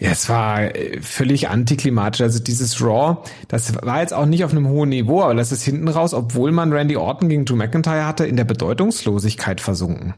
Ja, 0.00 0.10
es 0.10 0.28
war 0.28 0.74
äh, 0.74 1.00
völlig 1.00 1.48
antiklimatisch. 1.48 2.20
Also 2.20 2.40
dieses 2.40 2.82
Raw, 2.82 3.22
das 3.46 3.74
war 3.82 4.00
jetzt 4.00 4.12
auch 4.12 4.26
nicht 4.26 4.44
auf 4.44 4.50
einem 4.50 4.68
hohen 4.68 4.88
Niveau, 4.88 5.22
aber 5.22 5.34
das 5.34 5.52
ist 5.52 5.62
hinten 5.62 5.86
raus, 5.86 6.12
obwohl 6.12 6.50
man 6.50 6.72
Randy 6.72 6.96
Orton 6.96 7.28
gegen 7.28 7.44
Drew 7.44 7.56
McIntyre 7.56 8.06
hatte, 8.06 8.26
in 8.26 8.36
der 8.36 8.44
Bedeutungslosigkeit 8.44 9.60
versunken. 9.60 10.14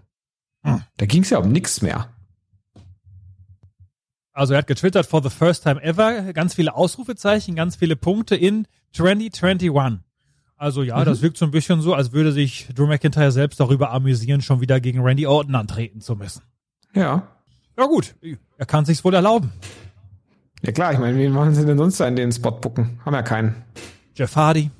Hm. 0.64 0.82
Da 0.96 1.06
ging 1.06 1.22
es 1.22 1.30
ja 1.30 1.38
um 1.38 1.52
nichts 1.52 1.82
mehr. 1.82 2.08
Also 4.32 4.54
er 4.54 4.58
hat 4.58 4.66
getwittert 4.66 5.06
for 5.06 5.22
the 5.22 5.30
first 5.30 5.62
time 5.62 5.82
ever, 5.82 6.32
ganz 6.32 6.54
viele 6.54 6.74
Ausrufezeichen, 6.74 7.54
ganz 7.54 7.76
viele 7.76 7.96
Punkte 7.96 8.34
in 8.34 8.66
2021. 8.94 10.05
Also 10.56 10.82
ja, 10.82 10.98
mhm. 10.98 11.04
das 11.04 11.22
wirkt 11.22 11.36
so 11.36 11.44
ein 11.44 11.50
bisschen 11.50 11.80
so, 11.82 11.94
als 11.94 12.12
würde 12.12 12.32
sich 12.32 12.68
Drew 12.74 12.86
McIntyre 12.86 13.30
selbst 13.30 13.60
darüber 13.60 13.92
amüsieren, 13.92 14.40
schon 14.40 14.60
wieder 14.60 14.80
gegen 14.80 15.00
Randy 15.00 15.26
Orton 15.26 15.54
antreten 15.54 16.00
zu 16.00 16.16
müssen. 16.16 16.42
Ja. 16.94 17.28
Ja 17.78 17.84
gut, 17.84 18.14
er 18.56 18.64
kann 18.64 18.86
sich's 18.86 19.04
wohl 19.04 19.12
erlauben. 19.12 19.52
Ja 20.62 20.72
klar, 20.72 20.94
ich 20.94 20.98
meine, 20.98 21.18
wie 21.18 21.28
machen 21.28 21.54
sie 21.54 21.66
denn 21.66 21.76
sonst 21.76 22.00
in 22.00 22.16
den 22.16 22.32
Spot 22.32 22.52
bucken? 22.52 22.98
Haben 23.04 23.14
ja 23.14 23.22
keinen. 23.22 23.54
Jeff 24.14 24.34
Hardy. 24.34 24.70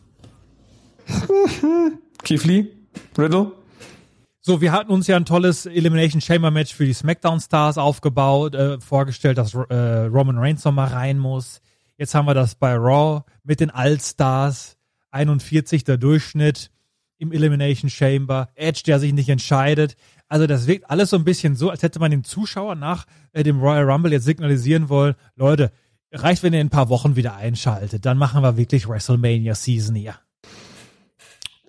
Keith 2.24 2.44
Lee, 2.44 2.68
Riddle. 3.18 3.52
So, 4.40 4.60
wir 4.62 4.72
hatten 4.72 4.90
uns 4.90 5.06
ja 5.08 5.16
ein 5.16 5.26
tolles 5.26 5.66
Elimination 5.66 6.20
Chamber 6.22 6.50
Match 6.50 6.74
für 6.74 6.86
die 6.86 6.94
SmackDown 6.94 7.40
Stars 7.40 7.76
aufgebaut, 7.76 8.54
äh, 8.54 8.80
vorgestellt, 8.80 9.36
dass 9.36 9.54
äh, 9.54 9.74
Roman 10.06 10.38
Reigns 10.38 10.64
nochmal 10.64 10.88
rein 10.88 11.18
muss. 11.18 11.60
Jetzt 11.98 12.14
haben 12.14 12.26
wir 12.26 12.34
das 12.34 12.54
bei 12.54 12.74
Raw 12.74 13.24
mit 13.42 13.60
den 13.60 13.70
All 13.70 14.00
Stars 14.00 14.75
41 15.16 15.84
der 15.84 15.96
Durchschnitt 15.96 16.70
im 17.18 17.32
Elimination 17.32 17.90
Chamber, 17.90 18.50
Edge, 18.54 18.82
der 18.86 19.00
sich 19.00 19.12
nicht 19.12 19.28
entscheidet. 19.28 19.96
Also 20.28 20.46
das 20.46 20.66
wirkt 20.66 20.90
alles 20.90 21.10
so 21.10 21.16
ein 21.16 21.24
bisschen 21.24 21.56
so, 21.56 21.70
als 21.70 21.82
hätte 21.82 21.98
man 21.98 22.10
dem 22.10 22.24
Zuschauer 22.24 22.74
nach 22.74 23.06
äh, 23.32 23.42
dem 23.42 23.60
Royal 23.60 23.90
Rumble 23.90 24.12
jetzt 24.12 24.24
signalisieren 24.24 24.88
wollen, 24.88 25.14
Leute, 25.34 25.72
reicht, 26.12 26.42
wenn 26.42 26.52
ihr 26.52 26.60
in 26.60 26.66
ein 26.66 26.70
paar 26.70 26.88
Wochen 26.88 27.16
wieder 27.16 27.36
einschaltet, 27.36 28.04
dann 28.04 28.18
machen 28.18 28.42
wir 28.42 28.56
wirklich 28.56 28.88
WrestleMania 28.88 29.54
Season 29.54 29.94
hier. 29.94 30.16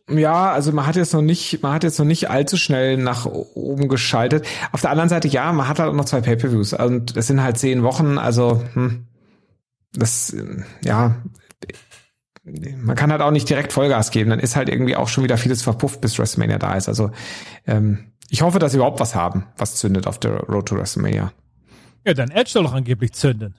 Ja, 0.09 0.53
also 0.53 0.71
man 0.71 0.87
hat 0.87 0.95
jetzt 0.95 1.13
noch 1.13 1.21
nicht, 1.21 1.61
man 1.61 1.73
hat 1.73 1.83
jetzt 1.83 1.99
noch 1.99 2.05
nicht 2.05 2.29
allzu 2.29 2.55
schnell 2.55 2.97
nach 2.97 3.25
oben 3.25 3.89
geschaltet. 3.89 4.47
Auf 4.71 4.81
der 4.81 4.91
anderen 4.91 5.09
Seite, 5.09 5.27
ja, 5.27 5.51
man 5.51 5.67
hat 5.67 5.79
halt 5.79 5.89
auch 5.89 5.95
noch 5.95 6.05
zwei 6.05 6.21
Pay-Per-Views 6.21 6.73
und 6.73 7.17
das 7.17 7.27
sind 7.27 7.43
halt 7.43 7.57
zehn 7.57 7.83
Wochen, 7.83 8.17
also 8.17 8.63
hm, 8.73 9.05
das, 9.93 10.33
ja, 10.83 11.17
man 12.81 12.95
kann 12.95 13.11
halt 13.11 13.21
auch 13.21 13.31
nicht 13.31 13.49
direkt 13.49 13.73
Vollgas 13.73 14.11
geben, 14.11 14.29
dann 14.29 14.39
ist 14.39 14.55
halt 14.55 14.69
irgendwie 14.69 14.95
auch 14.95 15.07
schon 15.07 15.23
wieder 15.23 15.37
vieles 15.37 15.61
verpufft, 15.61 16.01
bis 16.01 16.17
WrestleMania 16.17 16.57
da 16.57 16.75
ist. 16.75 16.87
Also 16.87 17.11
ähm, 17.65 18.11
ich 18.29 18.41
hoffe, 18.41 18.59
dass 18.59 18.71
sie 18.71 18.77
überhaupt 18.77 18.99
was 18.99 19.15
haben, 19.15 19.45
was 19.57 19.75
zündet 19.75 20.07
auf 20.07 20.19
der 20.19 20.41
Road 20.41 20.67
to 20.67 20.77
WrestleMania. 20.77 21.31
Ja, 22.05 22.13
dann 22.13 22.31
Edge 22.31 22.51
soll 22.51 22.63
doch 22.63 22.73
angeblich 22.73 23.13
zünden. 23.13 23.55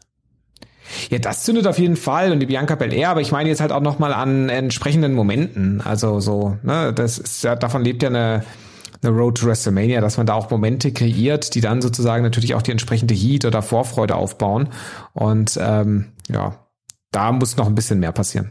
Ja, 1.11 1.19
das 1.19 1.45
zündet 1.45 1.67
auf 1.67 1.79
jeden 1.79 1.97
Fall 1.97 2.33
und 2.33 2.41
die 2.41 2.47
Bianca 2.47 2.75
Belair, 2.75 3.11
aber 3.11 3.21
ich 3.21 3.31
meine 3.31 3.51
jetzt 3.51 3.61
halt 3.61 3.73
auch 3.73 3.83
noch 3.83 3.99
mal 3.99 4.15
an 4.15 4.49
entsprechenden 4.49 5.13
Momenten. 5.13 5.83
Also 5.83 6.21
so, 6.21 6.57
ne, 6.63 6.95
das 6.95 7.19
ist 7.19 7.45
ja 7.45 7.57
davon 7.57 7.85
lebt 7.85 8.03
ja 8.03 8.09
eine 8.09 8.43
eine 9.03 9.17
Road 9.17 9.39
to 9.39 9.47
WrestleMania, 9.47 10.01
dass 10.01 10.17
man 10.17 10.27
da 10.27 10.35
auch 10.35 10.51
Momente 10.51 10.93
kreiert, 10.93 11.55
die 11.55 11.61
dann 11.61 11.83
sozusagen 11.83 12.23
natürlich 12.23 12.55
auch 12.55 12.63
die 12.63 12.73
entsprechende 12.73 13.15
Heat 13.15 13.45
oder 13.45 13.63
Vorfreude 13.63 14.17
aufbauen. 14.17 14.71
Und 15.13 15.59
ähm, 15.61 16.07
ja, 16.29 16.67
da 17.13 17.33
muss 17.33 17.57
noch 17.57 17.67
ein 17.67 17.75
bisschen 17.75 18.01
mehr 18.01 18.13
passieren. 18.13 18.51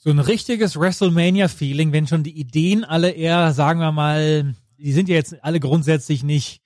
So 0.00 0.10
ein 0.10 0.20
richtiges 0.20 0.78
WrestleMania-Feeling, 0.78 1.92
wenn 1.92 2.06
schon 2.06 2.22
die 2.22 2.38
Ideen 2.38 2.84
alle 2.84 3.10
eher, 3.10 3.52
sagen 3.52 3.80
wir 3.80 3.90
mal, 3.90 4.54
die 4.78 4.92
sind 4.92 5.08
ja 5.08 5.16
jetzt 5.16 5.42
alle 5.42 5.58
grundsätzlich 5.58 6.22
nicht 6.22 6.62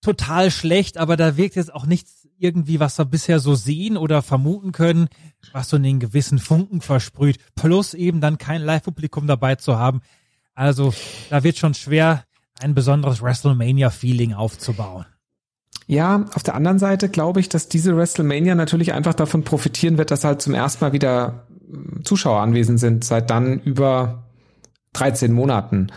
total 0.00 0.52
schlecht, 0.52 0.96
aber 0.96 1.16
da 1.16 1.36
wirkt 1.36 1.56
jetzt 1.56 1.74
auch 1.74 1.86
nichts 1.86 2.28
irgendwie, 2.38 2.80
was 2.80 2.98
wir 2.98 3.04
bisher 3.04 3.40
so 3.40 3.56
sehen 3.56 3.96
oder 3.96 4.22
vermuten 4.22 4.72
können, 4.72 5.08
was 5.52 5.68
so 5.68 5.76
einen 5.76 6.00
gewissen 6.00 6.38
Funken 6.38 6.80
versprüht. 6.80 7.38
Plus 7.56 7.94
eben 7.94 8.20
dann 8.20 8.38
kein 8.38 8.62
Live-Publikum 8.62 9.26
dabei 9.26 9.56
zu 9.56 9.76
haben. 9.76 10.02
Also 10.54 10.94
da 11.30 11.42
wird 11.42 11.58
schon 11.58 11.74
schwer, 11.74 12.24
ein 12.60 12.74
besonderes 12.74 13.22
WrestleMania-Feeling 13.22 14.34
aufzubauen. 14.34 15.06
Ja, 15.86 16.26
auf 16.34 16.42
der 16.42 16.54
anderen 16.54 16.78
Seite 16.78 17.08
glaube 17.08 17.40
ich, 17.40 17.48
dass 17.48 17.68
diese 17.68 17.96
WrestleMania 17.96 18.54
natürlich 18.54 18.92
einfach 18.92 19.14
davon 19.14 19.42
profitieren 19.42 19.98
wird, 19.98 20.10
dass 20.10 20.24
halt 20.24 20.42
zum 20.42 20.54
ersten 20.54 20.84
Mal 20.84 20.92
wieder 20.92 21.46
Zuschauer 22.02 22.40
anwesend 22.40 22.80
sind, 22.80 23.04
seit 23.04 23.30
dann 23.30 23.60
über 23.60 24.24
13 24.94 25.32
Monaten. 25.32 25.88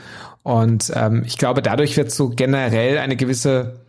Und 0.43 0.91
ähm, 0.95 1.23
ich 1.25 1.37
glaube, 1.37 1.61
dadurch 1.61 1.97
wird 1.97 2.11
so 2.11 2.29
generell 2.29 2.97
eine 2.97 3.15
gewisse 3.15 3.85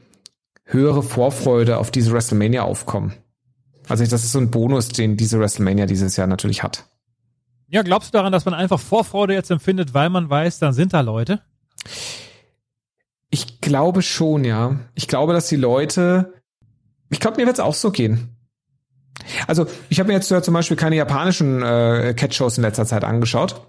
höhere 0.65 1.03
Vorfreude 1.03 1.79
auf 1.79 1.91
diese 1.91 2.13
WrestleMania 2.13 2.63
aufkommen. 2.63 3.15
Also 3.89 4.05
das 4.05 4.25
ist 4.25 4.33
so 4.33 4.41
ein 4.41 4.51
Bonus, 4.51 4.89
den 4.89 5.17
diese 5.17 5.39
WrestleMania 5.39 5.87
dieses 5.87 6.17
Jahr 6.17 6.27
natürlich 6.27 6.63
hat. 6.63 6.85
Ja, 7.69 7.83
glaubst 7.83 8.13
du 8.13 8.19
daran, 8.19 8.33
dass 8.33 8.45
man 8.45 8.55
einfach 8.55 8.81
Vorfreude 8.81 9.35
jetzt 9.35 9.51
empfindet, 9.51 9.95
weil 9.95 10.11
man 10.11 10.29
weiß, 10.29 10.59
dann 10.59 10.73
sind 10.73 10.93
da 10.93 11.01
Leute? 11.01 11.43
Ich 13.31 13.61
glaube 13.61 14.03
schon, 14.03 14.45
ja. 14.45 14.77
Ich 14.95 15.09
glaube, 15.09 15.33
dass 15.33 15.49
die 15.49 15.57
Leute, 15.57 16.33
ich 17.11 17.21
glaube, 17.21 17.39
mir 17.39 17.47
wird 17.47 17.57
es 17.57 17.65
auch 17.65 17.75
so 17.75 17.91
gehen. 17.91 18.36
Also, 19.47 19.67
ich 19.89 19.99
habe 19.99 20.09
mir 20.09 20.15
jetzt 20.15 20.31
ja 20.31 20.43
zum 20.43 20.55
Beispiel 20.55 20.77
keine 20.77 20.97
japanischen 20.97 21.63
äh, 21.63 22.15
Catch-Shows 22.17 22.59
in 22.59 22.63
letzter 22.63 22.87
Zeit 22.87 23.05
angeschaut. 23.05 23.61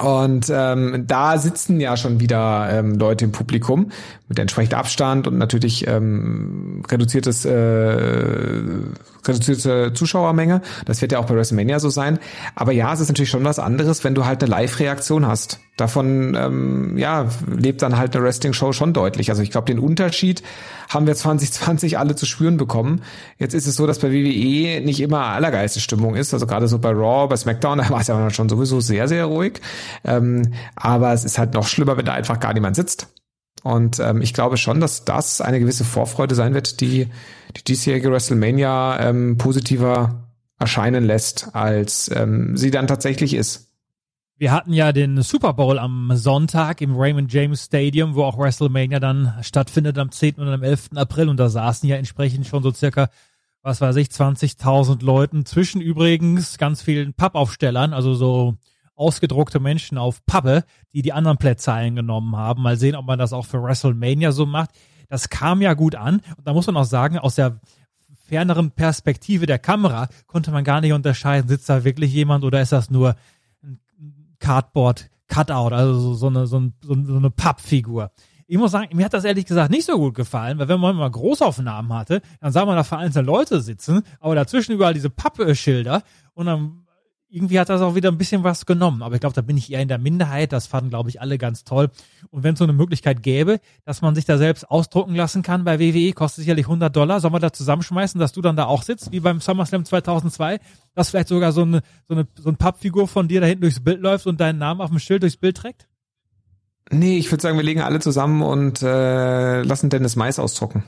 Und 0.00 0.46
ähm, 0.48 1.04
da 1.08 1.38
sitzen 1.38 1.80
ja 1.80 1.96
schon 1.96 2.20
wieder 2.20 2.68
ähm, 2.70 2.94
Leute 2.94 3.24
im 3.24 3.32
Publikum 3.32 3.90
mit 4.28 4.38
entsprechendem 4.38 4.78
Abstand 4.78 5.26
und 5.26 5.38
natürlich 5.38 5.88
ähm, 5.88 6.84
reduziertes 6.88 7.44
äh, 7.44 8.62
reduzierte 9.28 9.92
Zuschauermenge. 9.92 10.62
Das 10.84 11.00
wird 11.00 11.12
ja 11.12 11.18
auch 11.18 11.26
bei 11.26 11.34
WrestleMania 11.34 11.78
so 11.80 11.90
sein. 11.90 12.18
Aber 12.54 12.72
ja, 12.72 12.92
es 12.92 13.00
ist 13.00 13.08
natürlich 13.08 13.30
schon 13.30 13.44
was 13.44 13.58
anderes, 13.58 14.04
wenn 14.04 14.14
du 14.14 14.24
halt 14.24 14.42
eine 14.42 14.50
Live-Reaktion 14.50 15.26
hast. 15.26 15.60
Davon 15.76 16.34
ähm, 16.34 16.98
ja 16.98 17.28
lebt 17.46 17.82
dann 17.82 17.96
halt 17.96 18.16
eine 18.16 18.24
Wrestling-Show 18.24 18.72
schon 18.72 18.92
deutlich. 18.92 19.30
Also 19.30 19.42
ich 19.42 19.50
glaube, 19.50 19.66
den 19.66 19.78
Unterschied 19.78 20.42
haben 20.88 21.06
wir 21.06 21.14
2020 21.14 21.98
alle 21.98 22.16
zu 22.16 22.26
spüren 22.26 22.56
bekommen. 22.56 23.02
Jetzt 23.38 23.54
ist 23.54 23.66
es 23.66 23.76
so, 23.76 23.86
dass 23.86 24.00
bei 24.00 24.10
WWE 24.10 24.80
nicht 24.84 25.00
immer 25.00 25.26
allergeiste 25.26 25.80
Stimmung 25.80 26.16
ist. 26.16 26.34
Also 26.34 26.46
gerade 26.46 26.66
so 26.66 26.78
bei 26.78 26.90
Raw, 26.90 27.28
bei 27.28 27.36
SmackDown, 27.36 27.78
da 27.82 27.90
war 27.90 28.00
es 28.00 28.08
ja 28.08 28.30
schon 28.30 28.48
sowieso 28.48 28.80
sehr, 28.80 29.06
sehr 29.06 29.26
ruhig. 29.26 29.60
Ähm, 30.04 30.52
aber 30.74 31.12
es 31.12 31.24
ist 31.24 31.38
halt 31.38 31.54
noch 31.54 31.68
schlimmer, 31.68 31.96
wenn 31.96 32.06
da 32.06 32.14
einfach 32.14 32.40
gar 32.40 32.54
niemand 32.54 32.74
sitzt. 32.74 33.08
Und 33.62 34.00
ähm, 34.00 34.22
ich 34.22 34.34
glaube 34.34 34.56
schon, 34.56 34.80
dass 34.80 35.04
das 35.04 35.40
eine 35.40 35.60
gewisse 35.60 35.84
Vorfreude 35.84 36.34
sein 36.34 36.54
wird, 36.54 36.80
die 36.80 37.08
die 37.56 37.64
diesjährige 37.64 38.10
WrestleMania 38.10 39.00
ähm, 39.00 39.38
positiver 39.38 40.28
erscheinen 40.58 41.04
lässt, 41.04 41.54
als 41.54 42.10
ähm, 42.14 42.56
sie 42.56 42.70
dann 42.70 42.86
tatsächlich 42.86 43.34
ist. 43.34 43.68
Wir 44.40 44.52
hatten 44.52 44.72
ja 44.72 44.92
den 44.92 45.20
Super 45.22 45.52
Bowl 45.52 45.80
am 45.80 46.12
Sonntag 46.14 46.80
im 46.80 46.96
Raymond 46.96 47.32
James 47.32 47.64
Stadium, 47.64 48.14
wo 48.14 48.22
auch 48.22 48.38
WrestleMania 48.38 49.00
dann 49.00 49.34
stattfindet 49.42 49.98
am 49.98 50.12
10. 50.12 50.36
und 50.36 50.48
am 50.48 50.62
11. 50.62 50.90
April. 50.94 51.28
Und 51.28 51.38
da 51.38 51.48
saßen 51.48 51.88
ja 51.88 51.96
entsprechend 51.96 52.46
schon 52.46 52.62
so 52.62 52.72
circa, 52.72 53.08
was 53.62 53.80
weiß 53.80 53.96
ich, 53.96 54.08
20.000 54.08 55.04
Leuten. 55.04 55.44
Zwischen 55.44 55.80
übrigens 55.80 56.56
ganz 56.56 56.82
vielen 56.82 57.14
Pappaufstellern, 57.14 57.92
also 57.92 58.14
so 58.14 58.54
ausgedruckte 58.94 59.58
Menschen 59.58 59.98
auf 59.98 60.24
Pappe, 60.24 60.62
die 60.92 61.02
die 61.02 61.12
anderen 61.12 61.38
Plätze 61.38 61.72
eingenommen 61.72 62.36
haben. 62.36 62.62
Mal 62.62 62.76
sehen, 62.76 62.94
ob 62.94 63.06
man 63.06 63.18
das 63.18 63.32
auch 63.32 63.46
für 63.46 63.60
WrestleMania 63.60 64.30
so 64.30 64.46
macht. 64.46 64.70
Das 65.08 65.28
kam 65.28 65.60
ja 65.60 65.74
gut 65.74 65.94
an. 65.94 66.20
Und 66.36 66.46
da 66.46 66.52
muss 66.52 66.66
man 66.66 66.76
auch 66.76 66.84
sagen, 66.84 67.18
aus 67.18 67.34
der 67.34 67.60
ferneren 68.26 68.70
Perspektive 68.70 69.46
der 69.46 69.58
Kamera 69.58 70.08
konnte 70.26 70.50
man 70.50 70.64
gar 70.64 70.80
nicht 70.80 70.92
unterscheiden, 70.92 71.48
sitzt 71.48 71.68
da 71.68 71.84
wirklich 71.84 72.12
jemand 72.12 72.44
oder 72.44 72.60
ist 72.60 72.72
das 72.72 72.90
nur 72.90 73.16
Cardboard 74.38 75.10
Cutout, 75.28 75.74
also 75.74 76.00
so, 76.00 76.14
so, 76.14 76.26
eine, 76.28 76.46
so, 76.46 76.58
ein, 76.58 76.74
so 76.82 77.16
eine 77.16 77.30
Pappfigur. 77.30 78.10
Ich 78.46 78.56
muss 78.56 78.72
sagen, 78.72 78.96
mir 78.96 79.04
hat 79.04 79.12
das 79.12 79.24
ehrlich 79.24 79.44
gesagt 79.44 79.70
nicht 79.70 79.84
so 79.84 79.98
gut 79.98 80.14
gefallen, 80.14 80.58
weil 80.58 80.68
wenn 80.68 80.80
man 80.80 80.96
mal 80.96 81.10
Großaufnahmen 81.10 81.92
hatte, 81.92 82.22
dann 82.40 82.50
sah 82.50 82.64
man 82.64 82.76
da 82.76 82.82
vereinzelte 82.82 83.26
Leute 83.26 83.60
sitzen, 83.60 84.02
aber 84.20 84.34
dazwischen 84.34 84.72
überall 84.72 84.94
diese 84.94 85.10
Pappschilder 85.10 86.02
und 86.32 86.46
dann 86.46 86.86
irgendwie 87.30 87.60
hat 87.60 87.68
das 87.68 87.82
auch 87.82 87.94
wieder 87.94 88.10
ein 88.10 88.16
bisschen 88.18 88.42
was 88.42 88.64
genommen. 88.64 89.02
Aber 89.02 89.14
ich 89.14 89.20
glaube, 89.20 89.34
da 89.34 89.42
bin 89.42 89.56
ich 89.56 89.70
eher 89.70 89.80
in 89.80 89.88
der 89.88 89.98
Minderheit. 89.98 90.52
Das 90.52 90.66
fanden, 90.66 90.90
glaube 90.90 91.10
ich, 91.10 91.20
alle 91.20 91.36
ganz 91.36 91.64
toll. 91.64 91.90
Und 92.30 92.42
wenn 92.42 92.54
es 92.54 92.58
so 92.58 92.64
eine 92.64 92.72
Möglichkeit 92.72 93.22
gäbe, 93.22 93.60
dass 93.84 94.00
man 94.00 94.14
sich 94.14 94.24
da 94.24 94.38
selbst 94.38 94.70
ausdrucken 94.70 95.14
lassen 95.14 95.42
kann 95.42 95.64
bei 95.64 95.78
WWE, 95.78 96.12
kostet 96.12 96.44
sicherlich 96.44 96.66
100 96.66 96.94
Dollar. 96.94 97.20
Sollen 97.20 97.34
wir 97.34 97.38
da 97.38 97.52
zusammenschmeißen, 97.52 98.18
dass 98.18 98.32
du 98.32 98.40
dann 98.40 98.56
da 98.56 98.64
auch 98.64 98.82
sitzt, 98.82 99.12
wie 99.12 99.20
beim 99.20 99.40
SummerSlam 99.40 99.84
2002? 99.84 100.58
Dass 100.94 101.10
vielleicht 101.10 101.28
sogar 101.28 101.52
so 101.52 101.62
eine, 101.62 101.82
so 102.08 102.14
eine, 102.14 102.26
so 102.38 102.48
eine 102.48 102.56
Pappfigur 102.56 103.06
von 103.08 103.28
dir 103.28 103.40
da 103.40 103.46
hinten 103.46 103.62
durchs 103.62 103.80
Bild 103.80 104.00
läuft 104.00 104.26
und 104.26 104.40
deinen 104.40 104.58
Namen 104.58 104.80
auf 104.80 104.90
dem 104.90 104.98
Schild 104.98 105.22
durchs 105.22 105.36
Bild 105.36 105.58
trägt? 105.58 105.86
Nee, 106.90 107.18
ich 107.18 107.30
würde 107.30 107.42
sagen, 107.42 107.58
wir 107.58 107.64
legen 107.64 107.82
alle 107.82 108.00
zusammen 108.00 108.40
und 108.40 108.82
äh, 108.82 109.62
lassen 109.62 109.90
Dennis 109.90 110.16
Mais 110.16 110.38
ausdrucken. 110.38 110.84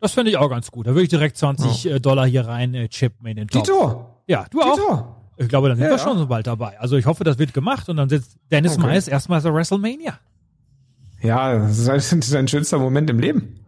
Das 0.00 0.12
fände 0.12 0.30
ich 0.30 0.38
auch 0.38 0.48
ganz 0.48 0.70
gut. 0.70 0.86
Da 0.86 0.92
würde 0.92 1.02
ich 1.02 1.08
direkt 1.10 1.36
20 1.36 1.94
oh. 1.94 1.98
Dollar 1.98 2.26
hier 2.26 2.46
rein 2.46 2.72
äh, 2.74 2.88
chippen 2.88 3.26
in 3.26 3.36
den 3.36 3.48
Topf. 3.48 3.64
Tito! 3.64 4.06
Ja, 4.26 4.46
du 4.50 4.62
auch. 4.62 5.23
Ich 5.36 5.48
glaube, 5.48 5.68
dann 5.68 5.78
sind 5.78 5.86
ja, 5.86 5.92
wir 5.92 5.98
schon 5.98 6.16
so 6.18 6.26
bald 6.26 6.46
dabei. 6.46 6.78
Also 6.78 6.96
ich 6.96 7.06
hoffe, 7.06 7.24
das 7.24 7.38
wird 7.38 7.52
gemacht 7.54 7.88
und 7.88 7.96
dann 7.96 8.08
sitzt 8.08 8.36
Dennis 8.50 8.78
okay. 8.78 8.86
Mais 8.86 9.08
erstmal 9.08 9.42
zur 9.42 9.54
WrestleMania. 9.54 10.18
Ja, 11.22 11.58
das 11.58 11.78
ist 11.78 12.28
sein 12.28 12.48
schönster 12.48 12.78
Moment 12.78 13.10
im 13.10 13.18
Leben. 13.18 13.60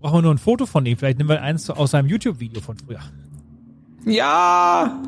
Brauchen 0.00 0.18
wir 0.18 0.22
nur 0.22 0.34
ein 0.34 0.38
Foto 0.38 0.66
von 0.66 0.84
ihm. 0.84 0.98
Vielleicht 0.98 1.18
nehmen 1.18 1.30
wir 1.30 1.40
eins 1.40 1.70
aus 1.70 1.92
seinem 1.92 2.08
YouTube-Video 2.08 2.60
von 2.60 2.76
früher. 2.76 3.00
Ja! 4.04 5.02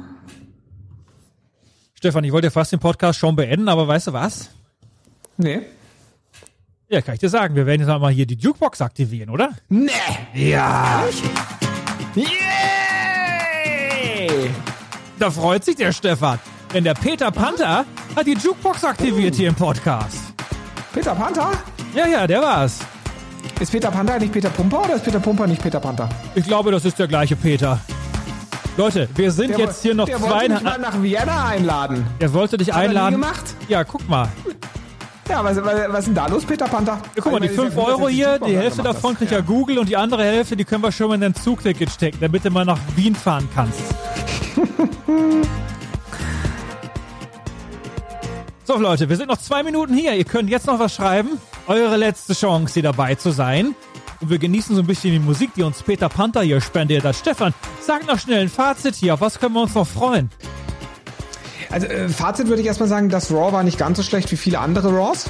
Stefan, 1.95 2.25
ich 2.25 2.33
wollte 2.33 2.47
ja 2.47 2.51
fast 2.51 2.73
den 2.73 2.81
Podcast 2.81 3.19
schon 3.19 3.37
beenden, 3.37 3.69
aber 3.69 3.87
weißt 3.87 4.07
du 4.07 4.12
was? 4.12 4.51
Nee. 5.37 5.61
Ja, 6.89 7.03
kann 7.03 7.14
ich 7.14 7.21
dir 7.21 7.29
sagen. 7.29 7.57
Wir 7.57 7.67
werden 7.67 7.81
jetzt 7.81 7.89
mal 7.89 8.12
hier 8.12 8.27
die 8.27 8.37
Jukebox 8.37 8.81
aktivieren, 8.81 9.29
oder? 9.29 9.51
Nee! 9.69 9.91
Ja! 10.33 11.05
Yeah! 12.17 12.27
Da 15.19 15.31
freut 15.31 15.64
sich 15.64 15.77
der 15.77 15.93
Stefan. 15.93 16.39
Denn 16.75 16.85
der 16.85 16.95
Peter 16.95 17.31
Panther 17.31 17.85
hat 18.14 18.27
die 18.27 18.35
Jukebox 18.35 18.85
aktiviert 18.85 19.35
hier 19.35 19.49
im 19.49 19.55
Podcast. 19.55 20.19
Peter 20.93 21.14
Panther? 21.14 21.53
Ja, 21.95 22.07
ja, 22.07 22.27
der 22.27 22.43
war's. 22.43 22.81
Ist 23.61 23.73
Peter 23.73 23.91
Panther 23.91 24.19
nicht 24.19 24.33
Peter 24.33 24.51
Pumper 24.51 24.85
oder 24.85 24.97
ist 24.97 25.05
Peter 25.05 25.21
Pumper 25.21 25.47
nicht 25.47 25.62
Peter 25.62 25.81
Panther? 25.81 26.09
Ich 26.35 26.45
glaube, 26.45 26.71
das 26.71 26.85
ist 26.85 26.99
der 26.99 27.07
gleiche 27.09 27.37
Peter. 27.37 27.79
Leute, 28.77 29.09
wir 29.14 29.33
sind 29.33 29.51
der, 29.51 29.61
jetzt 29.61 29.83
hier 29.83 29.95
noch 29.95 30.05
der 30.05 30.19
zwei. 30.19 30.49
Der 30.49 30.51
wollte 30.51 30.64
mal 30.64 30.79
nach 30.79 31.03
Vienna 31.03 31.47
einladen. 31.47 32.05
Er 32.19 32.33
wollte 32.35 32.59
dich 32.59 32.69
Hat 32.69 32.83
einladen. 32.83 33.14
Er 33.14 33.19
nie 33.19 33.23
gemacht? 33.23 33.55
Ja, 33.69 33.85
guck 33.85 34.07
mal. 34.09 34.29
Ja, 35.29 35.43
was, 35.43 35.57
was, 35.57 35.75
was 35.89 35.99
ist 36.01 36.07
denn 36.09 36.14
da 36.14 36.27
los, 36.27 36.45
Peter 36.45 36.67
Panther? 36.67 36.99
Ja, 37.14 37.23
guck 37.23 37.33
mal, 37.33 37.41
die 37.41 37.49
5 37.49 37.77
Euro 37.79 38.09
hier, 38.09 38.39
die 38.39 38.57
Hälfte 38.57 38.83
davon 38.83 39.17
kriegt 39.17 39.33
ja 39.33 39.41
Google 39.41 39.79
und 39.79 39.89
die 39.89 39.97
andere 39.97 40.25
Hälfte, 40.25 40.57
die 40.57 40.64
können 40.64 40.83
wir 40.83 40.93
schon 40.93 41.09
mal 41.09 41.14
in 41.14 41.23
dein 41.23 41.35
Zugticket 41.35 41.91
stecken, 41.91 42.19
damit 42.21 42.45
du 42.45 42.51
mal 42.51 42.64
nach 42.67 42.79
Wien 42.95 43.14
fahren 43.14 43.49
kannst. 43.55 43.81
So, 48.65 48.77
Leute, 48.79 49.09
wir 49.09 49.17
sind 49.17 49.29
noch 49.29 49.39
zwei 49.39 49.63
Minuten 49.63 49.95
hier. 49.95 50.15
Ihr 50.15 50.25
könnt 50.25 50.51
jetzt 50.51 50.67
noch 50.67 50.79
was 50.79 50.95
schreiben. 50.95 51.39
Eure 51.67 51.97
letzte 51.97 52.35
Chance, 52.35 52.75
hier 52.75 52.83
dabei 52.83 53.15
zu 53.15 53.31
sein. 53.31 53.75
Und 54.21 54.31
wir 54.31 54.39
genießen 54.39 54.75
so 54.75 54.83
ein 54.83 54.87
bisschen 54.87 55.13
die 55.13 55.19
Musik, 55.19 55.51
die 55.55 55.63
uns 55.63 55.83
Peter 55.83 56.09
Panther 56.09 56.43
hier 56.43 56.61
spendiert 56.61 57.05
hat. 57.05 57.17
Stefan, 57.17 57.53
sag 57.81 58.07
noch 58.07 58.19
schnell 58.19 58.41
ein 58.41 58.49
Fazit 58.49 58.95
hier. 58.95 59.15
Auf 59.15 59.21
was 59.21 59.39
können 59.39 59.55
wir 59.55 59.63
uns 59.63 59.75
noch 59.75 59.87
freuen? 59.87 60.31
Also, 61.71 61.87
äh, 61.87 62.09
Fazit 62.09 62.49
würde 62.49 62.63
ich 62.63 62.69
erstmal 62.69 62.89
sagen, 62.89 63.09
das 63.09 63.31
Raw 63.31 63.53
war 63.53 63.63
nicht 63.63 63.79
ganz 63.79 63.99
so 63.99 64.03
schlecht 64.03 64.31
wie 64.33 64.37
viele 64.37 64.59
andere 64.59 64.91
Raws. 64.95 65.27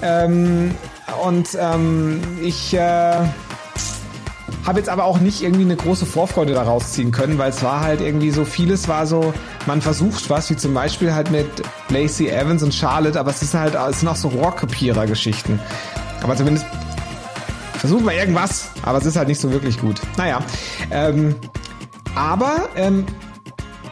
Ähm, 0.00 0.74
und 1.24 1.48
ähm, 1.60 2.20
ich 2.40 2.72
äh, 2.74 3.20
habe 4.68 4.80
jetzt 4.80 4.90
aber 4.90 5.04
auch 5.04 5.18
nicht 5.18 5.42
irgendwie 5.42 5.62
eine 5.62 5.76
große 5.76 6.04
Vorfreude 6.04 6.52
daraus 6.52 6.92
ziehen 6.92 7.10
können, 7.10 7.38
weil 7.38 7.48
es 7.48 7.62
war 7.62 7.80
halt 7.80 8.02
irgendwie 8.02 8.30
so 8.30 8.44
vieles 8.44 8.86
war 8.86 9.06
so, 9.06 9.32
man 9.66 9.80
versucht 9.80 10.28
was, 10.28 10.50
wie 10.50 10.56
zum 10.56 10.74
Beispiel 10.74 11.14
halt 11.14 11.30
mit 11.30 11.46
Lacey 11.88 12.28
Evans 12.28 12.62
und 12.62 12.74
Charlotte, 12.74 13.18
aber 13.18 13.30
es 13.30 13.40
ist 13.40 13.54
halt, 13.54 13.74
es 13.74 14.00
sind 14.00 14.08
auch 14.08 14.16
so 14.16 14.28
Rohrkrepierer-Geschichten. 14.28 15.58
Aber 16.22 16.36
zumindest 16.36 16.66
versuchen 17.78 18.04
wir 18.04 18.12
irgendwas, 18.12 18.68
aber 18.82 18.98
es 18.98 19.06
ist 19.06 19.16
halt 19.16 19.28
nicht 19.28 19.40
so 19.40 19.50
wirklich 19.50 19.80
gut. 19.80 20.02
Naja, 20.18 20.40
ähm, 20.90 21.34
aber 22.14 22.68
ähm, 22.76 23.06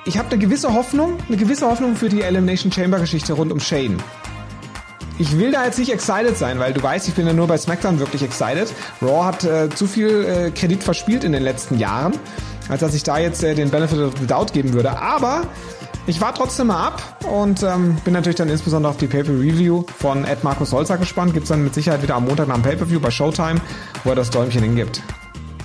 ich 0.04 0.18
habe 0.18 0.28
eine 0.28 0.38
gewisse 0.38 0.74
Hoffnung, 0.74 1.16
eine 1.26 1.38
gewisse 1.38 1.66
Hoffnung 1.66 1.96
für 1.96 2.10
die 2.10 2.20
Elimination 2.20 2.70
Chamber 2.70 3.00
Geschichte 3.00 3.32
rund 3.32 3.50
um 3.50 3.60
Shane. 3.60 3.96
Ich 5.18 5.38
will 5.38 5.50
da 5.50 5.64
jetzt 5.64 5.78
nicht 5.78 5.90
excited 5.92 6.36
sein, 6.36 6.58
weil 6.58 6.74
du 6.74 6.82
weißt, 6.82 7.08
ich 7.08 7.14
bin 7.14 7.26
ja 7.26 7.32
nur 7.32 7.46
bei 7.46 7.56
SmackDown 7.56 7.98
wirklich 7.98 8.22
excited. 8.22 8.68
Raw 9.00 9.24
hat 9.24 9.44
äh, 9.44 9.70
zu 9.70 9.86
viel 9.86 10.24
äh, 10.24 10.50
Kredit 10.50 10.82
verspielt 10.82 11.24
in 11.24 11.32
den 11.32 11.42
letzten 11.42 11.78
Jahren, 11.78 12.12
als 12.68 12.80
dass 12.80 12.92
ich 12.94 13.02
da 13.02 13.16
jetzt 13.18 13.42
äh, 13.42 13.54
den 13.54 13.70
Benefit 13.70 13.98
of 14.00 14.12
the 14.20 14.26
Doubt 14.26 14.52
geben 14.52 14.74
würde. 14.74 14.90
Aber 14.98 15.42
ich 16.06 16.20
war 16.20 16.34
trotzdem 16.34 16.66
mal 16.66 16.86
ab 16.88 17.02
und 17.30 17.62
ähm, 17.62 17.96
bin 18.04 18.12
natürlich 18.12 18.36
dann 18.36 18.50
insbesondere 18.50 18.90
auf 18.90 18.98
die 18.98 19.06
Pay-Per-Review 19.06 19.84
von 19.98 20.24
Ed 20.26 20.44
Markus 20.44 20.72
Holzer 20.72 20.98
gespannt. 20.98 21.32
Gibt's 21.32 21.48
dann 21.48 21.64
mit 21.64 21.72
Sicherheit 21.74 22.02
wieder 22.02 22.16
am 22.16 22.26
Montag 22.26 22.46
nach 22.48 22.56
dem 22.56 22.62
Pay-Per-View 22.62 23.00
bei 23.00 23.10
Showtime, 23.10 23.60
wo 24.04 24.10
er 24.10 24.16
das 24.16 24.28
Däumchen 24.28 24.62
hingibt. 24.62 25.00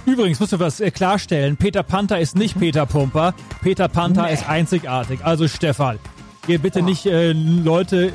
Übrigens 0.06 0.39
musst 0.39 0.54
du 0.54 0.60
was 0.60 0.80
äh, 0.80 0.91
klarstellen. 0.91 1.58
Peter 1.58 1.84
Panther 1.84 2.20
ist 2.22 2.38
nicht 2.38 2.58
Peter 2.58 2.86
Pumper. 2.86 3.34
Peter 3.62 3.89
Panther 3.89 4.24
Nee. 4.28 4.34
ist 4.34 4.47
einzigartig. 4.47 5.20
Also 5.24 5.47
Stefan, 5.49 5.99
ihr 6.48 6.60
bitte 6.60 6.82
nicht 6.82 7.06
äh, 7.06 7.32
Leute 7.34 8.08
äh, 8.08 8.12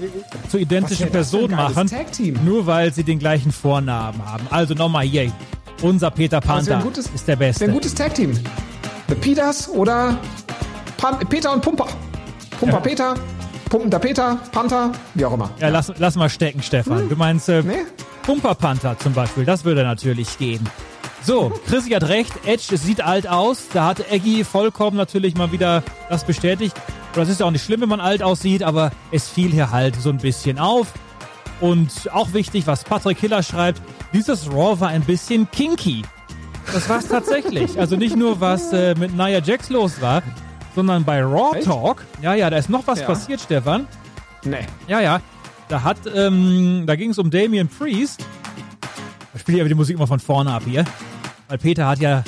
zu 0.49 0.59
identischen 0.59 1.11
Personen 1.11 1.55
machen, 1.55 1.91
nur 2.45 2.67
weil 2.67 2.93
sie 2.93 3.05
den 3.05 3.19
gleichen 3.19 3.53
Vornamen 3.53 4.25
haben. 4.25 4.47
Also 4.51 4.75
nochmal 4.75 5.05
hier. 5.05 5.33
Unser 5.83 6.11
Peter 6.11 6.37
wär 6.39 6.41
Panther 6.41 6.79
gutes, 6.79 7.07
ist 7.15 7.29
der 7.29 7.37
Beste. 7.37 7.65
ein 7.67 7.73
gutes 7.73 7.95
Tag-Team. 7.95 8.33
The 9.09 9.15
Peters 9.15 9.69
oder 9.69 10.19
Pan 10.97 11.19
Peter 11.29 11.53
und 11.53 11.61
Pumper. 11.61 11.87
Pumper 12.59 12.75
Ja. 12.77 12.81
Peter, 12.81 13.15
pumpender 13.69 13.99
Peter, 13.99 14.39
Panther, 14.53 14.93
wie 15.15 15.25
auch 15.27 15.35
immer. 15.35 15.51
Ja, 15.61 15.69
lass, 15.69 15.93
lass 15.99 16.17
mal 16.17 16.31
stecken, 16.31 16.63
Stefan. 16.63 17.09
Du 17.09 17.17
meinst 17.17 17.49
äh, 17.49 17.63
Nee. 17.63 17.85
Pumper 18.23 18.55
Panther 18.55 18.99
zum 18.99 19.13
Beispiel. 19.13 19.45
Das 19.45 19.65
würde 19.65 19.83
natürlich 19.85 20.39
gehen. 20.39 20.67
So, 21.23 21.53
Chrissy 21.67 21.91
hat 21.91 22.09
recht. 22.09 22.33
Edge 22.47 22.77
sieht 22.77 23.01
alt 23.01 23.29
aus. 23.29 23.67
Da 23.73 23.85
hat 23.87 24.11
Eggy 24.11 24.45
vollkommen 24.45 24.97
natürlich 24.97 25.37
mal 25.37 25.53
wieder 25.53 25.83
das 26.09 26.25
bestätigt. 26.25 26.75
Und 27.17 27.23
das 27.23 27.29
ist 27.31 27.41
ja 27.41 27.47
auch 27.47 27.51
nicht 27.51 27.65
schlimm, 27.65 27.81
wenn 27.81 27.89
man 27.89 28.01
alt 28.01 28.23
aussieht, 28.23 28.63
aber 28.63 28.93
es 29.11 29.27
fiel 29.29 29.51
hier 29.51 29.71
halt 29.71 29.97
so 29.97 30.11
ein 30.11 30.19
bisschen 30.19 30.59
auf. 30.59 30.93
Und 31.63 32.11
auch 32.13 32.35
wichtig, 32.35 32.67
was 32.67 32.85
Patrick 32.85 33.19
Hiller 33.19 33.43
schreibt, 33.43 33.81
dieses 34.13 34.51
Raw 34.53 34.79
war 34.79 34.89
ein 34.89 35.03
bisschen 35.03 35.51
kinky. 35.51 36.03
Das 36.75 36.87
war 36.91 36.99
es 36.99 37.09
tatsächlich. 37.09 37.81
Also 37.81 37.97
nicht 37.97 38.17
nur, 38.17 38.39
was 38.41 38.71
äh, 38.75 38.95
mit 38.99 39.17
Nia 39.17 39.39
Jax 39.41 39.71
los 39.71 40.01
war, 40.03 40.23
sondern 40.75 41.05
bei 41.05 41.23
Raw 41.23 41.57
Echt? 41.57 41.67
Talk. 41.67 42.05
Ja, 42.21 42.35
ja, 42.35 42.51
da 42.51 42.59
ist 42.59 42.69
noch 42.69 42.87
was 42.87 43.01
Ja. 43.01 43.07
passiert, 43.07 43.41
Stefan. 43.41 43.87
Nee. 44.45 44.67
Ja, 44.87 45.01
ja. 45.01 45.21
Da 45.69 45.83
hat, 45.83 45.97
ähm, 46.15 46.85
da 46.87 46.95
ging 46.97 47.11
es 47.11 47.19
um 47.19 47.31
Damien 47.31 47.67
Priest. 47.69 48.25
Da 49.33 49.39
spiele 49.39 49.57
ich 49.57 49.63
aber 49.63 49.69
die 49.71 49.75
Musik 49.75 49.97
immer 49.97 50.07
von 50.07 50.21
vorne 50.21 50.53
ab 50.53 50.63
hier. 50.67 50.85
Weil 51.49 51.57
Peter 51.59 51.87
hat 51.89 51.99
ja 52.01 52.23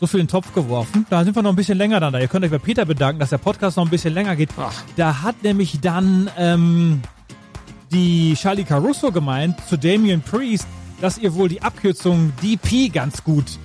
so 0.00 0.06
viel 0.06 0.20
in 0.20 0.26
den 0.26 0.30
Topf 0.30 0.52
geworfen. 0.52 1.06
Da 1.10 1.24
sind 1.24 1.34
wir 1.34 1.42
noch 1.42 1.50
ein 1.50 1.56
bisschen 1.56 1.78
länger 1.78 2.00
dann 2.00 2.12
da. 2.12 2.18
Ihr 2.20 2.28
könnt 2.28 2.44
euch 2.44 2.50
bei 2.50 2.58
Peter 2.58 2.84
bedanken, 2.84 3.18
dass 3.20 3.30
der 3.30 3.38
Podcast 3.38 3.76
noch 3.76 3.84
ein 3.84 3.90
bisschen 3.90 4.12
länger 4.14 4.36
geht. 4.36 4.50
Ach. 4.58 4.72
Da 4.96 5.22
hat 5.22 5.42
nämlich 5.42 5.80
dann 5.80 6.30
ähm, 6.38 7.00
die 7.92 8.34
Charlie 8.36 8.64
Caruso 8.64 9.10
gemeint 9.12 9.56
zu 9.68 9.76
Damien 9.78 10.20
Priest, 10.20 10.66
dass 11.00 11.18
ihr 11.18 11.34
wohl 11.34 11.48
die 11.48 11.62
Abkürzung 11.62 12.32
DP 12.42 12.92
ganz 12.92 13.22
gut 13.24 13.58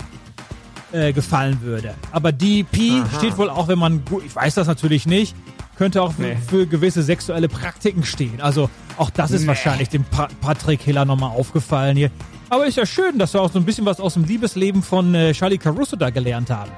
äh, 0.91 1.11
gefallen 1.13 1.61
würde. 1.61 1.95
Aber 2.11 2.31
DP 2.31 3.03
steht 3.17 3.37
wohl 3.37 3.49
auch, 3.49 3.67
wenn 3.67 3.79
man, 3.79 4.03
ich 4.25 4.35
weiß 4.35 4.55
das 4.55 4.67
natürlich 4.67 5.05
nicht, 5.05 5.35
könnte 5.77 6.01
auch 6.01 6.13
Nee. 6.17 6.37
für 6.47 6.67
gewisse 6.67 7.01
sexuelle 7.01 7.47
Praktiken 7.49 8.03
stehen. 8.03 8.39
Also 8.41 8.69
auch 8.97 9.09
das 9.09 9.31
ist 9.31 9.47
wahrscheinlich 9.47 9.89
dem 9.89 10.03
pa 10.03 10.27
Patrick 10.41 10.81
Hiller 10.81 11.05
nochmal 11.05 11.31
aufgefallen 11.31 11.97
hier. 11.97 12.11
Aber 12.51 12.67
ist 12.67 12.75
ja 12.75 12.85
schön, 12.85 13.17
dass 13.17 13.33
wir 13.33 13.41
auch 13.41 13.49
so 13.49 13.59
ein 13.59 13.63
bisschen 13.63 13.85
was 13.85 14.01
aus 14.01 14.15
dem 14.15 14.25
Liebesleben 14.25 14.83
von 14.83 15.15
äh, 15.15 15.31
Charlie 15.31 15.57
Caruso 15.57 15.95
da 15.95 16.09
gelernt 16.09 16.49
haben. 16.49 16.69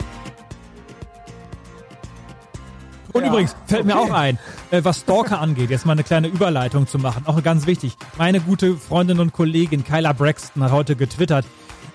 Und 3.11 3.23
Ja, 3.23 3.29
übrigens, 3.29 3.55
fällt 3.65 3.83
mir 3.83 3.97
okay. 3.97 4.11
auch 4.11 4.13
ein, 4.13 4.37
äh, 4.69 4.83
was 4.83 4.99
Stalker 4.99 5.41
angeht, 5.41 5.71
jetzt 5.71 5.87
mal 5.87 5.93
eine 5.93 6.03
kleine 6.03 6.27
Überleitung 6.27 6.85
zu 6.85 6.99
machen, 6.99 7.23
auch 7.25 7.41
ganz 7.41 7.65
wichtig. 7.65 7.97
Meine 8.19 8.39
gute 8.39 8.77
Freundin 8.77 9.19
und 9.19 9.33
Kollegin 9.33 9.83
Kyla 9.83 10.13
Braxton 10.13 10.63
hat 10.63 10.71
heute 10.71 10.95
getwittert, 10.95 11.45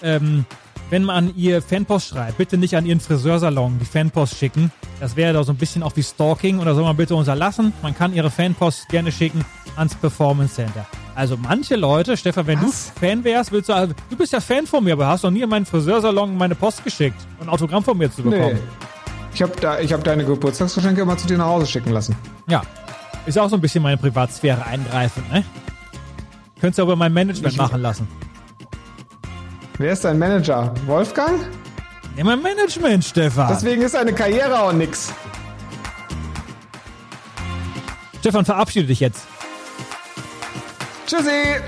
ähm, 0.03 0.45
wenn 0.91 1.05
man 1.05 1.37
ihr 1.37 1.62
Fanpost 1.62 2.09
schreibt, 2.09 2.37
bitte 2.37 2.59
nicht 2.59 2.76
an 2.76 2.85
ihren 2.85 2.99
Friseursalon 2.99 3.79
die 3.79 3.85
Fanpost 3.85 4.37
schicken. 4.39 4.72
Das 4.99 5.14
wäre 5.14 5.35
doch 5.35 5.45
so 5.45 5.53
ein 5.53 5.57
bisschen 5.57 5.85
auch 5.85 5.95
wie 5.95 6.03
Stalking 6.03 6.59
oder 6.59 6.74
soll 6.74 6.83
man 6.83 6.97
bitte 6.97 7.14
unterlassen. 7.14 7.72
Man 7.83 7.95
kann 7.95 8.12
ihre 8.12 8.31
Fanpost 8.31 8.89
gerne 8.89 9.12
schicken 9.12 9.45
ans 9.76 9.95
Performance 9.95 10.57
Center. 10.57 10.85
Also 11.19 11.37
manche 11.37 11.75
Leute, 11.75 12.16
Stefan, 12.16 12.47
wenn 12.47 12.62
Was? 12.62 12.93
du 12.95 13.01
Fan 13.01 13.25
wärst, 13.25 13.51
willst 13.51 13.69
du, 13.69 13.73
also, 13.73 13.93
du 14.09 14.16
bist 14.16 14.33
ja 14.33 14.39
Fan 14.39 14.69
von 14.69 14.85
mir, 14.85 14.93
aber 14.93 15.09
hast 15.09 15.25
doch 15.25 15.33
nie 15.33 15.43
in 15.43 15.49
meinen 15.49 15.66
Friseursalon 15.66 16.37
meine 16.39 16.55
Post 16.55 16.85
geschickt, 16.85 17.16
um 17.41 17.49
ein 17.49 17.53
Autogramm 17.53 17.83
von 17.83 17.99
mir 17.99 18.09
zu 18.09 18.23
bekommen. 18.23 18.55
Nee. 18.55 18.61
Ich 19.35 19.43
habe 19.43 19.53
da, 19.61 19.81
ich 19.81 19.93
hab 19.93 20.05
deine 20.05 20.25
Geburtstagsgeschenke 20.25 21.01
immer 21.01 21.16
zu 21.16 21.27
dir 21.27 21.37
nach 21.37 21.47
Hause 21.47 21.66
schicken 21.66 21.91
lassen. 21.91 22.14
Ja. 22.49 22.62
Ist 23.27 23.37
auch 23.37 23.49
so 23.51 23.57
ein 23.57 23.61
bisschen 23.61 23.83
meine 23.83 23.97
Privatsphäre 23.97 24.64
eingreifen, 24.64 25.25
ne? 25.33 25.45
Könntest 26.61 26.79
du 26.79 26.83
aber 26.85 26.95
mein 26.95 27.12
Management 27.12 27.53
Ich- 27.53 27.59
machen 27.59 27.83
lassen. 27.83 28.07
Wer 29.79 29.95
ist 29.95 30.05
dein 30.05 30.21
Manager? 30.21 30.73
Wolfgang? 30.87 31.41
Ja, 32.16 32.23
mein 32.23 32.41
Management, 32.41 33.05
Stefan. 33.05 33.49
Deswegen 33.49 33.83
ist 33.83 33.97
deine 33.97 34.12
Karriere 34.12 34.57
auch 34.57 34.73
nix. 34.73 35.12
Stefan, 38.21 38.45
verabschiede 38.45 38.87
dich 38.87 39.01
jetzt. 39.01 39.27
Tschüssi! 41.09 41.62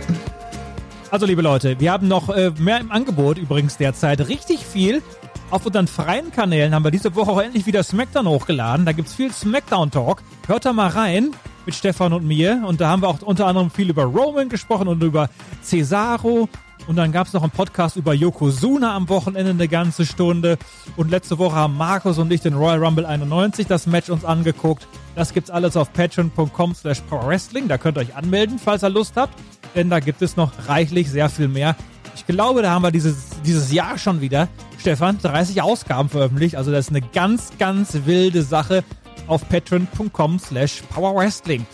Also, 1.11 1.25
liebe 1.25 1.41
Leute, 1.41 1.81
wir 1.81 1.93
haben 1.93 2.09
noch 2.09 2.29
äh, 2.29 2.51
mehr 2.59 2.79
im 2.79 2.93
Angebot 2.93 3.39
übrigens 3.39 3.79
derzeit. 3.79 4.29
Richtig 4.29 4.67
viel. 4.67 5.03
Auf 5.51 5.65
unseren 5.65 5.89
freien 5.89 6.31
Kanälen 6.31 6.75
haben 6.75 6.85
wir 6.85 6.91
diese 6.91 7.15
Woche 7.15 7.31
auch 7.31 7.41
endlich 7.41 7.65
wieder 7.65 7.83
Smackdown 7.83 8.29
hochgeladen. 8.29 8.85
Da 8.85 8.93
gibt's 8.93 9.15
viel 9.15 9.33
Smackdown-Talk. 9.33 10.23
Hört 10.47 10.67
da 10.67 10.75
mal 10.75 10.89
rein 10.89 11.31
mit 11.65 11.75
Stefan 11.75 12.13
und 12.13 12.27
mir. 12.27 12.63
Und 12.67 12.83
da 12.83 12.91
haben 12.91 13.01
wir 13.01 13.09
auch 13.09 13.23
unter 13.23 13.47
anderem 13.47 13.71
viel 13.71 13.89
über 13.89 14.05
Roman 14.05 14.51
gesprochen 14.51 14.89
und 14.89 15.03
über 15.03 15.31
Cesaro. 15.63 16.51
Und 16.87 16.97
dann 16.97 17.13
gab's 17.13 17.33
noch 17.33 17.43
einen 17.43 17.53
Podcast 17.53 17.97
über 17.97 18.15
Yokozuna 18.15 18.95
am 18.95 19.09
Wochenende 19.09 19.51
eine 19.51 19.69
ganze 19.69 20.07
Stunde. 20.07 20.59
Und 20.97 21.11
letzte 21.11 21.39
Woche 21.39 21.55
haben 21.55 21.77
Markus 21.77 22.19
und 22.19 22.33
ich 22.33 22.41
den 22.41 22.55
Royal 22.55 22.83
Rumble 22.83 23.07
91 23.07 23.67
das 23.67 23.87
Match 23.87 24.11
uns 24.11 24.25
angeguckt. 24.25 24.87
Das 25.15 25.33
gibt's 25.33 25.51
alles 25.51 25.77
auf 25.77 25.93
patreon.com 25.93 26.75
slash 26.75 27.01
powerwrestling. 27.03 27.69
Da 27.69 27.79
könnt 27.79 27.99
ihr 27.99 28.03
euch 28.03 28.17
anmelden, 28.17 28.59
falls 28.59 28.83
ihr 28.83 28.91
Lust 28.91 29.17
habt. 29.17 29.39
Denn 29.75 29.91
da 29.91 30.01
gibt 30.01 30.23
es 30.23 30.37
noch 30.37 30.53
reichlich 30.67 31.11
sehr 31.11 31.29
viel 31.29 31.49
mehr. 31.49 31.77
Ich 32.17 32.27
glaube, 32.27 32.63
da 32.63 32.71
haben 32.71 32.83
wir 32.83 32.91
dieses, 32.91 33.29
dieses 33.45 33.73
Jahr 33.73 33.97
schon 33.97 34.21
wieder, 34.21 34.49
Stefan, 34.79 35.19
30 35.19 35.63
Ausgaben 35.63 36.09
veröffentlicht. 36.09 36.57
Also 36.57 36.73
das 36.73 36.87
ist 36.87 36.91
eine 36.91 37.03
ganz, 37.03 37.53
ganz 37.59 38.01
wilde 38.05 38.43
Sache 38.43 38.85
auf 39.27 39.49
patreon.com 39.49 40.39
slash 40.39 40.83
powerwrestling. 40.91 41.67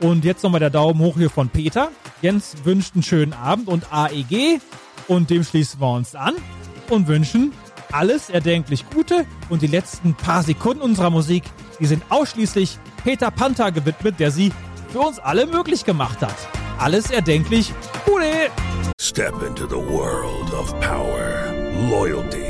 Und 0.00 0.24
jetzt 0.24 0.42
nochmal 0.42 0.60
der 0.60 0.70
Daumen 0.70 1.00
hoch 1.00 1.16
hier 1.16 1.30
von 1.30 1.48
Peter. 1.48 1.90
Jens 2.22 2.54
wünscht 2.64 2.94
einen 2.94 3.02
schönen 3.02 3.32
Abend 3.32 3.68
und 3.68 3.92
AEG. 3.92 4.60
Und 5.08 5.30
dem 5.30 5.44
schließen 5.44 5.80
wir 5.80 5.92
uns 5.92 6.14
an 6.14 6.34
und 6.88 7.08
wünschen 7.08 7.52
alles 7.92 8.30
erdenklich 8.30 8.88
Gute. 8.90 9.26
Und 9.48 9.62
die 9.62 9.66
letzten 9.66 10.14
paar 10.14 10.42
Sekunden 10.42 10.82
unserer 10.82 11.10
Musik, 11.10 11.44
die 11.78 11.86
sind 11.86 12.02
ausschließlich 12.08 12.78
Peter 13.04 13.30
Panther 13.30 13.72
gewidmet, 13.72 14.20
der 14.20 14.30
sie 14.30 14.52
für 14.92 15.00
uns 15.00 15.18
alle 15.18 15.46
möglich 15.46 15.84
gemacht 15.84 16.20
hat. 16.20 16.36
Alles 16.78 17.10
erdenklich 17.10 17.72
Gute! 18.04 18.50
Step 19.00 19.42
into 19.42 19.66
the 19.66 19.76
world 19.76 20.52
of 20.54 20.72
power, 20.80 21.52
loyalty, 21.90 22.49